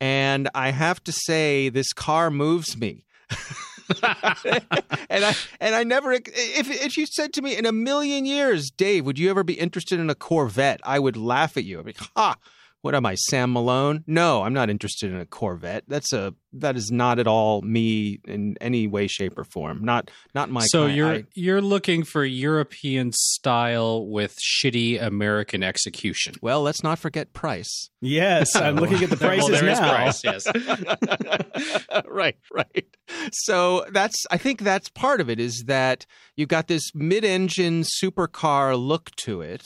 And 0.00 0.48
I 0.54 0.70
have 0.70 1.02
to 1.04 1.12
say 1.12 1.68
this 1.70 1.92
car 1.92 2.30
moves 2.30 2.76
me. 2.76 3.04
and 4.02 5.24
I 5.24 5.34
and 5.60 5.74
I 5.74 5.82
never 5.84 6.12
if 6.12 6.26
if 6.34 6.96
you 6.96 7.06
said 7.06 7.32
to 7.34 7.42
me 7.42 7.56
in 7.56 7.66
a 7.66 7.72
million 7.72 8.24
years, 8.26 8.70
Dave, 8.70 9.06
would 9.06 9.18
you 9.18 9.30
ever 9.30 9.42
be 9.42 9.54
interested 9.54 9.98
in 9.98 10.10
a 10.10 10.14
Corvette? 10.14 10.80
I 10.84 10.98
would 10.98 11.16
laugh 11.16 11.56
at 11.56 11.64
you. 11.64 11.78
I'd 11.80 11.86
be, 11.86 11.94
ha, 12.14 12.36
what 12.82 12.94
am 12.94 13.04
I, 13.06 13.14
Sam 13.16 13.52
Malone? 13.52 14.04
No, 14.06 14.42
I'm 14.42 14.52
not 14.54 14.70
interested 14.70 15.10
in 15.12 15.18
a 15.18 15.26
Corvette. 15.26 15.84
That's 15.88 16.12
a 16.12 16.34
that 16.54 16.76
is 16.76 16.90
not 16.90 17.18
at 17.18 17.26
all 17.26 17.60
me 17.60 18.20
in 18.26 18.56
any 18.60 18.86
way, 18.86 19.06
shape, 19.06 19.36
or 19.36 19.44
form. 19.44 19.84
Not 19.84 20.10
not 20.34 20.48
my. 20.50 20.64
so 20.66 20.84
kind. 20.86 20.96
you're 20.96 21.14
I- 21.14 21.24
you're 21.34 21.60
looking 21.60 22.04
for 22.04 22.24
European 22.24 23.12
style 23.12 24.06
with 24.08 24.34
shitty 24.38 25.02
American 25.02 25.62
execution. 25.62 26.34
well, 26.40 26.62
let's 26.62 26.82
not 26.82 26.98
forget 26.98 27.32
price. 27.32 27.90
Yes, 28.00 28.54
I'm 28.56 28.76
looking 28.82 29.02
at 29.02 29.10
the 29.10 29.16
Well, 29.20 29.28
prices 29.36 29.60
there 29.60 29.68
is 29.68 29.80
now. 29.80 29.90
price, 29.94 30.24
yes. 30.24 30.46
right, 32.06 32.36
right. 32.52 32.86
So 33.32 33.84
that's 33.90 34.24
I 34.30 34.36
think 34.38 34.60
that's 34.62 34.88
part 34.90 35.20
of 35.20 35.28
it 35.28 35.40
is 35.40 35.64
that 35.66 36.06
you've 36.36 36.48
got 36.48 36.68
this 36.68 36.90
mid-engine 36.94 37.82
supercar 38.02 38.78
look 38.78 39.10
to 39.16 39.40
it, 39.42 39.64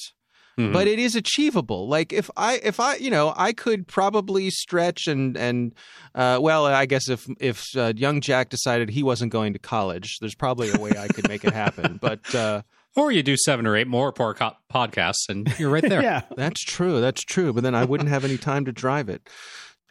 Mhm. 0.58 0.72
but 0.72 0.86
it 0.86 0.98
is 0.98 1.16
achievable. 1.16 1.88
Like 1.88 2.12
if 2.12 2.30
I 2.36 2.60
if 2.62 2.78
I 2.78 2.96
you 2.96 3.10
know 3.10 3.32
I 3.36 3.52
could 3.52 3.86
probably 3.88 4.50
stretch 4.50 5.06
and 5.06 5.36
and 5.36 5.74
uh, 6.14 6.38
well 6.42 6.66
I 6.66 6.84
guess 6.86 7.08
if 7.08 7.26
if 7.40 7.64
uh, 7.76 7.92
young 7.96 8.20
Jack 8.20 8.50
decided 8.50 8.90
he 8.90 9.02
wasn't 9.02 9.32
going 9.32 9.54
to 9.54 9.58
college, 9.58 10.18
there's 10.20 10.34
probably 10.34 10.70
a 10.70 10.78
way 10.78 10.90
I 10.98 11.08
could 11.08 11.28
make 11.28 11.44
it 11.44 11.52
happen. 11.54 11.98
But 12.02 12.34
uh, 12.34 12.62
or 12.94 13.10
you 13.10 13.22
do 13.22 13.36
seven 13.38 13.66
or 13.66 13.74
eight 13.76 13.88
more 13.88 14.12
podcasts, 14.12 15.28
and 15.30 15.48
you're 15.58 15.70
right 15.70 15.82
there. 15.88 16.02
Yeah. 16.10 16.22
That's 16.36 16.60
true. 16.62 17.00
That's 17.00 17.22
true. 17.22 17.52
But 17.54 17.62
then 17.62 17.74
I 17.74 17.84
wouldn't 17.84 18.10
have 18.10 18.24
any 18.24 18.36
time 18.36 18.66
to 18.66 18.72
drive 18.72 19.08
it. 19.08 19.28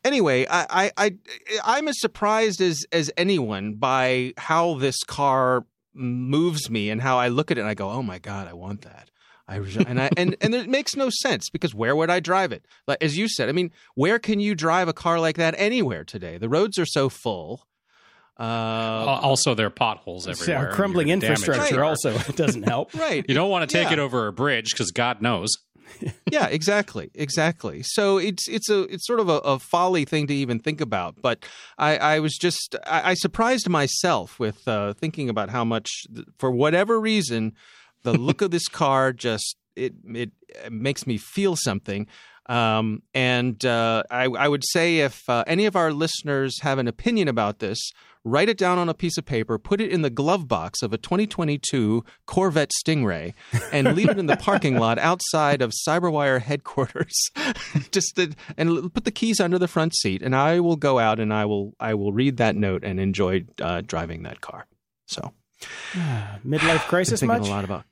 Anyway, 0.03 0.45
I, 0.49 0.65
I, 0.69 0.91
I 0.97 1.15
I'm 1.63 1.87
as 1.87 1.99
surprised 1.99 2.61
as 2.61 2.85
as 2.91 3.09
anyone 3.17 3.73
by 3.75 4.33
how 4.37 4.75
this 4.75 5.01
car 5.03 5.65
moves 5.93 6.69
me 6.69 6.89
and 6.89 7.01
how 7.01 7.17
I 7.17 7.27
look 7.29 7.51
at 7.51 7.57
it 7.57 7.61
and 7.61 7.69
I 7.69 7.73
go, 7.73 7.89
oh 7.89 8.03
my 8.03 8.19
god, 8.19 8.47
I 8.47 8.53
want 8.53 8.81
that. 8.83 9.09
I 9.51 9.57
and 9.87 10.01
I 10.01 10.09
and 10.15 10.35
and 10.41 10.55
it 10.55 10.69
makes 10.69 10.95
no 10.95 11.09
sense 11.09 11.49
because 11.49 11.75
where 11.75 11.95
would 11.95 12.09
I 12.09 12.19
drive 12.21 12.51
it? 12.53 12.65
Like 12.87 13.03
as 13.03 13.17
you 13.17 13.27
said, 13.27 13.49
I 13.49 13.51
mean, 13.51 13.71
where 13.95 14.17
can 14.19 14.39
you 14.39 14.55
drive 14.55 14.87
a 14.87 14.93
car 14.93 15.19
like 15.19 15.35
that 15.37 15.53
anywhere 15.57 16.03
today? 16.05 16.37
The 16.37 16.47
roads 16.49 16.79
are 16.79 16.85
so 16.85 17.09
full. 17.09 17.67
Uh, 18.39 18.43
also, 19.21 19.53
there 19.53 19.67
are 19.67 19.69
potholes 19.69 20.27
everywhere. 20.27 20.57
our 20.57 20.65
and 20.67 20.75
crumbling 20.75 21.09
infrastructure 21.09 21.75
car. 21.75 21.83
also 21.83 22.17
doesn't 22.35 22.63
help. 22.63 22.93
right. 22.95 23.23
You 23.27 23.35
don't 23.35 23.49
want 23.49 23.69
to 23.69 23.73
take 23.75 23.87
Yeah. 23.87 23.93
it 23.93 23.99
over 23.99 24.27
a 24.27 24.33
bridge 24.33 24.71
because 24.71 24.91
God 24.91 25.21
knows. 25.21 25.49
yeah, 26.31 26.47
exactly, 26.47 27.11
exactly. 27.13 27.83
So 27.83 28.17
it's 28.17 28.47
it's 28.47 28.69
a 28.69 28.83
it's 28.83 29.05
sort 29.05 29.19
of 29.19 29.27
a, 29.29 29.37
a 29.39 29.59
folly 29.59 30.05
thing 30.05 30.25
to 30.27 30.33
even 30.33 30.57
think 30.59 30.79
about. 30.81 31.21
But 31.21 31.45
I, 31.77 31.97
I 31.97 32.19
was 32.19 32.37
just 32.37 32.75
I, 32.87 33.11
I 33.11 33.13
surprised 33.15 33.67
myself 33.69 34.39
with 34.39 34.65
uh, 34.67 34.93
thinking 34.93 35.27
about 35.29 35.49
how 35.49 35.65
much, 35.65 35.89
for 36.39 36.49
whatever 36.49 36.99
reason, 36.99 37.53
the 38.03 38.13
look 38.13 38.41
of 38.41 38.51
this 38.51 38.67
car 38.67 39.13
just 39.13 39.57
it 39.75 39.93
it 40.05 40.31
makes 40.69 41.07
me 41.07 41.17
feel 41.17 41.55
something. 41.55 42.07
Um, 42.47 43.03
and 43.13 43.63
uh, 43.63 44.03
I, 44.09 44.25
I 44.25 44.47
would 44.47 44.63
say 44.65 44.99
if 44.99 45.29
uh, 45.29 45.43
any 45.47 45.65
of 45.65 45.75
our 45.75 45.93
listeners 45.93 46.59
have 46.61 46.79
an 46.79 46.87
opinion 46.87 47.27
about 47.27 47.59
this, 47.59 47.79
write 48.23 48.49
it 48.49 48.57
down 48.57 48.77
on 48.77 48.89
a 48.89 48.93
piece 48.93 49.17
of 49.17 49.25
paper, 49.25 49.57
put 49.57 49.79
it 49.79 49.91
in 49.91 50.01
the 50.01 50.09
glove 50.09 50.47
box 50.47 50.81
of 50.81 50.91
a 50.91 50.97
2022 50.97 52.03
Corvette 52.25 52.71
Stingray, 52.83 53.33
and 53.71 53.95
leave 53.95 54.09
it 54.09 54.19
in 54.19 54.25
the 54.25 54.35
parking 54.37 54.77
lot 54.77 54.99
outside 54.99 55.61
of 55.61 55.71
Cyberwire 55.87 56.41
headquarters. 56.41 57.29
Just 57.91 58.15
to, 58.17 58.33
and 58.57 58.93
put 58.93 59.05
the 59.05 59.11
keys 59.11 59.39
under 59.39 59.57
the 59.57 59.67
front 59.67 59.95
seat, 59.95 60.21
and 60.21 60.35
I 60.35 60.59
will 60.59 60.75
go 60.75 60.99
out 60.99 61.19
and 61.19 61.33
I 61.33 61.45
will 61.45 61.73
I 61.79 61.93
will 61.93 62.11
read 62.11 62.37
that 62.37 62.55
note 62.55 62.83
and 62.83 62.99
enjoy 62.99 63.45
uh, 63.61 63.81
driving 63.81 64.23
that 64.23 64.41
car. 64.41 64.67
So 65.07 65.33
Midlife 66.45 66.87
crisis 66.87 67.21
I'm 67.21 67.29
thinking 67.29 67.43
much? 67.43 67.49
a 67.49 67.51
lot 67.51 67.63
about. 67.63 67.85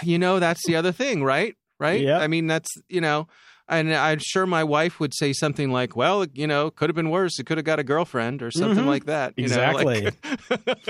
You 0.04 0.18
know, 0.18 0.38
that's 0.38 0.64
the 0.66 0.76
other 0.76 0.92
thing, 0.92 1.24
right? 1.24 1.56
Right. 1.80 2.00
Yep. 2.00 2.20
I 2.20 2.26
mean, 2.28 2.46
that's 2.46 2.68
you 2.88 3.00
know, 3.00 3.26
and 3.68 3.92
I'm 3.94 4.18
sure 4.20 4.46
my 4.46 4.64
wife 4.64 5.00
would 5.00 5.12
say 5.14 5.32
something 5.32 5.70
like, 5.72 5.96
"Well, 5.96 6.26
you 6.32 6.46
know, 6.46 6.70
could 6.70 6.88
have 6.90 6.96
been 6.96 7.10
worse. 7.10 7.38
It 7.38 7.46
could 7.46 7.58
have 7.58 7.64
got 7.64 7.78
a 7.78 7.84
girlfriend 7.84 8.42
or 8.42 8.50
something 8.50 8.84
Mhm. 8.84 8.88
like 8.88 9.04
that." 9.06 9.34
You 9.36 9.48
know, 9.48 9.72
like- 9.72 10.14
Exactly. 10.14 10.88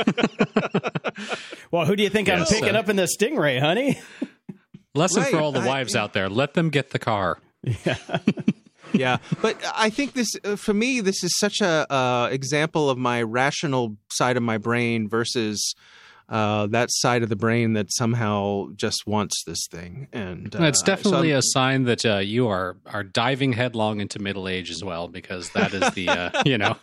Well, 1.71 1.85
who 1.85 1.97
do 1.97 2.03
you 2.03 2.09
think 2.09 2.31
I'm 2.31 2.47
picking 2.47 2.77
uh, 2.77 2.79
up 2.79 2.89
in 2.89 2.97
the 2.97 3.07
Stingray, 3.21 3.61
honey? 3.61 3.99
Lesson 4.95 5.23
for 5.25 5.39
all 5.39 5.53
the 5.53 5.61
I- 5.61 5.67
wives 5.67 5.95
out 5.97 6.13
there: 6.15 6.29
let 6.29 6.55
them 6.55 6.71
get 6.71 6.91
the 6.91 6.99
car. 6.99 7.39
yeah, 7.63 7.97
but 9.43 9.57
I 9.75 9.91
think 9.91 10.15
this 10.15 10.29
uh, 10.45 10.57
for 10.57 10.75
me, 10.75 11.01
this 11.01 11.23
is 11.23 11.37
such 11.39 11.61
a 11.61 11.91
uh, 11.93 12.29
example 12.31 12.91
of 12.91 12.99
my 12.99 13.23
rational 13.23 13.97
side 14.11 14.37
of 14.37 14.43
my 14.43 14.59
brain 14.59 15.09
versus. 15.09 15.75
Uh, 16.31 16.67
that 16.67 16.91
side 16.91 17.23
of 17.23 17.31
the 17.31 17.37
brain 17.37 17.73
that 17.73 17.87
somehow 17.91 18.67
just 18.77 19.07
wants 19.07 19.43
this 19.47 19.67
thing, 19.71 20.09
and 20.13 20.55
uh, 20.57 20.65
it's 20.65 20.83
definitely 20.83 21.31
so 21.31 21.39
a 21.39 21.43
sign 21.43 21.85
that 21.85 22.05
uh, 22.05 22.19
you 22.19 22.47
are 22.49 22.77
are 22.85 23.03
diving 23.03 23.55
headlong 23.55 24.03
into 24.03 24.19
middle 24.19 24.47
age 24.47 24.71
as 24.71 24.85
well, 24.85 25.09
because 25.09 25.49
that 25.53 25.73
is 25.73 25.91
the 25.95 26.07
uh, 26.07 26.31
you 26.45 26.59
know 26.59 26.77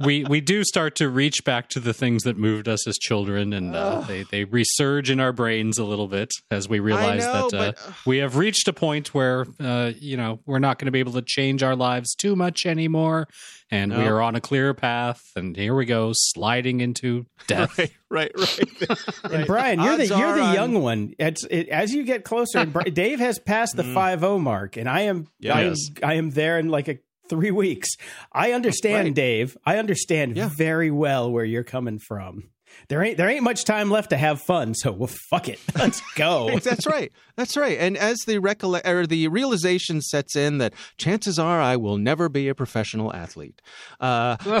we 0.00 0.24
we 0.24 0.40
do 0.40 0.64
start 0.64 0.94
to 0.96 1.08
reach 1.08 1.44
back 1.44 1.68
to 1.70 1.80
the 1.80 1.92
things 1.92 2.22
that 2.24 2.36
moved 2.36 2.68
us 2.68 2.86
as 2.86 2.96
children, 2.98 3.52
and 3.52 3.74
uh, 3.76 4.00
they 4.02 4.22
they 4.24 4.44
resurge 4.44 5.10
in 5.10 5.20
our 5.20 5.32
brains 5.32 5.78
a 5.78 5.84
little 5.84 6.08
bit 6.08 6.30
as 6.50 6.68
we 6.68 6.80
realize 6.80 7.24
know, 7.24 7.48
that 7.50 7.56
uh, 7.56 7.72
but, 7.72 7.92
we 8.06 8.18
have 8.18 8.36
reached 8.36 8.66
a 8.68 8.72
point 8.72 9.14
where 9.14 9.46
uh, 9.60 9.92
you 9.98 10.16
know 10.16 10.40
we're 10.46 10.58
not 10.58 10.78
going 10.78 10.86
to 10.86 10.92
be 10.92 11.00
able 11.00 11.12
to 11.12 11.22
change 11.22 11.62
our 11.62 11.76
lives 11.76 12.14
too 12.14 12.34
much 12.36 12.66
anymore, 12.66 13.26
and 13.70 13.92
we 13.96 14.04
are 14.04 14.20
on 14.20 14.34
a 14.36 14.40
clear 14.40 14.74
path, 14.74 15.20
and 15.36 15.56
here 15.56 15.74
we 15.74 15.84
go 15.84 16.12
sliding 16.14 16.80
into 16.80 17.26
death. 17.46 17.78
right, 17.78 17.90
right, 18.10 18.32
right. 18.38 18.98
And 19.30 19.46
Brian, 19.46 19.80
you're 19.80 19.96
the 19.96 20.06
you're 20.06 20.34
the 20.34 20.42
I'm- 20.42 20.54
young 20.54 20.82
one. 20.82 21.14
It's 21.18 21.44
it, 21.44 21.68
as 21.68 21.92
you 21.92 22.04
get 22.04 22.24
closer. 22.24 22.58
and 22.60 22.72
Bri- 22.72 22.90
Dave 22.90 23.20
has 23.20 23.38
passed 23.38 23.76
the 23.76 23.84
five 23.84 24.20
zero 24.20 24.38
mark, 24.38 24.76
and 24.76 24.88
I 24.88 25.02
am 25.02 25.26
I 25.44 25.62
am 25.62 25.68
Yes. 25.70 25.90
I 26.02 26.14
am 26.14 26.30
there 26.30 26.58
in 26.58 26.68
like 26.68 26.88
a 26.88 26.98
three 27.30 27.50
weeks. 27.50 27.88
I 28.32 28.52
understand, 28.52 29.04
Right. 29.06 29.14
Dave. 29.14 29.56
I 29.64 29.78
understand 29.78 30.36
Yeah. 30.36 30.50
very 30.54 30.90
well 30.90 31.30
where 31.32 31.44
you're 31.46 31.64
coming 31.64 31.98
from. 31.98 32.50
There 32.88 33.02
ain't 33.02 33.16
there 33.16 33.28
ain't 33.28 33.42
much 33.42 33.64
time 33.64 33.90
left 33.90 34.10
to 34.10 34.16
have 34.16 34.40
fun, 34.42 34.74
so 34.74 34.92
well, 34.92 35.10
fuck 35.28 35.48
it, 35.48 35.58
let's 35.76 36.00
go. 36.14 36.56
That's 36.62 36.86
right. 36.86 37.10
That's 37.36 37.56
right. 37.56 37.76
And 37.78 37.96
as 37.96 38.18
the 38.26 38.38
recolle- 38.38 38.86
or 38.86 39.06
the 39.08 39.26
realization 39.28 40.00
sets 40.00 40.36
in 40.36 40.58
that 40.58 40.72
chances 40.96 41.36
are 41.38 41.60
I 41.60 41.76
will 41.76 41.98
never 41.98 42.28
be 42.28 42.48
a 42.48 42.54
professional 42.54 43.12
athlete. 43.12 43.60
Uh, 43.98 44.36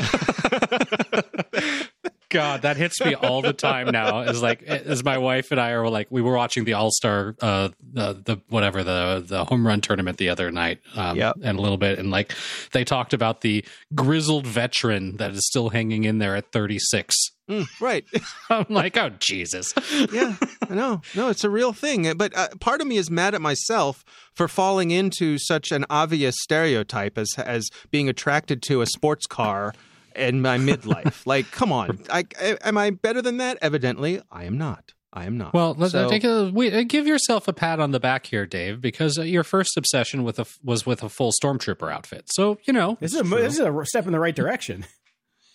God, 2.30 2.62
that 2.62 2.76
hits 2.76 3.00
me 3.04 3.14
all 3.14 3.42
the 3.42 3.52
time 3.52 3.88
now. 3.90 4.20
Is 4.20 4.40
like 4.42 4.62
as 4.62 5.04
my 5.04 5.18
wife 5.18 5.50
and 5.50 5.60
I 5.60 5.70
are 5.72 5.88
like 5.88 6.06
we 6.10 6.22
were 6.22 6.34
watching 6.36 6.64
the 6.64 6.72
All 6.74 6.90
Star, 6.90 7.34
uh, 7.42 7.68
the 7.92 8.14
the 8.24 8.40
whatever 8.48 8.82
the 8.82 9.22
the 9.26 9.44
home 9.44 9.66
run 9.66 9.80
tournament 9.80 10.16
the 10.18 10.28
other 10.30 10.50
night, 10.50 10.80
um, 10.96 11.16
Yep. 11.16 11.36
and 11.42 11.58
a 11.58 11.60
little 11.60 11.76
bit, 11.76 11.98
and 11.98 12.10
like 12.10 12.32
they 12.72 12.84
talked 12.84 13.12
about 13.12 13.42
the 13.42 13.64
grizzled 13.94 14.46
veteran 14.46 15.16
that 15.18 15.32
is 15.32 15.46
still 15.46 15.68
hanging 15.70 16.04
in 16.04 16.18
there 16.18 16.34
at 16.36 16.50
36. 16.52 17.14
mm, 17.48 17.66
right. 17.80 18.04
I'm 18.50 18.66
like, 18.68 18.96
oh 18.96 19.10
Jesus, 19.18 19.72
yeah, 20.12 20.36
I 20.68 20.74
know. 20.74 21.02
No, 21.16 21.28
it's 21.28 21.42
a 21.44 21.50
real 21.50 21.72
thing. 21.72 22.12
But 22.16 22.36
uh, 22.36 22.48
part 22.60 22.80
of 22.80 22.86
me 22.86 22.96
is 22.96 23.10
mad 23.10 23.34
at 23.34 23.40
myself 23.42 24.04
for 24.34 24.46
falling 24.46 24.90
into 24.92 25.36
such 25.38 25.72
an 25.72 25.84
obvious 25.90 26.36
stereotype 26.40 27.18
as 27.18 27.34
as 27.38 27.68
being 27.90 28.08
attracted 28.08 28.62
to 28.62 28.80
a 28.82 28.86
sports 28.86 29.26
car 29.26 29.74
in 30.16 30.42
my 30.42 30.58
midlife. 30.58 31.22
like, 31.26 31.50
come 31.50 31.72
on. 31.72 32.00
I, 32.10 32.24
I, 32.40 32.58
am 32.62 32.78
I 32.78 32.90
better 32.90 33.22
than 33.22 33.38
that? 33.38 33.58
Evidently, 33.62 34.20
I 34.30 34.44
am 34.44 34.58
not. 34.58 34.92
I 35.12 35.24
am 35.24 35.36
not. 35.36 35.52
Well, 35.54 35.74
let's 35.76 35.92
So- 35.92 36.08
take 36.08 36.22
a, 36.24 36.50
we, 36.52 36.72
uh, 36.72 36.84
give 36.86 37.06
yourself 37.06 37.48
a 37.48 37.52
pat 37.52 37.80
on 37.80 37.90
the 37.90 37.98
back 38.00 38.26
here, 38.26 38.46
Dave, 38.46 38.80
because 38.80 39.18
uh, 39.18 39.22
your 39.22 39.42
first 39.42 39.76
obsession 39.76 40.22
with 40.22 40.38
a 40.38 40.46
was 40.62 40.86
with 40.86 41.02
a 41.02 41.08
full 41.08 41.32
stormtrooper 41.32 41.92
outfit. 41.92 42.26
So 42.32 42.58
you 42.64 42.72
know 42.72 42.96
This 43.00 43.14
is 43.14 43.20
a, 43.20 43.24
this 43.24 43.54
is 43.54 43.60
a 43.60 43.84
step 43.84 44.06
in 44.06 44.12
the 44.12 44.20
right 44.20 44.34
direction. 44.34 44.86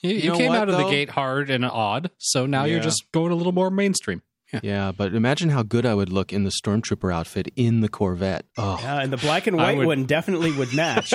you, 0.02 0.12
you 0.12 0.30
know 0.32 0.38
came 0.38 0.50
what, 0.50 0.60
out 0.60 0.70
of 0.70 0.78
though? 0.78 0.84
the 0.86 0.90
gate 0.92 1.10
hard 1.10 1.50
and 1.50 1.64
odd. 1.64 2.12
So 2.18 2.46
now 2.46 2.66
you're 2.66 2.82
just 2.82 3.06
going 3.14 3.32
a 3.32 3.36
little 3.36 3.54
more 3.54 3.70
mainstream. 3.72 4.22
Yeah, 4.62 4.92
but 4.96 5.14
imagine 5.14 5.50
how 5.50 5.64
good 5.64 5.86
I 5.86 5.94
would 5.94 6.10
look 6.14 6.32
in 6.32 6.44
the 6.44 6.52
stormtrooper 6.64 7.14
outfit 7.14 7.50
in 7.56 7.82
the 7.82 7.90
Corvette. 7.90 8.46
Oh, 8.58 8.80
Uh, 8.82 9.00
and 9.02 9.12
the 9.12 9.18
black 9.18 9.48
and 9.48 9.58
white 9.58 9.78
would- 9.78 9.88
one 9.88 10.06
definitely 10.06 10.52
would 10.54 10.74
match. 10.74 11.14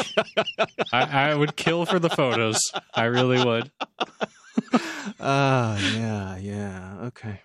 I, 0.93 1.31
I 1.31 1.35
would 1.35 1.57
kill 1.57 1.87
for 1.87 1.99
the 1.99 2.11
photos. 2.11 2.59
I 2.95 3.05
really 3.05 3.43
would. 3.45 3.71
Ah, 5.21 5.79
yeah, 5.97 6.37
yeah. 6.39 6.97
Okay. 7.07 7.41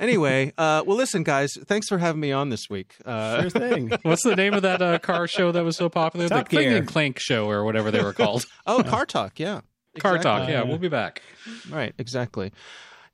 Anyway, 0.00 0.52
uh, 0.56 0.82
well, 0.86 0.96
listen, 0.96 1.22
guys. 1.22 1.52
Thanks 1.66 1.88
for 1.88 1.98
having 1.98 2.20
me 2.20 2.32
on 2.32 2.48
this 2.48 2.68
week. 2.70 2.94
Uh, 3.04 3.42
Sure 3.42 3.50
thing. 3.50 3.90
What's 4.02 4.22
the 4.22 4.36
name 4.36 4.54
of 4.54 4.62
that 4.62 4.80
uh, 4.82 4.98
car 4.98 5.26
show 5.26 5.52
that 5.52 5.64
was 5.64 5.76
so 5.76 5.88
popular? 5.88 6.28
Top 6.28 6.48
the 6.48 6.56
Click 6.56 6.68
Gear. 6.68 6.76
and 6.78 6.86
Clack 6.88 7.18
show 7.18 7.48
or 7.50 7.64
whatever 7.64 7.90
they 7.90 8.02
were 8.02 8.12
called. 8.12 8.46
oh, 8.66 8.82
car 8.82 9.04
talk. 9.06 9.38
Yeah. 9.38 9.60
car 9.98 10.16
Exactly. 10.16 10.22
talk. 10.46 10.48
Yeah, 10.48 10.62
we'll 10.62 10.78
be 10.78 10.88
back. 10.88 11.22
Right. 11.70 11.92
Exactly. 11.98 12.52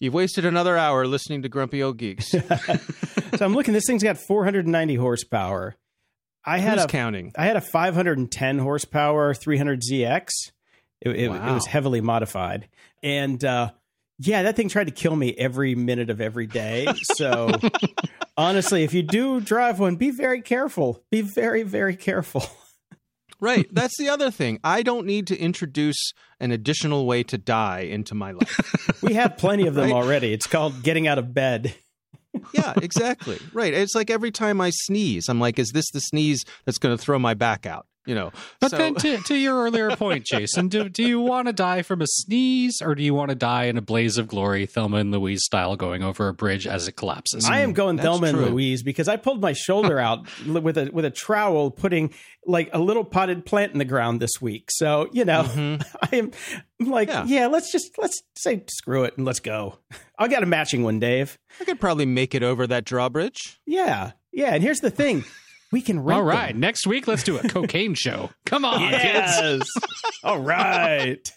You've 0.01 0.15
wasted 0.15 0.47
another 0.47 0.79
hour 0.79 1.07
listening 1.07 1.43
to 1.43 1.51
Grumpy 1.51 1.83
Old 1.83 1.99
Geeks. 1.99 2.31
so 2.31 2.41
I'm 3.45 3.53
looking. 3.55 3.75
This 3.75 3.85
thing's 3.87 4.03
got 4.03 4.17
490 4.17 4.95
horsepower. 4.95 5.77
I 6.43 6.57
had 6.57 6.79
Who's 6.79 6.85
a 6.85 6.89
counting? 6.89 7.33
I 7.37 7.45
had 7.45 7.57
a 7.57 7.61
510 7.61 8.59
horsepower 8.59 9.35
300ZX. 9.35 10.29
It, 11.03 11.11
it, 11.11 11.25
it 11.25 11.31
was 11.31 11.67
heavily 11.67 12.01
modified, 12.01 12.69
and 13.03 13.43
uh, 13.45 13.73
yeah, 14.19 14.43
that 14.45 14.57
thing 14.57 14.71
tried 14.71 14.85
to 14.85 14.91
kill 14.91 15.15
me 15.15 15.35
every 15.37 15.75
minute 15.75 16.09
of 16.11 16.21
every 16.21 16.47
day. 16.47 16.87
So 17.15 17.51
honestly, 18.39 18.85
if 18.85 18.95
you 18.95 19.03
do 19.03 19.41
drive 19.41 19.79
one, 19.79 19.97
be 19.97 20.11
very 20.11 20.41
careful. 20.41 21.03
Be 21.11 21.21
very 21.21 21.63
very 21.63 21.97
careful. 21.97 22.45
Right. 23.41 23.67
That's 23.73 23.97
the 23.99 24.09
other 24.09 24.31
thing. 24.31 24.61
I 24.63 24.83
don't 24.83 25.07
need 25.07 25.27
to 25.29 25.39
introduce 25.39 26.13
an 26.39 26.51
additional 26.53 27.07
way 27.07 27.23
to 27.25 27.39
die 27.39 27.81
into 27.81 28.15
my 28.15 28.33
life. 28.33 28.77
We 29.03 29.15
have 29.15 29.39
plenty 29.39 29.67
of 29.67 29.75
them 29.75 29.87
Right. 29.87 29.95
already. 29.95 30.33
It's 30.35 30.47
called 30.47 30.83
getting 30.83 31.07
out 31.09 31.19
of 31.19 31.33
bed. 31.33 31.75
yeah, 32.53 32.75
exactly. 32.83 33.39
Right. 33.55 33.73
It's 33.73 33.95
like 33.95 34.11
every 34.11 34.31
time 34.31 34.61
I 34.61 34.71
sneeze, 34.71 35.29
I'm 35.29 35.41
like, 35.41 35.59
is 35.59 35.71
this 35.73 35.91
the 35.91 36.01
sneeze 36.01 36.45
that's 36.67 36.79
going 36.79 36.97
to 36.97 37.03
throw 37.03 37.19
my 37.19 37.33
back 37.35 37.65
out? 37.67 37.87
You 38.07 38.15
know. 38.15 38.33
But 38.61 38.71
so, 38.71 38.79
then, 38.79 38.95
to, 38.97 39.19
to 39.19 39.35
your 39.37 39.63
earlier 39.63 39.91
point, 39.95 40.25
Jason, 40.25 40.69
do, 40.69 40.89
do 40.89 41.03
you 41.03 41.21
want 41.21 41.49
to 41.49 41.53
die 41.53 41.83
from 41.83 42.01
a 42.01 42.07
sneeze 42.07 42.81
or 42.81 42.95
do 42.95 43.03
you 43.03 43.13
want 43.15 43.29
to 43.29 43.35
die 43.35 43.65
in 43.65 43.77
a 43.77 43.83
blaze 43.83 44.17
of 44.17 44.27
glory, 44.27 44.65
Thelma 44.67 44.97
and 44.97 45.11
Louise 45.13 45.45
style, 45.45 45.77
going 45.77 46.03
over 46.03 46.27
a 46.29 46.33
bridge 46.35 46.67
as 46.67 46.89
it 46.89 46.93
collapses? 46.93 47.45
I 47.45 47.61
am 47.61 47.73
going 47.75 47.97
that's 47.97 48.07
Thelma 48.07 48.29
and. 48.29 48.39
Louise 48.41 48.83
because 48.83 49.07
I 49.07 49.17
pulled 49.17 49.43
my 49.43 49.53
shoulder 49.53 49.99
out 49.99 50.27
with 50.47 50.79
a 50.79 50.91
with 50.93 51.05
a 51.05 51.11
trowel, 51.11 51.71
putting 51.71 52.15
like 52.47 52.71
a 52.73 52.79
little 52.79 53.05
potted 53.05 53.45
plant 53.45 53.73
in 53.73 53.79
the 53.79 53.85
ground 53.85 54.19
this 54.21 54.41
week. 54.41 54.71
So 54.71 55.09
you 55.13 55.25
know, 55.27 55.43
Mhm. 55.43 55.85
I 56.03 56.17
am 56.17 56.31
like, 56.81 57.09
Yeah. 57.09 57.25
yeah. 57.27 57.47
let's 57.49 57.71
just 57.71 57.93
let's 57.99 58.23
say 58.35 58.65
screw 58.69 59.05
it 59.05 59.17
and 59.19 59.27
let's 59.27 59.41
go. 59.41 59.79
I 60.19 60.29
got 60.29 60.43
a 60.43 60.47
matching 60.47 60.83
one, 60.83 61.01
Dave. 61.01 61.39
I 61.61 61.65
could 61.65 61.79
probably 61.79 62.07
make 62.07 62.35
it 62.35 62.43
over 62.43 62.67
that 62.67 62.85
drawbridge. 62.87 63.61
Yeah, 63.67 64.13
yeah. 64.33 64.55
And 64.55 64.63
here's 64.63 64.81
the 64.81 64.91
thing: 64.91 65.25
we 65.73 65.81
can 65.83 66.01
rent 66.01 66.19
All 66.21 66.25
right, 66.25 66.53
them. 66.53 66.61
next 66.61 66.87
week, 66.87 67.07
let's 67.07 67.23
do 67.23 67.39
a 67.39 67.49
cocaine 67.49 67.95
show. 67.95 68.31
Come 68.47 68.65
on, 68.65 68.79
kids. 68.91 69.03
Yes. 69.05 69.69
All 70.25 70.41
right. 70.41 71.33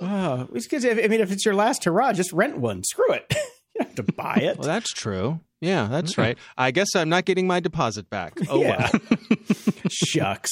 Oh, 0.00 0.48
it's 0.54 0.66
'cause 0.66 0.84
if- 0.84 1.02
I 1.04 1.08
mean, 1.08 1.20
if 1.20 1.30
it's 1.32 1.44
your 1.44 1.54
last 1.54 1.84
hurrah, 1.84 2.12
just 2.12 2.32
rent 2.32 2.58
one. 2.58 2.82
Screw 2.84 3.12
it. 3.12 3.26
you 3.74 3.80
don't 3.80 3.88
have 3.88 4.06
to 4.06 4.12
buy 4.12 4.34
it. 4.36 4.58
Well, 4.58 4.66
that's 4.66 4.92
true. 4.92 5.40
Yeah, 5.60 5.88
that's 5.90 6.18
right. 6.18 6.36
I 6.56 6.70
guess 6.70 6.94
I'm 6.94 7.08
not 7.08 7.24
getting 7.24 7.46
my 7.46 7.60
deposit 7.60 8.08
back. 8.10 8.38
Oh 8.48 8.60
yeah. 8.60 8.90
well. 8.92 9.18
Shucks. 9.90 10.50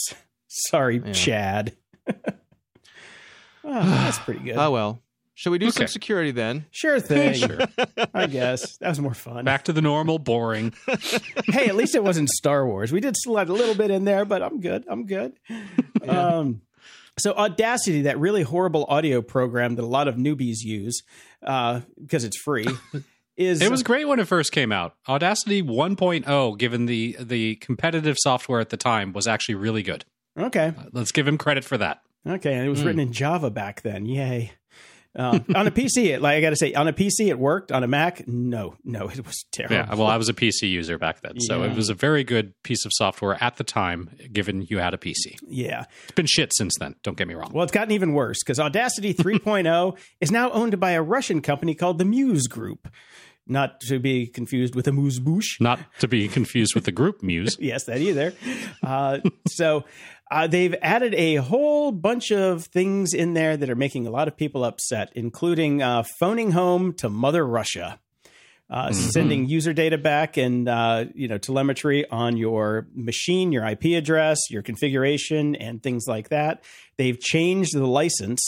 Sorry, 0.49 1.03
Yeah. 1.05 1.13
Chad. 1.13 1.77
oh, 2.09 2.13
that's 3.65 4.19
pretty 4.21 4.41
good. 4.41 4.57
Oh 4.57 4.71
well. 4.71 5.03
Should 5.35 5.51
we 5.51 5.59
do 5.59 5.71
some 5.71 5.89
security 5.89 6.31
then? 6.31 6.67
sure 6.71 7.01
thing. 7.01 7.35
Sure. 7.35 7.59
I 8.15 8.27
guess 8.27 8.77
that 8.79 8.89
was 8.89 9.01
more 9.01 9.15
fun. 9.15 9.45
Back 9.45 9.65
to 9.65 9.73
the 9.73 9.83
normal, 9.83 10.19
boring. 10.21 10.73
hey, 11.47 11.67
at 11.67 11.75
least 11.75 11.95
it 11.95 12.05
wasn't 12.05 12.29
Star 12.31 12.67
Wars. 12.67 12.93
We 12.93 13.01
did 13.01 13.15
slide 13.19 13.49
a 13.49 13.53
little 13.53 13.75
bit 13.75 13.91
in 13.91 14.05
there, 14.05 14.25
but 14.25 14.43
I'm 14.43 14.61
good. 14.61 14.85
I'm 14.89 15.07
good. 15.07 15.33
Um, 16.07 16.61
so 17.19 17.33
Audacity, 17.33 18.03
that 18.03 18.19
really 18.19 18.43
horrible 18.43 18.85
audio 18.91 19.23
program 19.23 19.77
that 19.77 19.83
a 19.83 19.87
lot 19.87 20.07
of 20.07 20.17
newbies 20.17 20.57
use 20.63 21.03
uh, 21.43 21.81
because 21.99 22.25
it's 22.25 22.37
free, 22.37 22.67
is 23.39 23.63
It 23.63 23.71
was 23.71 23.83
great 23.83 24.05
when 24.07 24.19
it 24.21 24.29
first 24.29 24.53
came 24.53 24.71
out. 24.71 24.97
Audacity 25.09 25.63
1.0, 25.63 26.59
given 26.59 26.85
the 26.87 27.17
the 27.19 27.55
competitive 27.57 28.17
software 28.19 28.61
at 28.61 28.69
the 28.69 28.77
time, 28.77 29.15
was 29.15 29.27
actually 29.27 29.55
really 29.55 29.83
good. 29.83 30.05
okay. 30.39 30.75
Let's 30.93 31.11
give 31.13 31.27
him 31.27 31.39
credit 31.39 31.65
for 31.65 31.79
that. 31.79 32.03
Okay, 32.27 32.53
and 32.55 32.67
it 32.67 32.69
was 32.69 32.81
Hmm. 32.81 32.87
written 32.89 33.01
in 33.01 33.13
Java 33.13 33.51
back 33.51 33.81
then. 33.83 34.05
Yay. 34.05 34.53
Um, 35.17 35.45
on 35.55 35.67
a 35.67 35.71
PC, 35.71 36.07
it 36.07 36.21
like 36.23 36.37
I 36.37 36.41
got 36.41 36.51
to 36.51 36.57
say, 36.57 36.75
on 36.75 36.89
a 36.89 36.93
PC 36.93 37.29
it 37.29 37.39
worked. 37.39 37.71
On 37.71 37.85
a 37.85 37.87
Mac, 37.87 38.27
no, 38.27 38.75
no, 38.85 39.09
it 39.09 39.25
was 39.25 39.45
terrible. 39.53 39.77
Yeah, 39.77 39.95
well, 39.95 40.09
I 40.09 40.17
was 40.17 40.29
a 40.29 40.35
PC 40.35 40.69
user 40.69 40.99
back 40.99 41.21
then, 41.21 41.39
so 41.41 41.63
Yeah. 41.63 41.71
it 41.71 41.77
was 41.77 41.89
a 41.89 41.95
very 41.95 42.25
good 42.25 42.53
piece 42.65 42.85
of 42.85 42.91
software 42.95 43.37
at 43.43 43.57
the 43.57 43.65
time, 43.65 44.11
given 44.33 44.63
you 44.69 44.79
had 44.79 44.93
a 44.95 44.99
PC. 44.99 45.37
yeah. 45.49 45.85
It's 46.03 46.13
been 46.13 46.27
shit 46.27 46.53
since 46.55 46.75
then. 46.81 46.97
Don't 47.05 47.17
get 47.17 47.29
me 47.29 47.35
wrong. 47.35 47.53
Well, 47.55 47.63
it's 47.63 47.73
gotten 47.73 47.93
even 47.93 48.13
worse 48.13 48.39
because 48.43 48.59
Audacity 48.59 49.15
3.0 49.15 49.97
is 50.21 50.31
now 50.33 50.51
owned 50.51 50.81
by 50.81 50.91
a 50.93 51.03
Russian 51.03 51.41
company 51.43 51.75
called 51.75 51.99
the 51.99 52.05
Muse 52.05 52.47
Group. 52.49 52.89
Not 53.47 53.79
to 53.83 53.99
be 53.99 54.27
confused 54.27 54.75
with 54.75 54.89
a 54.89 54.93
Muse 54.93 55.21
Bouche. 55.21 55.61
Not 55.61 55.79
to 56.01 56.09
be 56.09 56.29
confused 56.29 56.75
with 56.75 56.85
the 56.87 56.93
group 56.93 57.23
Muse. 57.23 57.57
Yes, 57.61 57.85
that 57.85 57.99
either. 57.99 58.33
Uh, 58.83 59.19
so 59.49 59.85
uh, 60.31 60.47
they've 60.47 60.75
added 60.83 61.15
a 61.15 61.37
whole 61.37 61.93
bunch 61.93 62.31
of 62.33 62.65
things 62.67 63.13
in 63.15 63.35
there 63.35 63.57
that 63.57 63.69
are 63.71 63.77
making 63.77 64.07
a 64.07 64.11
lot 64.11 64.27
of 64.29 64.37
people 64.37 64.65
upset, 64.65 65.13
including 65.15 65.83
uh, 65.83 66.03
phoning 66.19 66.53
home 66.53 66.93
to 66.95 67.09
Mother 67.09 67.47
Russia. 67.47 67.99
Uh, 68.71 68.91
Sending 68.93 69.47
user 69.47 69.75
data 69.75 69.99
back 69.99 70.39
and 70.39 70.67
uh, 70.71 71.05
you 71.15 71.29
know 71.29 71.37
telemetry 71.37 72.09
on 72.09 72.39
your 72.39 72.89
machine, 72.95 73.53
your 73.53 73.65
IP 73.65 73.85
address, 73.97 74.39
your 74.51 74.63
configuration, 74.63 75.55
and 75.55 75.83
things 75.83 76.07
like 76.09 76.31
that. 76.31 76.65
They've 76.97 77.21
changed 77.21 77.75
the 77.77 77.87
license, 77.87 78.41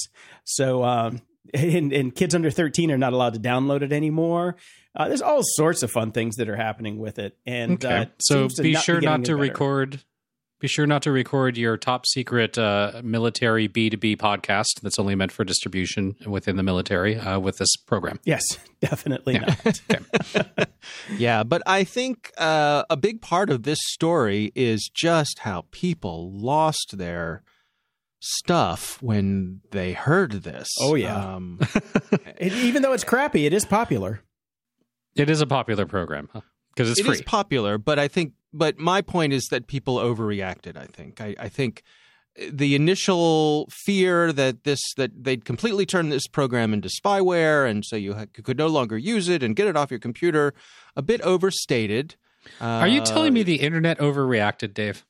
so 0.42 0.82
um, 0.84 1.20
and, 1.54 1.92
and 1.92 2.14
kids 2.14 2.34
under 2.34 2.50
thirteen 2.50 2.90
are 2.90 2.96
not 2.98 3.12
allowed 3.12 3.34
to 3.34 3.40
download 3.40 3.82
it 3.82 3.92
anymore. 3.92 4.56
Uh, 4.96 5.08
there's 5.08 5.20
all 5.22 5.42
sorts 5.42 5.82
of 5.82 5.90
fun 5.90 6.12
things 6.12 6.36
that 6.36 6.48
are 6.48 6.56
happening 6.56 6.96
with 6.96 7.18
it, 7.18 7.36
and 7.44 7.72
Okay. 7.84 7.96
uh, 7.96 8.06
so 8.18 8.48
be 8.62 8.72
not 8.72 8.82
sure 8.84 9.02
not 9.02 9.16
to 9.26 9.32
better. 9.32 9.36
record. 9.36 10.02
Be 10.58 10.68
sure 10.68 10.86
not 10.86 11.02
to 11.02 11.12
record 11.12 11.58
your 11.58 11.76
top 11.76 12.06
secret 12.06 12.56
uh, 12.56 13.02
military 13.04 13.66
B 13.66 13.90
two 13.90 13.98
B 13.98 14.16
podcast 14.16 14.80
that's 14.82 14.98
only 14.98 15.14
meant 15.14 15.30
for 15.30 15.44
distribution 15.44 16.16
within 16.26 16.56
the 16.56 16.62
military 16.62 17.16
uh, 17.18 17.38
with 17.38 17.58
this 17.58 17.76
program. 17.86 18.18
Yes, 18.24 18.42
definitely 18.80 19.34
Yeah. 19.34 19.54
not. 19.64 20.68
Yeah, 21.18 21.42
but 21.42 21.62
I 21.66 21.84
think 21.84 22.32
uh, 22.38 22.84
a 22.88 22.96
big 22.96 23.20
part 23.20 23.50
of 23.50 23.64
this 23.64 23.78
story 23.82 24.50
is 24.54 24.88
just 24.94 25.40
how 25.40 25.64
people 25.72 26.32
lost 26.32 26.96
their 26.96 27.42
stuff 28.20 29.00
when 29.02 29.60
they 29.72 29.92
heard 29.92 30.32
this. 30.42 30.68
Oh, 30.80 30.94
yeah. 30.94 31.34
Um, 31.34 31.58
It- 32.38 32.52
even 32.54 32.82
though 32.82 32.92
it's 32.92 33.04
crappy, 33.04 33.44
it 33.46 33.52
is 33.52 33.64
popular. 33.64 34.22
It 35.16 35.28
is 35.28 35.40
a 35.40 35.46
popular 35.46 35.86
program 35.86 36.28
because 36.74 36.90
it's 36.90 37.00
It 37.00 37.04
free. 37.06 37.16
is 37.16 37.22
popular, 37.22 37.78
but 37.78 37.98
I 37.98 38.08
think, 38.08 38.32
but 38.52 38.78
my 38.78 39.02
point 39.02 39.32
is 39.32 39.46
that 39.50 39.66
people 39.66 39.96
overreacted. 39.96 40.76
I 40.76 40.86
think, 40.86 41.20
I, 41.20 41.34
I 41.38 41.48
think 41.48 41.82
the 42.50 42.74
initial 42.74 43.66
fear 43.70 44.32
that 44.32 44.64
this 44.64 44.80
that 44.96 45.24
they'd 45.24 45.44
completely 45.44 45.86
turn 45.86 46.10
this 46.10 46.26
program 46.26 46.74
into 46.74 46.88
spyware, 46.88 47.68
and 47.68 47.84
so 47.84 47.96
you 47.96 48.14
ha- 48.14 48.26
could 48.42 48.58
no 48.58 48.66
longer 48.66 48.98
use 48.98 49.28
it 49.28 49.42
and 49.42 49.56
get 49.56 49.66
it 49.68 49.76
off 49.76 49.90
your 49.90 50.00
computer, 50.00 50.52
a 50.94 51.02
bit 51.02 51.20
overstated. 51.22 52.16
Are 52.60 52.86
you 52.88 53.00
telling 53.00 53.32
me 53.32 53.40
Uh, 53.40 53.44
the 53.44 53.56
internet 53.56 53.98
overreacted, 53.98 54.74
Dave? 54.74 55.04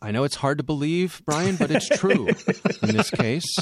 I 0.00 0.12
know 0.12 0.22
it's 0.24 0.36
hard 0.36 0.58
to 0.58 0.64
believe, 0.64 1.20
Brian, 1.24 1.56
but 1.56 1.70
it's 1.70 1.88
true 1.88 2.28
in 2.82 2.94
this 2.96 3.10
case. 3.10 3.56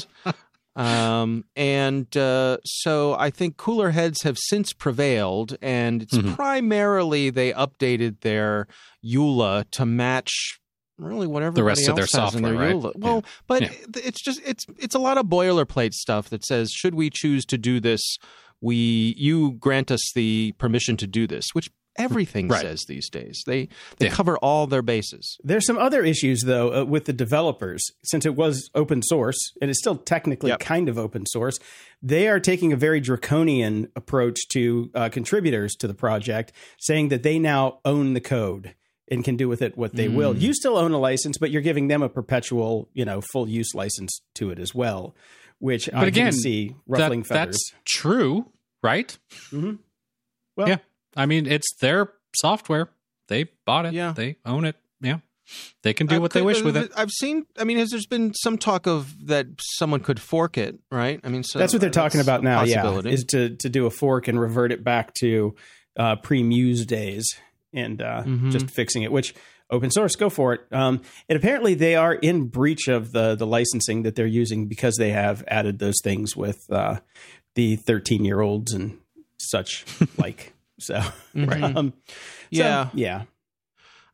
Um, 0.75 1.43
and 1.55 2.15
uh, 2.15 2.57
so 2.63 3.15
I 3.15 3.29
think 3.31 3.57
cooler 3.57 3.91
heads 3.91 4.21
have 4.23 4.37
since 4.37 4.71
prevailed, 4.71 5.57
and 5.61 6.01
it's 6.03 6.15
Mhm. 6.17 6.35
primarily 6.35 7.29
they 7.29 7.51
updated 7.53 8.21
their 8.21 8.67
EULA 9.03 9.65
to 9.71 9.85
match 9.85 10.59
really 10.97 11.27
whatever 11.27 11.55
The 11.55 11.63
rest 11.63 11.87
of 11.87 11.95
their 11.95 12.07
software, 12.07 12.53
right? 12.53 12.75
EULA. 12.75 12.91
Well, 12.95 13.23
but 13.47 13.63
Yeah. 13.63 13.71
it's 14.03 14.21
just 14.21 14.41
it's 14.45 14.65
it's 14.77 14.95
a 14.95 14.99
lot 14.99 15.17
of 15.17 15.25
boilerplate 15.25 15.93
stuff 15.93 16.29
that 16.29 16.45
says 16.45 16.71
should 16.71 16.93
we 16.95 17.09
choose 17.09 17.45
to 17.45 17.57
do 17.57 17.79
this, 17.79 18.01
we 18.61 19.15
you 19.17 19.53
grant 19.53 19.91
us 19.91 20.01
the 20.13 20.53
permission 20.57 20.97
to 20.97 21.07
do 21.07 21.25
this, 21.27 21.45
which 21.53 21.69
everything 21.99 22.47
Right. 22.47 22.61
says 22.61 22.85
these 22.87 23.09
days. 23.09 23.43
They 23.45 23.67
they 23.97 24.07
Yeah. 24.07 24.11
cover 24.13 24.37
all 24.37 24.65
their 24.67 24.81
bases. 24.81 25.37
There's 25.43 25.65
some 25.65 25.77
other 25.77 26.03
issues 26.03 26.41
though 26.43 26.81
uh, 26.81 26.85
with 26.85 27.05
the 27.05 27.13
developers 27.13 27.83
since 28.03 28.25
it 28.25 28.35
was 28.35 28.69
open 28.73 29.01
source 29.03 29.37
and 29.61 29.69
it's 29.69 29.79
still 29.79 29.97
technically 29.97 30.49
Yep. 30.49 30.59
kind 30.61 30.89
of 30.89 30.97
open 30.97 31.25
source. 31.27 31.59
They 32.01 32.27
are 32.29 32.39
taking 32.39 32.71
a 32.73 32.77
very 32.77 32.99
draconian 33.01 33.89
approach 33.95 34.39
to 34.53 34.89
uh, 34.95 35.09
contributors 35.09 35.75
to 35.75 35.87
the 35.87 35.93
project, 35.93 36.53
saying 36.79 37.09
that 37.09 37.23
they 37.23 37.37
now 37.39 37.79
own 37.83 38.13
the 38.13 38.21
code 38.21 38.73
and 39.11 39.23
can 39.23 39.35
do 39.35 39.49
with 39.49 39.61
it 39.61 39.75
what 39.77 39.95
they 39.95 40.07
will. 40.07 40.33
Hmm. 40.33 40.39
You 40.39 40.53
still 40.53 40.77
own 40.77 40.91
a 40.91 40.99
license, 40.99 41.37
but 41.37 41.51
you're 41.51 41.61
giving 41.63 41.87
them 41.87 42.01
a 42.03 42.09
perpetual, 42.09 42.89
you 42.93 43.03
know, 43.05 43.21
full 43.21 43.49
use 43.49 43.73
license 43.73 44.21
to 44.35 44.51
it 44.51 44.59
as 44.59 44.73
well, 44.75 45.15
which 45.57 45.89
I 45.91 45.99
But 46.01 46.07
again, 46.09 46.31
can 46.31 46.33
see 46.39 46.75
ruffling 46.87 47.21
That- 47.23 47.27
feathers. 47.27 47.55
that's 47.73 47.73
true, 47.85 48.51
right? 48.83 49.17
Mhm. 49.51 49.79
Well- 50.55 50.69
yeah. 50.69 50.77
I 51.15 51.25
mean, 51.25 51.45
it's 51.45 51.67
their 51.81 52.13
software. 52.35 52.89
They 53.27 53.45
bought 53.65 53.85
it. 53.85 53.93
Yeah. 53.93 54.13
They 54.15 54.37
own 54.45 54.65
it. 54.65 54.75
Yeah. 55.01 55.19
they 55.83 55.93
can 55.93 56.07
do 56.07 56.17
Uh, 56.17 56.19
what 56.19 56.31
they 56.31 56.41
wish 56.41 56.61
with 56.61 56.77
it. 56.77 56.91
I've 56.95 57.09
seen. 57.11 57.45
I 57.57 57.63
mean, 57.63 57.77
has 57.77 57.89
there's 57.89 58.05
been 58.05 58.33
some 58.35 58.57
talk 58.57 58.85
of 58.87 59.13
that 59.27 59.47
someone 59.77 59.99
could 60.01 60.19
fork 60.19 60.57
it, 60.57 60.79
right? 60.91 61.19
I 61.23 61.29
mean, 61.29 61.43
so 61.43 61.57
that's 61.59 61.73
what 61.73 61.81
they're 61.81 61.89
talking 61.89 62.21
about 62.21 62.43
now. 62.43 62.63
Yeah, 62.63 62.99
is 63.05 63.23
to 63.25 63.55
to 63.55 63.69
do 63.69 63.85
a 63.87 63.89
fork 63.89 64.27
and 64.27 64.39
revert 64.39 64.71
it 64.71 64.83
back 64.83 65.13
to 65.21 65.55
uh, 65.97 66.15
pre-Muse 66.17 66.85
days 66.85 67.25
and 67.73 68.01
uh, 68.01 68.23
Mhm. 68.25 68.51
just 68.51 68.69
fixing 68.69 69.01
it. 69.03 69.11
Which 69.11 69.33
open 69.71 69.89
source, 69.91 70.15
go 70.15 70.29
for 70.29 70.53
it. 70.53 70.61
Um, 70.71 71.01
and 71.27 71.35
apparently 71.37 71.73
they 71.73 71.95
are 71.95 72.13
in 72.13 72.45
breach 72.47 72.87
of 72.87 73.11
the 73.11 73.35
the 73.35 73.47
licensing 73.47 74.03
that 74.03 74.15
they're 74.15 74.27
using 74.27 74.67
because 74.67 74.95
they 74.97 75.09
have 75.11 75.43
added 75.47 75.79
those 75.79 75.99
things 76.03 76.35
with 76.35 76.59
uh, 76.71 76.99
the 77.55 77.75
13 77.75 78.23
year 78.23 78.41
olds 78.41 78.71
and 78.73 78.99
such 79.37 79.83
like. 80.17 80.53
So, 80.79 80.95
Mhm. 81.35 81.75
um, 81.75 81.93
so, 82.03 82.23
Yeah. 82.51 82.89
yeah. 82.93 83.21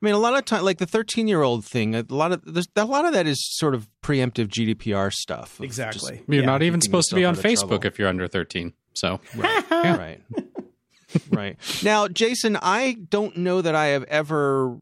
I 0.01 0.05
mean, 0.05 0.13
a 0.13 0.19
lot 0.19 0.37
of 0.37 0.45
time, 0.45 0.63
like 0.63 0.77
the 0.77 0.85
13 0.85 1.27
year 1.27 1.41
old 1.41 1.65
thing, 1.65 1.95
a 1.95 2.05
lot 2.09 2.31
of 2.31 2.41
there's 2.45 2.67
a 2.75 2.85
lot 2.85 3.05
of 3.05 3.13
that 3.13 3.25
is 3.25 3.39
sort 3.57 3.73
of 3.73 3.87
preemptive 4.03 4.47
GDPR 4.49 5.11
stuff. 5.11 5.57
of 5.59 5.65
Exactly. 5.65 6.21
You're 6.27 6.41
Yeah, 6.41 6.45
not 6.45 6.61
even 6.63 6.81
supposed 6.81 7.09
to 7.09 7.15
be 7.15 7.23
on 7.25 7.35
yourself 7.35 7.45
out 7.45 7.51
of 7.51 7.57
Facebook 7.59 7.69
trouble. 7.69 7.87
if 7.87 7.99
you're 7.99 8.07
under 8.09 8.27
13. 8.27 8.73
So 8.93 9.19
just- 9.35 9.37
right, 9.71 10.21
right. 11.31 11.57
Now, 11.83 12.07
Jason, 12.07 12.57
I 12.61 12.97
don't 13.09 13.37
know 13.37 13.61
that 13.61 13.73
I 13.75 13.87
have 13.87 14.03
ever 14.05 14.77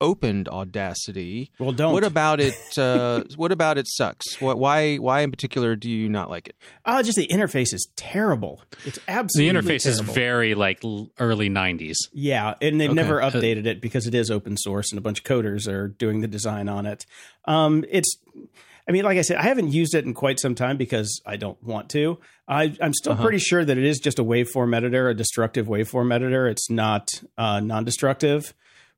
opened 0.00 0.48
Audacity. 0.48 1.50
Well, 1.58 1.72
don't. 1.72 1.92
What 1.92 2.04
about 2.04 2.40
it? 2.40 2.54
Uh, 2.76 3.24
what 3.36 3.52
about 3.52 3.78
it 3.78 3.86
sucks? 3.88 4.40
What? 4.40 4.58
Why? 4.58 4.96
Why 4.96 5.20
in 5.20 5.30
particular 5.30 5.76
do 5.76 5.90
you 5.90 6.08
not 6.08 6.30
like 6.30 6.48
it? 6.48 6.56
Oh, 6.84 7.02
just 7.02 7.16
the 7.16 7.26
interface 7.28 7.72
is 7.72 7.88
terrible. 7.96 8.62
It's 8.84 8.98
absolutely 9.08 9.52
the 9.52 9.58
absolutely 9.58 9.76
interface 9.78 9.86
is 9.86 10.00
very 10.00 10.54
like 10.54 10.82
early 11.18 11.48
90s. 11.50 11.94
Yeah, 12.12 12.54
and 12.60 12.80
they've 12.80 12.90
Okay. 12.90 12.94
never 12.96 13.22
Uh, 13.22 13.30
updated 13.30 13.66
it 13.66 13.80
because 13.80 14.06
it 14.06 14.14
is 14.14 14.30
open 14.30 14.56
source 14.56 14.90
and 14.92 14.98
a 14.98 15.02
bunch 15.02 15.18
of 15.20 15.24
coders 15.24 15.66
are 15.68 15.88
doing 15.88 16.20
the 16.20 16.28
design 16.28 16.68
on 16.68 16.86
it. 16.86 17.04
Um, 17.46 17.84
it's, 17.90 18.16
I 18.88 18.92
mean, 18.92 19.04
like 19.04 19.18
I 19.18 19.22
said, 19.22 19.36
I 19.38 19.42
haven't 19.42 19.72
used 19.72 19.94
it 19.94 20.04
in 20.04 20.14
quite 20.14 20.38
some 20.38 20.54
time 20.54 20.76
because 20.76 21.20
I 21.26 21.36
don't 21.36 21.60
want 21.62 21.88
to. 21.90 22.18
I, 22.46 22.76
I'm 22.80 22.92
still 22.94 23.12
Uh-huh. 23.12 23.22
pretty 23.22 23.38
sure 23.38 23.64
that 23.64 23.76
it 23.76 23.84
is 23.84 23.98
just 23.98 24.18
a 24.18 24.24
waveform 24.24 24.76
editor, 24.76 25.08
a 25.08 25.14
destructive 25.14 25.66
waveform 25.66 26.12
editor. 26.14 26.46
It's 26.46 26.70
not 26.70 27.08
uh, 27.36 27.58
non-destructive, 27.60 28.54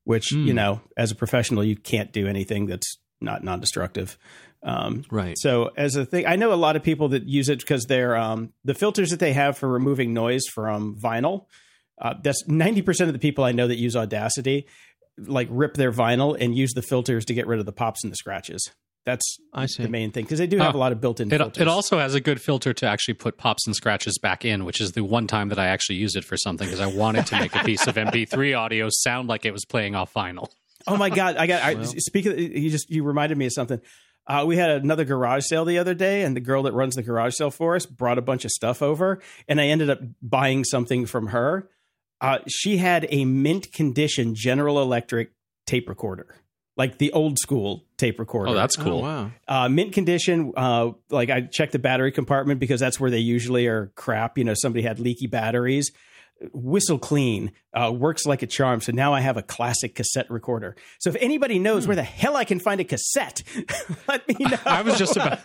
which 0.09 0.28
Hmm. 0.30 0.47
you 0.47 0.55
know, 0.55 0.80
as 0.97 1.10
a 1.10 1.14
professional, 1.14 1.62
you 1.62 1.76
can't 1.76 2.12
do 2.12 2.26
anything 2.26 2.64
that's 2.66 2.97
not 3.20 3.44
non-destructive. 3.44 4.16
Um, 4.62 5.05
Right. 5.10 5.36
so 5.39 5.70
as 5.76 5.97
a 5.97 6.06
thing, 6.06 6.26
I 6.26 6.36
know 6.36 6.52
a 6.52 6.56
lot 6.66 6.76
of 6.76 6.82
people 6.82 7.09
that 7.10 7.24
use 7.28 7.48
it 7.51 7.59
because 7.60 7.85
they're 7.85 8.16
um, 8.16 8.52
the 8.64 8.74
filters 8.74 9.10
that 9.10 9.20
they 9.20 9.35
have 9.35 9.59
for 9.59 9.68
removing 9.68 10.14
noise 10.14 10.44
from 10.55 10.97
vinyl. 10.98 11.44
Uh, 12.01 12.14
that's 12.22 12.43
ninety 12.48 12.80
percent 12.80 13.09
of 13.09 13.12
the 13.12 13.18
people 13.18 13.44
I 13.44 13.52
know 13.52 13.66
that 13.68 13.76
use 13.76 13.94
Audacity, 13.97 14.66
like 15.18 15.48
rip 15.51 15.74
their 15.74 15.93
vinyl 15.93 16.36
and 16.40 16.56
use 16.56 16.72
the 16.72 16.82
filters 16.82 17.24
to 17.26 17.35
get 17.35 17.47
rid 17.47 17.60
of 17.60 17.66
the 17.66 17.72
pops 17.72 18.02
and 18.02 18.10
the 18.12 18.16
scratches. 18.16 18.70
That's 19.04 19.38
I 19.54 19.66
see. 19.66 19.84
the 19.84 19.88
main 19.88 20.10
thing 20.10 20.24
because 20.24 20.38
they 20.38 20.46
do 20.46 20.58
have 20.58 20.74
Oh. 20.74 20.78
a 20.78 20.80
lot 20.80 20.92
of 20.92 21.00
built-in. 21.00 21.32
It, 21.32 21.38
filters. 21.38 21.60
it 21.62 21.68
also 21.68 21.98
has 21.98 22.14
a 22.14 22.20
good 22.20 22.40
filter 22.42 22.74
to 22.74 22.86
actually 22.86 23.14
put 23.14 23.38
pops 23.38 23.66
and 23.66 23.74
scratches 23.74 24.18
back 24.18 24.44
in, 24.44 24.64
which 24.66 24.80
is 24.80 24.92
the 24.92 25.02
one 25.02 25.26
time 25.26 25.48
that 25.48 25.58
I 25.58 25.68
actually 25.68 25.96
used 25.96 26.14
it 26.16 26.24
for 26.24 26.36
something 26.36 26.66
because 26.66 26.80
I 26.80 26.86
wanted 26.86 27.26
to 27.26 27.38
make 27.38 27.54
a 27.54 27.64
piece 27.64 27.86
of 27.86 27.94
MP3 27.96 28.58
audio 28.58 28.88
sound 28.90 29.28
like 29.28 29.46
it 29.46 29.52
was 29.52 29.64
playing 29.64 29.94
off 29.94 30.12
vinyl. 30.12 30.48
Oh 30.86 30.96
my 30.96 31.10
god! 31.10 31.36
I 31.36 31.46
got. 31.46 31.62
I, 31.62 31.82
speak 31.84 32.26
of 32.26 32.38
you 32.38 32.70
just 32.70 32.88
you 32.90 33.02
reminded 33.02 33.36
me 33.38 33.46
of 33.46 33.52
something. 33.52 33.80
Uh, 34.26 34.44
we 34.46 34.56
had 34.58 34.70
another 34.70 35.04
garage 35.06 35.44
sale 35.46 35.64
the 35.64 35.78
other 35.78 35.94
day, 35.94 36.22
and 36.22 36.36
the 36.36 36.40
girl 36.40 36.62
that 36.64 36.72
runs 36.74 36.94
the 36.94 37.02
garage 37.02 37.34
sale 37.34 37.50
for 37.50 37.74
us 37.76 37.86
brought 37.86 38.18
a 38.18 38.22
bunch 38.22 38.44
of 38.44 38.50
stuff 38.50 38.82
over, 38.82 39.20
and 39.48 39.58
I 39.60 39.66
ended 39.68 39.88
up 39.88 40.00
buying 40.22 40.64
something 40.64 41.06
from 41.06 41.28
her. 41.28 41.68
Uh, 42.20 42.38
she 42.46 42.76
had 42.76 43.06
a 43.10 43.24
mint 43.24 43.72
condition 43.72 44.34
General 44.34 44.80
Electric 44.82 45.32
tape 45.66 45.88
recorder, 45.88 46.26
like 46.76 46.98
the 46.98 47.10
old 47.12 47.38
school 47.38 47.84
tape 47.98 48.18
recorder. 48.18 48.52
Oh, 48.52 48.54
that's 48.54 48.76
cool. 48.76 49.00
Oh, 49.00 49.02
wow. 49.02 49.30
uh, 49.46 49.68
mint 49.68 49.92
condition. 49.92 50.52
Uh, 50.56 50.92
like 51.10 51.28
I 51.28 51.42
checked 51.42 51.72
the 51.72 51.78
battery 51.78 52.12
compartment 52.12 52.60
because 52.60 52.80
that's 52.80 52.98
where 52.98 53.10
they 53.10 53.18
usually 53.18 53.66
are 53.66 53.92
crap. 53.96 54.38
You 54.38 54.44
know, 54.44 54.54
somebody 54.54 54.82
had 54.82 54.98
leaky 55.00 55.26
batteries. 55.26 55.90
Whistle 56.52 56.98
clean 56.98 57.52
uh, 57.74 57.93
works 57.93 58.27
like 58.27 58.43
a 58.43 58.47
charm. 58.47 58.81
So 58.81 58.93
now 58.93 59.12
I 59.12 59.20
have 59.20 59.36
a 59.36 59.43
classic 59.43 59.94
cassette 59.94 60.31
recorder. 60.31 60.77
So 60.98 61.10
if 61.10 61.16
anybody 61.20 61.59
knows 61.59 61.86
where 61.86 61.97
the 61.97 62.02
hell 62.02 62.36
I 62.36 62.44
can 62.44 62.59
find 62.60 62.81
a 62.81 62.85
cassette, 62.85 63.43
let 64.09 64.27
me 64.28 64.44
know. 64.44 64.56
I 64.65 64.82
was 64.82 64.98
just 64.98 65.16
about 65.16 65.40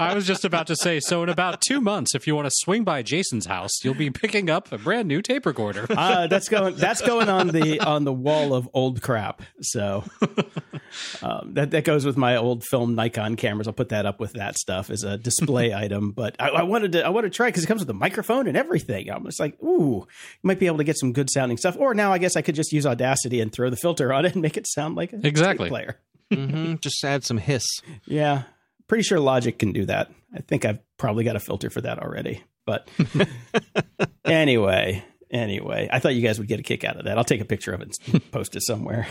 I 0.00 0.14
was 0.14 0.26
just 0.26 0.44
about 0.44 0.66
to 0.68 0.76
say 0.76 1.00
so 1.00 1.22
in 1.22 1.28
about 1.28 1.60
2 1.60 1.80
months 1.80 2.14
if 2.14 2.26
you 2.26 2.34
want 2.34 2.46
to 2.46 2.52
swing 2.52 2.84
by 2.84 3.02
Jason's 3.02 3.46
house 3.46 3.84
you'll 3.84 3.94
be 3.94 4.10
picking 4.10 4.50
up 4.50 4.72
a 4.72 4.78
brand 4.78 5.08
new 5.08 5.22
tape 5.22 5.46
recorder. 5.46 5.86
uh, 5.90 6.26
that's 6.26 6.48
going 6.48 6.74
that's 6.76 7.00
going 7.00 7.28
on 7.28 7.48
the 7.48 7.80
on 7.80 8.04
the 8.04 8.12
wall 8.12 8.54
of 8.54 8.68
old 8.74 9.02
crap. 9.02 9.42
So 9.60 10.04
um, 11.22 11.54
that 11.54 11.70
that 11.70 11.84
goes 11.84 12.04
with 12.04 12.16
my 12.16 12.36
old 12.36 12.64
film 12.64 12.94
Nikon 12.94 13.36
cameras. 13.36 13.66
I'll 13.66 13.74
put 13.74 13.90
that 13.90 14.06
up 14.06 14.20
with 14.20 14.32
that 14.32 14.56
stuff 14.56 14.90
as 14.90 15.04
a 15.04 15.16
display 15.16 15.74
item. 15.84 16.12
But 16.12 16.36
I, 16.38 16.48
I 16.48 16.62
wanted 16.62 16.92
to 16.92 17.04
I 17.06 17.10
wanted 17.10 17.32
to 17.32 17.36
try 17.36 17.48
because 17.48 17.64
it 17.64 17.66
comes 17.66 17.80
with 17.80 17.90
a 17.90 17.94
microphone 17.94 18.46
and 18.46 18.56
everything. 18.56 19.10
I'm 19.10 19.24
just 19.24 19.40
like, 19.40 19.60
ooh, 19.62 20.06
might 20.42 20.58
be 20.58 20.66
able 20.66 20.78
to 20.78 20.84
get 20.84 20.98
some 20.98 21.12
good 21.12 21.28
sounding 21.30 21.56
stuff. 21.58 21.76
Or 21.78 21.94
now 21.94 22.12
I 22.12 22.18
guess 22.18 22.36
I 22.36 22.42
could 22.42 22.54
just 22.54 22.72
use 22.72 22.86
Audacity 22.86 23.40
and 23.40 23.52
throw 23.52 23.70
the 23.70 23.76
filter 23.76 24.12
on 24.12 24.24
it 24.24 24.32
and 24.34 24.42
make 24.42 24.56
it 24.56 24.66
sound 24.68 24.94
like 24.96 25.12
a 25.12 25.26
Exactly. 25.26 25.66
tape 25.68 25.70
player. 25.70 25.96
hmm 26.34 26.74
Just 26.80 27.02
add 27.04 27.24
some 27.24 27.38
hiss. 27.38 27.66
Yeah, 28.06 28.42
pretty 28.86 29.02
sure 29.02 29.18
Logic 29.20 29.58
can 29.58 29.72
do 29.72 29.84
that. 29.86 30.10
I 30.34 30.40
think 30.40 30.64
I've 30.64 30.78
probably 30.98 31.24
got 31.24 31.36
a 31.36 31.40
filter 31.40 31.70
for 31.70 31.80
that 31.80 31.98
already. 31.98 32.42
But 32.66 32.88
anyway, 34.24 35.04
anyway, 35.30 35.88
I 35.90 35.98
thought 35.98 36.14
you 36.14 36.22
guys 36.22 36.38
would 36.38 36.48
get 36.48 36.60
a 36.60 36.62
kick 36.62 36.84
out 36.84 36.96
of 36.98 37.04
that. 37.06 37.16
I'll 37.18 37.24
take 37.24 37.40
a 37.40 37.44
picture 37.46 37.72
of 37.72 37.80
it 37.80 37.96
and 38.12 38.30
post 38.30 38.56
it 38.56 38.62
somewhere. 38.62 39.06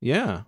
Yeah. 0.00 0.42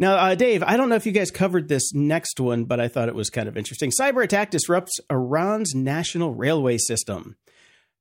Now, 0.00 0.16
uh, 0.16 0.34
Dave, 0.34 0.62
I 0.64 0.76
don't 0.76 0.88
know 0.88 0.96
if 0.96 1.06
you 1.06 1.12
guys 1.12 1.30
covered 1.30 1.68
this 1.68 1.94
next 1.94 2.40
one, 2.40 2.64
but 2.64 2.80
I 2.80 2.88
thought 2.88 3.08
it 3.08 3.14
was 3.14 3.30
kind 3.30 3.48
of 3.48 3.56
interesting. 3.56 3.92
Cyber 3.92 4.24
attack 4.24 4.50
disrupts 4.50 4.98
Iran's 5.08 5.72
national 5.74 6.34
railway 6.34 6.78
system. 6.78 7.36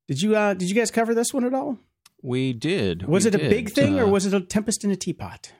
Did 0.07 0.21
you 0.21 0.35
uh, 0.35 0.53
did 0.53 0.69
you 0.69 0.75
guys 0.75 0.91
cover 0.91 1.13
this 1.13 1.33
one 1.33 1.43
at 1.45 1.53
all? 1.53 1.77
We 2.21 2.53
did. 2.53 3.03
Was 3.07 3.25
We 3.25 3.29
it 3.29 3.35
a 3.35 3.49
big 3.49 3.69
thing 3.71 3.99
or 3.99 4.05
Uh, 4.05 4.09
was 4.09 4.25
it 4.25 4.33
a 4.33 4.39
tempest 4.41 4.83
in 4.83 4.91
a 4.91 4.95
teapot? 4.95 5.51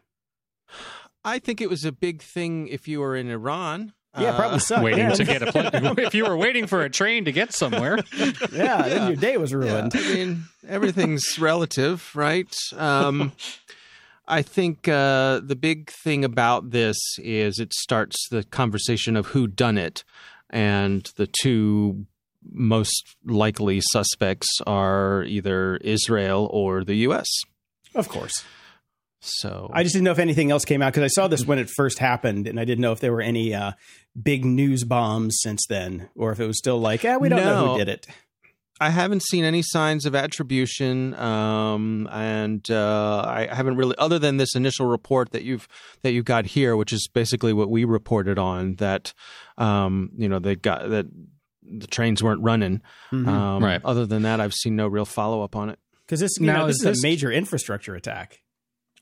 I 1.25 1.39
think 1.39 1.61
it 1.61 1.69
was 1.69 1.85
a 1.85 1.91
big 1.91 2.21
thing 2.21 2.67
if 2.67 2.87
you 2.87 2.99
were 2.99 3.15
in 3.15 3.29
Iran. 3.29 3.93
Yeah, 4.17 4.29
Uh, 4.31 4.37
probably 4.37 4.59
sucked. 4.59 4.83
waiting 4.83 4.99
yeah. 5.09 5.13
to 5.15 5.23
get 5.25 5.41
a 5.41 5.51
pl- 5.51 5.97
if 6.05 6.13
you 6.13 6.25
were 6.25 6.37
waiting 6.37 6.67
for 6.67 6.83
a 6.83 6.89
train 6.89 7.25
to 7.25 7.31
get 7.31 7.53
somewhere. 7.53 7.97
yeah, 8.53 8.87
then 8.87 9.07
your 9.07 9.15
day 9.15 9.37
was 9.37 9.51
Yeah, 9.51 9.57
ruined. 9.57 9.93
I 9.95 10.13
mean, 10.13 10.43
everything's 10.67 11.39
relative, 11.39 12.11
right? 12.13 12.53
Um, 12.77 13.31
I 14.27 14.41
think 14.41 14.87
uh, 14.87 15.39
the 15.43 15.55
big 15.59 15.89
thing 15.89 16.23
about 16.23 16.71
this 16.71 16.97
is 17.17 17.59
it 17.59 17.73
starts 17.73 18.27
the 18.29 18.43
conversation 18.43 19.15
of 19.17 19.27
who 19.27 19.47
done 19.47 19.77
it, 19.77 20.03
and 20.49 21.09
the 21.17 21.27
two 21.41 22.05
most 22.51 23.15
likely 23.25 23.81
suspects 23.91 24.47
are 24.67 25.23
either 25.23 25.77
Israel 25.77 26.49
or 26.51 26.83
the 26.83 26.95
U.S. 26.95 27.27
Of 27.95 28.09
course. 28.09 28.43
So 29.25 29.69
I 29.73 29.83
just 29.83 29.93
didn't 29.93 30.03
know 30.03 30.11
if 30.11 30.19
anything 30.19 30.51
else 30.51 30.65
came 30.65 30.81
out 30.81 30.91
because 30.91 31.03
I 31.03 31.07
saw 31.07 31.29
this 31.29 31.45
when 31.45 31.57
it 31.57 31.69
first 31.69 31.99
happened, 31.99 32.45
and 32.45 32.59
I 32.59 32.65
didn't 32.65 32.81
know 32.81 32.91
if 32.91 32.99
there 32.99 33.13
were 33.13 33.21
any 33.21 33.53
uh, 33.53 33.71
big 34.21 34.43
news 34.43 34.83
bombs 34.83 35.37
since 35.41 35.65
then, 35.69 36.09
or 36.15 36.31
if 36.33 36.41
it 36.41 36.45
was 36.47 36.57
still 36.57 36.77
like, 36.79 37.03
yeah, 37.03 37.15
we 37.15 37.29
don't 37.29 37.39
know 37.39 37.71
who 37.71 37.77
did 37.77 37.87
it. 37.87 38.07
I 38.81 38.89
haven't 38.89 39.23
seen 39.23 39.45
any 39.45 39.61
signs 39.61 40.05
of 40.05 40.13
attribution, 40.13 41.13
um, 41.13 42.09
and 42.11 42.69
uh, 42.69 43.23
I 43.25 43.47
haven't 43.49 43.77
really, 43.77 43.95
other 43.97 44.19
than 44.19 44.35
this 44.35 44.55
initial 44.55 44.87
report 44.87 45.31
that 45.31 45.43
you've 45.43 45.69
that 46.01 46.11
you've 46.11 46.25
got 46.25 46.47
here, 46.47 46.75
which 46.75 46.91
is 46.91 47.07
basically 47.07 47.53
what 47.53 47.69
we 47.69 47.85
reported 47.85 48.37
on 48.37 48.75
that, 48.75 49.13
um, 49.57 50.09
you 50.17 50.27
know, 50.27 50.39
they 50.39 50.55
got 50.55 50.89
that 50.89 51.05
the 51.65 51.87
trains 51.87 52.21
weren't 52.23 52.41
running. 52.41 52.81
Mhm. 53.11 53.27
Um, 53.27 53.63
Right. 53.63 53.81
Other 53.83 54.05
than 54.05 54.23
that, 54.23 54.39
I've 54.41 54.53
seen 54.53 54.75
no 54.75 54.87
real 54.87 55.05
follow 55.05 55.43
up 55.43 55.55
on 55.55 55.69
it. 55.69 55.79
Because 56.05 56.19
this, 56.19 56.31
you 56.39 56.45
Now, 56.47 56.59
know, 56.59 56.67
this 56.67 56.75
is 56.77 56.81
is, 56.81 56.85
this- 56.85 57.03
a 57.03 57.07
major 57.07 57.31
infrastructure 57.31 57.95
attack. 57.95 58.39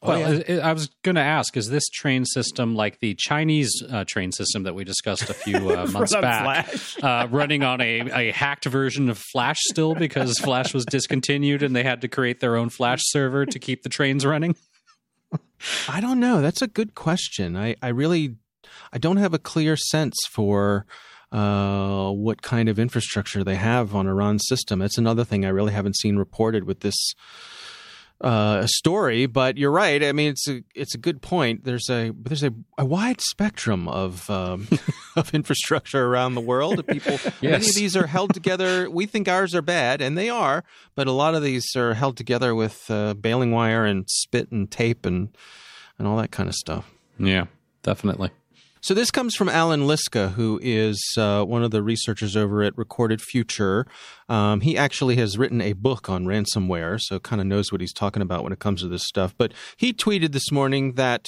Well, 0.03 0.39
yeah. 0.47 0.63
I, 0.63 0.69
I 0.69 0.73
was 0.73 0.89
going 1.03 1.13
to 1.13 1.21
ask: 1.21 1.55
Is 1.55 1.69
this 1.69 1.87
train 1.89 2.25
system 2.25 2.73
like 2.73 3.01
the 3.01 3.13
Chinese 3.19 3.71
uh, 3.87 4.03
train 4.07 4.31
system 4.31 4.63
that 4.63 4.73
we 4.73 4.83
discussed 4.83 5.29
a 5.29 5.33
few 5.35 5.57
uh, 5.69 5.85
months 5.91 6.11
Run 6.13 6.21
back, 6.23 6.65
Flash. 6.65 7.03
uh, 7.03 7.27
running 7.29 7.61
on 7.63 7.81
a, 7.81 7.99
a 8.29 8.31
hacked 8.31 8.65
version 8.65 9.09
of 9.11 9.19
Flash 9.19 9.57
still 9.69 9.93
because 9.93 10.39
Flash 10.39 10.73
was 10.73 10.85
discontinued 10.85 11.61
and 11.61 11.75
they 11.75 11.83
had 11.83 12.01
to 12.01 12.07
create 12.07 12.39
their 12.39 12.55
own 12.55 12.69
Flash 12.69 13.01
server 13.03 13.45
to 13.45 13.59
keep 13.59 13.83
the 13.83 13.89
trains 13.89 14.25
running? 14.25 14.55
I 15.87 16.01
don't 16.01 16.19
know. 16.19 16.41
That's 16.41 16.63
a 16.63 16.67
good 16.67 16.95
question. 16.95 17.55
I, 17.55 17.75
I 17.83 17.89
really, 17.89 18.37
I 18.91 18.97
don't 18.97 19.17
have 19.17 19.35
a 19.35 19.39
clear 19.39 19.77
sense 19.77 20.15
for 20.31 20.87
uh, 21.31 22.09
what 22.11 22.41
kind 22.41 22.67
of 22.69 22.77
infrastructure 22.77 23.43
they 23.43 23.55
have 23.55 23.95
on 23.95 24.07
Iran's 24.07 24.45
system. 24.47 24.79
That's 24.79 24.97
another 24.97 25.23
thing 25.23 25.45
I 25.45 25.49
really 25.49 25.73
haven't 25.73 25.97
seen 25.97 26.17
reported 26.17 26.65
with 26.65 26.81
this 26.81 27.13
uh, 28.21 28.65
story. 28.67 29.25
But 29.25 29.57
you're 29.57 29.71
right. 29.71 30.03
I 30.03 30.11
mean, 30.11 30.31
it's 30.31 30.47
a 30.47 30.63
it's 30.75 30.95
a 30.95 30.97
good 30.97 31.21
point. 31.21 31.63
There's 31.63 31.89
a 31.89 32.11
there's 32.15 32.43
a, 32.43 32.53
a 32.77 32.85
wide 32.85 33.21
spectrum 33.21 33.87
of 33.87 34.29
um, 34.29 34.67
of 35.15 35.33
infrastructure 35.33 36.05
around 36.05 36.35
the 36.35 36.41
world. 36.41 36.85
People, 36.87 37.17
many 37.41 37.55
of 37.55 37.75
these 37.75 37.95
are 37.95 38.07
held 38.07 38.33
together. 38.33 38.89
We 38.89 39.05
think 39.05 39.27
ours 39.27 39.55
are 39.55 39.61
bad, 39.61 40.01
and 40.01 40.17
they 40.17 40.29
are. 40.29 40.63
But 40.95 41.07
a 41.07 41.11
lot 41.11 41.35
of 41.35 41.43
these 41.43 41.75
are 41.75 41.93
held 41.93 42.17
together 42.17 42.53
with 42.53 42.89
uh, 42.89 43.13
baling 43.15 43.51
wire 43.51 43.85
and 43.85 44.05
spit 44.09 44.51
and 44.51 44.69
tape 44.69 45.05
and 45.05 45.29
and 45.97 46.07
all 46.07 46.17
that 46.17 46.31
kind 46.31 46.49
of 46.49 46.55
stuff. 46.55 46.91
Yeah, 47.17 47.45
definitely. 47.83 48.31
So 48.83 48.95
this 48.95 49.11
comes 49.11 49.35
from 49.35 49.47
Allan 49.47 49.81
Liska, 49.81 50.31
who 50.33 50.59
is 50.63 50.99
uh, 51.15 51.43
one 51.43 51.61
of 51.63 51.69
the 51.69 51.83
researchers 51.83 52.35
over 52.35 52.63
at 52.63 52.75
Recorded 52.75 53.21
Future. 53.21 53.85
Um, 54.27 54.61
he 54.61 54.75
actually 54.75 55.17
has 55.17 55.37
written 55.37 55.61
a 55.61 55.73
book 55.73 56.09
on 56.09 56.25
ransomware, 56.25 56.99
so 56.99 57.19
kind 57.19 57.39
of 57.39 57.45
knows 57.45 57.71
what 57.71 57.79
he's 57.79 57.93
talking 57.93 58.23
about 58.23 58.43
when 58.43 58.51
it 58.51 58.57
comes 58.57 58.81
to 58.81 58.87
this 58.87 59.03
stuff. 59.05 59.35
But 59.37 59.53
he 59.77 59.93
tweeted 59.93 60.31
this 60.31 60.51
morning 60.51 60.93
that 60.93 61.27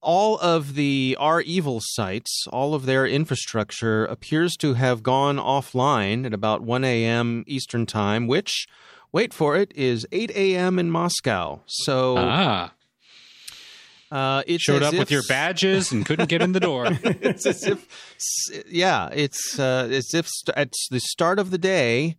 all 0.00 0.38
of 0.40 0.74
the 0.74 1.16
REvil 1.20 1.78
sites, 1.82 2.46
all 2.52 2.74
of 2.74 2.84
their 2.84 3.06
infrastructure 3.06 4.04
appears 4.04 4.56
to 4.56 4.74
have 4.74 5.04
gone 5.04 5.36
offline 5.38 6.26
at 6.26 6.34
about 6.34 6.62
1 6.62 6.82
a.m. 6.82 7.44
Eastern 7.46 7.86
Time, 7.86 8.26
which, 8.26 8.66
wait 9.12 9.32
for 9.32 9.56
it, 9.56 9.70
is 9.76 10.04
8 10.10 10.32
a.m. 10.32 10.80
in 10.80 10.90
Moscow. 10.90 11.60
So 11.66 12.16
Ah, 12.18 12.72
uh, 14.10 14.42
it's 14.46 14.62
showed 14.62 14.82
up 14.82 14.94
if 14.94 14.98
with 14.98 15.10
your 15.10 15.22
badges 15.28 15.92
and 15.92 16.04
couldn't 16.04 16.28
get 16.28 16.42
in 16.42 16.52
the 16.52 16.60
door. 16.60 16.86
it's 17.02 17.46
as 17.46 17.64
if, 17.64 18.64
yeah, 18.68 19.08
it's 19.12 19.58
uh, 19.58 19.88
as 19.90 20.14
if 20.14 20.26
st- 20.26 20.56
at 20.56 20.72
the 20.90 21.00
start 21.00 21.38
of 21.38 21.50
the 21.50 21.58
day, 21.58 22.16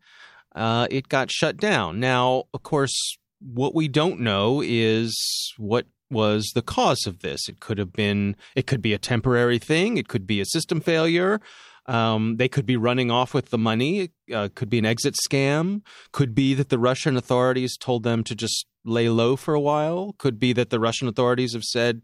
uh, 0.55 0.87
it 0.91 1.09
got 1.09 1.31
shut 1.31 1.57
down. 1.57 1.99
Now, 1.99 2.43
of 2.53 2.63
course, 2.63 3.17
what 3.39 3.73
we 3.73 3.87
don't 3.87 4.19
know 4.19 4.61
is 4.65 5.53
what 5.57 5.87
was 6.11 6.51
the 6.55 6.61
cause 6.61 7.05
of 7.05 7.19
this. 7.19 7.47
It 7.47 7.59
could 7.59 7.77
have 7.77 7.93
been, 7.93 8.35
it 8.55 8.67
could 8.67 8.81
be 8.81 8.93
a 8.93 8.97
temporary 8.97 9.59
thing. 9.59 9.97
It 9.97 10.07
could 10.07 10.25
be 10.25 10.41
a 10.41 10.45
system 10.45 10.81
failure. 10.81 11.39
Um, 11.85 12.37
they 12.37 12.47
could 12.47 12.65
be 12.65 12.77
running 12.77 13.09
off 13.09 13.33
with 13.33 13.49
the 13.49 13.57
money. 13.57 14.01
It 14.01 14.11
uh, 14.33 14.49
could 14.53 14.69
be 14.69 14.77
an 14.77 14.85
exit 14.85 15.15
scam. 15.15 15.81
Could 16.11 16.35
be 16.35 16.53
that 16.53 16.69
the 16.69 16.77
Russian 16.77 17.17
authorities 17.17 17.77
told 17.77 18.03
them 18.03 18.23
to 18.25 18.35
just 18.35 18.67
lay 18.89 19.09
low 19.09 19.35
for 19.35 19.53
a 19.53 19.59
while. 19.59 20.13
Could 20.17 20.39
be 20.39 20.53
that 20.53 20.69
the 20.69 20.79
Russian 20.79 21.07
authorities 21.07 21.53
have 21.53 21.63
said, 21.63 22.01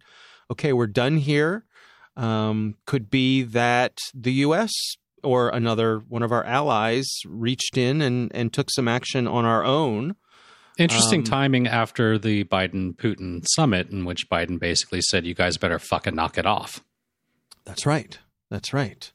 okay, 0.52 0.74
we're 0.74 0.88
done 0.88 1.18
here. 1.18 1.66
Um, 2.16 2.76
could 2.86 3.10
be 3.10 3.44
that 3.44 3.98
the 4.14 4.32
U.S. 4.34 4.72
or 5.24 5.50
another 5.50 6.00
one 6.08 6.24
of 6.24 6.32
our 6.32 6.44
allies 6.46 7.08
reached 7.28 7.78
in 7.78 8.02
and, 8.02 8.32
and 8.34 8.54
took 8.54 8.70
some 8.72 8.88
action 8.88 9.28
on 9.28 9.44
our 9.44 9.64
own. 9.66 10.16
Interesting 10.78 11.22
Um, 11.22 11.26
timing 11.26 11.68
after 11.68 12.18
the 12.18 12.44
Biden 12.46 12.96
Putin 12.96 13.46
summit, 13.56 13.90
in 13.90 14.04
which 14.06 14.30
Biden 14.30 14.60
basically 14.60 15.02
said, 15.02 15.26
"You 15.26 15.34
guys 15.34 15.58
better 15.58 15.80
fucking 15.80 16.16
knock 16.16 16.38
it 16.38 16.46
off." 16.46 16.84
That's 17.66 17.86
right. 17.86 18.20
That's 18.50 18.74
right. 18.74 19.12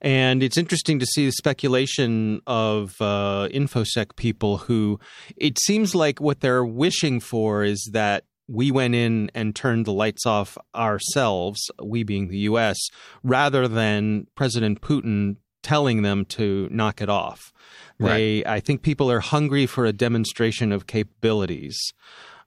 And 0.00 0.42
it's 0.42 0.56
interesting 0.56 0.98
to 0.98 1.06
see 1.06 1.26
the 1.26 1.32
speculation 1.32 2.40
of 2.46 2.96
uh, 3.00 3.48
infosec 3.52 4.16
people 4.16 4.58
who 4.58 4.98
it 5.36 5.58
seems 5.58 5.94
like 5.94 6.20
what 6.20 6.40
they're 6.40 6.64
wishing 6.64 7.20
for 7.20 7.62
is 7.64 7.90
that 7.92 8.24
we 8.48 8.70
went 8.70 8.94
in 8.94 9.30
and 9.34 9.54
turned 9.54 9.84
the 9.86 9.92
lights 9.92 10.26
off 10.26 10.58
ourselves, 10.74 11.70
we 11.82 12.02
being 12.02 12.28
the 12.28 12.38
U.S., 12.38 12.76
rather 13.22 13.68
than 13.68 14.26
President 14.34 14.80
Putin 14.80 15.36
telling 15.62 16.02
them 16.02 16.24
to 16.24 16.68
knock 16.70 17.00
it 17.00 17.08
off. 17.08 17.52
They, 17.98 18.44
I 18.46 18.60
think, 18.60 18.82
people 18.82 19.10
are 19.10 19.20
hungry 19.20 19.66
for 19.66 19.84
a 19.84 19.92
demonstration 19.92 20.72
of 20.72 20.86
capabilities 20.86 21.78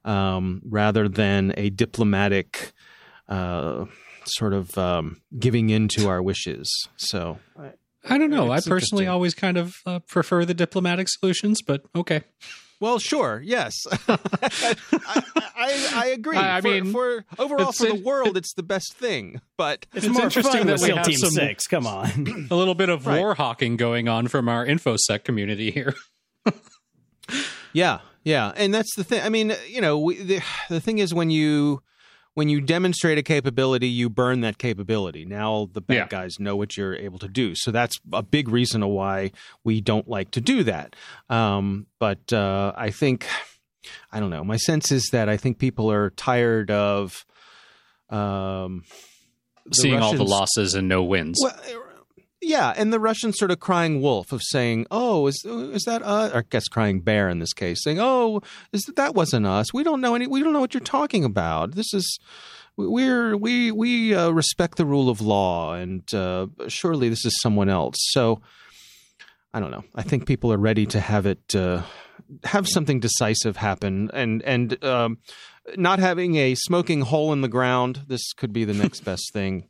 um, 0.04 0.60
rather 0.64 1.08
than 1.08 1.54
a 1.56 1.70
diplomatic. 1.70 2.72
Uh, 3.28 3.86
sort 4.26 4.52
of 4.52 4.76
um, 4.78 5.20
giving 5.38 5.70
in 5.70 5.88
to 5.88 6.08
our 6.08 6.22
wishes. 6.22 6.70
So 6.96 7.38
I 8.08 8.18
don't 8.18 8.30
know. 8.30 8.50
I 8.52 8.60
personally 8.60 9.06
always 9.06 9.34
kind 9.34 9.56
of 9.56 9.74
uh, 9.86 9.98
prefer 10.00 10.44
the 10.44 10.54
diplomatic 10.54 11.08
solutions, 11.08 11.62
but 11.62 11.84
okay. 11.96 12.22
Well, 12.80 12.98
sure, 12.98 13.40
yes, 13.42 13.72
I, 14.08 15.22
I, 15.56 15.90
I 15.94 16.06
agree. 16.08 16.36
I- 16.36 16.58
I 16.58 16.60
for, 16.60 16.68
mean, 16.68 16.92
for 16.92 17.24
overall 17.38 17.72
for 17.72 17.84
the 17.86 17.94
in- 17.94 18.02
world, 18.04 18.36
it's 18.36 18.52
the 18.54 18.64
best 18.64 18.94
thing. 18.94 19.40
But 19.56 19.86
It's, 19.94 20.04
It's 20.06 20.12
more 20.14 20.24
interesting 20.24 20.58
fun 20.58 20.66
that 20.66 20.80
we 20.80 20.90
have 20.90 21.06
Team 21.06 21.16
some- 21.16 21.30
Six. 21.30 21.66
Come 21.66 21.86
on. 21.86 22.48
A 22.50 22.54
little 22.54 22.74
bit 22.74 22.88
of 22.90 23.06
Right. 23.06 23.20
war 23.20 23.34
hawking 23.36 23.76
going 23.76 24.08
on 24.08 24.26
from 24.28 24.48
our 24.48 24.66
infosec 24.66 25.24
community 25.24 25.70
here. 25.70 25.94
yeah, 27.72 28.00
yeah, 28.24 28.52
and 28.56 28.74
that's 28.74 28.94
the 28.96 29.04
thing. 29.04 29.22
I 29.22 29.28
mean, 29.28 29.54
you 29.68 29.80
know, 29.80 29.98
we, 29.98 30.16
the 30.22 30.40
the 30.68 30.80
thing 30.80 30.98
is 30.98 31.14
when 31.14 31.30
you 31.30 31.82
when 32.34 32.48
you 32.48 32.60
demonstrate 32.60 33.16
a 33.18 33.22
capability, 33.22 33.88
you 33.88 34.10
burn 34.10 34.40
that 34.42 34.58
capability. 34.58 35.24
Now 35.24 35.68
the 35.72 35.80
bad 35.80 35.94
Yeah. 35.94 36.06
guys 36.08 36.38
know 36.38 36.56
what 36.56 36.76
you're 36.76 36.94
able 36.96 37.18
to 37.20 37.28
do. 37.28 37.54
So 37.54 37.70
that's 37.70 37.96
a 38.12 38.22
big 38.22 38.48
reason 38.48 38.84
why 38.86 39.30
we 39.62 39.80
don't 39.80 40.08
like 40.08 40.30
to 40.32 40.40
do 40.40 40.62
that. 40.64 40.96
Um, 41.30 41.86
but 41.98 42.32
uh, 42.32 42.72
I 42.76 42.90
think 42.90 43.26
I 44.10 44.18
don't 44.20 44.30
know. 44.30 44.44
My 44.44 44.56
sense 44.56 44.90
is 44.90 45.08
that 45.12 45.28
I 45.28 45.36
think 45.36 45.58
people 45.58 45.90
are 45.90 46.10
tired 46.10 46.70
of 46.70 47.24
um, 48.10 48.84
Seeing 49.72 49.98
all 50.00 50.14
the 50.14 50.24
losses 50.24 50.74
and 50.74 50.88
no 50.88 51.02
wins. 51.02 51.38
Well, 51.42 51.58
yeah, 52.44 52.72
and 52.76 52.92
the 52.92 53.00
Russians 53.00 53.38
sort 53.38 53.50
of 53.50 53.60
crying 53.60 54.00
wolf 54.00 54.32
of 54.32 54.42
saying, 54.42 54.86
"Oh, 54.90 55.26
is 55.26 55.44
is 55.44 55.84
that 55.84 56.02
us?" 56.02 56.32
Or 56.32 56.38
I 56.38 56.42
guess 56.48 56.68
crying 56.68 57.00
bear 57.00 57.28
in 57.28 57.38
this 57.38 57.52
case, 57.52 57.82
saying, 57.82 57.98
"Oh, 58.00 58.42
is 58.72 58.82
that, 58.82 58.96
that 58.96 59.14
wasn't 59.14 59.46
us? 59.46 59.72
We 59.72 59.82
don't 59.82 60.00
know 60.00 60.14
any. 60.14 60.26
We 60.26 60.42
don't 60.42 60.52
know 60.52 60.60
what 60.60 60.74
you're 60.74 60.80
talking 60.80 61.24
about. 61.24 61.72
This 61.74 61.92
is." 61.94 62.18
We're 62.76 63.36
we 63.36 63.70
we 63.70 64.16
uh, 64.16 64.30
respect 64.30 64.78
the 64.78 64.84
rule 64.84 65.08
of 65.08 65.20
law, 65.20 65.74
and 65.74 66.02
uh, 66.12 66.48
surely 66.66 67.08
this 67.08 67.24
is 67.24 67.40
someone 67.40 67.68
else. 67.68 67.94
So, 68.00 68.42
I 69.52 69.60
don't 69.60 69.70
know. 69.70 69.84
I 69.94 70.02
think 70.02 70.26
people 70.26 70.52
are 70.52 70.58
ready 70.58 70.84
to 70.86 70.98
have 70.98 71.24
it 71.24 71.54
uh, 71.54 71.82
have 72.42 72.66
something 72.66 72.98
decisive 72.98 73.58
happen, 73.58 74.10
and 74.12 74.42
and 74.42 74.82
um, 74.84 75.18
not 75.76 76.00
having 76.00 76.34
a 76.34 76.56
smoking 76.56 77.02
hole 77.02 77.32
in 77.32 77.42
the 77.42 77.48
ground. 77.48 78.00
This 78.08 78.32
could 78.32 78.52
be 78.52 78.64
the 78.64 78.74
next 78.74 79.00
best 79.04 79.32
thing 79.32 79.68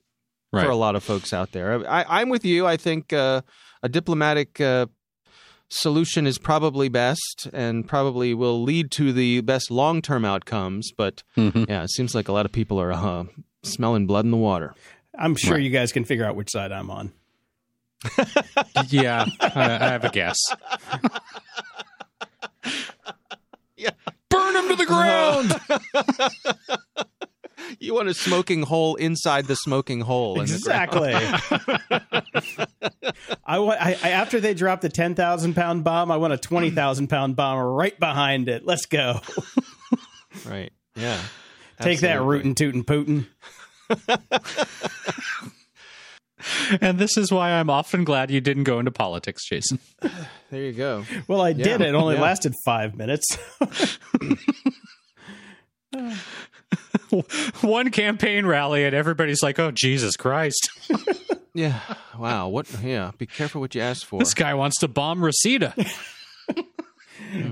right. 0.54 0.64
for 0.64 0.70
a 0.70 0.76
lot 0.76 0.96
of 0.96 1.02
folks 1.04 1.32
out 1.32 1.52
there. 1.52 1.86
I, 1.88 2.04
I'm 2.20 2.28
with 2.28 2.44
you. 2.44 2.66
I 2.66 2.76
think 2.76 3.12
uh, 3.12 3.42
a 3.82 3.88
diplomatic 3.88 4.60
uh, 4.60 4.86
solution 5.68 6.26
is 6.26 6.38
probably 6.38 6.88
best 6.88 7.48
and 7.52 7.86
probably 7.88 8.34
will 8.34 8.62
lead 8.62 8.90
to 8.92 9.12
the 9.12 9.40
best 9.42 9.70
long 9.70 10.00
term 10.02 10.24
outcomes. 10.24 10.90
But 10.96 11.22
Mhm. 11.36 11.68
yeah, 11.68 11.82
it 11.82 11.90
seems 11.90 12.14
like 12.14 12.28
a 12.28 12.32
lot 12.32 12.46
of 12.46 12.52
people 12.52 12.80
are 12.80 12.92
uh, 12.92 13.24
smelling 13.62 14.06
blood 14.06 14.24
in 14.24 14.30
the 14.30 14.36
water. 14.36 14.74
I'm 15.18 15.36
sure 15.36 15.54
Right. 15.54 15.62
you 15.62 15.70
guys 15.70 15.92
can 15.92 16.04
figure 16.04 16.24
out 16.24 16.36
which 16.36 16.50
side 16.50 16.72
I'm 16.72 16.90
on. 16.90 17.12
yeah, 18.88 19.24
I, 19.40 19.46
I 19.46 19.88
have 19.88 20.04
a 20.04 20.10
guess. 20.10 20.36
Yeah. 23.76 23.90
Burn 24.30 24.56
him 24.56 24.68
to 24.68 24.76
the 24.76 24.86
ground. 24.86 25.52
You 27.78 27.94
want 27.94 28.08
a 28.08 28.14
smoking 28.14 28.62
hole 28.62 28.96
inside 28.96 29.46
the 29.46 29.56
smoking 29.56 30.00
hole. 30.00 30.40
in 30.40 30.46
the. 30.46 30.54
Exactly. 30.54 31.14
I 33.44 33.58
want. 33.58 33.80
I, 33.80 33.96
I, 34.02 34.10
after 34.10 34.40
they 34.40 34.54
drop 34.54 34.80
the 34.80 34.88
ten 34.88 35.14
thousand 35.14 35.54
pound 35.54 35.84
bomb, 35.84 36.10
I 36.10 36.16
want 36.16 36.32
a 36.32 36.38
twenty 36.38 36.70
thousand 36.70 37.08
pound 37.08 37.36
bomb 37.36 37.58
right 37.58 37.98
behind 37.98 38.48
it. 38.48 38.64
Let's 38.64 38.86
go. 38.86 39.20
Right. 40.46 40.72
Yeah. 40.96 41.20
Take 41.80 42.00
that, 42.00 42.16
Absolutely. 42.16 42.36
rootin' 42.36 42.54
tootin' 42.54 42.84
Putin. 42.84 43.26
and 46.80 46.98
this 46.98 47.16
is 47.16 47.32
why 47.32 47.52
I'm 47.52 47.70
often 47.70 48.04
glad 48.04 48.30
you 48.30 48.40
didn't 48.40 48.64
go 48.64 48.78
into 48.78 48.90
politics, 48.90 49.46
Jason. 49.48 49.78
There 50.50 50.62
you 50.62 50.72
go. 50.72 51.04
Well, 51.26 51.40
I 51.40 51.52
did. 51.52 51.80
It 51.80 51.96
only 51.96 52.14
yeah. 52.14 52.20
lasted 52.20 52.52
five 52.64 52.94
minutes. 52.94 53.26
One 57.60 57.90
campaign 57.90 58.46
rally, 58.46 58.84
and 58.84 58.94
everybody's 58.94 59.42
like, 59.42 59.58
"Oh 59.58 59.70
Jesus 59.70 60.16
Christ, 60.16 60.68
Yeah. 61.54 61.78
Wow. 62.18 62.48
What? 62.48 62.66
Yeah. 62.82 63.12
Be 63.16 63.26
careful 63.26 63.60
what 63.60 63.74
you 63.74 63.80
ask 63.80 64.04
for. 64.06 64.18
this 64.18 64.34
guy 64.34 64.54
wants 64.54 64.78
to 64.80 64.88
bomb 64.88 65.24
Reseda." 65.24 65.74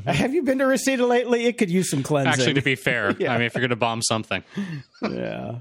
Have 0.07 0.35
you 0.35 0.43
been 0.43 0.59
to 0.59 0.66
Reseda 0.66 1.07
lately? 1.07 1.47
It 1.47 1.59
could 1.59 1.70
use 1.70 1.90
some 1.90 2.03
cleansing. 2.03 2.32
Actually, 2.32 2.55
to 2.55 2.62
be 2.62 2.74
fair, 2.74 3.16
Yeah. 3.19 3.32
I 3.32 3.39
mean, 3.39 3.47
if 3.47 3.55
you're 3.55 3.61
going 3.61 3.70
to 3.70 3.77
bomb 3.77 4.03
something, 4.03 4.43
yeah. 5.03 5.59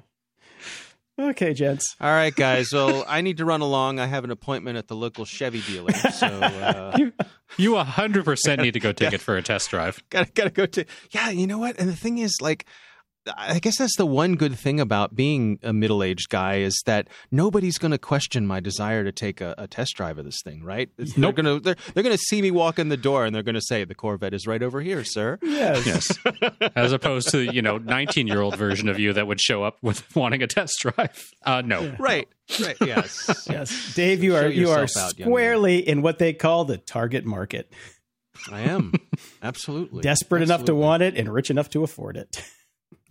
Okay, 1.19 1.53
gents. 1.53 1.95
All 2.01 2.09
right, 2.09 2.33
guys. 2.33 2.71
Well, 2.73 3.05
I 3.07 3.21
need 3.21 3.37
to 3.37 3.45
run 3.45 3.61
along. 3.61 3.99
I 3.99 4.07
have 4.07 4.23
an 4.23 4.31
appointment 4.31 4.77
at 4.77 4.87
the 4.87 4.95
local 4.95 5.25
Chevy 5.25 5.61
dealer, 5.61 5.91
so 5.93 6.25
uh, 6.27 6.97
you 7.57 7.73
100 7.73 8.25
percent 8.25 8.61
need 8.61 8.73
to 8.73 8.79
go 8.79 8.91
take 8.91 9.13
it 9.13 9.21
for 9.21 9.37
a 9.37 9.41
test 9.43 9.69
drive. 9.69 10.01
gotta 10.09 10.31
gotta 10.31 10.49
go 10.49 10.65
to. 10.65 10.85
Yeah, 11.11 11.29
you 11.29 11.45
know 11.47 11.59
what? 11.59 11.79
And 11.79 11.87
the 11.89 11.95
thing 11.95 12.17
is, 12.17 12.37
like, 12.41 12.65
I 13.37 13.59
guess 13.59 13.77
that's 13.77 13.95
the 13.97 14.05
one 14.05 14.35
good 14.35 14.57
thing 14.57 14.79
about 14.79 15.15
being 15.15 15.59
a 15.61 15.73
middle 15.73 16.01
aged 16.01 16.29
guy 16.29 16.55
is 16.57 16.81
that 16.87 17.07
nobody's 17.29 17.77
going 17.77 17.91
to 17.91 17.99
question 17.99 18.47
my 18.47 18.59
desire 18.59 19.03
to 19.03 19.11
take 19.11 19.41
a, 19.41 19.53
a 19.59 19.67
test 19.67 19.95
drive 19.95 20.17
of 20.17 20.25
this 20.25 20.41
thing, 20.43 20.63
right? 20.63 20.89
Nope. 20.97 21.07
They're 21.15 21.31
gonna 21.31 21.59
they're, 21.59 21.75
they're 21.93 22.03
gonna 22.03 22.17
see 22.17 22.41
me 22.41 22.49
walk 22.49 22.79
in 22.79 22.89
the 22.89 22.97
door 22.97 23.25
and 23.25 23.35
they're 23.35 23.43
gonna 23.43 23.61
say 23.61 23.83
the 23.83 23.93
Corvette 23.93 24.33
is 24.33 24.47
right 24.47 24.63
over 24.63 24.81
here, 24.81 25.03
sir. 25.03 25.37
Yes. 25.43 25.85
Yes, 25.85 26.17
as 26.75 26.91
opposed 26.93 27.29
to 27.29 27.41
you 27.53 27.61
know 27.61 27.77
19 27.77 28.25
year 28.27 28.41
old 28.41 28.57
version 28.57 28.89
of 28.89 28.97
you 28.97 29.13
that 29.13 29.27
would 29.27 29.39
show 29.39 29.63
up 29.63 29.77
with 29.81 30.03
wanting 30.15 30.41
a 30.41 30.47
test 30.47 30.79
drive. 30.79 31.21
Uh, 31.45 31.61
no, 31.63 31.95
Right. 31.99 32.27
Right. 32.59 32.77
Yes. 32.81 33.47
Yes. 33.51 33.93
Dave, 33.95 34.23
you 34.23 34.31
Show 34.31 34.37
are 34.37 34.47
you 34.47 34.69
are 34.69 34.81
yourself 34.81 35.09
out, 35.09 35.21
squarely 35.21 35.77
in 35.87 36.01
what 36.01 36.19
they 36.19 36.33
call 36.33 36.65
the 36.65 36.77
target 36.77 37.25
market. 37.25 37.71
I 38.51 38.61
am 38.61 38.93
absolutely 39.43 40.01
Desperate 40.01 40.41
enough 40.41 40.65
to 40.65 40.75
want 40.75 41.03
it 41.03 41.17
and 41.17 41.31
rich 41.31 41.49
enough 41.49 41.69
to 41.71 41.83
afford 41.83 42.17
it. 42.17 42.41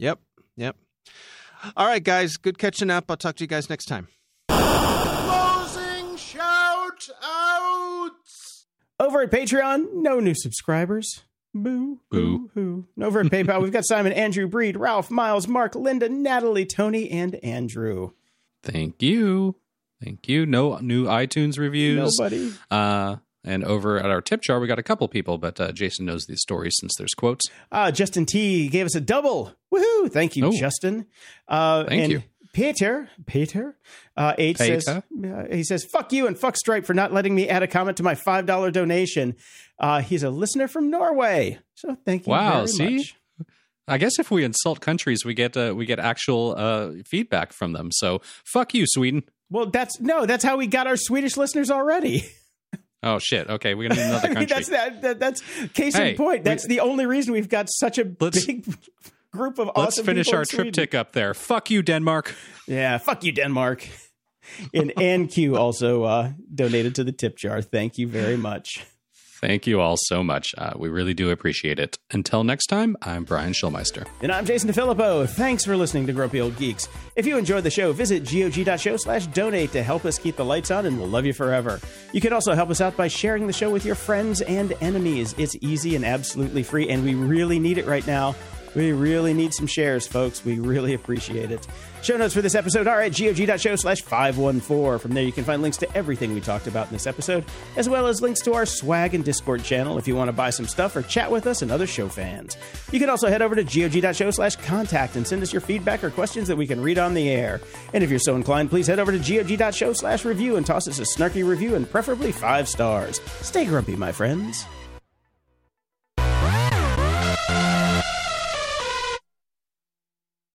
Yep. 0.01 0.19
Yep. 0.57 0.77
All 1.77 1.87
right, 1.87 2.03
guys. 2.03 2.39
Good 2.39 2.57
catching 2.59 2.89
up. 2.91 3.05
I'll 3.11 3.19
talk 3.19 3.37
to 3.37 3.45
you 3.45 3.49
guys 3.49 3.69
next 3.69 3.85
time. 3.85 4.09
Closing 4.49 6.17
shout 6.17 7.09
outs. 7.23 8.67
Over 8.99 9.21
at 9.23 9.31
Patreon, 9.31 9.89
no 9.93 10.19
new 10.19 10.35
subscribers. 10.35 11.25
Boo, 11.53 12.01
boo, 12.11 12.49
Boo. 12.49 12.51
hoo. 12.55 12.87
And 12.97 13.05
Over 13.05 13.21
at 13.21 13.27
PayPal, 13.27 13.61
we've 13.63 13.73
got 13.73 13.85
Simon, 13.85 14.13
Andrew, 14.13 14.47
Breed, 14.47 14.77
Ralph, 14.77 15.11
Miles, 15.11 15.47
Mark, 15.47 15.75
Linda, 15.75 16.09
Natalie, 16.09 16.65
Tony, 16.65 17.11
and 17.11 17.35
Andrew. 17.37 18.13
Thank 18.63 19.03
you. 19.03 19.57
Thank 20.03 20.29
you. 20.29 20.47
No 20.47 20.79
new 20.79 21.05
iTunes 21.07 21.59
reviews. 21.59 22.17
Nobody. 22.19 22.53
Uh, 22.71 23.17
and 23.45 23.65
over 23.65 23.99
at 23.99 24.11
our 24.11 24.21
tip 24.21 24.43
jar, 24.43 24.61
we 24.61 24.67
got 24.67 24.79
a 24.79 24.83
couple 24.83 25.07
people, 25.09 25.39
but 25.39 25.61
uh, 25.61 25.73
Jason 25.73 26.07
knows 26.07 26.27
these 26.27 26.41
stories 26.43 26.75
since 26.79 26.95
there's 26.99 27.15
quotes. 27.15 27.45
Uh, 27.73 27.91
Justin 27.91 28.27
T 28.27 28.69
gave 28.69 28.87
us 28.87 28.95
a 28.95 29.01
double. 29.01 29.55
Woohoo! 29.73 30.11
Thank 30.13 30.37
you, 30.37 30.47
Oh. 30.47 30.53
Justin. 30.53 31.07
Uh, 31.49 31.85
Thank 31.85 32.03
and 32.03 32.13
you. 32.13 32.23
Peter, 32.53 33.09
Peter, 33.27 33.77
uh, 34.17 34.35
H 34.37 34.57
says, 34.57 34.89
uh, 34.89 35.03
he 35.53 35.63
says, 35.63 35.85
fuck 35.85 36.13
you 36.13 36.27
and 36.27 36.37
fuck 36.37 36.57
Stripe 36.57 36.85
for 36.85 36.95
not 36.95 37.13
letting 37.13 37.33
me 37.35 37.49
add 37.49 37.63
a 37.63 37.69
comment 37.69 37.97
to 37.99 38.03
my 38.03 38.17
$5 38.17 38.73
donation. 38.73 39.37
Uh, 39.79 40.01
he's 40.01 40.25
a 40.25 40.31
listener 40.31 40.67
from 40.67 40.91
Norway. 40.91 41.59
So 41.77 41.97
thank 42.05 42.27
you 42.27 42.33
Wow, 42.33 42.55
very 42.55 42.67
see? 42.67 42.97
much. 42.97 43.15
I 43.87 43.99
guess 43.99 44.19
if 44.19 44.31
we 44.33 44.43
insult 44.45 44.81
countries, 44.81 45.25
we 45.25 45.33
get 45.35 45.57
uh, 45.57 45.75
we 45.77 45.85
get 45.87 45.99
actual 45.99 46.55
uh, 46.57 46.91
feedback 47.07 47.53
from 47.53 47.73
them. 47.73 47.91
So 47.93 48.21
fuck 48.45 48.75
you, 48.75 48.85
Sweden. 48.87 49.23
Well, 49.49 49.67
that's, 49.67 50.01
no, 50.01 50.27
that's 50.27 50.45
how 50.45 50.57
we 50.57 50.67
got 50.69 50.87
our 50.87 50.97
Swedish 50.97 51.37
listeners 51.37 51.71
already. 51.71 52.25
Oh 53.03 53.19
shit. 53.19 53.49
Okay, 53.49 53.75
we're 53.75 53.89
gonna 53.89 54.01
need 54.01 54.09
another 54.11 54.27
I 54.29 54.29
mean, 54.29 54.49
country. 54.49 54.55
that's, 54.57 54.69
that, 54.69 55.03
that, 55.03 55.19
that's 55.21 55.43
case 55.75 55.97
Hey, 55.97 56.11
in 56.11 56.17
point. 56.17 56.45
That's 56.45 56.67
the 56.67 56.81
only 56.81 57.07
reason 57.07 57.33
we've 57.33 57.49
got 57.49 57.69
such 57.71 57.99
a 57.99 58.05
big 58.05 58.65
group 59.33 59.59
of 59.59 59.67
Let's 59.69 59.95
awesome 59.99 60.07
finish 60.07 60.29
our 60.33 60.45
trip 60.45 60.49
Sweden. 60.49 60.73
tick 60.73 60.95
up 60.95 61.13
there. 61.13 61.33
Fuck 61.35 61.71
you, 61.71 61.83
Denmark. 61.83 62.35
Yeah, 62.67 62.99
fuck 62.99 63.25
you, 63.25 63.33
Denmark. 63.33 63.87
And 64.75 64.91
NQ 64.97 65.57
also 65.57 66.03
uh, 66.03 66.33
donated 66.53 66.97
to 66.97 67.05
the 67.05 67.13
tip 67.13 67.37
jar. 67.37 67.63
Thank 67.63 67.99
you 67.99 68.09
very 68.09 68.37
much. 68.37 68.85
Thank 69.41 69.67
you 69.67 69.81
all 69.81 69.97
so 69.97 70.23
much. 70.23 70.55
Uh, 70.59 70.75
we 70.77 70.91
really 70.91 71.15
do 71.15 71.31
appreciate 71.31 71.79
it. 71.79 71.97
Until 72.11 72.45
next 72.45 72.67
time, 72.67 72.95
I'm 73.01 73.25
Brian 73.25 73.55
Schulmeister. 73.55 74.07
And 74.21 74.31
I'm 74.31 74.45
Jason 74.45 74.69
DeFilippo. 74.69 75.27
Thanks 75.27 75.65
for 75.65 75.79
listening 75.79 76.07
to 76.09 76.13
Grumpy 76.13 76.43
Old 76.43 76.59
Geeks. 76.59 76.89
If 77.17 77.27
you 77.27 77.39
enjoyed 77.39 77.65
the 77.65 77.71
show, 77.71 77.95
visit 77.95 78.25
gog.show 78.25 78.99
slash 78.99 79.27
donate 79.29 79.73
to 79.73 79.83
help 79.83 80.05
us 80.05 80.19
keep 80.19 80.37
the 80.37 80.45
lights 80.45 80.71
on, 80.71 80.85
and 80.85 80.99
we'll 80.99 81.09
love 81.09 81.25
you 81.25 81.33
forever. 81.33 81.81
You 82.13 82.21
can 82.21 82.35
also 82.35 82.53
help 82.53 82.69
us 82.69 82.83
out 82.83 82.99
by 82.99 83.09
sharing 83.09 83.47
the 83.47 83.53
show 83.55 83.71
with 83.71 83.87
your 83.87 83.95
friends 83.95 84.43
and 84.43 84.75
enemies. 84.83 85.35
It's 85.39 85.57
easy 85.63 85.97
and 85.97 86.05
absolutely 86.05 86.63
free, 86.63 86.91
and 86.91 87.03
we 87.03 87.15
really 87.15 87.59
need 87.59 87.79
it 87.79 87.87
right 87.87 88.07
now. 88.07 88.35
We 88.75 88.93
really 88.93 89.33
need 89.33 89.55
some 89.55 89.67
shares, 89.67 90.07
folks. 90.07 90.45
We 90.45 90.59
really 90.59 90.93
appreciate 90.93 91.51
it. 91.51 91.67
Show 92.03 92.17
notes 92.17 92.33
for 92.33 92.41
this 92.41 92.55
episode 92.55 92.87
are 92.87 93.03
at 93.03 93.13
gog.show 93.15 93.77
slash 93.77 94.01
514. 94.01 94.99
From 94.99 95.13
there, 95.13 95.23
you 95.23 95.33
can 95.33 95.45
find 95.45 95.61
links 95.61 95.77
to 95.79 95.97
everything 95.97 96.33
we 96.33 96.41
talked 96.41 96.67
about 96.67 96.87
in 96.87 96.95
this 96.95 97.07
episode, 97.07 97.45
as 97.77 97.91
well 97.91 98.07
as 98.07 98.23
links 98.23 98.41
to 98.43 98.55
our 98.55 98.65
swag 98.65 99.15
and 99.15 99.23
Discord 99.23 99.63
channel 99.63 99.99
if 99.99 100.09
you 100.09 100.17
want 100.17 100.29
to 100.29 100.33
buy 100.33 100.49
some 100.49 100.67
stuff 100.67 100.97
or 100.97 101.03
chat 101.03 101.31
with 101.31 101.47
us 101.47 101.61
and 101.61 101.71
other 101.71 101.87
show 101.87 102.09
fans. 102.09 102.57
You 102.91 102.99
can 102.99 103.11
also 103.11 103.29
head 103.29 103.43
over 103.43 103.55
to 103.55 103.65
gog.show 103.65 104.31
slash 104.31 104.57
contact 104.57 105.17
and 105.17 105.27
send 105.27 105.43
us 105.43 105.53
your 105.53 105.61
feedback 105.61 106.03
or 106.03 106.11
questions 106.11 106.49
that 106.49 106.57
we 106.57 106.67
can 106.67 106.81
read 106.81 106.99
on 106.99 107.13
the 107.13 107.29
air. 107.29 107.61
And 107.93 108.03
if 108.03 108.09
you're 108.09 108.19
so 108.19 108.35
inclined, 108.35 108.71
please 108.71 108.87
head 108.87 108.99
over 108.99 109.13
to 109.13 109.19
gog.show 109.19 109.93
slash 109.93 110.25
review 110.25 110.57
and 110.57 110.65
toss 110.65 110.89
us 110.89 110.99
a 110.99 111.03
snarky 111.03 111.47
review 111.47 111.75
and 111.75 111.89
preferably 111.89 112.33
five 112.33 112.67
stars. 112.67 113.21
Stay 113.43 113.67
grumpy, 113.67 113.95
my 113.95 114.11
friends. 114.11 114.65